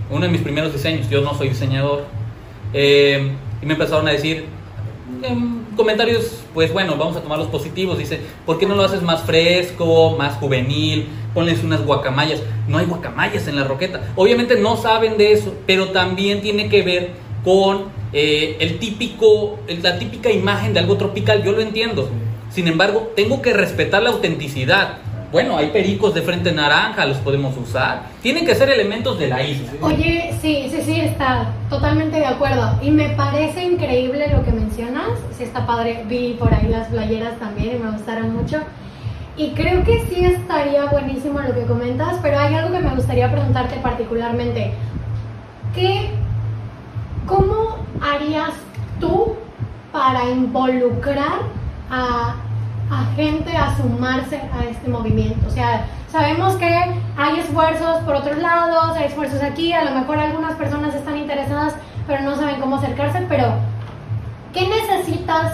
Uno 0.10 0.22
de 0.22 0.30
mis 0.30 0.41
primeros 0.41 0.74
diseños. 0.74 1.10
Yo 1.10 1.22
no 1.22 1.36
soy 1.36 1.49
diseñador. 1.49 2.06
Eh, 2.74 3.32
y 3.62 3.66
me 3.68 3.74
empezaron 3.74 4.08
a 4.08 4.12
decir, 4.12 4.45
comentarios, 5.76 6.43
pues 6.53 6.72
bueno, 6.72 6.95
vamos 6.97 7.16
a 7.16 7.22
tomar 7.22 7.39
los 7.39 7.47
positivos. 7.47 7.97
Dice, 7.97 8.20
¿por 8.45 8.57
qué 8.57 8.66
no 8.66 8.76
lo 8.76 8.84
haces 8.84 9.01
más 9.01 9.24
fresco, 9.24 10.16
más 10.18 10.36
juvenil? 10.36 11.07
Ponles 11.34 11.64
unas 11.64 11.86
guacamayas. 11.86 12.41
No 12.68 12.78
hay 12.78 12.86
guacamayas 12.86 13.47
en 13.47 13.55
la 13.55 13.64
roqueta. 13.64 14.01
Obviamente 14.16 14.59
no 14.59 14.78
saben 14.78 15.18
de 15.18 15.34
eso, 15.34 15.53
pero 15.66 15.89
también 15.89 16.41
tiene 16.41 16.70
que 16.70 16.82
ver 16.82 17.11
con 17.43 17.86
eh, 18.14 18.57
el 18.59 18.80
típico, 18.80 19.59
la 19.82 19.97
típica 19.97 20.32
imagen 20.32 20.74
de 20.74 20.80
algo 20.80 20.97
tropical. 20.97 21.43
Yo 21.43 21.51
lo 21.51 21.61
entiendo. 21.61 22.09
Sin 22.49 22.68
embargo, 22.68 23.11
tengo 23.16 23.41
que 23.41 23.53
respetar 23.53 24.03
la 24.03 24.11
autenticidad. 24.11 24.99
Bueno, 25.34 25.58
hay 25.58 25.72
pericos 25.72 26.14
de 26.14 26.22
frente 26.22 26.52
naranja, 26.52 27.08
los 27.08 27.18
podemos 27.18 27.58
usar. 27.58 28.04
Tienen 28.22 28.46
que 28.46 28.54
ser 28.54 28.70
elementos 28.70 29.18
de 29.18 29.28
la 29.30 29.42
isla. 29.42 29.72
Oye, 29.82 30.32
sí, 30.40 30.68
sí, 30.70 30.80
sí, 30.84 31.00
está 31.00 31.48
totalmente 31.72 32.20
de 32.20 32.28
acuerdo. 32.28 32.78
Y 32.84 32.92
me 32.92 33.10
parece 33.10 33.64
increíble 33.64 34.28
lo 34.28 34.46
que 34.46 34.52
mencionas. 34.52 35.08
Sí, 35.36 35.46
está 35.46 35.66
padre. 35.66 36.06
Vi 36.08 36.36
por 36.38 36.54
ahí 36.54 36.68
las 36.68 36.88
playeras 36.90 37.40
también 37.40 37.78
y 37.78 37.80
me 37.80 37.90
gustaron 37.90 38.32
mucho. 38.36 38.60
Y 39.36 39.54
creo 39.54 39.84
que 39.84 40.06
sí 40.06 40.24
estaría 40.24 40.86
buenísimo 40.86 41.40
lo 41.40 41.56
que 41.56 41.64
comentas, 41.64 42.20
pero 42.22 42.38
hay 42.38 42.54
algo 42.54 42.72
que 42.72 42.84
me 42.84 42.94
gustaría 42.94 43.32
preguntarte 43.32 43.78
particularmente. 43.78 44.76
¿Qué, 45.74 46.12
¿Cómo 47.26 47.78
harías 48.00 48.54
tú 49.00 49.34
para 49.92 50.30
involucrar 50.30 51.40
a 51.90 52.36
a 52.90 53.06
gente 53.16 53.56
a 53.56 53.76
sumarse 53.76 54.38
a 54.38 54.66
este 54.70 54.90
movimiento. 54.90 55.48
O 55.48 55.52
sea, 55.52 55.86
sabemos 56.12 56.56
que 56.56 56.66
hay 56.66 57.40
esfuerzos 57.40 58.04
por 58.04 58.16
otros 58.16 58.38
lados, 58.38 58.96
hay 58.98 59.06
esfuerzos 59.06 59.42
aquí, 59.42 59.74
a 59.74 59.84
lo 59.84 60.00
mejor 60.00 60.20
algunas 60.20 60.56
personas 60.56 60.94
están 60.94 61.18
interesadas, 61.18 61.76
pero 62.08 62.22
no 62.22 62.36
saben 62.36 62.60
cómo 62.60 62.76
acercarse, 62.78 63.26
pero 63.30 63.54
¿qué 64.54 64.68
necesitas 64.68 65.54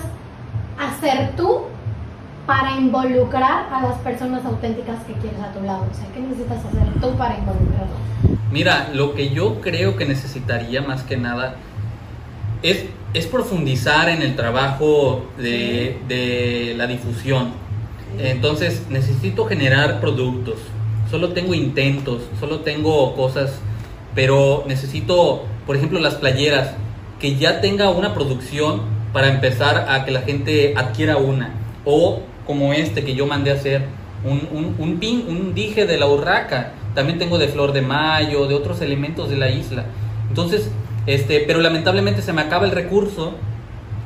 hacer 0.80 1.36
tú 1.36 1.62
para 2.46 2.72
involucrar 2.78 3.72
a 3.72 3.82
las 3.84 3.98
personas 4.00 4.44
auténticas 4.46 5.04
que 5.06 5.14
quieres 5.14 5.40
a 5.40 5.54
tu 5.54 5.62
lado? 5.62 5.86
O 5.90 5.96
sea, 5.96 6.08
¿qué 6.14 6.20
necesitas 6.20 6.66
hacer 6.66 7.00
tú 7.00 7.16
para 7.18 7.38
involucrarlos? 7.38 8.00
Mira, 8.52 8.90
lo 8.94 9.14
que 9.14 9.30
yo 9.30 9.62
creo 9.62 9.96
que 9.96 10.06
necesitaría 10.06 10.82
más 10.82 11.04
que 11.04 11.18
nada 11.18 11.56
es, 12.64 12.86
es 13.14 13.26
profundizar 13.26 14.10
en 14.10 14.22
el 14.22 14.36
trabajo 14.36 15.26
de, 15.38 16.74
la 16.78 16.88
difusión. 16.88 17.52
Entonces 18.18 18.84
necesito 18.90 19.46
generar 19.46 20.00
productos. 20.00 20.58
Solo 21.10 21.30
tengo 21.30 21.54
intentos, 21.54 22.22
solo 22.40 22.60
tengo 22.60 23.16
cosas, 23.16 23.60
pero 24.14 24.64
necesito, 24.68 25.44
por 25.66 25.76
ejemplo, 25.76 26.00
las 26.00 26.16
playeras, 26.16 26.76
que 27.20 27.36
ya 27.36 27.62
tenga 27.62 27.90
una 27.90 28.14
producción 28.14 28.82
para 29.12 29.28
empezar 29.28 29.88
a 29.90 30.06
que 30.06 30.12
la 30.12 30.22
gente 30.22 30.74
adquiera 30.76 31.18
una. 31.18 31.54
O 31.86 32.22
como 32.46 32.74
este 32.74 33.04
que 33.04 33.16
yo 33.16 33.26
mandé 33.26 33.52
a 33.52 33.56
hacer, 33.56 33.86
un, 34.24 34.48
un, 34.52 34.76
un, 34.78 35.00
pin, 35.00 35.26
un 35.28 35.54
dije 35.54 35.86
de 35.86 35.98
la 35.98 36.08
urraca. 36.08 36.74
También 36.94 37.20
tengo 37.20 37.38
de 37.38 37.48
flor 37.48 37.72
de 37.72 37.82
mayo, 37.82 38.48
de 38.48 38.56
otros 38.56 38.82
elementos 38.82 39.30
de 39.30 39.38
la 39.38 39.50
isla. 39.50 39.86
Entonces, 40.28 40.70
este, 41.06 41.42
pero 41.42 41.60
lamentablemente 41.62 42.22
se 42.22 42.34
me 42.34 42.42
acaba 42.42 42.66
el 42.66 42.72
recurso 42.72 43.34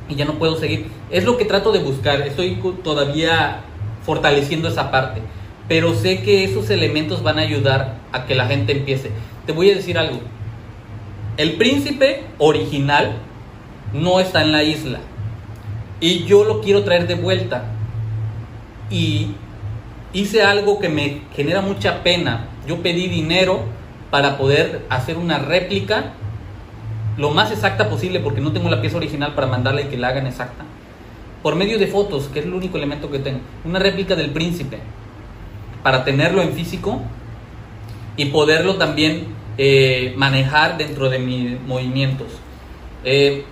y 0.10 0.16
ya 0.16 0.26
no 0.26 0.34
puedo 0.34 0.58
seguir. 0.58 0.88
Es 1.10 1.24
lo 1.26 1.38
que 1.38 1.46
trato 1.46 1.72
de 1.72 1.80
buscar, 1.80 2.22
estoy 2.22 2.60
todavía 2.84 3.62
fortaleciendo 4.06 4.68
esa 4.68 4.92
parte, 4.92 5.22
pero 5.68 5.94
sé 5.94 6.22
que 6.22 6.44
esos 6.44 6.70
elementos 6.70 7.24
van 7.24 7.40
a 7.40 7.42
ayudar 7.42 7.96
a 8.12 8.26
que 8.26 8.36
la 8.36 8.48
gente 8.48 8.74
empiece. 8.74 9.12
Te 9.46 9.54
voy 9.54 9.72
a 9.72 9.76
decir 9.76 9.98
algo, 9.98 10.20
el 11.38 11.54
príncipe 11.54 12.24
original 12.38 13.14
no 13.94 14.20
está 14.20 14.42
en 14.42 14.52
la 14.52 14.64
isla 14.64 15.00
y 16.00 16.26
yo 16.26 16.44
lo 16.44 16.62
quiero 16.62 16.84
traer 16.84 17.08
de 17.08 17.16
vuelta 17.16 17.64
y 18.90 19.30
hice 20.14 20.44
algo 20.44 20.80
que 20.80 20.90
me 20.90 21.22
genera 21.36 21.62
mucha 21.62 22.04
pena. 22.04 22.48
Yo 22.68 22.82
pedí 22.82 23.08
dinero 23.08 23.62
para 24.12 24.38
poder 24.38 24.86
hacer 24.90 25.18
una 25.18 25.40
réplica 25.40 26.14
lo 27.18 27.30
más 27.30 27.52
exacta 27.52 27.90
posible 27.90 28.20
porque 28.20 28.42
no 28.42 28.52
tengo 28.52 28.70
la 28.70 28.82
pieza 28.82 28.98
original 28.98 29.34
para 29.36 29.48
mandarle 29.48 29.84
y 29.84 29.86
que 29.86 29.98
la 29.98 30.10
hagan 30.10 30.28
exacta. 30.28 30.64
Por 31.42 31.56
medio 31.56 31.78
de 31.78 31.88
fotos, 31.88 32.30
que 32.30 32.40
es 32.40 32.46
el 32.46 32.54
único 32.54 32.78
elemento 32.78 33.12
que 33.12 33.20
tengo. 33.20 33.40
Una 33.66 33.80
réplica 33.80 34.16
del 34.16 34.32
príncipe. 34.32 34.80
Para 35.84 36.06
tenerlo 36.06 36.42
en 36.42 36.54
físico 36.54 37.02
y 38.16 38.26
poderlo 38.26 38.76
también 38.76 39.28
eh, 39.58 40.14
manejar 40.16 40.78
dentro 40.78 41.10
de 41.10 41.20
mis 41.20 41.60
movimientos. 41.62 42.28
Eh, 43.04 43.44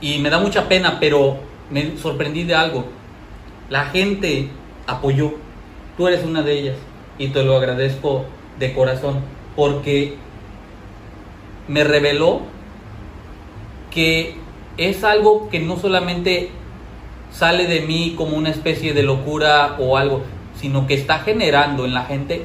y 0.00 0.18
me 0.18 0.30
da 0.30 0.40
mucha 0.40 0.68
pena, 0.68 0.98
pero 0.98 1.38
me 1.70 1.96
sorprendí 1.96 2.42
de 2.42 2.56
algo. 2.56 2.86
La 3.70 3.86
gente 3.86 4.48
apoyó. 4.86 5.34
Tú 5.96 6.08
eres 6.08 6.24
una 6.24 6.42
de 6.42 6.58
ellas. 6.58 6.76
Y 7.18 7.28
te 7.28 7.44
lo 7.44 7.56
agradezco 7.56 8.24
de 8.58 8.74
corazón. 8.74 9.20
Porque 9.54 10.16
me 11.68 11.84
reveló 11.84 12.51
que 13.92 14.36
es 14.76 15.04
algo 15.04 15.48
que 15.50 15.60
no 15.60 15.76
solamente 15.76 16.50
sale 17.30 17.66
de 17.66 17.80
mí 17.80 18.14
como 18.16 18.36
una 18.36 18.50
especie 18.50 18.94
de 18.94 19.02
locura 19.02 19.76
o 19.78 19.96
algo, 19.96 20.22
sino 20.60 20.86
que 20.86 20.94
está 20.94 21.20
generando 21.20 21.84
en 21.84 21.94
la 21.94 22.04
gente 22.04 22.44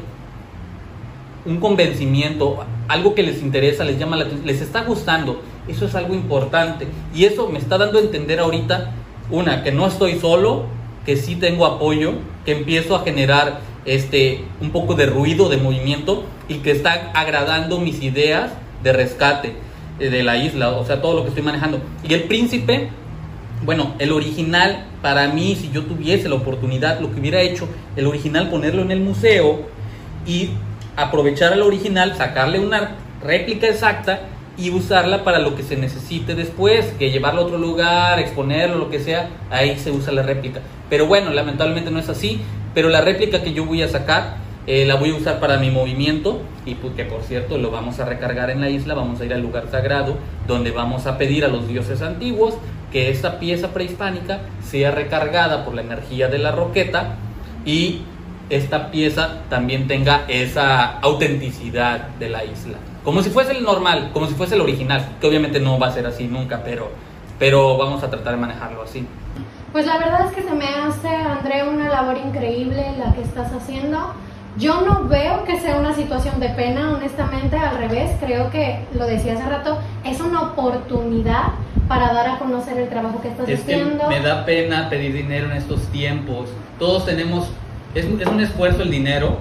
un 1.46 1.58
convencimiento, 1.60 2.66
algo 2.88 3.16
que 3.16 3.24
les 3.24 3.42
interesa, 3.42 3.84
les 3.84 3.98
llama 3.98 4.18
la 4.18 4.26
atención, 4.26 4.48
les 4.48 4.62
está 4.62 4.84
gustando. 4.84 5.42
Eso 5.68 5.86
es 5.86 5.96
algo 5.96 6.14
importante. 6.14 6.88
Y 7.14 7.26
eso 7.26 7.50
me 7.50 7.60
está 7.60 7.78
dando 7.78 8.00
a 8.00 8.02
entender 8.02 8.40
ahorita, 8.40 8.92
una, 9.32 9.64
que 9.64 9.72
no 9.72 9.88
estoy 9.88 10.20
solo, 10.20 10.66
que 11.06 11.16
sí 11.16 11.36
tengo 11.36 11.66
apoyo, 11.66 12.14
que 12.46 12.52
empiezo 12.52 12.96
a 12.96 13.04
generar 13.04 13.60
este 13.86 14.44
un 14.60 14.72
poco 14.72 14.96
de 14.96 15.06
ruido, 15.06 15.48
de 15.48 15.56
movimiento 15.58 16.26
y 16.50 16.56
que 16.56 16.72
está 16.72 17.12
agradando 17.14 17.80
mis 17.80 18.02
ideas 18.02 18.52
de 18.84 18.94
rescate. 18.94 19.67
Eh, 20.00 20.10
de 20.10 20.24
la 20.24 20.38
isla, 20.38 20.70
o 20.70 20.86
sea, 20.86 21.02
todo 21.02 21.16
lo 21.16 21.24
que 21.24 21.30
estoy 21.30 21.44
manejando. 21.44 21.82
Y 22.08 22.14
el 22.14 22.24
príncipe, 22.24 22.90
bueno, 23.64 23.96
el 23.98 24.12
original, 24.12 24.86
para 25.02 25.28
mí, 25.30 25.56
si 25.56 25.72
yo 25.72 25.84
tuviese 25.84 26.30
la 26.30 26.36
oportunidad, 26.36 27.00
lo 27.00 27.12
que 27.12 27.20
hubiera 27.20 27.42
hecho, 27.42 27.68
el 27.96 28.06
original 28.06 28.50
ponerlo 28.50 28.84
en 28.84 28.92
el 28.92 29.00
museo 29.00 29.62
y 30.26 30.52
aprovechar 30.96 31.54
al 31.54 31.64
original, 31.64 32.16
sacarle 32.16 32.60
una 32.60 32.96
réplica 33.24 33.68
exacta 33.68 34.22
y 34.56 34.70
usarla 34.70 35.24
para 35.24 35.40
lo 35.40 35.56
que 35.56 35.64
se 35.64 35.76
necesite 35.76 36.36
después, 36.36 36.94
que 37.00 37.12
llevarlo 37.12 37.42
a 37.42 37.46
otro 37.46 37.58
lugar, 37.58 38.20
exponerlo, 38.20 38.78
lo 38.78 38.90
que 38.90 39.00
sea, 39.00 39.30
ahí 39.50 39.78
se 39.80 39.92
usa 39.92 40.14
la 40.14 40.22
réplica. 40.22 40.62
Pero 40.90 41.08
bueno, 41.08 41.32
lamentablemente 41.32 41.90
no 41.90 42.00
es 42.00 42.10
así, 42.10 42.42
pero 42.76 42.90
la 42.90 43.02
réplica 43.02 43.42
que 43.42 43.54
yo 43.54 43.66
voy 43.66 43.82
a 43.82 43.88
sacar 43.88 44.38
eh, 44.68 44.86
la 44.86 44.96
voy 44.96 45.12
a 45.12 45.16
usar 45.16 45.40
para 45.40 45.58
mi 45.58 45.72
movimiento 45.72 46.42
y 46.66 46.76
pues, 46.76 46.94
que 46.94 47.06
por 47.06 47.22
cierto 47.24 47.58
lo 47.58 47.72
vamos 47.72 48.00
a 48.00 48.06
recargar 48.06 48.50
en 48.50 48.60
la 48.60 48.70
isla, 48.70 48.94
vamos 48.94 49.22
a 49.22 49.26
ir 49.26 49.34
al 49.34 49.42
lugar 49.42 49.70
sagrado 49.72 50.18
donde 50.46 50.72
vamos 50.72 51.08
a 51.08 51.18
pedir 51.18 51.46
a 51.46 51.48
los 51.48 51.68
dioses 51.70 52.02
antiguos 52.02 52.56
que 52.92 53.10
esta 53.10 53.40
pieza 53.40 53.70
prehispánica 53.70 54.42
sea 54.62 54.92
recargada 54.92 55.64
por 55.64 55.74
la 55.74 55.82
energía 55.82 56.28
de 56.28 56.40
la 56.40 56.52
roqueta 56.52 57.16
y 57.66 58.02
esta 58.50 58.92
pieza 58.92 59.42
también 59.50 59.88
tenga 59.88 60.26
esa 60.28 61.00
autenticidad 61.00 62.10
de 62.20 62.30
la 62.30 62.44
isla. 62.44 62.78
Como 63.04 63.22
si 63.24 63.30
fuese 63.30 63.54
el 63.54 63.64
normal, 63.64 64.12
como 64.14 64.28
si 64.28 64.34
fuese 64.34 64.56
el 64.56 64.62
original, 64.62 65.16
que 65.22 65.28
obviamente 65.28 65.60
no 65.60 65.80
va 65.80 65.88
a 65.88 65.92
ser 65.92 66.06
así 66.06 66.28
nunca, 66.28 66.62
pero, 66.64 66.90
pero 67.40 67.78
vamos 67.78 68.04
a 68.04 68.10
tratar 68.10 68.34
de 68.34 68.42
manejarlo 68.42 68.84
así. 68.84 69.08
Pues 69.72 69.86
la 69.86 69.98
verdad 69.98 70.28
es 70.28 70.34
que 70.34 70.44
se 70.44 70.54
me 70.54 70.68
hace, 70.68 71.08
André, 71.08 71.68
una 71.68 71.90
labor 71.90 72.18
increíble 72.18 72.86
la 72.98 73.14
que 73.14 73.22
estás 73.22 73.52
haciendo. 73.54 74.14
Yo 74.58 74.82
no 74.82 75.04
veo 75.04 75.44
que 75.44 75.60
sea 75.60 75.78
una 75.80 75.94
situación 75.94 76.40
de 76.40 76.50
pena, 76.50 76.92
honestamente, 76.96 77.56
al 77.58 77.78
revés, 77.78 78.10
creo 78.20 78.50
que, 78.50 78.86
lo 78.94 79.06
decía 79.06 79.34
hace 79.34 79.44
rato, 79.48 79.78
es 80.04 80.20
una 80.20 80.42
oportunidad 80.42 81.44
para 81.88 82.12
dar 82.14 82.28
a 82.30 82.40
conocer 82.40 82.78
el 82.80 82.90
trabajo 82.90 83.22
que 83.22 83.28
estás 83.30 83.48
Es 83.48 83.62
que 83.62 83.76
haciendo. 83.76 84.08
me 84.10 84.20
da 84.20 84.46
pena 84.46 84.90
pedir 84.90 85.14
dinero 85.14 85.46
en 85.52 85.58
estos 85.58 85.82
tiempos. 85.90 86.50
Todos 86.80 87.06
tenemos, 87.06 87.48
es, 87.94 88.06
un- 88.06 88.20
es 88.20 88.28
un 88.28 88.40
esfuerzo 88.42 88.82
el 88.82 88.90
dinero 88.90 89.38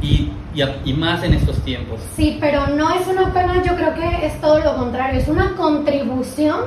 y, 0.00 0.32
y, 0.54 0.62
y 0.86 0.92
más 0.94 1.22
en 1.22 1.34
estos 1.34 1.58
tiempos. 1.62 2.00
Sí, 2.16 2.38
pero 2.40 2.66
no 2.68 2.94
es 2.94 3.06
una 3.08 3.32
pena, 3.34 3.62
yo 3.62 3.76
creo 3.76 3.94
que 3.94 4.26
es 4.26 4.40
todo 4.40 4.60
lo 4.60 4.74
contrario, 4.76 5.20
es 5.20 5.28
una 5.28 5.54
contribución 5.54 6.60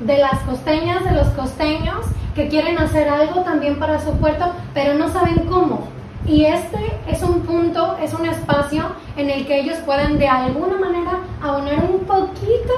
de 0.00 0.18
las 0.18 0.40
costeñas, 0.40 1.04
de 1.04 1.12
los 1.12 1.28
costeños, 1.28 2.04
que 2.34 2.48
quieren 2.48 2.78
hacer 2.78 3.08
algo 3.08 3.42
también 3.42 3.78
para 3.78 4.00
su 4.00 4.12
puerto, 4.18 4.52
pero 4.74 4.94
no 4.94 5.08
saben 5.08 5.46
cómo. 5.48 5.88
Y 6.28 6.44
este 6.44 6.78
es 7.08 7.22
un 7.22 7.40
punto, 7.40 7.96
es 8.02 8.12
un 8.12 8.26
espacio 8.26 8.84
en 9.16 9.30
el 9.30 9.46
que 9.46 9.60
ellos 9.60 9.78
pueden 9.86 10.18
de 10.18 10.28
alguna 10.28 10.76
manera 10.76 11.20
abonar 11.42 11.88
un 11.90 12.00
poquito 12.00 12.74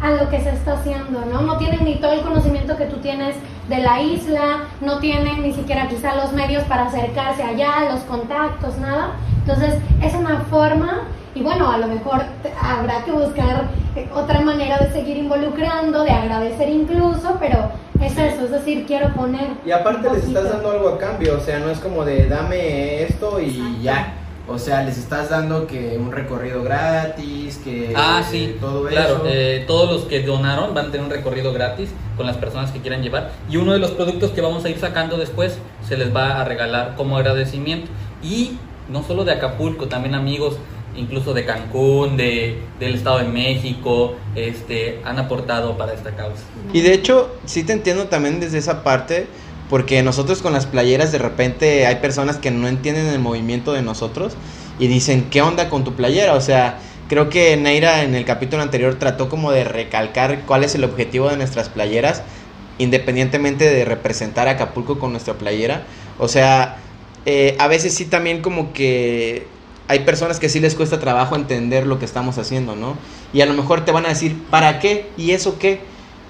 a 0.00 0.10
lo 0.10 0.28
que 0.28 0.40
se 0.40 0.50
está 0.50 0.74
haciendo, 0.74 1.24
¿no? 1.24 1.40
No 1.42 1.58
tienen 1.58 1.84
ni 1.84 1.96
todo 1.96 2.12
el 2.12 2.20
conocimiento 2.20 2.76
que 2.76 2.86
tú 2.86 2.96
tienes 2.98 3.36
de 3.68 3.78
la 3.78 4.00
isla, 4.00 4.64
no 4.80 4.98
tienen 4.98 5.42
ni 5.42 5.52
siquiera 5.52 5.88
quizá 5.88 6.14
los 6.14 6.32
medios 6.32 6.64
para 6.64 6.86
acercarse 6.86 7.42
allá, 7.42 7.90
los 7.90 8.00
contactos, 8.02 8.78
nada. 8.78 9.12
Entonces 9.40 9.74
es 10.02 10.14
una 10.14 10.40
forma 10.50 11.02
y 11.34 11.42
bueno, 11.42 11.70
a 11.70 11.76
lo 11.76 11.86
mejor 11.86 12.22
habrá 12.62 13.04
que 13.04 13.12
buscar 13.12 13.68
eh, 13.94 14.08
otra 14.14 14.40
manera 14.40 14.78
de 14.78 14.90
seguir 14.90 15.18
involucrando, 15.18 16.02
de 16.02 16.10
agradecer 16.10 16.68
incluso, 16.70 17.36
pero 17.38 17.70
es 18.00 18.16
eso, 18.16 18.44
es 18.44 18.50
decir, 18.50 18.86
quiero 18.86 19.12
poner... 19.12 19.48
Y 19.64 19.70
aparte 19.70 20.10
les 20.10 20.24
estás 20.24 20.50
dando 20.50 20.70
algo 20.70 20.88
a 20.88 20.98
cambio, 20.98 21.36
o 21.36 21.40
sea, 21.40 21.58
no 21.58 21.68
es 21.68 21.78
como 21.78 22.04
de 22.04 22.26
dame 22.26 23.02
esto 23.02 23.38
y 23.38 23.50
Exacto. 23.50 23.82
ya. 23.82 24.14
O 24.48 24.58
sea, 24.60 24.82
les 24.84 24.96
estás 24.96 25.28
dando 25.30 25.66
que 25.66 25.96
un 25.98 26.12
recorrido 26.12 26.62
gratis, 26.62 27.58
que 27.64 27.92
Ah, 27.96 28.22
sí, 28.28 28.56
todo 28.60 28.84
claro. 28.86 29.16
eso. 29.16 29.22
eh, 29.26 29.64
todos 29.66 29.90
los 29.92 30.02
que 30.04 30.22
donaron 30.22 30.72
van 30.72 30.86
a 30.86 30.90
tener 30.92 31.04
un 31.04 31.10
recorrido 31.10 31.52
gratis 31.52 31.90
con 32.16 32.26
las 32.26 32.36
personas 32.36 32.70
que 32.70 32.80
quieran 32.80 33.02
llevar. 33.02 33.32
Y 33.50 33.56
uno 33.56 33.72
de 33.72 33.80
los 33.80 33.90
productos 33.90 34.30
que 34.30 34.40
vamos 34.40 34.64
a 34.64 34.68
ir 34.70 34.78
sacando 34.78 35.16
después 35.16 35.58
se 35.88 35.96
les 35.96 36.14
va 36.14 36.40
a 36.40 36.44
regalar 36.44 36.94
como 36.96 37.16
agradecimiento. 37.16 37.88
Y 38.22 38.56
no 38.88 39.02
solo 39.02 39.24
de 39.24 39.32
Acapulco, 39.32 39.88
también 39.88 40.14
amigos, 40.14 40.56
incluso 40.96 41.34
de 41.34 41.44
Cancún, 41.44 42.16
de, 42.16 42.60
del 42.78 42.94
Estado 42.94 43.18
de 43.18 43.24
México, 43.24 44.14
este, 44.36 45.00
han 45.04 45.18
aportado 45.18 45.76
para 45.76 45.92
esta 45.92 46.12
causa. 46.12 46.44
Y 46.72 46.82
de 46.82 46.94
hecho, 46.94 47.34
sí 47.46 47.64
te 47.64 47.72
entiendo 47.72 48.04
también 48.04 48.38
desde 48.38 48.58
esa 48.58 48.84
parte, 48.84 49.26
porque 49.68 50.02
nosotros 50.02 50.42
con 50.42 50.52
las 50.52 50.66
playeras 50.66 51.12
de 51.12 51.18
repente 51.18 51.86
hay 51.86 51.96
personas 51.96 52.36
que 52.36 52.50
no 52.50 52.68
entienden 52.68 53.06
el 53.06 53.18
movimiento 53.18 53.72
de 53.72 53.82
nosotros 53.82 54.34
y 54.78 54.86
dicen, 54.86 55.28
¿qué 55.30 55.42
onda 55.42 55.68
con 55.68 55.84
tu 55.84 55.94
playera? 55.94 56.34
O 56.34 56.40
sea, 56.40 56.78
creo 57.08 57.28
que 57.28 57.56
Neira 57.56 58.02
en 58.02 58.14
el 58.14 58.24
capítulo 58.24 58.62
anterior 58.62 58.94
trató 58.96 59.28
como 59.28 59.52
de 59.52 59.64
recalcar 59.64 60.42
cuál 60.46 60.64
es 60.64 60.74
el 60.74 60.84
objetivo 60.84 61.28
de 61.28 61.36
nuestras 61.36 61.68
playeras, 61.68 62.22
independientemente 62.78 63.68
de 63.68 63.84
representar 63.84 64.48
a 64.48 64.52
Acapulco 64.52 64.98
con 64.98 65.12
nuestra 65.12 65.34
playera. 65.34 65.84
O 66.18 66.28
sea, 66.28 66.76
eh, 67.24 67.56
a 67.58 67.66
veces 67.66 67.94
sí 67.94 68.04
también 68.04 68.42
como 68.42 68.72
que 68.72 69.46
hay 69.88 70.00
personas 70.00 70.40
que 70.40 70.48
sí 70.48 70.60
les 70.60 70.74
cuesta 70.74 71.00
trabajo 71.00 71.36
entender 71.36 71.86
lo 71.86 71.98
que 71.98 72.04
estamos 72.04 72.38
haciendo, 72.38 72.76
¿no? 72.76 72.96
Y 73.32 73.40
a 73.40 73.46
lo 73.46 73.54
mejor 73.54 73.84
te 73.84 73.92
van 73.92 74.06
a 74.06 74.10
decir, 74.10 74.36
¿para 74.50 74.78
qué? 74.78 75.10
¿Y 75.16 75.32
eso 75.32 75.58
qué? 75.58 75.80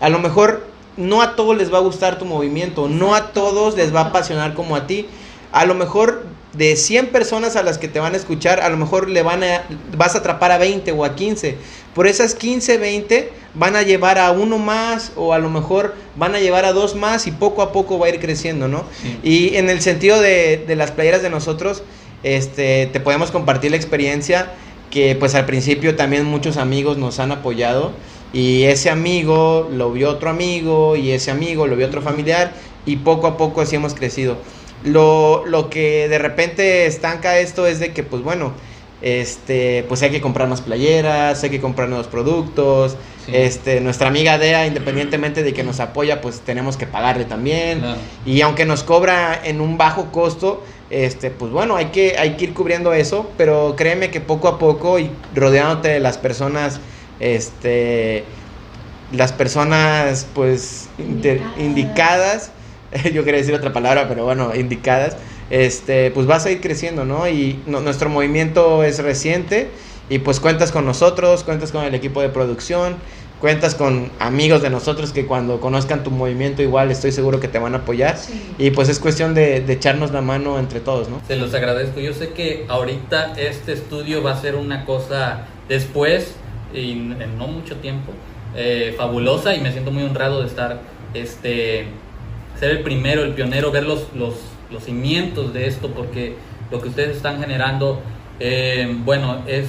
A 0.01 0.09
lo 0.09 0.19
mejor 0.19 0.67
no 0.97 1.23
a 1.23 1.37
todos 1.37 1.57
les 1.57 1.73
va 1.73 1.79
a 1.79 1.83
gustar 1.83 2.19
tu 2.19 2.25
movimiento, 2.25 2.89
no 2.89 3.15
a 3.15 3.33
todos 3.33 3.77
les 3.77 3.95
va 3.95 4.01
a 4.01 4.05
apasionar 4.07 4.55
como 4.55 4.77
a 4.77 4.87
ti. 4.87 5.07
A 5.53 5.65
lo 5.65 5.75
mejor 5.75 6.25
de 6.53 6.77
100 6.77 7.09
personas 7.09 7.57
a 7.57 7.63
las 7.63 7.79
que 7.79 7.89
te 7.89 8.01
van 8.01 8.15
a 8.15 8.17
escuchar, 8.17 8.61
a 8.61 8.69
lo 8.69 8.77
mejor 8.77 9.09
le 9.09 9.23
van 9.23 9.43
a 9.45 9.65
vas 9.97 10.15
a 10.15 10.19
atrapar 10.19 10.53
a 10.53 10.59
20 10.59 10.91
o 10.93 11.05
a 11.05 11.15
15. 11.15 11.57
Por 11.95 12.07
esas 12.07 12.35
15, 12.35 12.79
20 12.79 13.33
van 13.55 13.77
a 13.77 13.83
llevar 13.83 14.19
a 14.19 14.31
uno 14.33 14.59
más 14.59 15.13
o 15.17 15.33
a 15.33 15.39
lo 15.39 15.51
mejor 15.51 15.95
van 16.17 16.35
a 16.35 16.41
llevar 16.41 16.65
a 16.65 16.73
dos 16.73 16.95
más 16.95 17.27
y 17.27 17.31
poco 17.31 17.63
a 17.63 17.73
poco 17.73 17.99
va 17.99 18.07
a 18.07 18.11
ir 18.11 18.21
creciendo, 18.21 18.69
¿no? 18.69 18.85
Sí. 19.03 19.19
Y 19.23 19.57
en 19.57 19.71
el 19.71 19.81
sentido 19.81 20.21
de, 20.21 20.63
de 20.67 20.77
las 20.77 20.91
playeras 20.91 21.23
de 21.23 21.31
nosotros, 21.31 21.83
este, 22.23 22.87
te 22.93 23.01
podemos 23.01 23.31
compartir 23.31 23.71
la 23.71 23.77
experiencia 23.77 24.53
que 24.91 25.15
pues 25.15 25.35
al 25.35 25.47
principio 25.47 25.97
también 25.97 26.25
muchos 26.25 26.57
amigos 26.57 26.97
nos 26.97 27.19
han 27.19 27.33
apoyado 27.33 27.93
y 28.33 28.65
ese 28.65 28.91
amigo 28.91 29.69
lo 29.73 29.93
vio 29.93 30.11
otro 30.11 30.31
amigo 30.31 30.97
y 30.97 31.13
ese 31.13 31.31
amigo 31.31 31.67
lo 31.67 31.77
vio 31.77 31.87
otro 31.87 32.03
familiar 32.03 32.53
y 32.85 32.97
poco 32.97 33.27
a 33.27 33.37
poco 33.37 33.61
así 33.61 33.77
hemos 33.77 33.95
crecido. 33.95 34.37
Lo, 34.85 35.45
lo 35.47 35.71
que 35.71 36.09
de 36.09 36.19
repente 36.19 36.87
estanca 36.87 37.39
esto 37.39 37.67
es 37.67 37.81
de 37.81 37.93
que 37.93 38.03
pues 38.03 38.23
bueno, 38.23 38.53
este, 39.03 39.85
pues 39.89 40.03
hay 40.03 40.11
que 40.11 40.21
comprar 40.21 40.49
más 40.49 40.61
playeras, 40.61 41.43
hay 41.43 41.51
que 41.51 41.61
comprar 41.61 41.89
nuevos 41.89 42.07
productos, 42.09 42.97
Sí. 43.27 43.33
este, 43.35 43.81
nuestra 43.81 44.07
amiga 44.07 44.39
Dea, 44.39 44.69
independientemente 44.69 45.43
de 45.43 45.53
que 45.53 45.65
nos 45.65 45.81
apoya, 45.81 46.21
pues 46.21 46.43
tenemos 46.43 46.77
que 46.77 46.87
pagarle 46.87 47.25
también. 47.25 47.81
Claro. 47.81 47.99
Y 48.25 48.41
aunque 48.43 48.65
nos 48.65 48.85
cobra 48.85 49.41
en 49.43 49.61
un 49.61 49.77
bajo 49.77 50.13
costo, 50.13 50.63
este, 50.91 51.31
pues 51.31 51.51
bueno, 51.51 51.75
hay 51.75 51.87
que, 51.87 52.17
hay 52.19 52.37
que 52.37 52.45
ir 52.45 52.55
cubriendo 52.55 52.93
eso, 52.93 53.29
pero 53.37 53.75
créeme 53.77 54.13
que 54.13 54.21
poco 54.21 54.47
a 54.47 54.61
poco 54.61 55.01
y 55.01 55.11
rodeándote 55.35 55.89
de 55.89 55.99
las 55.99 56.19
personas, 56.19 56.79
este, 57.21 58.25
las 59.13 59.33
personas, 59.33 60.27
pues, 60.35 60.89
inter- 60.99 61.41
indicadas, 61.59 62.51
yo 63.13 63.25
quería 63.25 63.41
decir 63.41 63.55
otra 63.55 63.73
palabra, 63.73 64.09
pero 64.09 64.25
bueno, 64.25 64.55
indicadas, 64.55 65.17
este, 65.51 66.11
pues 66.11 66.27
vas 66.27 66.45
a 66.47 66.51
ir 66.51 66.61
creciendo, 66.61 67.05
¿no? 67.05 67.29
Y 67.29 67.61
no- 67.67 67.81
nuestro 67.81 68.09
movimiento 68.09 68.83
es 68.83 68.99
reciente 69.03 69.69
y 70.09 70.19
pues 70.19 70.41
cuentas 70.41 70.73
con 70.73 70.85
nosotros, 70.85 71.45
cuentas 71.45 71.73
con 71.73 71.85
el 71.85 71.95
equipo 71.95 72.21
de 72.21 72.29
producción, 72.29 72.97
cuentas 73.41 73.75
con 73.75 74.11
amigos 74.19 74.63
de 74.63 74.71
nosotros 74.71 75.13
que 75.13 75.27
cuando 75.27 75.61
conozcan 75.61 76.03
tu 76.03 76.11
movimiento 76.11 76.63
igual 76.63 76.91
estoy 76.91 77.13
seguro 77.13 77.39
que 77.39 77.49
te 77.49 77.59
van 77.59 77.75
a 77.75 77.79
apoyar. 77.79 78.17
Sí. 78.17 78.41
Y 78.59 78.71
pues 78.71 78.89
es 78.89 78.99
cuestión 78.99 79.35
de, 79.35 79.61
de 79.61 79.73
echarnos 79.75 80.11
la 80.11 80.21
mano 80.23 80.59
entre 80.59 80.81
todos, 80.81 81.09
¿no? 81.09 81.21
Se 81.29 81.37
los 81.37 81.53
agradezco. 81.55 82.01
Yo 82.01 82.13
sé 82.13 82.31
que 82.31 82.65
ahorita 82.69 83.35
este 83.37 83.73
estudio 83.73 84.23
va 84.23 84.33
a 84.33 84.41
ser 84.41 84.55
una 84.57 84.85
cosa 84.85 85.47
después, 85.69 86.33
y 86.75 86.93
en 86.93 87.21
en 87.21 87.39
no 87.39 87.47
mucho 87.47 87.77
tiempo, 87.77 88.13
eh, 88.55 88.95
fabulosa 88.97 89.55
y 89.55 89.61
me 89.61 89.73
siento 89.73 89.91
muy 89.91 90.03
honrado 90.03 90.41
de 90.41 90.47
estar, 90.47 90.81
este, 91.15 91.87
ser 92.59 92.71
el 92.71 92.81
primero, 92.81 93.23
el 93.25 93.35
pionero, 93.35 93.71
ver 93.71 93.85
los, 93.85 94.07
los, 94.15 94.35
los 94.71 94.85
cimientos 94.85 95.53
de 95.53 95.67
esto, 95.67 95.89
porque 95.91 96.37
lo 96.71 96.81
que 96.81 96.89
ustedes 96.89 97.17
están 97.17 97.41
generando, 97.41 98.01
eh, 98.41 98.95
bueno, 99.05 99.43
es, 99.47 99.69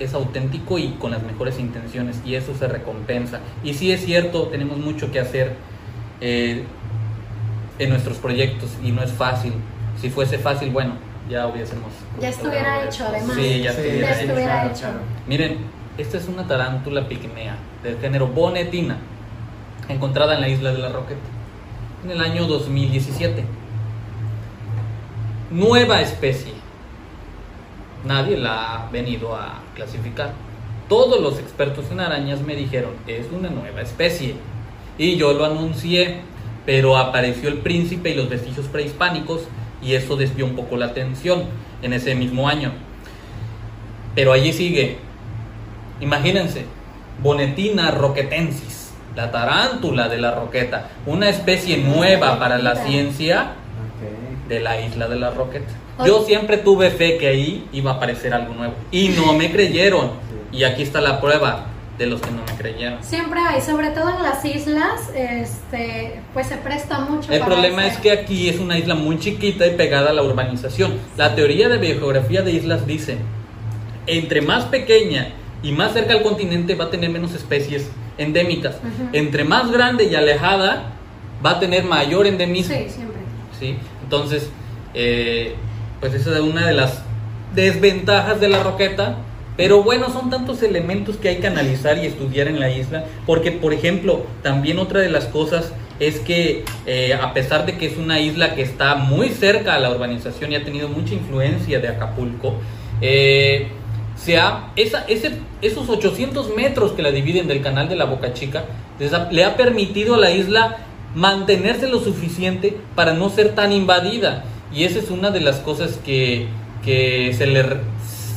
es 0.00 0.12
auténtico 0.14 0.78
y 0.78 0.90
con 0.98 1.12
las 1.12 1.22
mejores 1.22 1.58
intenciones 1.58 2.20
y 2.24 2.34
eso 2.34 2.54
se 2.58 2.66
recompensa. 2.68 3.40
Y 3.62 3.74
sí 3.74 3.92
es 3.92 4.04
cierto, 4.04 4.44
tenemos 4.48 4.78
mucho 4.78 5.10
que 5.12 5.20
hacer. 5.20 5.52
eh, 6.20 6.64
en 7.78 7.90
nuestros 7.90 8.18
proyectos 8.18 8.70
y 8.84 8.92
no 8.92 9.02
es 9.02 9.10
fácil. 9.12 9.52
Si 10.00 10.08
fuese 10.08 10.38
fácil, 10.38 10.70
bueno, 10.70 10.92
ya 11.28 11.46
hubiésemos. 11.48 11.90
Ya 12.20 12.28
estuviera 12.28 12.84
hecho, 12.84 13.04
además. 13.08 13.34
Sí, 13.36 13.62
ya 13.62 13.70
estuviera 13.70 14.00
Ya 14.08 14.12
hecho. 14.14 14.20
estuviera 14.22 14.66
hecho. 14.66 14.86
Miren, 15.26 15.56
esta 15.98 16.18
es 16.18 16.28
una 16.28 16.46
tarántula 16.46 17.08
pigmea 17.08 17.56
del 17.82 17.98
género 17.98 18.26
bonetina, 18.28 18.98
encontrada 19.88 20.34
en 20.34 20.40
la 20.40 20.48
isla 20.48 20.72
de 20.72 20.78
la 20.78 20.88
Roqueta 20.88 21.34
en 22.04 22.10
el 22.10 22.20
año 22.20 22.46
2017. 22.46 23.44
Nueva 25.50 26.02
especie. 26.02 26.52
Nadie 28.04 28.36
la 28.36 28.74
ha 28.74 28.90
venido 28.90 29.34
a 29.34 29.62
clasificar. 29.74 30.32
Todos 30.88 31.20
los 31.20 31.38
expertos 31.38 31.86
en 31.90 32.00
arañas 32.00 32.42
me 32.42 32.54
dijeron, 32.54 32.92
es 33.06 33.26
una 33.32 33.48
nueva 33.48 33.80
especie. 33.80 34.34
Y 34.98 35.16
yo 35.16 35.32
lo 35.32 35.46
anuncié, 35.46 36.20
pero 36.66 36.98
apareció 36.98 37.48
el 37.48 37.58
príncipe 37.58 38.10
y 38.10 38.14
los 38.14 38.28
vestigios 38.28 38.66
prehispánicos 38.66 39.42
y 39.82 39.94
eso 39.94 40.16
desvió 40.16 40.44
un 40.44 40.54
poco 40.54 40.76
la 40.76 40.86
atención 40.86 41.44
en 41.82 41.94
ese 41.94 42.14
mismo 42.14 42.48
año. 42.48 42.72
Pero 44.14 44.32
allí 44.32 44.52
sigue. 44.52 44.98
Imagínense, 46.00 46.64
Bonetina 47.22 47.90
roquetensis, 47.90 48.90
la 49.16 49.30
tarántula 49.30 50.08
de 50.08 50.18
la 50.18 50.32
roqueta, 50.34 50.88
una 51.06 51.28
especie 51.28 51.78
nueva 51.78 52.38
para 52.38 52.58
la 52.58 52.74
ciencia 52.76 53.52
de 54.48 54.60
la 54.60 54.80
isla 54.80 55.08
de 55.08 55.16
la 55.16 55.30
roqueta. 55.30 55.72
Yo 56.04 56.24
siempre 56.24 56.56
tuve 56.58 56.90
fe 56.90 57.16
que 57.18 57.28
ahí 57.28 57.68
iba 57.72 57.92
a 57.92 57.94
aparecer 57.94 58.34
algo 58.34 58.52
nuevo 58.54 58.74
y 58.90 59.08
no 59.10 59.32
me 59.34 59.50
creyeron. 59.52 60.10
Y 60.52 60.64
aquí 60.64 60.82
está 60.82 61.00
la 61.00 61.20
prueba. 61.20 61.66
de 61.96 62.06
los 62.08 62.20
que 62.20 62.28
no 62.32 62.38
me 62.44 62.58
creyeron. 62.58 62.98
Siempre 63.04 63.38
hay, 63.38 63.60
sobre 63.60 63.90
todo 63.90 64.10
en 64.10 64.20
las 64.20 64.44
islas, 64.44 65.10
este, 65.14 66.20
pues 66.32 66.48
se 66.48 66.56
presta 66.56 66.98
mucho. 66.98 67.30
El 67.32 67.38
para 67.38 67.52
problema 67.52 67.86
ese- 67.86 67.94
es 67.94 68.00
que 68.00 68.10
aquí 68.10 68.48
es 68.48 68.58
una 68.58 68.76
isla 68.76 68.96
muy 68.96 69.16
chiquita 69.20 69.64
y 69.64 69.76
pegada 69.76 70.10
a 70.10 70.12
la 70.12 70.24
urbanización. 70.24 70.94
La 71.16 71.36
teoría 71.36 71.68
de 71.68 71.78
biogeografía 71.78 72.42
de 72.42 72.50
islas 72.50 72.84
dice, 72.84 73.18
entre 74.08 74.40
más 74.42 74.64
pequeña 74.64 75.28
y 75.64 75.72
más 75.72 75.94
cerca 75.94 76.12
al 76.12 76.22
continente 76.22 76.74
va 76.74 76.84
a 76.84 76.90
tener 76.90 77.10
menos 77.10 77.34
especies 77.34 77.90
endémicas. 78.18 78.76
Entre 79.12 79.44
más 79.44 79.72
grande 79.72 80.04
y 80.04 80.14
alejada 80.14 80.92
va 81.44 81.52
a 81.52 81.60
tener 81.60 81.84
mayor 81.84 82.26
endemismo. 82.26 82.76
Sí, 82.76 82.84
siempre. 82.88 83.18
¿sí? 83.58 83.76
Entonces, 84.02 84.50
eh, 84.92 85.54
pues 86.00 86.14
esa 86.14 86.34
es 86.34 86.40
una 86.40 86.66
de 86.66 86.74
las 86.74 87.02
desventajas 87.54 88.40
de 88.40 88.48
la 88.48 88.62
roqueta. 88.62 89.16
Pero 89.56 89.82
bueno, 89.82 90.10
son 90.10 90.30
tantos 90.30 90.62
elementos 90.62 91.16
que 91.16 91.28
hay 91.28 91.36
que 91.36 91.46
analizar 91.46 91.96
y 91.98 92.06
estudiar 92.06 92.48
en 92.48 92.60
la 92.60 92.70
isla. 92.70 93.04
Porque, 93.24 93.52
por 93.52 93.72
ejemplo, 93.72 94.26
también 94.42 94.78
otra 94.78 95.00
de 95.00 95.08
las 95.08 95.26
cosas 95.26 95.72
es 95.98 96.18
que 96.20 96.64
eh, 96.86 97.14
a 97.14 97.32
pesar 97.32 97.64
de 97.64 97.78
que 97.78 97.86
es 97.86 97.96
una 97.96 98.20
isla 98.20 98.54
que 98.54 98.62
está 98.62 98.96
muy 98.96 99.28
cerca 99.28 99.76
a 99.76 99.78
la 99.78 99.90
urbanización 99.90 100.52
y 100.52 100.56
ha 100.56 100.64
tenido 100.64 100.88
mucha 100.88 101.14
influencia 101.14 101.78
de 101.78 101.88
Acapulco, 101.88 102.56
eh, 103.00 103.68
se 104.16 104.38
ha- 104.38 104.72
esa- 104.76 105.04
ese- 105.08 105.38
esos 105.62 105.88
800 105.88 106.54
metros 106.56 106.92
que 106.92 107.02
la 107.02 107.10
dividen 107.10 107.48
del 107.48 107.62
canal 107.62 107.88
de 107.88 107.96
la 107.96 108.04
Boca 108.04 108.32
Chica 108.32 108.64
le 109.30 109.44
ha 109.44 109.56
permitido 109.56 110.14
a 110.14 110.18
la 110.18 110.30
isla 110.30 110.78
mantenerse 111.14 111.88
lo 111.88 112.00
suficiente 112.00 112.76
para 112.94 113.12
no 113.14 113.28
ser 113.30 113.54
tan 113.54 113.72
invadida. 113.72 114.44
Y 114.72 114.84
esa 114.84 114.98
es 114.98 115.10
una 115.10 115.30
de 115.30 115.40
las 115.40 115.56
cosas 115.56 115.98
que, 116.04 116.46
que 116.84 117.32
se 117.36 117.46
le, 117.46 117.64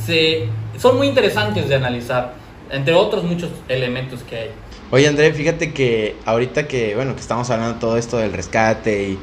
se, 0.06 0.48
son 0.78 0.96
muy 0.96 1.08
interesantes 1.08 1.68
de 1.68 1.74
analizar, 1.74 2.34
entre 2.70 2.94
otros 2.94 3.24
muchos 3.24 3.50
elementos 3.68 4.20
que 4.22 4.36
hay. 4.36 4.50
Oye 4.90 5.06
André, 5.08 5.32
fíjate 5.32 5.72
que 5.72 6.16
ahorita 6.24 6.66
que, 6.68 6.94
bueno, 6.94 7.14
que 7.14 7.20
estamos 7.20 7.50
hablando 7.50 7.74
de 7.74 7.80
todo 7.80 7.96
esto 7.98 8.16
del 8.18 8.32
rescate 8.32 9.10
y, 9.10 9.18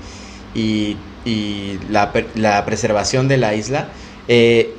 y, 0.60 0.98
y 1.30 1.80
la, 1.90 2.12
la 2.36 2.66
preservación 2.66 3.28
de 3.28 3.38
la 3.38 3.56
isla, 3.56 3.88
eh, 4.28 4.74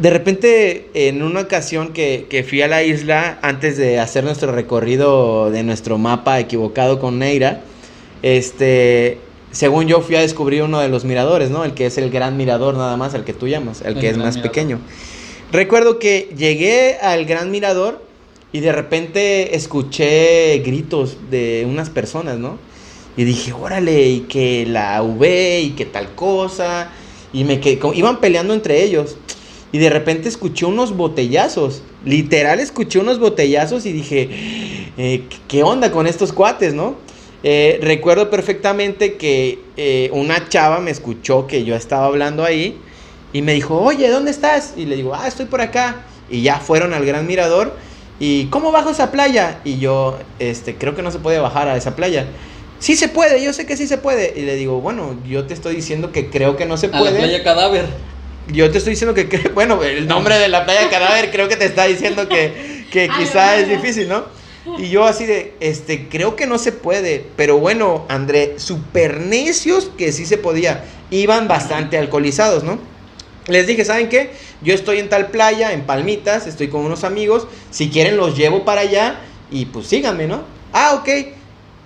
de 0.00 0.10
repente 0.10 0.88
en 0.94 1.22
una 1.22 1.40
ocasión 1.42 1.92
que, 1.92 2.26
que 2.30 2.42
fui 2.42 2.62
a 2.62 2.68
la 2.68 2.82
isla 2.82 3.38
antes 3.42 3.76
de 3.76 3.98
hacer 3.98 4.24
nuestro 4.24 4.50
recorrido 4.52 5.50
de 5.50 5.62
nuestro 5.62 5.98
mapa 5.98 6.40
equivocado 6.40 6.98
con 6.98 7.18
Neira, 7.18 7.60
este, 8.22 9.18
según 9.50 9.86
yo 9.88 10.00
fui 10.00 10.16
a 10.16 10.20
descubrir 10.20 10.62
uno 10.62 10.80
de 10.80 10.88
los 10.88 11.04
miradores, 11.04 11.50
¿no? 11.50 11.64
El 11.64 11.74
que 11.74 11.86
es 11.86 11.98
el 11.98 12.10
gran 12.10 12.36
mirador 12.36 12.74
nada 12.76 12.96
más, 12.96 13.12
el 13.14 13.24
que 13.24 13.32
tú 13.32 13.48
llamas, 13.48 13.82
el 13.82 13.94
El 13.94 14.00
que 14.00 14.08
es 14.08 14.16
más 14.16 14.36
mirador. 14.36 14.42
pequeño. 14.52 14.78
Recuerdo 15.52 15.98
que 15.98 16.30
llegué 16.36 16.96
al 17.02 17.24
gran 17.26 17.50
mirador 17.50 18.02
y 18.52 18.60
de 18.60 18.72
repente 18.72 19.54
escuché 19.56 20.58
gritos 20.64 21.16
de 21.30 21.66
unas 21.68 21.90
personas, 21.90 22.38
¿no? 22.38 22.58
Y 23.16 23.24
dije, 23.24 23.52
órale, 23.52 24.08
y 24.08 24.20
que 24.20 24.64
la 24.66 25.02
V 25.02 25.60
y 25.60 25.70
que 25.70 25.84
tal 25.84 26.14
cosa. 26.14 26.90
Y 27.32 27.44
me 27.44 27.60
quedé, 27.60 27.78
como- 27.78 27.92
iban 27.94 28.20
peleando 28.20 28.54
entre 28.54 28.82
ellos. 28.82 29.16
Y 29.72 29.78
de 29.78 29.90
repente 29.90 30.28
escuché 30.28 30.66
unos 30.66 30.96
botellazos. 30.96 31.82
Literal 32.04 32.58
escuché 32.58 32.98
unos 32.98 33.18
botellazos 33.18 33.86
y 33.86 33.92
dije, 33.92 34.28
eh, 34.98 35.24
¿qué 35.48 35.62
onda 35.62 35.92
con 35.92 36.06
estos 36.06 36.32
cuates, 36.32 36.74
no? 36.74 36.96
Eh, 37.42 37.78
recuerdo 37.82 38.28
perfectamente 38.28 39.14
que 39.14 39.60
eh, 39.76 40.10
una 40.12 40.48
chava 40.48 40.80
me 40.80 40.90
escuchó 40.90 41.46
que 41.46 41.64
yo 41.64 41.74
estaba 41.74 42.06
hablando 42.06 42.44
ahí 42.44 42.78
y 43.32 43.42
me 43.42 43.54
dijo, 43.54 43.80
oye, 43.80 44.08
¿dónde 44.08 44.30
estás? 44.30 44.74
Y 44.76 44.86
le 44.86 44.96
digo, 44.96 45.14
ah, 45.14 45.28
estoy 45.28 45.46
por 45.46 45.60
acá. 45.60 46.02
Y 46.28 46.42
ya 46.42 46.58
fueron 46.58 46.92
al 46.92 47.06
gran 47.06 47.26
mirador. 47.26 47.76
¿Y 48.18 48.46
cómo 48.46 48.72
bajo 48.72 48.90
esa 48.90 49.10
playa? 49.10 49.60
Y 49.64 49.78
yo, 49.78 50.18
este, 50.38 50.74
creo 50.74 50.94
que 50.94 51.02
no 51.02 51.10
se 51.10 51.18
puede 51.20 51.38
bajar 51.38 51.68
a 51.68 51.76
esa 51.76 51.96
playa. 51.96 52.26
Sí 52.78 52.96
se 52.96 53.08
puede, 53.08 53.42
yo 53.42 53.52
sé 53.52 53.66
que 53.66 53.76
sí 53.76 53.86
se 53.86 53.98
puede. 53.98 54.34
Y 54.36 54.42
le 54.42 54.56
digo, 54.56 54.80
bueno, 54.80 55.16
yo 55.26 55.46
te 55.46 55.54
estoy 55.54 55.76
diciendo 55.76 56.12
que 56.12 56.28
creo 56.28 56.56
que 56.56 56.66
no 56.66 56.76
se 56.76 56.86
A 56.86 56.90
la 56.90 56.98
puede. 56.98 57.18
playa 57.18 57.42
Cadáver. 57.42 57.86
Yo 58.52 58.70
te 58.70 58.78
estoy 58.78 58.92
diciendo 58.92 59.14
que, 59.14 59.28
cre- 59.28 59.52
bueno, 59.54 59.82
el 59.82 60.06
nombre 60.06 60.38
de 60.38 60.48
la 60.48 60.64
playa 60.64 60.88
cadáver 60.90 61.30
creo 61.30 61.48
que 61.48 61.56
te 61.56 61.64
está 61.66 61.86
diciendo 61.86 62.28
que, 62.28 62.86
que 62.90 63.02
Ay, 63.10 63.24
quizá 63.24 63.56
es 63.56 63.68
difícil, 63.68 64.08
¿no? 64.08 64.24
Y 64.78 64.88
yo 64.88 65.04
así 65.04 65.26
de, 65.26 65.54
este, 65.60 66.08
creo 66.08 66.36
que 66.36 66.46
no 66.46 66.58
se 66.58 66.72
puede, 66.72 67.24
pero 67.36 67.58
bueno, 67.58 68.06
André, 68.08 68.54
super 68.58 69.20
necios 69.20 69.90
que 69.98 70.12
sí 70.12 70.26
se 70.26 70.38
podía, 70.38 70.84
iban 71.10 71.48
bastante 71.48 71.98
alcoholizados, 71.98 72.62
¿no? 72.62 72.78
Les 73.46 73.66
dije, 73.66 73.84
¿saben 73.84 74.08
qué? 74.08 74.32
Yo 74.62 74.74
estoy 74.74 74.98
en 74.98 75.08
tal 75.08 75.28
playa, 75.28 75.72
en 75.72 75.82
Palmitas, 75.82 76.46
estoy 76.46 76.68
con 76.68 76.82
unos 76.82 77.04
amigos, 77.04 77.48
si 77.70 77.90
quieren 77.90 78.16
los 78.16 78.36
llevo 78.36 78.64
para 78.64 78.82
allá 78.82 79.20
y 79.50 79.66
pues 79.66 79.86
síganme, 79.86 80.26
¿no? 80.28 80.42
Ah, 80.72 80.94
ok. 80.94 81.08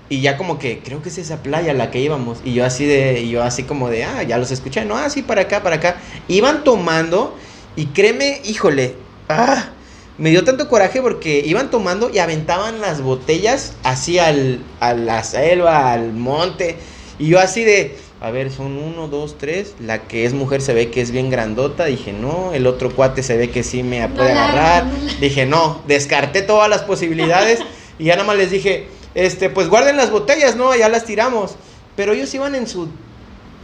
Y 0.08 0.20
ya 0.20 0.36
como 0.36 0.58
que, 0.58 0.80
creo 0.80 1.02
que 1.02 1.08
es 1.08 1.18
esa 1.18 1.42
playa 1.42 1.70
a 1.70 1.74
la 1.74 1.90
que 1.90 2.00
íbamos. 2.00 2.38
Y 2.44 2.52
yo 2.52 2.64
así 2.64 2.84
de, 2.84 3.20
y 3.20 3.30
yo 3.30 3.42
así 3.42 3.62
como 3.62 3.88
de, 3.88 4.04
ah, 4.04 4.22
ya 4.22 4.38
los 4.38 4.50
escuché, 4.50 4.84
no, 4.84 4.96
ah, 4.96 5.08
sí, 5.08 5.22
para 5.22 5.42
acá, 5.42 5.62
para 5.62 5.76
acá. 5.76 5.96
Iban 6.28 6.64
tomando 6.64 7.34
y 7.76 7.86
créeme, 7.86 8.40
híjole, 8.44 8.94
ah, 9.28 9.70
me 10.18 10.30
dio 10.30 10.44
tanto 10.44 10.68
coraje 10.68 11.02
porque 11.02 11.42
iban 11.44 11.70
tomando 11.70 12.10
y 12.10 12.18
aventaban 12.18 12.80
las 12.80 13.00
botellas 13.00 13.74
así 13.82 14.18
al, 14.18 14.60
a 14.80 14.94
la 14.94 15.24
selva, 15.24 15.92
al 15.92 16.12
monte. 16.12 16.76
Y 17.18 17.28
yo 17.28 17.40
así 17.40 17.64
de, 17.64 17.96
a 18.20 18.30
ver, 18.30 18.50
son 18.50 18.78
uno, 18.78 19.08
dos, 19.08 19.36
tres. 19.38 19.74
La 19.80 20.02
que 20.02 20.24
es 20.24 20.32
mujer 20.32 20.62
se 20.62 20.72
ve 20.72 20.90
que 20.90 21.00
es 21.00 21.10
bien 21.10 21.30
grandota. 21.30 21.84
Dije, 21.84 22.12
no. 22.12 22.52
El 22.54 22.66
otro 22.66 22.94
cuate 22.94 23.22
se 23.22 23.36
ve 23.36 23.50
que 23.50 23.62
sí 23.62 23.82
me 23.82 24.08
puede 24.08 24.32
agarrar. 24.32 24.86
Dije, 25.20 25.46
no. 25.46 25.82
Descarté 25.86 26.42
todas 26.42 26.70
las 26.70 26.82
posibilidades. 26.82 27.60
y 27.98 28.04
ya 28.04 28.14
nada 28.14 28.26
más 28.26 28.36
les 28.36 28.50
dije, 28.50 28.88
este, 29.14 29.50
pues 29.50 29.68
guarden 29.68 29.96
las 29.96 30.10
botellas, 30.10 30.56
¿no? 30.56 30.74
Ya 30.74 30.88
las 30.88 31.04
tiramos. 31.04 31.56
Pero 31.96 32.12
ellos 32.12 32.32
iban 32.34 32.54
en 32.54 32.66
su 32.66 32.88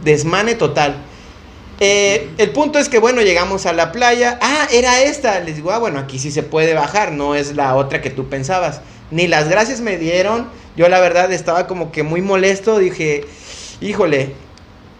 desmane 0.03 0.55
total. 0.55 0.95
Eh, 1.79 2.29
el 2.37 2.51
punto 2.51 2.79
es 2.79 2.89
que, 2.89 2.99
bueno, 2.99 3.21
llegamos 3.21 3.65
a 3.65 3.73
la 3.73 3.91
playa. 3.91 4.37
Ah, 4.41 4.67
era 4.71 5.01
esta. 5.01 5.39
Les 5.39 5.55
digo, 5.55 5.71
ah, 5.71 5.79
bueno, 5.79 5.99
aquí 5.99 6.19
sí 6.19 6.31
se 6.31 6.43
puede 6.43 6.73
bajar, 6.73 7.11
no 7.11 7.35
es 7.35 7.55
la 7.55 7.75
otra 7.75 8.01
que 8.01 8.09
tú 8.09 8.29
pensabas. 8.29 8.81
Ni 9.09 9.27
las 9.27 9.49
gracias 9.49 9.81
me 9.81 9.97
dieron. 9.97 10.47
Yo, 10.77 10.87
la 10.87 10.99
verdad, 11.01 11.31
estaba 11.33 11.67
como 11.67 11.91
que 11.91 12.03
muy 12.03 12.21
molesto. 12.21 12.77
Dije, 12.79 13.25
híjole, 13.81 14.33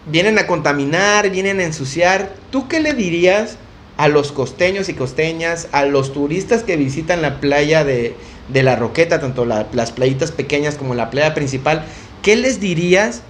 vienen 0.07 0.37
a 0.39 0.47
contaminar, 0.47 1.29
vienen 1.29 1.59
a 1.59 1.63
ensuciar. 1.63 2.33
¿Tú 2.49 2.67
qué 2.67 2.79
le 2.81 2.93
dirías 2.93 3.57
a 3.97 4.07
los 4.07 4.31
costeños 4.31 4.89
y 4.89 4.95
costeñas, 4.95 5.67
a 5.71 5.85
los 5.85 6.11
turistas 6.11 6.63
que 6.63 6.75
visitan 6.75 7.21
la 7.21 7.39
playa 7.39 7.83
de, 7.83 8.15
de 8.49 8.63
la 8.63 8.75
Roqueta, 8.75 9.19
tanto 9.19 9.45
la- 9.45 9.67
las 9.73 9.91
playitas 9.91 10.31
pequeñas 10.31 10.75
como 10.75 10.95
la 10.95 11.09
playa 11.09 11.33
principal? 11.33 11.83
¿Qué 12.21 12.35
les 12.35 12.59
dirías 12.59 13.21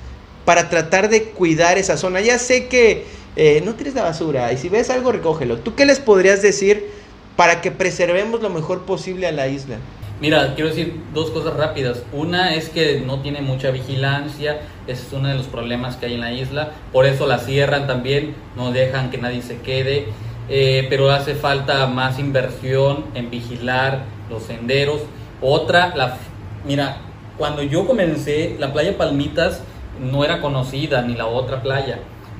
para 0.45 0.69
tratar 0.69 1.09
de 1.09 1.23
cuidar 1.23 1.77
esa 1.77 1.97
zona? 1.97 2.21
Ya 2.21 2.39
sé 2.39 2.67
que 2.67 3.05
eh, 3.35 3.61
no 3.63 3.75
tires 3.75 3.93
la 3.95 4.03
basura 4.03 4.51
y 4.51 4.57
si 4.57 4.67
ves 4.69 4.89
algo, 4.89 5.11
recógelo. 5.11 5.57
¿Tú 5.57 5.73
qué 5.75 5.85
les 5.85 5.99
podrías 5.99 6.41
decir 6.41 6.89
para 7.37 7.61
que 7.61 7.71
preservemos 7.71 8.41
lo 8.41 8.49
mejor 8.49 8.81
posible 8.83 9.25
a 9.27 9.31
la 9.31 9.47
isla? 9.47 9.77
Mira, 10.19 10.53
quiero 10.53 10.69
decir 10.69 10.99
dos 11.13 11.31
cosas 11.31 11.55
rápidas. 11.55 12.03
Una 12.13 12.53
es 12.53 12.69
que 12.69 12.99
no 12.99 13.21
tiene 13.21 13.41
mucha 13.41 13.71
vigilancia, 13.71 14.59
ese 14.85 15.01
es 15.07 15.13
uno 15.13 15.29
de 15.29 15.35
los 15.35 15.47
problemas 15.47 15.95
que 15.95 16.07
hay 16.07 16.13
en 16.15 16.19
la 16.19 16.31
isla, 16.33 16.71
por 16.91 17.05
eso 17.05 17.25
la 17.25 17.39
cierran 17.39 17.87
también, 17.87 18.35
no 18.55 18.71
dejan 18.71 19.09
que 19.09 19.17
nadie 19.17 19.41
se 19.41 19.57
quede, 19.61 20.05
eh, 20.49 20.85
pero 20.89 21.09
hace 21.09 21.33
falta 21.33 21.87
más 21.87 22.19
inversión 22.19 23.05
en 23.15 23.31
vigilar 23.31 24.03
los 24.31 24.43
senderos. 24.43 25.01
Otra, 25.41 25.95
la, 25.95 26.17
mira, 26.65 26.97
cuando 27.37 27.61
yo 27.61 27.85
comencé, 27.85 28.55
la 28.59 28.73
playa 28.73 28.97
Palmitas 28.97 29.61
no 29.99 30.23
era 30.23 30.41
conocida, 30.41 31.01
ni 31.01 31.15
la 31.15 31.27
otra 31.27 31.61
playa, 31.61 31.99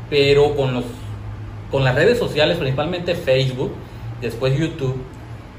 pero 0.10 0.56
con, 0.56 0.74
los, 0.74 0.86
con 1.70 1.84
las 1.84 1.94
redes 1.94 2.18
sociales, 2.18 2.58
principalmente 2.58 3.16
Facebook, 3.16 3.72
después 4.22 4.58
YouTube, 4.58 4.98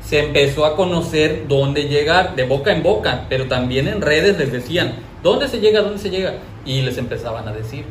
se 0.02 0.18
empezó 0.18 0.64
a 0.64 0.74
conocer 0.74 1.46
dónde 1.46 1.84
llegar, 1.84 2.34
de 2.34 2.44
boca 2.44 2.72
en 2.72 2.82
boca, 2.82 3.26
pero 3.28 3.46
también 3.46 3.86
en 3.86 4.00
redes 4.00 4.36
les 4.38 4.50
decían, 4.50 4.94
¿dónde 5.22 5.48
se 5.48 5.60
llega? 5.60 5.82
¿Dónde 5.82 5.98
se 5.98 6.10
llega? 6.10 6.34
Y 6.64 6.82
les 6.82 6.98
empezaban 6.98 7.46
a 7.46 7.52
decir. 7.52 7.84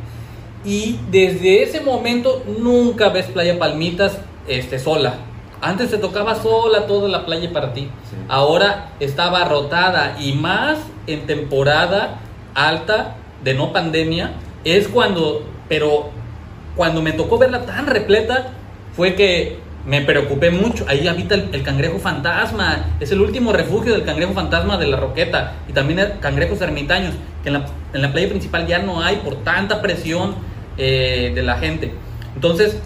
Y 0.65 0.99
desde 1.09 1.63
ese 1.63 1.81
momento 1.81 2.43
nunca 2.59 3.09
ves 3.09 3.27
Playa 3.27 3.57
Palmitas 3.57 4.17
este, 4.47 4.77
sola. 4.77 5.15
Antes 5.61 5.91
te 5.91 5.97
tocaba 5.97 6.35
sola 6.35 6.87
toda 6.87 7.07
la 7.07 7.25
playa 7.25 7.53
para 7.53 7.73
ti. 7.73 7.89
Ahora 8.27 8.89
estaba 8.99 9.45
rotada 9.45 10.17
y 10.19 10.33
más 10.33 10.79
en 11.05 11.27
temporada 11.27 12.19
alta 12.55 13.15
de 13.43 13.53
no 13.53 13.71
pandemia 13.71 14.31
es 14.63 14.87
cuando, 14.87 15.43
pero 15.69 16.09
cuando 16.75 17.01
me 17.01 17.11
tocó 17.11 17.37
verla 17.37 17.65
tan 17.65 17.85
repleta 17.85 18.53
fue 18.93 19.15
que 19.15 19.59
me 19.85 20.01
preocupé 20.01 20.51
mucho. 20.51 20.85
Ahí 20.87 21.07
habita 21.07 21.35
el, 21.35 21.49
el 21.53 21.63
cangrejo 21.63 21.99
fantasma. 21.99 22.85
Es 22.99 23.11
el 23.11 23.21
último 23.21 23.53
refugio 23.53 23.93
del 23.93 24.03
cangrejo 24.03 24.33
fantasma 24.33 24.77
de 24.77 24.87
la 24.87 24.97
Roqueta. 24.97 25.53
Y 25.67 25.73
también 25.73 26.13
cangrejos 26.19 26.61
ermitaños, 26.61 27.13
que 27.43 27.49
en 27.49 27.53
la, 27.53 27.65
en 27.93 28.01
la 28.01 28.11
playa 28.11 28.29
principal 28.29 28.67
ya 28.67 28.79
no 28.79 29.01
hay 29.01 29.17
por 29.17 29.37
tanta 29.43 29.81
presión 29.81 30.35
eh, 30.77 31.31
de 31.33 31.43
la 31.43 31.57
gente. 31.57 31.93
Entonces, 32.35 32.79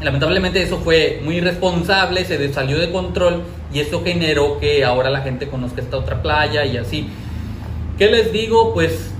Lamentablemente 0.00 0.62
eso 0.62 0.78
fue 0.78 1.20
muy 1.24 1.36
irresponsable, 1.36 2.24
se 2.24 2.52
salió 2.52 2.78
de 2.78 2.90
control 2.90 3.42
y 3.72 3.80
eso 3.80 4.02
generó 4.02 4.58
que 4.58 4.82
ahora 4.84 5.10
la 5.10 5.20
gente 5.20 5.48
conozca 5.48 5.82
esta 5.82 5.98
otra 5.98 6.22
playa 6.22 6.64
y 6.64 6.78
así. 6.78 7.08
¿Qué 7.98 8.10
les 8.10 8.32
digo? 8.32 8.72
Pues 8.72 9.10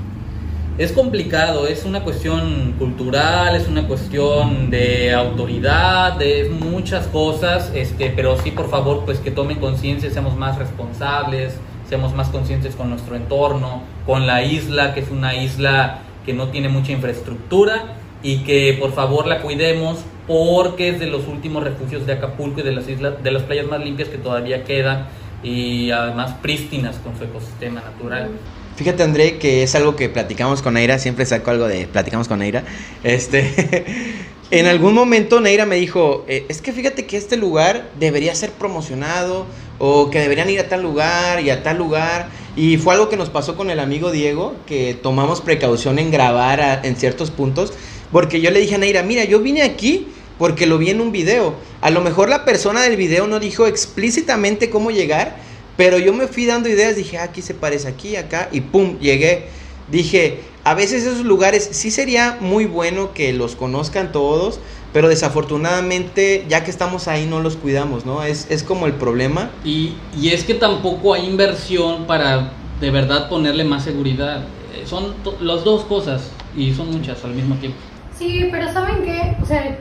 es 0.78 0.93
complicado, 0.93 1.66
es 1.66 1.85
una 1.85 2.02
cuestión 2.02 2.77
cultural, 2.78 3.55
es 3.55 3.69
una 3.69 3.86
cuestión 3.86 4.70
de 4.70 5.12
autoridad, 5.12 6.15
de 6.15 6.48
muchas 6.48 7.07
cosas, 7.09 7.70
este, 7.74 8.09
pero 8.16 8.39
sí 8.39 8.51
por 8.51 8.70
favor 8.70 9.05
pues 9.05 9.19
que 9.19 9.31
tomen 9.31 9.59
conciencia, 9.59 10.11
seamos 10.11 10.35
más 10.35 10.57
responsables, 10.57 11.59
seamos 11.90 12.15
más 12.15 12.31
conscientes 12.31 12.74
con 12.74 12.89
nuestro 12.89 13.16
entorno, 13.16 13.82
con 14.07 14.27
la 14.27 14.43
isla, 14.43 14.94
que 14.94 15.01
es 15.01 15.11
una 15.11 15.35
isla 15.35 15.98
que 16.24 16.32
no 16.32 16.48
tiene 16.48 16.70
mucha 16.70 16.93
infraestructura 16.93 17.97
y 18.23 18.39
que 18.44 18.78
por 18.81 18.93
favor 18.94 19.27
la 19.27 19.43
cuidemos 19.43 19.98
porque 20.31 20.90
es 20.90 21.01
de 21.01 21.07
los 21.07 21.27
últimos 21.27 21.65
refugios 21.65 22.07
de 22.07 22.12
Acapulco 22.12 22.61
y 22.61 22.62
de 22.62 22.70
las 22.70 22.89
islas, 22.89 23.20
de 23.20 23.32
las 23.32 23.43
playas 23.43 23.66
más 23.66 23.81
limpias 23.81 24.09
que 24.09 24.16
todavía 24.16 24.62
quedan 24.62 25.09
y 25.43 25.90
además 25.90 26.36
prístinas 26.40 27.01
con 27.02 27.19
su 27.19 27.24
ecosistema 27.24 27.81
natural. 27.81 28.31
Fíjate, 28.77 29.02
André, 29.02 29.39
que 29.39 29.65
es 29.65 29.74
algo 29.74 29.97
que 29.97 30.09
platicamos 30.09 30.62
con 30.62 30.74
Neira, 30.74 31.01
siempre 31.01 31.27
saco 31.27 31.51
algo 31.51 31.66
de 31.66 31.89
platicamos 31.89 32.28
con 32.28 32.39
Neira. 32.39 32.62
Este, 33.02 33.97
en 34.52 34.66
algún 34.66 34.94
momento 34.94 35.40
Neira 35.40 35.66
me 35.66 35.74
dijo, 35.74 36.24
eh, 36.28 36.47
es 36.48 36.62
que 36.62 36.73
fíjate 36.73 37.07
que 37.07 37.16
este 37.16 37.36
lugar 37.36 37.90
debería 37.98 38.32
ser 38.36 38.51
promocionado 38.51 39.47
o 39.81 40.11
que 40.11 40.20
deberían 40.20 40.48
ir 40.48 40.61
a 40.61 40.69
tal 40.69 40.81
lugar 40.81 41.40
y 41.43 41.51
a 41.51 41.65
tal 41.65 41.77
lugar. 41.77 42.28
Y 42.55 42.77
fue 42.77 42.94
algo 42.94 43.09
que 43.09 43.16
nos 43.16 43.31
pasó 43.31 43.57
con 43.57 43.69
el 43.69 43.81
amigo 43.81 44.12
Diego, 44.12 44.55
que 44.69 44.94
tomamos 44.94 45.40
precaución 45.40 45.98
en 45.98 46.12
grabar 46.12 46.82
en 46.85 46.94
ciertos 46.94 47.32
puntos, 47.32 47.73
porque 48.12 48.40
yo 48.40 48.52
le 48.52 48.61
dije 48.61 48.77
a 48.77 48.78
Neira, 48.78 49.02
mira, 49.02 49.24
yo 49.24 49.40
vine 49.40 49.62
aquí 49.62 50.07
porque 50.41 50.65
lo 50.65 50.79
vi 50.79 50.89
en 50.89 51.03
un 51.03 51.12
video. 51.12 51.55
A 51.83 51.91
lo 51.91 52.01
mejor 52.01 52.31
la 52.31 52.47
persona 52.47 52.81
del 52.81 52.97
video 52.97 53.27
no 53.27 53.39
dijo 53.41 53.67
explícitamente 53.67 54.71
cómo 54.71 54.91
llegar, 54.91 55.37
pero 55.77 55.99
yo 55.99 56.15
me 56.15 56.29
fui 56.29 56.47
dando 56.47 56.71
ideas, 56.71 56.97
dije, 56.97 57.19
ah, 57.19 57.25
aquí 57.25 57.43
se 57.43 57.53
parece 57.53 57.89
aquí, 57.89 58.17
acá, 58.17 58.49
y 58.51 58.62
pum, 58.62 58.99
llegué. 59.01 59.49
Dije, 59.91 60.41
a 60.65 60.73
veces 60.73 61.03
esos 61.03 61.27
lugares 61.27 61.69
sí 61.73 61.91
sería 61.91 62.39
muy 62.41 62.65
bueno 62.65 63.12
que 63.12 63.35
los 63.35 63.55
conozcan 63.55 64.12
todos, 64.12 64.61
pero 64.95 65.11
desafortunadamente 65.11 66.47
ya 66.49 66.65
que 66.65 66.71
estamos 66.71 67.07
ahí 67.07 67.27
no 67.27 67.41
los 67.41 67.57
cuidamos, 67.57 68.07
¿no? 68.07 68.23
Es, 68.23 68.47
es 68.49 68.62
como 68.62 68.87
el 68.87 68.95
problema. 68.95 69.51
Y, 69.62 69.93
y, 70.19 70.31
es 70.31 70.45
que 70.45 70.55
tampoco 70.55 71.12
hay 71.12 71.27
inversión 71.27 72.07
para 72.07 72.55
de 72.81 72.91
verdad 72.91 73.29
ponerle 73.29 73.65
más 73.65 73.85
seguridad. 73.85 74.45
Eh, 74.75 74.85
son 74.87 75.12
las 75.43 75.65
dos 75.65 75.85
cosas 75.85 76.31
y 76.57 76.73
son 76.73 76.91
muchas 76.91 77.23
al 77.27 77.35
mismo 77.35 77.57
tiempo. 77.57 77.77
Sí, 78.21 78.49
pero 78.51 78.71
¿saben 78.71 79.03
qué? 79.03 79.35
O 79.43 79.47
sea, 79.47 79.79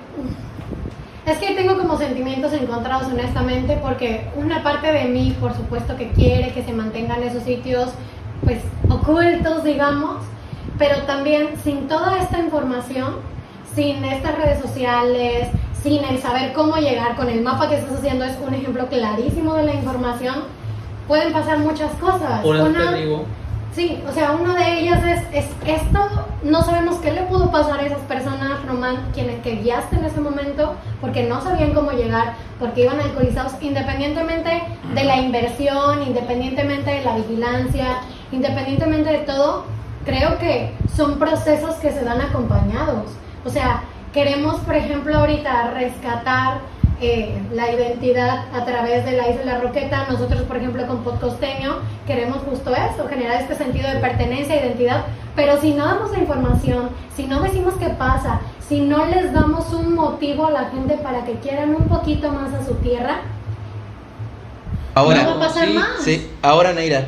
es 1.31 1.37
que 1.37 1.53
tengo 1.53 1.77
como 1.77 1.97
sentimientos 1.97 2.53
encontrados 2.53 3.07
honestamente 3.07 3.77
porque 3.81 4.29
una 4.35 4.63
parte 4.63 4.91
de 4.91 5.05
mí, 5.05 5.35
por 5.39 5.55
supuesto, 5.55 5.95
que 5.95 6.09
quiere 6.09 6.51
que 6.53 6.63
se 6.63 6.73
mantengan 6.73 7.21
esos 7.23 7.43
sitios 7.43 7.89
pues 8.43 8.59
ocultos, 8.89 9.63
digamos, 9.63 10.23
pero 10.77 11.03
también 11.03 11.49
sin 11.63 11.87
toda 11.87 12.19
esta 12.19 12.39
información, 12.39 13.17
sin 13.75 14.03
estas 14.05 14.37
redes 14.37 14.61
sociales, 14.61 15.49
sin 15.83 16.03
el 16.03 16.19
saber 16.19 16.53
cómo 16.53 16.77
llegar 16.77 17.15
con 17.15 17.29
el 17.29 17.41
mapa 17.41 17.69
que 17.69 17.75
estás 17.75 17.99
haciendo 17.99 18.25
es 18.25 18.37
un 18.45 18.53
ejemplo 18.53 18.87
clarísimo 18.87 19.53
de 19.55 19.63
la 19.63 19.73
información, 19.73 20.43
pueden 21.07 21.31
pasar 21.33 21.59
muchas 21.59 21.91
cosas. 21.93 22.43
Eso 22.43 22.67
te 22.67 22.97
digo 22.97 23.25
Sí, 23.73 24.01
o 24.07 24.11
sea, 24.11 24.31
uno 24.31 24.53
de 24.53 24.79
ellas 24.79 25.03
es, 25.05 25.45
es 25.45 25.45
esto, 25.65 25.99
no 26.43 26.61
sabemos 26.63 26.97
qué 26.97 27.11
le 27.11 27.21
pudo 27.23 27.51
pasar 27.51 27.79
a 27.79 27.85
esas 27.85 27.99
personas, 27.99 28.65
Román, 28.65 29.09
quienes 29.13 29.41
que 29.41 29.57
guiaste 29.57 29.95
en 29.95 30.05
ese 30.05 30.19
momento, 30.19 30.75
porque 30.99 31.23
no 31.23 31.39
sabían 31.41 31.73
cómo 31.73 31.91
llegar, 31.91 32.33
porque 32.59 32.81
iban 32.81 32.99
alcoholizados, 32.99 33.53
independientemente 33.61 34.63
de 34.93 35.03
la 35.03 35.17
inversión, 35.17 36.03
independientemente 36.03 36.89
de 36.89 37.05
la 37.05 37.15
vigilancia, 37.15 37.99
independientemente 38.31 39.11
de 39.11 39.19
todo, 39.19 39.65
creo 40.03 40.39
que 40.39 40.73
son 40.95 41.19
procesos 41.19 41.75
que 41.75 41.91
se 41.91 42.03
dan 42.03 42.21
acompañados. 42.21 43.11
O 43.45 43.49
sea, 43.49 43.83
queremos, 44.13 44.59
por 44.61 44.75
ejemplo, 44.75 45.15
ahorita 45.15 45.71
rescatar 45.71 46.59
eh, 47.01 47.41
la 47.53 47.71
identidad 47.71 48.45
a 48.53 48.65
través 48.65 49.05
de 49.05 49.13
la 49.13 49.29
isla 49.29 49.39
de 49.39 49.45
la 49.45 49.59
Roqueta. 49.59 50.07
Nosotros, 50.09 50.41
por 50.43 50.57
ejemplo, 50.57 50.85
con 50.87 51.03
Podcosteño, 51.03 51.77
queremos 52.05 52.39
justo 52.39 52.73
eso, 52.75 53.07
generar 53.07 53.41
este 53.41 53.55
sentido 53.55 53.89
de 53.89 53.99
pertenencia, 53.99 54.59
identidad. 54.59 55.05
Pero 55.35 55.59
si 55.61 55.73
no 55.73 55.85
damos 55.85 56.11
la 56.11 56.19
información, 56.19 56.89
si 57.15 57.25
no 57.25 57.41
decimos 57.41 57.75
qué 57.79 57.89
pasa, 57.89 58.41
si 58.67 58.81
no 58.81 59.05
les 59.05 59.33
damos 59.33 59.73
un 59.73 59.95
motivo 59.95 60.47
a 60.47 60.51
la 60.51 60.65
gente 60.69 60.95
para 60.97 61.25
que 61.25 61.33
quieran 61.33 61.73
un 61.73 61.87
poquito 61.87 62.31
más 62.31 62.53
a 62.53 62.65
su 62.65 62.75
tierra, 62.75 63.21
ahora, 64.93 65.23
no 65.23 65.29
va 65.29 65.35
a 65.35 65.47
pasar 65.47 65.69
más. 65.69 66.03
Sí, 66.03 66.29
ahora, 66.41 66.73
Neira. 66.73 67.07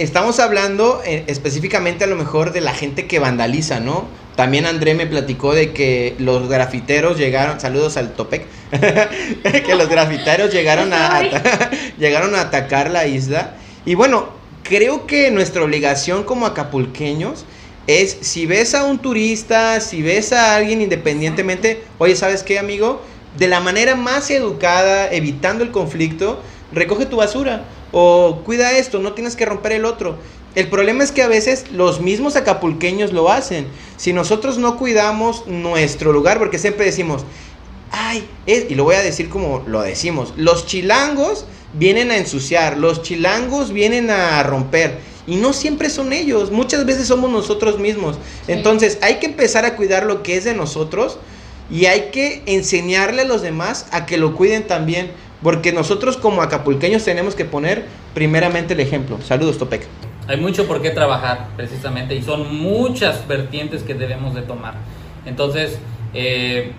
Estamos 0.00 0.40
hablando 0.40 1.02
eh, 1.04 1.24
específicamente 1.26 2.04
a 2.04 2.06
lo 2.06 2.16
mejor 2.16 2.54
de 2.54 2.62
la 2.62 2.72
gente 2.72 3.06
que 3.06 3.18
vandaliza, 3.18 3.80
¿no? 3.80 4.08
También 4.34 4.64
André 4.64 4.94
me 4.94 5.04
platicó 5.04 5.52
de 5.52 5.74
que 5.74 6.14
los 6.18 6.48
grafiteros 6.48 7.18
llegaron, 7.18 7.60
saludos 7.60 7.98
al 7.98 8.14
Topec, 8.14 8.46
que 9.66 9.74
los 9.74 9.90
grafiteros 9.90 10.54
llegaron 10.54 10.94
a, 10.94 11.20
llegaron 11.98 12.34
a 12.34 12.40
atacar 12.40 12.90
la 12.90 13.06
isla. 13.06 13.56
Y 13.84 13.94
bueno, 13.94 14.30
creo 14.62 15.06
que 15.06 15.30
nuestra 15.30 15.62
obligación 15.62 16.24
como 16.24 16.46
acapulqueños 16.46 17.44
es 17.86 18.16
si 18.22 18.46
ves 18.46 18.74
a 18.74 18.84
un 18.84 19.00
turista, 19.00 19.80
si 19.80 20.00
ves 20.00 20.32
a 20.32 20.56
alguien 20.56 20.80
independientemente, 20.80 21.84
oye, 21.98 22.16
¿sabes 22.16 22.42
qué, 22.42 22.58
amigo? 22.58 23.02
De 23.36 23.48
la 23.48 23.60
manera 23.60 23.96
más 23.96 24.30
educada, 24.30 25.12
evitando 25.12 25.62
el 25.62 25.72
conflicto, 25.72 26.40
recoge 26.72 27.04
tu 27.04 27.16
basura 27.16 27.64
o 27.92 28.42
cuida 28.44 28.72
esto, 28.72 28.98
no 28.98 29.12
tienes 29.12 29.36
que 29.36 29.46
romper 29.46 29.72
el 29.72 29.84
otro. 29.84 30.16
El 30.54 30.68
problema 30.68 31.04
es 31.04 31.12
que 31.12 31.22
a 31.22 31.28
veces 31.28 31.70
los 31.72 32.00
mismos 32.00 32.34
acapulqueños 32.34 33.12
lo 33.12 33.30
hacen. 33.30 33.68
Si 33.96 34.12
nosotros 34.12 34.58
no 34.58 34.76
cuidamos 34.76 35.46
nuestro 35.46 36.12
lugar, 36.12 36.38
porque 36.38 36.58
siempre 36.58 36.86
decimos, 36.86 37.24
ay, 37.92 38.28
y 38.46 38.74
lo 38.74 38.84
voy 38.84 38.96
a 38.96 39.02
decir 39.02 39.28
como 39.28 39.62
lo 39.66 39.82
decimos, 39.82 40.34
los 40.36 40.66
chilangos 40.66 41.44
vienen 41.74 42.10
a 42.10 42.16
ensuciar, 42.16 42.78
los 42.78 43.02
chilangos 43.02 43.72
vienen 43.72 44.10
a 44.10 44.42
romper. 44.42 44.98
Y 45.26 45.36
no 45.36 45.52
siempre 45.52 45.90
son 45.90 46.12
ellos, 46.12 46.50
muchas 46.50 46.84
veces 46.84 47.06
somos 47.06 47.30
nosotros 47.30 47.78
mismos. 47.78 48.18
Entonces 48.48 48.98
hay 49.02 49.16
que 49.16 49.26
empezar 49.26 49.64
a 49.64 49.76
cuidar 49.76 50.04
lo 50.04 50.22
que 50.24 50.36
es 50.36 50.44
de 50.44 50.54
nosotros 50.54 51.18
y 51.70 51.86
hay 51.86 52.10
que 52.10 52.42
enseñarle 52.46 53.22
a 53.22 53.26
los 53.26 53.42
demás 53.42 53.86
a 53.92 54.06
que 54.06 54.16
lo 54.16 54.34
cuiden 54.34 54.66
también. 54.66 55.12
Porque 55.42 55.72
nosotros 55.72 56.16
como 56.16 56.42
acapulqueños 56.42 57.04
tenemos 57.04 57.34
que 57.34 57.44
poner 57.44 57.84
primeramente 58.14 58.74
el 58.74 58.80
ejemplo. 58.80 59.18
Saludos, 59.22 59.58
Topec. 59.58 59.86
Hay 60.28 60.36
mucho 60.36 60.66
por 60.66 60.82
qué 60.82 60.90
trabajar, 60.90 61.48
precisamente, 61.56 62.14
y 62.14 62.22
son 62.22 62.54
muchas 62.56 63.26
vertientes 63.26 63.82
que 63.82 63.94
debemos 63.94 64.34
de 64.34 64.42
tomar. 64.42 64.74
Entonces, 65.26 65.78
eh, 66.14 66.72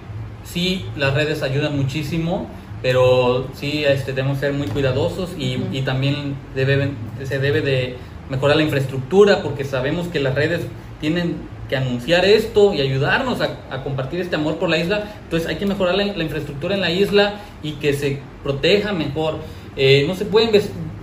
sí, 0.43 0.85
las 0.95 1.13
redes 1.13 1.41
ayudan 1.43 1.75
muchísimo, 1.75 2.47
pero 2.81 3.47
sí 3.53 3.83
este, 3.83 4.13
debemos 4.13 4.39
ser 4.39 4.53
muy 4.53 4.67
cuidadosos 4.67 5.31
y, 5.37 5.63
y 5.71 5.81
también 5.81 6.35
debe, 6.55 6.91
se 7.23 7.39
debe 7.39 7.61
de 7.61 7.97
mejorar 8.31 8.55
la 8.55 8.63
infraestructura 8.63 9.43
porque 9.43 9.65
sabemos 9.65 10.07
que 10.07 10.21
las 10.21 10.33
redes 10.33 10.61
tienen 11.01 11.35
que 11.67 11.75
anunciar 11.75 12.23
esto 12.23 12.73
y 12.73 12.79
ayudarnos 12.79 13.39
a, 13.41 13.83
compartir 13.83 14.21
este 14.21 14.37
amor 14.37 14.55
por 14.55 14.69
la 14.69 14.77
isla. 14.77 15.03
Entonces 15.25 15.49
hay 15.49 15.57
que 15.57 15.65
mejorar 15.65 15.95
la, 15.95 16.23
infraestructura 16.23 16.75
en 16.75 16.81
la 16.81 16.91
isla 16.91 17.35
y 17.61 17.73
que 17.73 17.93
se 17.93 18.19
proteja 18.41 18.93
mejor. 18.93 19.39
Eh, 19.75 20.05
no 20.07 20.15
se 20.15 20.23
pueden 20.23 20.49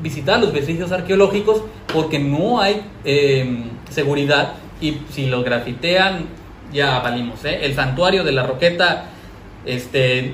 visitar 0.02 0.40
los 0.40 0.55
vestigios 0.55 0.90
arqueológicos 0.90 1.62
porque 1.92 2.18
no 2.18 2.60
hay 2.60 2.80
eh, 3.05 3.64
seguridad 3.90 4.55
y 4.80 4.96
si 5.10 5.26
los 5.26 5.44
grafitean 5.44 6.26
ya 6.72 6.98
valimos. 7.00 7.44
¿eh? 7.44 7.60
El 7.62 7.74
santuario 7.74 8.24
de 8.24 8.32
la 8.32 8.46
Roqueta 8.46 9.05
este, 9.66 10.32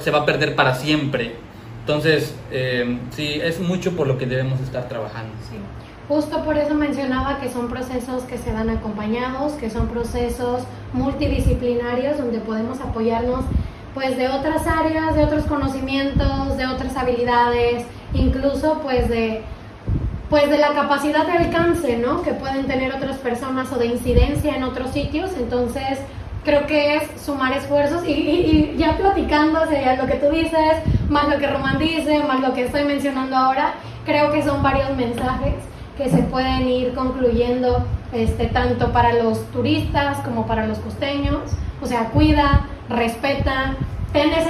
se 0.00 0.10
va 0.10 0.20
a 0.20 0.24
perder 0.24 0.54
para 0.54 0.74
siempre. 0.74 1.32
Entonces, 1.80 2.34
eh, 2.50 2.98
sí, 3.10 3.38
es 3.42 3.60
mucho 3.60 3.94
por 3.96 4.06
lo 4.06 4.16
que 4.16 4.24
debemos 4.24 4.60
estar 4.60 4.88
trabajando. 4.88 5.34
Justo 6.08 6.44
por 6.44 6.58
eso 6.58 6.74
mencionaba 6.74 7.38
que 7.38 7.48
son 7.48 7.68
procesos 7.68 8.24
que 8.24 8.36
se 8.36 8.52
dan 8.52 8.70
acompañados, 8.70 9.52
que 9.52 9.70
son 9.70 9.88
procesos 9.88 10.62
multidisciplinarios 10.92 12.18
donde 12.18 12.38
podemos 12.40 12.80
apoyarnos 12.80 13.44
pues 13.94 14.16
de 14.16 14.28
otras 14.28 14.66
áreas, 14.66 15.14
de 15.14 15.24
otros 15.24 15.44
conocimientos, 15.44 16.56
de 16.56 16.66
otras 16.66 16.96
habilidades, 16.96 17.84
incluso 18.14 18.80
pues 18.82 19.08
de 19.08 19.42
pues 20.28 20.48
de 20.48 20.56
la 20.56 20.72
capacidad 20.72 21.26
de 21.26 21.32
alcance, 21.32 21.98
¿no? 21.98 22.22
Que 22.22 22.32
pueden 22.32 22.66
tener 22.66 22.94
otras 22.94 23.18
personas 23.18 23.70
o 23.70 23.76
de 23.76 23.86
incidencia 23.86 24.56
en 24.56 24.62
otros 24.62 24.90
sitios. 24.90 25.30
Entonces, 25.36 25.98
creo 26.42 26.66
que 26.66 26.96
es 26.96 27.02
sumar 27.20 27.52
esfuerzos 27.52 28.02
y, 28.06 28.12
y, 28.12 28.74
ya 28.78 28.96
platicando, 28.96 29.66
sería 29.66 29.94
lo 29.94 30.06
que 30.06 30.14
tú 30.14 30.30
dices, 30.30 30.78
más 31.10 31.28
lo 31.28 31.38
que 31.38 31.46
Román 31.48 31.78
dice, 31.78 32.20
más 32.26 32.40
lo 32.40 32.54
que 32.54 32.64
estoy 32.64 32.84
mencionando 32.84 33.36
ahora, 33.36 33.74
creo 34.06 34.32
que 34.32 34.42
son 34.42 34.62
varios 34.62 34.96
mensajes 34.96 35.56
que 35.96 36.08
se 36.08 36.22
pueden 36.22 36.68
ir 36.68 36.94
concluyendo 36.94 37.84
este, 38.12 38.46
tanto 38.46 38.92
para 38.92 39.12
los 39.14 39.44
turistas 39.50 40.18
como 40.18 40.46
para 40.46 40.66
los 40.66 40.78
costeños. 40.78 41.38
O 41.80 41.86
sea, 41.86 42.10
cuida, 42.10 42.66
respeta, 42.88 43.76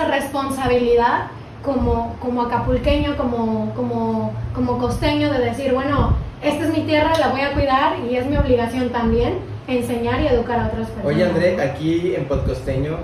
responsabilidad 0.09 1.29
como, 1.63 2.17
como 2.21 2.43
acapulqueño, 2.43 3.17
como, 3.17 3.73
como, 3.75 4.33
como 4.55 4.79
costeño, 4.79 5.33
de 5.33 5.39
decir, 5.39 5.73
bueno, 5.73 6.17
esta 6.43 6.65
es 6.65 6.77
mi 6.77 6.83
tierra, 6.83 7.13
la 7.19 7.29
voy 7.29 7.41
a 7.41 7.53
cuidar 7.53 7.97
y 8.11 8.17
es 8.17 8.27
mi 8.27 8.37
obligación 8.37 8.91
también 8.91 9.35
enseñar 9.69 10.21
y 10.21 10.27
educar 10.27 10.59
a 10.59 10.67
otras 10.67 10.89
personas. 10.89 11.07
Oye 11.07 11.25
André, 11.25 11.63
aquí 11.63 12.15
en 12.17 12.25
Podcosteño 12.25 12.99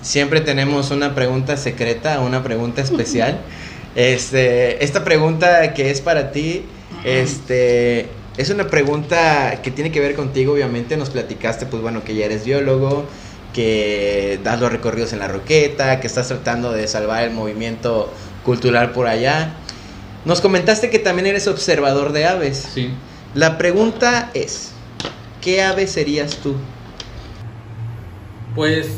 siempre 0.00 0.40
tenemos 0.40 0.90
una 0.90 1.14
pregunta 1.14 1.56
secreta, 1.56 2.20
una 2.20 2.42
pregunta 2.42 2.80
especial. 2.80 3.38
este, 3.94 4.82
esta 4.82 5.04
pregunta 5.04 5.74
que 5.74 5.90
es 5.90 6.00
para 6.00 6.30
ti, 6.32 6.64
este, 7.04 8.08
es 8.36 8.50
una 8.50 8.68
pregunta 8.68 9.60
que 9.62 9.70
tiene 9.70 9.90
que 9.90 10.00
ver 10.00 10.14
contigo, 10.14 10.52
obviamente. 10.52 10.96
Nos 10.96 11.10
platicaste, 11.10 11.66
pues 11.66 11.82
bueno, 11.82 12.04
que 12.04 12.14
ya 12.14 12.26
eres 12.26 12.44
biólogo, 12.44 13.04
que 13.52 14.40
das 14.44 14.60
los 14.60 14.70
recorridos 14.70 15.12
en 15.12 15.20
la 15.20 15.28
roqueta, 15.28 16.00
que 16.00 16.06
estás 16.06 16.28
tratando 16.28 16.72
de 16.72 16.86
salvar 16.88 17.24
el 17.24 17.30
movimiento 17.30 18.12
cultural 18.44 18.92
por 18.92 19.06
allá. 19.06 19.54
Nos 20.24 20.40
comentaste 20.40 20.90
que 20.90 20.98
también 20.98 21.26
eres 21.26 21.46
observador 21.46 22.12
de 22.12 22.26
aves. 22.26 22.68
Sí. 22.74 22.90
La 23.34 23.58
pregunta 23.58 24.30
es, 24.34 24.72
¿qué 25.40 25.62
ave 25.62 25.86
serías 25.86 26.36
tú? 26.36 26.54
Pues 28.54 28.88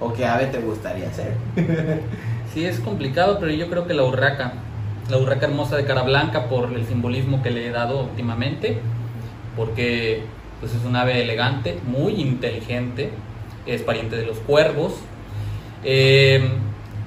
¿O 0.00 0.12
qué 0.12 0.24
ave 0.24 0.46
te 0.46 0.58
gustaría 0.60 1.12
ser? 1.12 1.34
sí 2.54 2.64
es 2.64 2.78
complicado, 2.80 3.38
pero 3.40 3.52
yo 3.52 3.68
creo 3.68 3.86
que 3.86 3.94
la 3.94 4.04
urraca, 4.04 4.52
la 5.08 5.16
urraca 5.16 5.46
hermosa 5.46 5.76
de 5.76 5.84
cara 5.84 6.02
blanca 6.02 6.48
por 6.48 6.72
el 6.72 6.86
simbolismo 6.86 7.42
que 7.42 7.50
le 7.50 7.66
he 7.66 7.70
dado 7.70 8.02
últimamente, 8.02 8.78
porque 9.56 10.22
pues 10.60 10.74
es 10.74 10.84
un 10.84 10.96
ave 10.96 11.22
elegante, 11.22 11.78
muy 11.86 12.20
inteligente, 12.20 13.10
es 13.66 13.82
pariente 13.82 14.16
de 14.16 14.26
los 14.26 14.38
cuervos, 14.38 14.94
eh, 15.84 16.50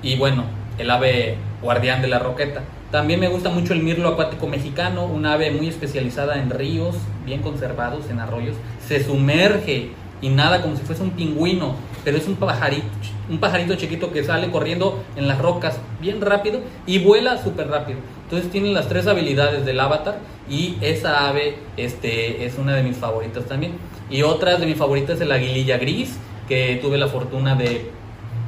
y 0.02 0.16
bueno, 0.16 0.46
el 0.78 0.90
ave 0.90 1.38
guardián 1.62 2.02
de 2.02 2.08
la 2.08 2.20
roqueta. 2.20 2.64
También 2.92 3.20
me 3.20 3.30
gusta 3.30 3.50
mucho 3.50 3.74
el 3.74 3.82
mirlo 3.82 4.10
acuático 4.10 4.48
mexicano, 4.48 5.06
un 5.06 5.26
ave 5.26 5.52
muy 5.52 5.68
especializada 5.68 6.42
en 6.42 6.50
ríos, 6.50 6.96
bien 7.26 7.42
conservados, 7.42 8.10
en 8.10 8.20
arroyos. 8.20 8.56
Se 8.86 9.04
sumerge 9.04 9.92
y 10.22 10.30
nada 10.30 10.62
como 10.62 10.76
si 10.76 10.84
fuese 10.84 11.04
un 11.04 11.12
pingüino, 11.12 11.76
pero 12.04 12.18
es 12.18 12.28
un 12.28 12.36
pajarito, 12.36 12.88
un 13.30 13.40
pajarito 13.40 13.76
chiquito 13.76 14.12
que 14.12 14.24
sale 14.24 14.50
corriendo 14.52 15.04
en 15.16 15.28
las 15.28 15.40
rocas 15.40 15.80
bien 16.02 16.22
rápido 16.22 16.62
y 16.86 17.00
vuela 17.00 17.38
súper 17.42 17.68
rápido. 17.68 18.00
Entonces 18.24 18.52
tiene 18.52 18.72
las 18.72 18.88
tres 18.88 19.08
habilidades 19.08 19.66
del 19.66 19.80
avatar 19.80 20.20
y 20.50 20.78
esa 20.82 21.28
ave 21.28 21.56
este, 21.78 22.46
es 22.46 22.58
una 22.58 22.74
de 22.76 22.84
mis 22.84 22.98
favoritas 22.98 23.46
también. 23.46 23.74
Y 24.10 24.24
otra 24.24 24.58
de 24.58 24.66
mis 24.66 24.78
favoritas 24.78 25.16
es 25.18 25.22
el 25.22 25.32
aguililla 25.32 25.78
gris, 25.78 26.18
que 26.48 26.80
tuve 26.82 26.98
la 26.98 27.08
fortuna 27.08 27.56
de 27.56 27.90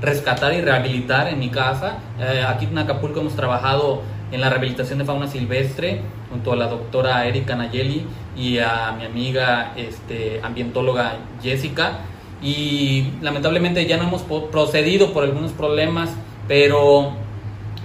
rescatar 0.02 0.54
y 0.54 0.62
rehabilitar 0.62 1.28
en 1.30 1.40
mi 1.40 1.50
casa. 1.50 2.00
Eh, 2.20 2.44
aquí 2.46 2.66
en 2.66 2.78
Acapulco 2.78 3.22
hemos 3.22 3.36
trabajado 3.36 4.02
en 4.32 4.42
la 4.42 4.50
rehabilitación 4.50 5.00
de 5.00 5.06
fauna 5.06 5.28
silvestre 5.28 6.02
junto 6.30 6.52
a 6.52 6.56
la 6.56 6.68
doctora 6.68 7.26
Erika 7.28 7.56
Nayeli 7.56 8.06
y 8.36 8.58
a 8.58 8.94
mi 8.98 9.06
amiga 9.06 9.74
este, 9.78 10.42
ambientóloga 10.44 11.18
Jessica. 11.42 12.00
Y 12.44 13.12
lamentablemente 13.22 13.86
ya 13.86 13.96
no 13.98 14.04
hemos 14.04 14.22
po- 14.24 14.48
procedido 14.48 15.14
por 15.14 15.24
algunos 15.24 15.52
problemas, 15.54 16.10
pero, 16.48 17.14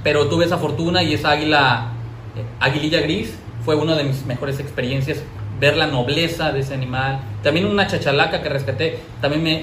pero 0.03 0.27
tuve 0.29 0.45
esa 0.47 0.59
fortuna 0.59 1.03
y 1.03 1.15
esa 1.15 1.31
águila, 1.31 1.93
eh, 2.37 2.43
aguililla 2.59 3.01
gris, 3.01 3.35
fue 3.65 3.77
una 3.77 3.95
de 3.95 4.03
mis 4.05 4.27
mejores 4.27 4.59
experiencias. 4.59 5.23
Ver 5.61 5.77
la 5.77 5.87
nobleza 5.89 6.53
de 6.53 6.61
ese 6.61 6.75
animal. 6.75 7.21
También 7.43 7.67
una 7.67 7.87
chachalaca 7.87 8.43
que 8.43 8.49
rescaté. 8.49 8.99
También 9.21 9.43
me. 9.43 9.63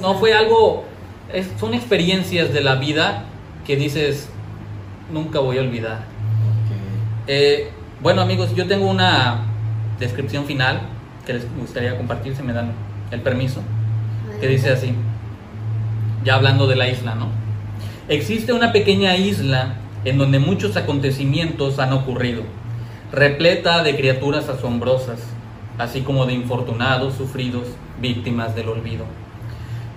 no, 0.00 0.14
fue 0.14 0.32
algo. 0.34 0.84
es- 1.32 1.50
son 1.60 1.74
experiencias 1.74 2.52
de 2.52 2.60
la 2.62 2.76
vida 2.76 3.24
que 3.66 3.76
dices. 3.76 4.28
Nunca 5.12 5.38
voy 5.40 5.58
a 5.58 5.60
olvidar. 5.60 6.00
Eh, 7.26 7.70
bueno 8.02 8.22
amigos, 8.22 8.54
yo 8.54 8.66
tengo 8.66 8.86
una 8.90 9.40
descripción 9.98 10.44
final 10.46 10.80
que 11.26 11.32
les 11.34 11.56
gustaría 11.56 11.96
compartir 11.96 12.36
si 12.36 12.42
me 12.42 12.52
dan 12.52 12.72
el 13.10 13.20
permiso, 13.20 13.60
que 14.36 14.48
dice 14.48 14.70
así, 14.70 14.94
ya 16.24 16.34
hablando 16.34 16.66
de 16.66 16.76
la 16.76 16.88
isla, 16.88 17.14
¿no? 17.14 17.28
Existe 18.08 18.52
una 18.52 18.72
pequeña 18.72 19.16
isla 19.16 19.76
en 20.04 20.18
donde 20.18 20.38
muchos 20.38 20.76
acontecimientos 20.76 21.78
han 21.78 21.92
ocurrido, 21.92 22.42
repleta 23.12 23.82
de 23.82 23.96
criaturas 23.96 24.48
asombrosas, 24.48 25.20
así 25.78 26.02
como 26.02 26.26
de 26.26 26.34
infortunados, 26.34 27.14
sufridos, 27.14 27.66
víctimas 28.00 28.54
del 28.54 28.68
olvido, 28.68 29.04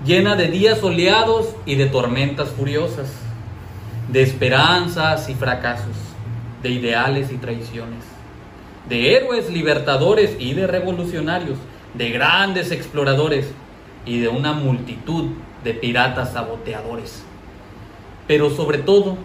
llena 0.05 0.35
de 0.35 0.49
días 0.49 0.79
soleados 0.79 1.55
y 1.65 1.75
de 1.75 1.87
tormentas 1.87 2.49
furiosas, 2.49 3.11
de 4.11 4.21
esperanzas 4.23 5.29
y 5.29 5.35
fracasos, 5.35 5.95
de 6.63 6.69
ideales 6.69 7.31
y 7.31 7.37
traiciones, 7.37 8.03
de 8.87 9.15
héroes 9.15 9.51
libertadores 9.51 10.35
y 10.39 10.53
de 10.53 10.65
revolucionarios, 10.65 11.57
de 11.93 12.09
grandes 12.09 12.71
exploradores 12.71 13.53
y 14.05 14.19
de 14.19 14.27
una 14.27 14.53
multitud 14.53 15.29
de 15.63 15.73
piratas 15.73 16.33
saboteadores. 16.33 17.23
Pero 18.27 18.49
sobre 18.49 18.77
todo 18.77 19.17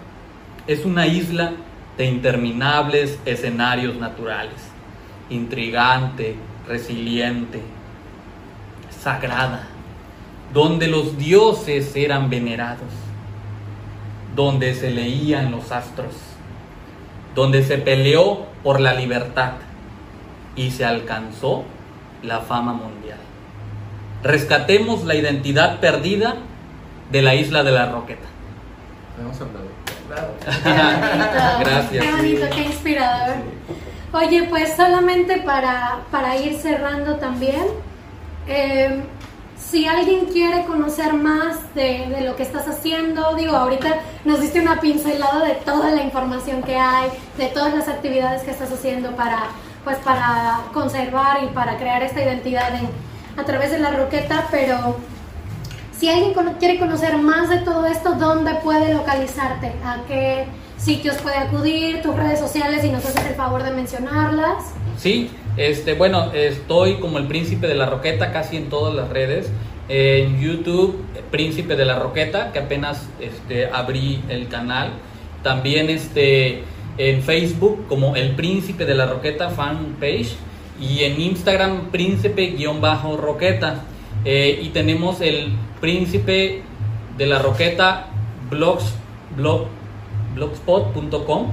es 0.66 0.84
una 0.84 1.06
isla 1.06 1.52
de 1.96 2.06
interminables 2.06 3.18
escenarios 3.24 3.96
naturales, 3.96 4.56
intrigante, 5.30 6.36
resiliente, 6.66 7.60
sagrada, 9.02 9.68
donde 10.52 10.88
los 10.88 11.18
dioses 11.18 11.94
eran 11.94 12.30
venerados, 12.30 12.92
donde 14.34 14.74
se 14.74 14.90
leían 14.90 15.51
los 15.51 15.70
astros, 15.70 16.14
donde 17.34 17.62
se 17.62 17.78
peleó 17.78 18.46
por 18.62 18.80
la 18.80 18.94
libertad 18.94 19.52
y 20.56 20.70
se 20.70 20.84
alcanzó 20.84 21.64
la 22.22 22.40
fama 22.40 22.72
mundial. 22.72 23.18
Rescatemos 24.24 25.05
la 25.05 25.14
identidad 25.14 25.78
perdida 25.80 26.34
de 27.12 27.22
la 27.22 27.34
isla 27.34 27.62
de 27.62 27.70
la 27.70 27.86
Roqueta. 27.86 28.26
Vamos 29.18 29.38
a. 29.40 29.44
Gracias. 31.60 32.05
Qué 32.05 32.10
bonito, 32.12 32.46
qué 32.55 32.62
inspirador. 32.62 33.36
Oye, 34.12 34.44
pues 34.44 34.74
solamente 34.76 35.38
para, 35.38 35.98
para 36.10 36.36
ir 36.36 36.56
cerrando 36.59 37.16
también, 37.16 37.64
eh, 38.46 39.02
si 39.59 39.86
alguien 39.86 40.26
quiere 40.26 40.64
conocer 40.64 41.12
más 41.14 41.74
de, 41.74 42.06
de 42.09 42.20
lo 42.22 42.36
que 42.36 42.44
estás 42.44 42.66
haciendo, 42.68 43.34
digo, 43.34 43.56
ahorita 43.56 43.88
nos 44.24 44.40
diste 44.40 44.60
una 44.60 44.80
pincelada 44.80 45.44
de 45.44 45.55
toda 45.55 45.90
la 45.90 46.02
información 46.02 46.62
que 46.62 46.76
hay, 46.76 47.10
de 47.36 47.46
todas 47.48 47.74
las 47.74 47.88
actividades 47.88 48.42
que 48.42 48.52
estás 48.52 48.70
haciendo 48.72 49.10
para, 49.16 49.46
pues, 49.84 49.98
para 49.98 50.60
conservar 50.72 51.42
y 51.42 51.46
para 51.48 51.76
crear 51.76 52.02
esta 52.02 52.22
identidad 52.22 52.74
en- 52.76 53.14
a 53.36 53.44
través 53.44 53.70
de 53.70 53.78
la 53.78 53.90
roqueta, 53.90 54.48
pero 54.51 54.97
si 55.97 56.09
alguien 56.09 56.35
quiere 56.59 56.78
conocer 56.78 57.16
más 57.19 57.48
de 57.48 57.59
todo 57.59 57.86
esto, 57.86 58.15
¿dónde 58.15 58.55
puede 58.56 58.94
localizarte? 58.94 59.73
¿A 59.85 60.02
qué 60.06 60.47
sitios 60.77 61.16
puede 61.16 61.36
acudir? 61.36 62.02
¿Tus 62.02 62.15
redes 62.15 62.39
sociales? 62.39 62.85
Y 62.85 62.90
nos 62.90 63.05
haces 63.05 63.27
el 63.27 63.35
favor 63.35 63.62
de 63.62 63.70
mencionarlas. 63.70 64.74
Sí, 64.98 65.31
este, 65.56 65.94
bueno, 65.94 66.32
estoy 66.32 66.97
como 66.97 67.19
el 67.19 67.27
príncipe 67.27 67.66
de 67.66 67.74
la 67.74 67.86
roqueta 67.86 68.32
casi 68.32 68.56
en 68.56 68.69
todas 68.69 68.94
las 68.94 69.09
redes. 69.09 69.51
En 69.89 70.40
YouTube, 70.40 71.05
Príncipe 71.31 71.77
de 71.77 71.85
la 71.85 71.98
Roqueta, 71.98 72.52
que 72.52 72.61
apenas 72.61 73.09
este, 73.20 73.66
abrí 73.66 74.23
el 74.28 74.48
canal. 74.48 74.90
También 75.43 75.90
este, 75.90 76.62
en 76.97 77.23
Facebook 77.23 77.86
como 77.89 78.15
El 78.16 78.36
Príncipe 78.36 78.85
de 78.85 78.94
la 78.94 79.06
Roqueta 79.06 79.51
fanpage. 79.51 80.36
Y 80.80 81.05
en 81.05 81.20
Instagram, 81.20 81.90
Príncipe-Roqueta. 81.90 83.82
Eh, 84.24 84.60
y 84.62 84.70
tenemos 84.70 85.20
el 85.20 85.52
Príncipe 85.80 86.62
de 87.18 87.26
la 87.26 87.38
Roqueta 87.38 88.06
blogs, 88.51 88.94
blog, 89.36 89.66
blogspot.com 90.34 91.48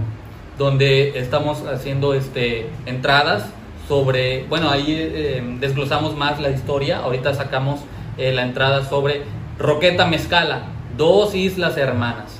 donde 0.57 1.19
estamos 1.19 1.63
haciendo 1.65 2.13
este 2.13 2.69
entradas 2.85 3.45
sobre, 3.87 4.45
bueno, 4.47 4.69
ahí 4.69 4.85
eh, 4.89 5.57
desglosamos 5.59 6.15
más 6.15 6.39
la 6.39 6.49
historia, 6.49 6.99
ahorita 6.99 7.33
sacamos 7.33 7.81
eh, 8.17 8.31
la 8.31 8.43
entrada 8.43 8.85
sobre 8.85 9.23
Roqueta 9.57 10.05
Mezcala, 10.05 10.63
dos 10.97 11.35
islas 11.35 11.77
hermanas. 11.77 12.39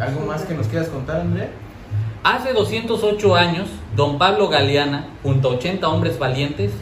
¿Algo 0.00 0.24
más 0.24 0.42
que 0.42 0.54
nos 0.54 0.66
quieras 0.68 0.88
contar, 0.88 1.20
André? 1.20 1.48
Hace 2.26 2.52
208 2.54 3.36
años, 3.36 3.68
don 3.94 4.18
Pablo 4.18 4.48
Galeana, 4.48 5.06
junto 5.22 5.48
a 5.48 5.52
80 5.52 5.88
hombres 5.88 6.18
valientes, 6.18 6.72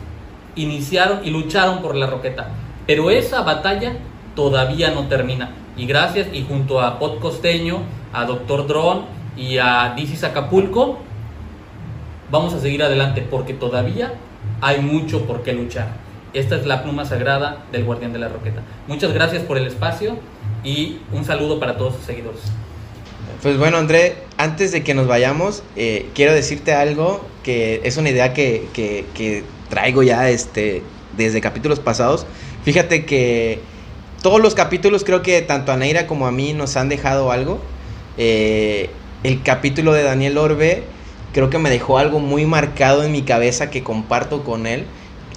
iniciaron 0.57 1.21
y 1.23 1.29
lucharon 1.29 1.83
por 1.83 1.97
la 1.97 2.07
Roqueta. 2.07 2.49
Pero 2.87 3.11
esa 3.11 3.43
batalla 3.43 3.93
todavía 4.35 4.93
no 4.93 5.07
termina. 5.09 5.51
Y 5.77 5.85
gracias, 5.85 6.29
y 6.33 6.47
junto 6.49 6.81
a 6.81 6.99
Pot 6.99 7.21
Costeño, 7.21 7.81
a 8.15 8.25
Doctor 8.25 8.67
Drone 8.67 9.03
y 9.37 9.59
a 9.59 9.93
Dicis 9.95 10.25
Acapulco, 10.25 11.01
vamos 12.31 12.55
a 12.55 12.61
seguir 12.61 12.83
adelante 12.83 13.21
porque 13.21 13.53
todavía 13.53 14.15
hay 14.63 14.81
mucho 14.81 15.27
por 15.27 15.43
qué 15.43 15.53
luchar. 15.53 15.89
Esta 16.33 16.57
es 16.57 16.65
la 16.65 16.83
pluma 16.83 17.05
sagrada 17.05 17.67
del 17.71 17.85
guardián 17.85 18.15
de 18.15 18.19
la 18.19 18.29
Roqueta. 18.29 18.63
Muchas 18.89 19.13
gracias 19.13 19.43
por 19.43 19.59
el 19.59 19.67
espacio 19.67 20.17
y 20.65 21.01
un 21.13 21.23
saludo 21.27 21.61
para 21.61 21.77
todos 21.77 21.97
sus 21.97 22.05
seguidores. 22.05 22.51
Pues 23.45 23.59
bueno, 23.59 23.77
André, 23.77 24.17
antes 24.39 24.73
de 24.73 24.83
que 24.83 24.95
nos 24.95 25.07
vayamos, 25.07 25.63
eh, 25.77 26.09
quiero 26.15 26.33
decirte 26.33 26.73
algo 26.73 27.23
que 27.43 27.83
es 27.85 27.99
una 27.99 28.09
idea 28.09 28.33
que, 28.33 28.69
que, 28.73 29.45
traigo 29.69 30.03
ya 30.03 30.31
este, 30.31 30.83
desde 31.15 31.43
capítulos 31.43 31.79
pasados. 31.79 32.25
Fíjate 32.65 33.05
que 33.05 33.59
todos 34.23 34.41
los 34.41 34.55
capítulos 34.55 35.05
creo 35.05 35.21
que 35.21 35.43
tanto 35.43 35.73
a 35.73 35.77
Neira 35.77 36.07
como 36.07 36.27
a 36.27 36.33
mí 36.33 36.55
nos 36.55 36.79
han 36.79 36.89
dejado 36.89 37.31
algo. 37.31 37.61
Eh, 38.17 38.89
el 39.25 39.43
capítulo 39.43 39.93
de 39.93 40.05
Daniel 40.05 40.39
Orbe 40.39 40.85
creo 41.35 41.51
que 41.51 41.59
me 41.59 41.69
dejó 41.69 41.99
algo 41.99 42.21
muy 42.21 42.47
marcado 42.47 43.05
en 43.05 43.13
mi 43.13 43.25
cabeza 43.25 43.69
que 43.69 43.83
comparto 43.83 44.43
con 44.43 44.67
él. 44.67 44.87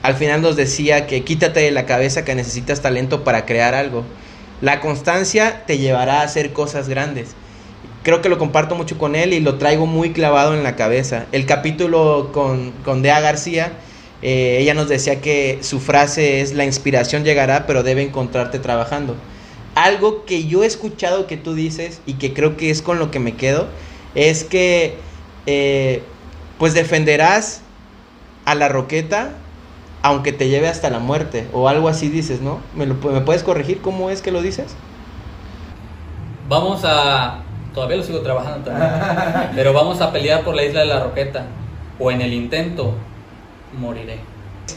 Al 0.01 0.15
final 0.15 0.41
nos 0.41 0.55
decía 0.55 1.07
que 1.07 1.25
quítate 1.25 1.59
de 1.59 1.71
la 1.71 1.85
cabeza 1.85 2.23
que 2.23 2.35
necesitas 2.35 2.81
talento 2.81 3.25
para 3.25 3.45
crear 3.45 3.75
algo. 3.75 4.05
La 4.61 4.79
constancia 4.79 5.65
te 5.67 5.77
llevará 5.77 6.21
a 6.21 6.23
hacer 6.23 6.53
cosas 6.53 6.87
grandes 6.87 7.35
creo 8.07 8.21
que 8.21 8.29
lo 8.29 8.37
comparto 8.37 8.73
mucho 8.75 8.97
con 8.97 9.17
él 9.17 9.33
y 9.33 9.41
lo 9.41 9.55
traigo 9.55 9.85
muy 9.85 10.13
clavado 10.13 10.53
en 10.53 10.63
la 10.63 10.77
cabeza. 10.77 11.25
El 11.33 11.45
capítulo 11.45 12.29
con, 12.31 12.71
con 12.85 13.01
Dea 13.01 13.19
García, 13.19 13.73
eh, 14.21 14.59
ella 14.61 14.73
nos 14.73 14.87
decía 14.87 15.19
que 15.19 15.59
su 15.59 15.81
frase 15.81 16.39
es 16.39 16.53
la 16.53 16.63
inspiración 16.63 17.25
llegará, 17.25 17.67
pero 17.67 17.83
debe 17.83 18.03
encontrarte 18.03 18.59
trabajando. 18.59 19.17
Algo 19.75 20.23
que 20.23 20.45
yo 20.45 20.63
he 20.63 20.67
escuchado 20.67 21.27
que 21.27 21.35
tú 21.35 21.53
dices 21.53 21.99
y 22.05 22.13
que 22.13 22.33
creo 22.33 22.55
que 22.55 22.69
es 22.69 22.81
con 22.81 22.97
lo 22.97 23.11
que 23.11 23.19
me 23.19 23.35
quedo, 23.35 23.67
es 24.15 24.45
que 24.45 24.95
eh, 25.45 26.01
pues 26.59 26.73
defenderás 26.73 27.59
a 28.45 28.55
la 28.55 28.69
roqueta 28.69 29.33
aunque 30.01 30.31
te 30.31 30.47
lleve 30.47 30.69
hasta 30.69 30.89
la 30.89 30.99
muerte 30.99 31.49
o 31.51 31.67
algo 31.67 31.89
así 31.89 32.07
dices, 32.07 32.39
¿no? 32.39 32.61
¿Me, 32.73 32.85
lo, 32.85 32.95
¿Me 32.95 33.19
puedes 33.19 33.43
corregir 33.43 33.81
cómo 33.81 34.09
es 34.09 34.21
que 34.21 34.31
lo 34.31 34.41
dices? 34.41 34.77
Vamos 36.47 36.83
a 36.85 37.43
todavía 37.77 37.97
lo 37.97 38.03
sigo 38.03 38.21
trabajando 38.21 38.71
también. 38.71 38.91
Pero 39.55 39.71
vamos 39.71 40.01
a 40.01 40.11
pelear 40.11 40.43
por 40.43 40.55
la 40.55 40.65
isla 40.65 40.79
de 40.79 40.87
la 40.87 40.99
Roqueta. 41.03 41.45
O 41.99 42.09
en 42.09 42.21
el 42.21 42.33
intento, 42.33 42.95
moriré. 43.79 44.17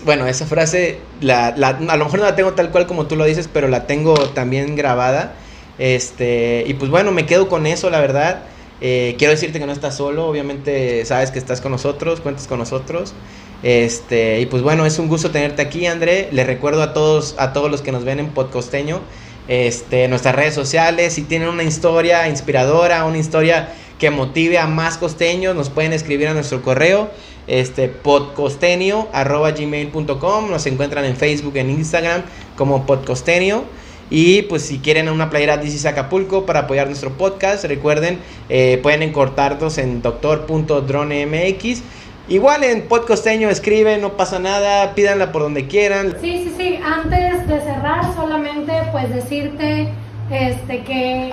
Bueno, 0.04 0.26
esa 0.26 0.44
frase, 0.44 0.98
la, 1.22 1.54
la, 1.56 1.68
a 1.68 1.96
lo 1.96 2.04
mejor 2.04 2.20
no 2.20 2.26
la 2.26 2.36
tengo 2.36 2.52
tal 2.52 2.70
cual 2.70 2.86
como 2.86 3.06
tú 3.06 3.16
lo 3.16 3.24
dices, 3.24 3.48
pero 3.50 3.68
la 3.68 3.86
tengo 3.86 4.14
también 4.28 4.76
grabada. 4.76 5.32
Este, 5.78 6.62
y 6.66 6.74
pues 6.74 6.90
bueno, 6.90 7.10
me 7.10 7.24
quedo 7.24 7.48
con 7.48 7.66
eso, 7.66 7.88
la 7.88 8.00
verdad. 8.00 8.42
Eh, 8.82 9.14
quiero 9.18 9.32
decirte 9.32 9.58
que 9.58 9.64
no 9.66 9.72
estás 9.72 9.96
solo, 9.96 10.26
obviamente 10.26 11.02
sabes 11.06 11.30
que 11.30 11.38
estás 11.38 11.62
con 11.62 11.72
nosotros, 11.72 12.20
cuentas 12.20 12.46
con 12.46 12.58
nosotros. 12.58 13.14
Este, 13.62 14.40
y 14.40 14.46
pues 14.46 14.62
bueno, 14.62 14.84
es 14.84 14.98
un 14.98 15.08
gusto 15.08 15.30
tenerte 15.30 15.62
aquí, 15.62 15.86
André. 15.86 16.28
Les 16.32 16.46
recuerdo 16.46 16.82
a 16.82 16.92
todos, 16.92 17.34
a 17.38 17.54
todos 17.54 17.70
los 17.70 17.80
que 17.80 17.92
nos 17.92 18.04
ven 18.04 18.20
en 18.20 18.28
Podcosteño 18.28 19.00
este, 19.50 20.08
nuestras 20.08 20.34
redes 20.36 20.54
sociales. 20.54 21.12
Si 21.14 21.22
tienen 21.22 21.48
una 21.48 21.64
historia 21.64 22.28
inspiradora, 22.28 23.04
una 23.04 23.18
historia 23.18 23.72
que 23.98 24.10
motive 24.10 24.58
a 24.58 24.68
más 24.68 24.96
costeños, 24.96 25.56
nos 25.56 25.70
pueden 25.70 25.92
escribir 25.92 26.28
a 26.28 26.34
nuestro 26.34 26.62
correo, 26.62 27.10
este, 27.48 27.88
podcostenio.gmail.com. 27.88 30.50
Nos 30.50 30.66
encuentran 30.66 31.04
en 31.04 31.16
Facebook, 31.16 31.56
en 31.56 31.70
Instagram 31.70 32.22
como 32.56 32.86
podcostenio. 32.86 33.64
Y 34.08 34.42
pues 34.42 34.62
si 34.62 34.78
quieren 34.78 35.08
una 35.08 35.30
playera 35.30 35.56
DC 35.56 35.88
Acapulco 35.88 36.46
para 36.46 36.60
apoyar 36.60 36.86
nuestro 36.86 37.10
podcast, 37.12 37.64
recuerden, 37.64 38.20
eh, 38.48 38.78
pueden 38.82 39.02
encortarnos 39.02 39.78
en 39.78 40.00
doctor.dronemx 40.00 41.82
Igual 42.30 42.62
en 42.62 42.86
Podcosteño 42.86 43.50
escriben, 43.50 44.00
no 44.00 44.16
pasa 44.16 44.38
nada, 44.38 44.94
pídanla 44.94 45.32
por 45.32 45.42
donde 45.42 45.66
quieran. 45.66 46.14
Sí, 46.20 46.44
sí, 46.44 46.54
sí. 46.56 46.80
Antes 46.80 47.48
de 47.48 47.60
cerrar, 47.60 48.14
solamente 48.14 48.72
pues 48.92 49.12
decirte 49.12 49.88
este 50.30 50.84
que 50.84 51.32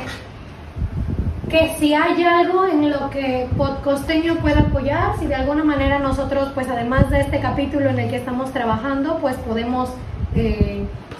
que 1.51 1.75
si 1.79 1.93
hay 1.93 2.23
algo 2.23 2.65
en 2.67 2.89
lo 2.89 3.11
que 3.11 3.47
Podcosteño 3.55 4.37
pueda 4.37 4.61
apoyar, 4.61 5.17
si 5.19 5.27
de 5.27 5.35
alguna 5.35 5.63
manera 5.63 5.99
nosotros, 5.99 6.49
pues 6.55 6.67
además 6.67 7.11
de 7.11 7.21
este 7.21 7.39
capítulo 7.39 7.91
en 7.91 7.99
el 7.99 8.09
que 8.09 8.17
estamos 8.17 8.51
trabajando, 8.51 9.19
pues 9.19 9.35
podemos 9.37 9.91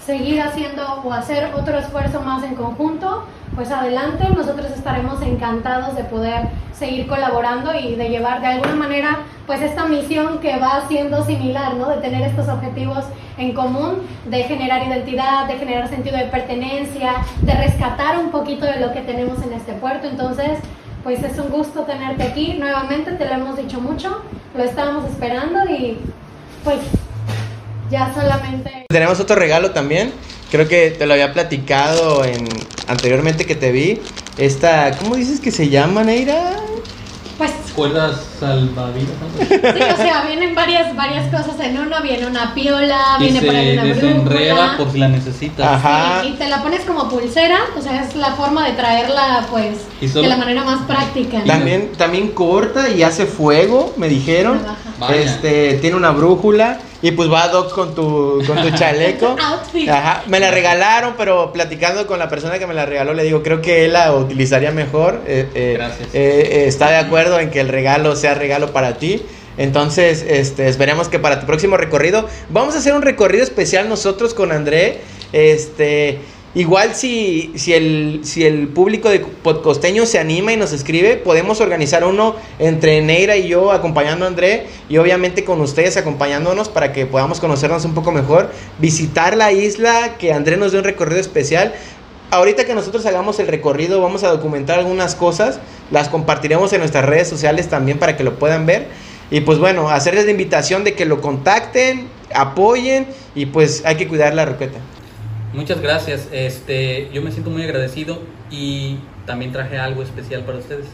seguir 0.05 0.41
haciendo 0.41 1.01
o 1.03 1.11
hacer 1.11 1.53
otro 1.53 1.77
esfuerzo 1.77 2.21
más 2.21 2.43
en 2.43 2.55
conjunto, 2.55 3.25
pues 3.55 3.71
adelante, 3.71 4.29
nosotros 4.29 4.67
estaremos 4.71 5.21
encantados 5.21 5.95
de 5.95 6.03
poder 6.05 6.47
seguir 6.71 7.07
colaborando 7.07 7.73
y 7.77 7.95
de 7.95 8.09
llevar 8.09 8.39
de 8.39 8.47
alguna 8.47 8.75
manera 8.75 9.19
pues 9.45 9.61
esta 9.61 9.85
misión 9.85 10.39
que 10.39 10.57
va 10.57 10.83
siendo 10.87 11.25
similar, 11.25 11.73
¿no? 11.73 11.89
De 11.89 11.97
tener 11.97 12.21
estos 12.21 12.47
objetivos 12.47 13.03
en 13.37 13.53
común, 13.53 14.03
de 14.25 14.43
generar 14.43 14.87
identidad, 14.87 15.47
de 15.47 15.55
generar 15.57 15.89
sentido 15.89 16.17
de 16.17 16.25
pertenencia, 16.25 17.15
de 17.41 17.53
rescatar 17.53 18.19
un 18.19 18.29
poquito 18.29 18.65
de 18.65 18.79
lo 18.79 18.93
que 18.93 19.01
tenemos 19.01 19.41
en 19.43 19.53
este 19.53 19.73
puerto. 19.73 20.07
Entonces, 20.07 20.59
pues 21.03 21.23
es 21.23 21.37
un 21.39 21.49
gusto 21.49 21.81
tenerte 21.81 22.23
aquí 22.23 22.57
nuevamente, 22.59 23.11
te 23.13 23.25
lo 23.25 23.33
hemos 23.33 23.57
dicho 23.57 23.81
mucho, 23.81 24.21
lo 24.55 24.63
estábamos 24.63 25.05
esperando 25.05 25.69
y 25.69 25.99
pues 26.63 26.79
ya 27.89 28.13
solamente... 28.13 28.85
Tenemos 28.89 29.19
otro 29.19 29.35
regalo 29.35 29.71
también, 29.71 30.13
creo 30.51 30.67
que 30.67 30.91
te 30.91 31.05
lo 31.05 31.13
había 31.13 31.33
platicado 31.33 32.23
en 32.23 32.47
anteriormente 32.87 33.45
que 33.45 33.55
te 33.55 33.71
vi. 33.71 34.01
Esta, 34.37 34.91
¿cómo 34.97 35.15
dices 35.15 35.39
que 35.39 35.51
se 35.51 35.69
llama, 35.69 36.03
Neira? 36.03 36.53
Pues. 37.37 37.51
¿Cuerdas 37.75 38.19
salvavidas? 38.39 39.11
Sí, 39.37 39.83
o 39.93 39.97
sea, 39.97 40.23
vienen 40.25 40.55
varias, 40.55 40.95
varias 40.95 41.31
cosas 41.31 41.59
en 41.59 41.77
uno. 41.77 42.01
Viene 42.01 42.25
una 42.25 42.55
piola, 42.55 43.17
viene 43.19 43.41
por 43.41 43.55
ahí 43.55 43.77
una 43.77 43.93
brújula. 43.93 44.75
por 44.77 44.91
si 44.91 44.97
la 44.97 45.07
necesitas. 45.07 45.67
Ajá. 45.67 46.21
Sí, 46.23 46.29
y 46.29 46.33
te 46.33 46.47
la 46.47 46.63
pones 46.63 46.81
como 46.81 47.07
pulsera. 47.07 47.59
O 47.77 47.81
sea, 47.81 48.03
es 48.03 48.15
la 48.15 48.31
forma 48.31 48.65
de 48.65 48.73
traerla, 48.73 49.45
pues, 49.51 49.85
de 50.01 50.27
la 50.27 50.37
manera 50.37 50.63
más 50.63 50.87
práctica. 50.87 51.43
También, 51.45 51.91
también 51.95 52.29
corta 52.29 52.89
y 52.89 53.03
hace 53.03 53.27
fuego, 53.27 53.93
me 53.97 54.09
dijeron. 54.09 54.59
Este, 55.13 55.75
tiene 55.75 55.95
una 55.95 56.11
brújula. 56.11 56.79
Y 57.01 57.11
pues 57.11 57.31
va 57.31 57.47
Doc 57.49 57.73
con 57.73 57.93
tu, 57.93 58.41
con 58.47 58.59
tu 58.61 58.71
chaleco. 58.75 59.35
Ajá. 59.89 60.23
Me 60.27 60.39
la 60.39 60.49
regalaron, 60.49 61.13
pero 61.15 61.53
platicando 61.53 62.07
con 62.07 62.17
la 62.17 62.27
persona 62.27 62.57
que 62.57 62.65
me 62.65 62.73
la 62.73 62.85
regaló, 62.87 63.13
le 63.13 63.23
digo, 63.23 63.43
creo 63.43 63.61
que 63.61 63.85
él 63.85 63.93
la 63.93 64.13
utilizaría 64.15 64.71
mejor. 64.71 65.21
Eh, 65.27 65.47
eh, 65.53 65.73
Gracias. 65.77 66.09
Eh, 66.13 66.65
está 66.67 66.89
de 66.89 66.97
acuerdo 66.97 67.39
en 67.39 67.51
que 67.51 67.59
el 67.59 67.69
regalo 67.69 68.15
sea 68.15 68.33
regalo 68.33 68.73
para 68.73 68.97
ti. 68.97 69.21
Entonces, 69.57 70.25
este, 70.27 70.67
esperemos 70.67 71.07
que 71.07 71.19
para 71.19 71.39
tu 71.39 71.45
próximo 71.45 71.77
recorrido, 71.77 72.27
vamos 72.49 72.75
a 72.75 72.79
hacer 72.79 72.93
un 72.93 73.01
recorrido 73.01 73.43
especial 73.43 73.89
nosotros 73.89 74.33
con 74.33 74.51
André. 74.51 75.01
Este, 75.33 76.19
Igual 76.57 76.95
si, 76.95 77.51
si, 77.53 77.75
el, 77.75 78.21
si 78.23 78.43
el 78.43 78.67
público 78.69 79.09
de 79.09 79.19
podcosteño 79.19 80.07
se 80.07 80.17
anima 80.17 80.53
y 80.53 80.57
nos 80.57 80.73
escribe, 80.73 81.15
podemos 81.15 81.61
organizar 81.61 82.03
uno 82.03 82.35
entre 82.57 82.99
Neira 83.01 83.37
y 83.37 83.47
yo 83.47 83.71
acompañando 83.71 84.25
a 84.25 84.27
André 84.27 84.65
y 84.89 84.97
obviamente 84.97 85.45
con 85.45 85.61
ustedes 85.61 85.97
acompañándonos 85.97 86.67
para 86.67 86.93
que 86.93 87.05
podamos 87.05 87.39
conocernos 87.39 87.85
un 87.85 87.93
poco 87.93 88.11
mejor, 88.11 88.49
visitar 88.79 89.37
la 89.37 89.51
isla, 89.51 90.15
que 90.17 90.33
André 90.33 90.57
nos 90.57 90.71
dé 90.71 90.79
un 90.79 90.83
recorrido 90.83 91.21
especial. 91.21 91.75
Ahorita 92.31 92.65
que 92.65 92.73
nosotros 92.73 93.05
hagamos 93.05 93.37
el 93.39 93.45
recorrido 93.45 94.01
vamos 94.01 94.23
a 94.23 94.29
documentar 94.29 94.79
algunas 94.79 95.13
cosas, 95.13 95.59
las 95.91 96.09
compartiremos 96.09 96.73
en 96.73 96.79
nuestras 96.79 97.05
redes 97.05 97.27
sociales 97.27 97.69
también 97.69 97.99
para 97.99 98.17
que 98.17 98.23
lo 98.23 98.39
puedan 98.39 98.65
ver. 98.65 98.87
Y 99.29 99.41
pues 99.41 99.59
bueno, 99.59 99.91
hacerles 99.91 100.25
la 100.25 100.31
invitación 100.31 100.83
de 100.83 100.95
que 100.95 101.05
lo 101.05 101.21
contacten, 101.21 102.07
apoyen 102.33 103.05
y 103.35 103.45
pues 103.45 103.83
hay 103.85 103.95
que 103.95 104.07
cuidar 104.07 104.33
la 104.33 104.45
roqueta. 104.45 104.79
Muchas 105.57 105.81
gracias. 105.81 106.27
Este, 106.31 107.09
yo 107.11 107.23
me 107.23 107.31
siento 107.31 107.49
muy 107.49 107.63
agradecido 107.63 108.21
y 108.51 108.99
también 109.25 109.51
traje 109.51 109.79
algo 109.79 110.03
especial 110.03 110.43
para 110.43 110.59
ustedes. 110.59 110.85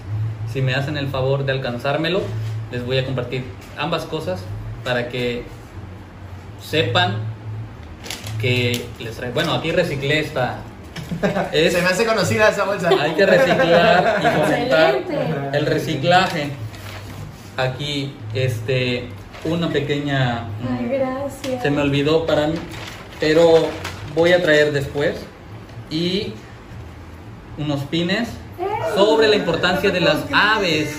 Si 0.54 0.62
me 0.62 0.74
hacen 0.74 0.96
el 0.96 1.10
favor 1.10 1.44
de 1.44 1.52
alcanzármelo, 1.52 2.22
les 2.72 2.86
voy 2.86 2.98
a 2.98 3.04
compartir 3.04 3.44
ambas 3.78 4.06
cosas 4.06 4.40
para 4.86 5.10
que 5.10 5.44
sepan 6.62 7.18
que 8.40 8.86
les 9.00 9.18
trae. 9.18 9.32
Bueno, 9.32 9.54
aquí 9.54 9.74
reciclé 9.74 10.22
esta. 10.22 10.60
Se 11.52 11.82
me 11.82 11.90
hace 11.90 12.06
conocida 12.06 12.48
esa 12.48 12.64
bolsa. 12.64 12.90
Hay 13.02 13.16
que 13.16 13.26
reciclar 13.26 14.22
y 14.22 14.28
fomentar 14.42 15.00
el 15.52 15.66
reciclaje. 15.66 16.52
Aquí, 17.58 18.16
este, 18.34 19.10
una 19.44 19.68
pequeña. 19.68 20.48
Ay, 20.66 20.88
gracias. 20.88 21.62
Se 21.62 21.70
me 21.70 21.82
olvidó 21.82 22.26
para 22.26 22.48
mí, 22.48 22.56
pero 23.20 23.68
voy 24.16 24.34
a 24.34 24.42
traer 24.42 24.72
después 24.72 25.16
y 25.90 26.34
unos 27.58 27.82
pines 27.82 28.30
sobre 28.96 29.28
la 29.28 29.36
importancia 29.36 29.90
de 29.92 30.00
las 30.00 30.18
aves. 30.32 30.96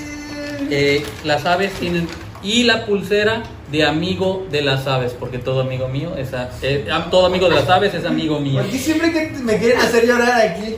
Eh, 0.71 1.05
las 1.25 1.45
aves 1.45 1.73
tienen 1.75 2.09
y 2.43 2.65
la 2.65 2.87
pulsera 2.87 3.43
de 3.73 3.85
amigo 3.85 4.47
de 4.51 4.63
las 4.63 4.87
aves, 4.87 5.17
porque 5.19 5.39
todo 5.39 5.63
amigo 5.63 5.89
mío 5.89 6.15
es 6.17 6.29
eh, 6.63 6.87
todo 7.11 7.27
amigo 7.27 7.49
de 7.49 7.57
las 7.57 7.69
aves 7.69 7.95
es 7.95 8.05
amigo 8.05 8.39
mío. 8.39 8.61
Porque 8.61 8.79
siempre 8.79 9.11
que 9.11 9.31
me 9.43 9.59
quieren 9.59 9.79
hacer 9.79 10.07
llorar 10.07 10.41
aquí. 10.49 10.77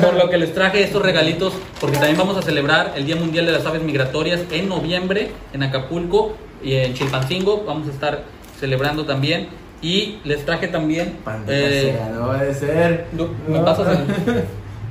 Por 0.00 0.14
lo 0.14 0.30
que 0.30 0.38
les 0.38 0.54
traje 0.54 0.82
estos 0.82 1.02
regalitos, 1.02 1.52
porque 1.80 1.96
también 1.96 2.16
vamos 2.16 2.36
a 2.36 2.42
celebrar 2.42 2.94
el 2.96 3.04
Día 3.04 3.16
Mundial 3.16 3.46
de 3.46 3.52
las 3.52 3.66
Aves 3.66 3.82
Migratorias 3.82 4.40
en 4.52 4.68
noviembre 4.68 5.32
en 5.52 5.64
Acapulco 5.64 6.36
y 6.62 6.74
en 6.74 6.94
Chilpancingo. 6.94 7.64
Vamos 7.66 7.88
a 7.88 7.90
estar 7.90 8.22
celebrando 8.60 9.04
también 9.04 9.48
Y 9.82 10.18
les 10.24 10.44
traje 10.44 10.68
también... 10.68 11.18
Eh, 11.48 11.94
sea, 11.96 12.08
no 12.08 12.32
ser. 12.54 13.06
no, 13.12 13.28
me 13.46 13.58
No. 13.58 13.64
pasas 13.64 13.98
el- 13.98 14.04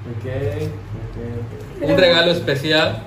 Ok, 0.05 0.25
ok, 0.25 1.81
ok. 1.83 1.89
un 1.89 1.97
regalo 1.97 2.31
especial 2.31 3.03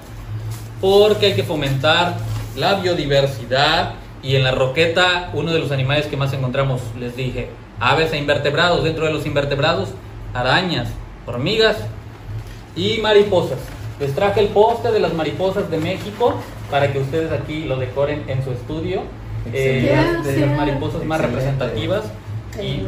porque 0.81 1.27
hay 1.27 1.35
que 1.35 1.45
fomentar 1.45 2.17
la 2.57 2.75
biodiversidad 2.81 3.95
y 4.23 4.35
en 4.35 4.43
la 4.43 4.51
roqueta 4.51 5.31
uno 5.33 5.53
de 5.53 5.61
los 5.61 5.71
animales 5.71 6.07
que 6.07 6.17
más 6.17 6.33
encontramos, 6.33 6.81
les 6.99 7.15
dije, 7.17 7.51
aves 7.79 8.13
e 8.13 8.19
invertebrados, 8.19 8.83
dentro 8.83 9.07
de 9.07 9.13
los 9.13 9.27
invertebrados, 9.27 9.91
arañas, 10.35 10.89
hormigas 11.27 11.77
y 12.75 12.99
mariposas. 13.01 13.59
Les 14.01 14.13
traje 14.15 14.41
el 14.41 14.49
poste 14.49 14.91
de 14.91 14.99
las 15.01 15.13
mariposas 15.15 15.71
de 15.71 15.79
México 15.79 16.35
para 16.71 16.93
que 16.93 16.99
ustedes 16.99 17.31
aquí 17.33 17.65
lo 17.65 17.77
decoren 17.77 18.25
en 18.29 18.43
su 18.45 18.51
estudio. 18.53 19.03
Eh, 19.53 20.19
de 20.25 20.47
las 20.47 20.57
mariposas 20.57 21.05
más 21.05 21.21
Excelente. 21.21 21.27
representativas 21.47 22.05
y 22.63 22.83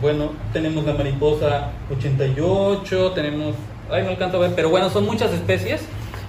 bueno, 0.00 0.32
tenemos 0.52 0.84
la 0.84 0.94
mariposa 0.94 1.68
88, 1.96 3.12
tenemos, 3.12 3.54
ay 3.90 4.02
no 4.02 4.10
alcanzo 4.10 4.38
a 4.38 4.40
ver, 4.40 4.52
pero 4.54 4.68
bueno, 4.70 4.90
son 4.90 5.04
muchas 5.06 5.32
especies 5.32 5.82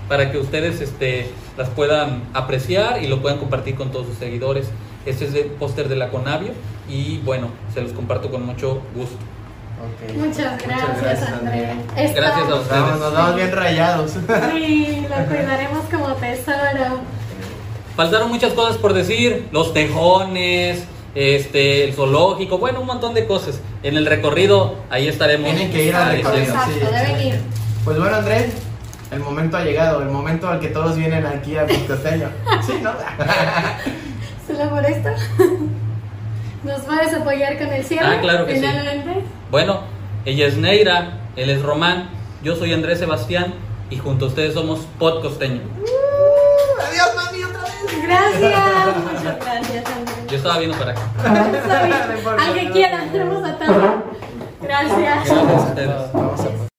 para 0.07 0.31
que 0.31 0.37
ustedes 0.37 0.79
este, 0.81 1.29
las 1.57 1.69
puedan 1.69 2.23
apreciar 2.33 3.01
y 3.01 3.07
lo 3.07 3.21
puedan 3.21 3.39
compartir 3.39 3.75
con 3.75 3.91
todos 3.91 4.05
sus 4.07 4.17
seguidores. 4.17 4.67
Este 5.05 5.25
es 5.25 5.33
el 5.33 5.45
póster 5.51 5.89
de 5.89 5.95
la 5.95 6.09
Conavio 6.09 6.51
y 6.89 7.17
bueno, 7.19 7.47
se 7.73 7.81
los 7.81 7.91
comparto 7.93 8.29
con 8.29 8.45
mucho 8.45 8.81
gusto. 8.95 9.15
Ok. 9.83 10.15
Muchas 10.17 10.61
gracias, 10.63 11.29
André. 11.29 11.73
Esta- 11.97 12.21
Gracias 12.21 12.49
a 12.49 12.55
ustedes. 12.55 12.99
Nos 12.99 13.13
vamos 13.13 13.35
bien 13.35 13.51
rayados. 13.51 14.11
Sí, 14.11 15.05
lo 15.09 15.25
cuidaremos 15.25 15.83
como 15.91 16.13
tesoro. 16.15 17.01
Faltaron 17.95 18.29
muchas 18.29 18.53
cosas 18.53 18.77
por 18.77 18.93
decir, 18.93 19.47
los 19.51 19.73
tejones, 19.73 20.85
este, 21.15 21.83
el 21.83 21.93
zoológico, 21.93 22.57
bueno, 22.57 22.81
un 22.81 22.87
montón 22.87 23.13
de 23.13 23.25
cosas. 23.25 23.61
En 23.83 23.97
el 23.97 24.05
recorrido, 24.05 24.75
ahí 24.89 25.07
estaremos. 25.07 25.49
Tienen 25.49 25.71
que 25.71 25.85
ir 25.85 25.95
al 25.95 26.17
recorrido. 26.17 26.45
Exacto, 26.45 26.71
sí, 26.73 26.79
deben 26.79 27.19
sí. 27.19 27.27
ir. 27.27 27.35
Pues 27.85 27.99
bueno, 27.99 28.15
Andrés, 28.15 28.53
el 29.11 29.19
momento 29.19 29.57
ha 29.57 29.63
llegado, 29.63 30.01
el 30.01 30.09
momento 30.09 30.49
al 30.49 30.59
que 30.59 30.69
todos 30.69 30.95
vienen 30.95 31.25
aquí 31.25 31.55
a 31.55 31.65
Costeño. 31.65 32.29
Sí, 32.65 32.73
¿no? 32.81 32.91
¿Solo 34.47 34.69
por 34.69 34.85
esto? 34.85 35.09
¿Nos 36.63 36.81
puedes 36.81 37.13
apoyar 37.13 37.57
con 37.57 37.67
el 37.67 37.83
cierre? 37.83 38.05
Ah, 38.07 38.21
claro 38.21 38.45
que 38.45 38.53
sí. 38.53 38.59
finalmente? 38.61 39.23
Bueno, 39.51 39.81
ella 40.25 40.47
es 40.47 40.57
Neira, 40.57 41.19
él 41.35 41.49
es 41.49 41.61
Román, 41.61 42.09
yo 42.41 42.55
soy 42.55 42.73
Andrés 42.73 42.99
Sebastián 42.99 43.53
y 43.89 43.97
junto 43.97 44.25
a 44.25 44.27
ustedes 44.29 44.53
somos 44.53 44.79
Pod 44.97 45.21
Costeño. 45.21 45.61
Gracias, 48.03 48.97
muchas 48.97 49.39
gracias, 49.39 49.85
André. 49.85 50.13
Yo 50.27 50.37
estaba 50.37 50.57
viendo 50.57 50.77
para 50.77 50.91
acá. 50.91 51.01
Está 51.53 51.83
bien. 51.83 51.97
Al 52.39 52.53
que 52.53 52.71
quiera, 52.71 53.05
tenemos 53.11 53.43
a 53.43 53.57
todos. 53.57 53.83
Gracias. 54.61 54.99
Gracias 54.99 55.37
a 55.37 55.53
ustedes. 55.53 56.72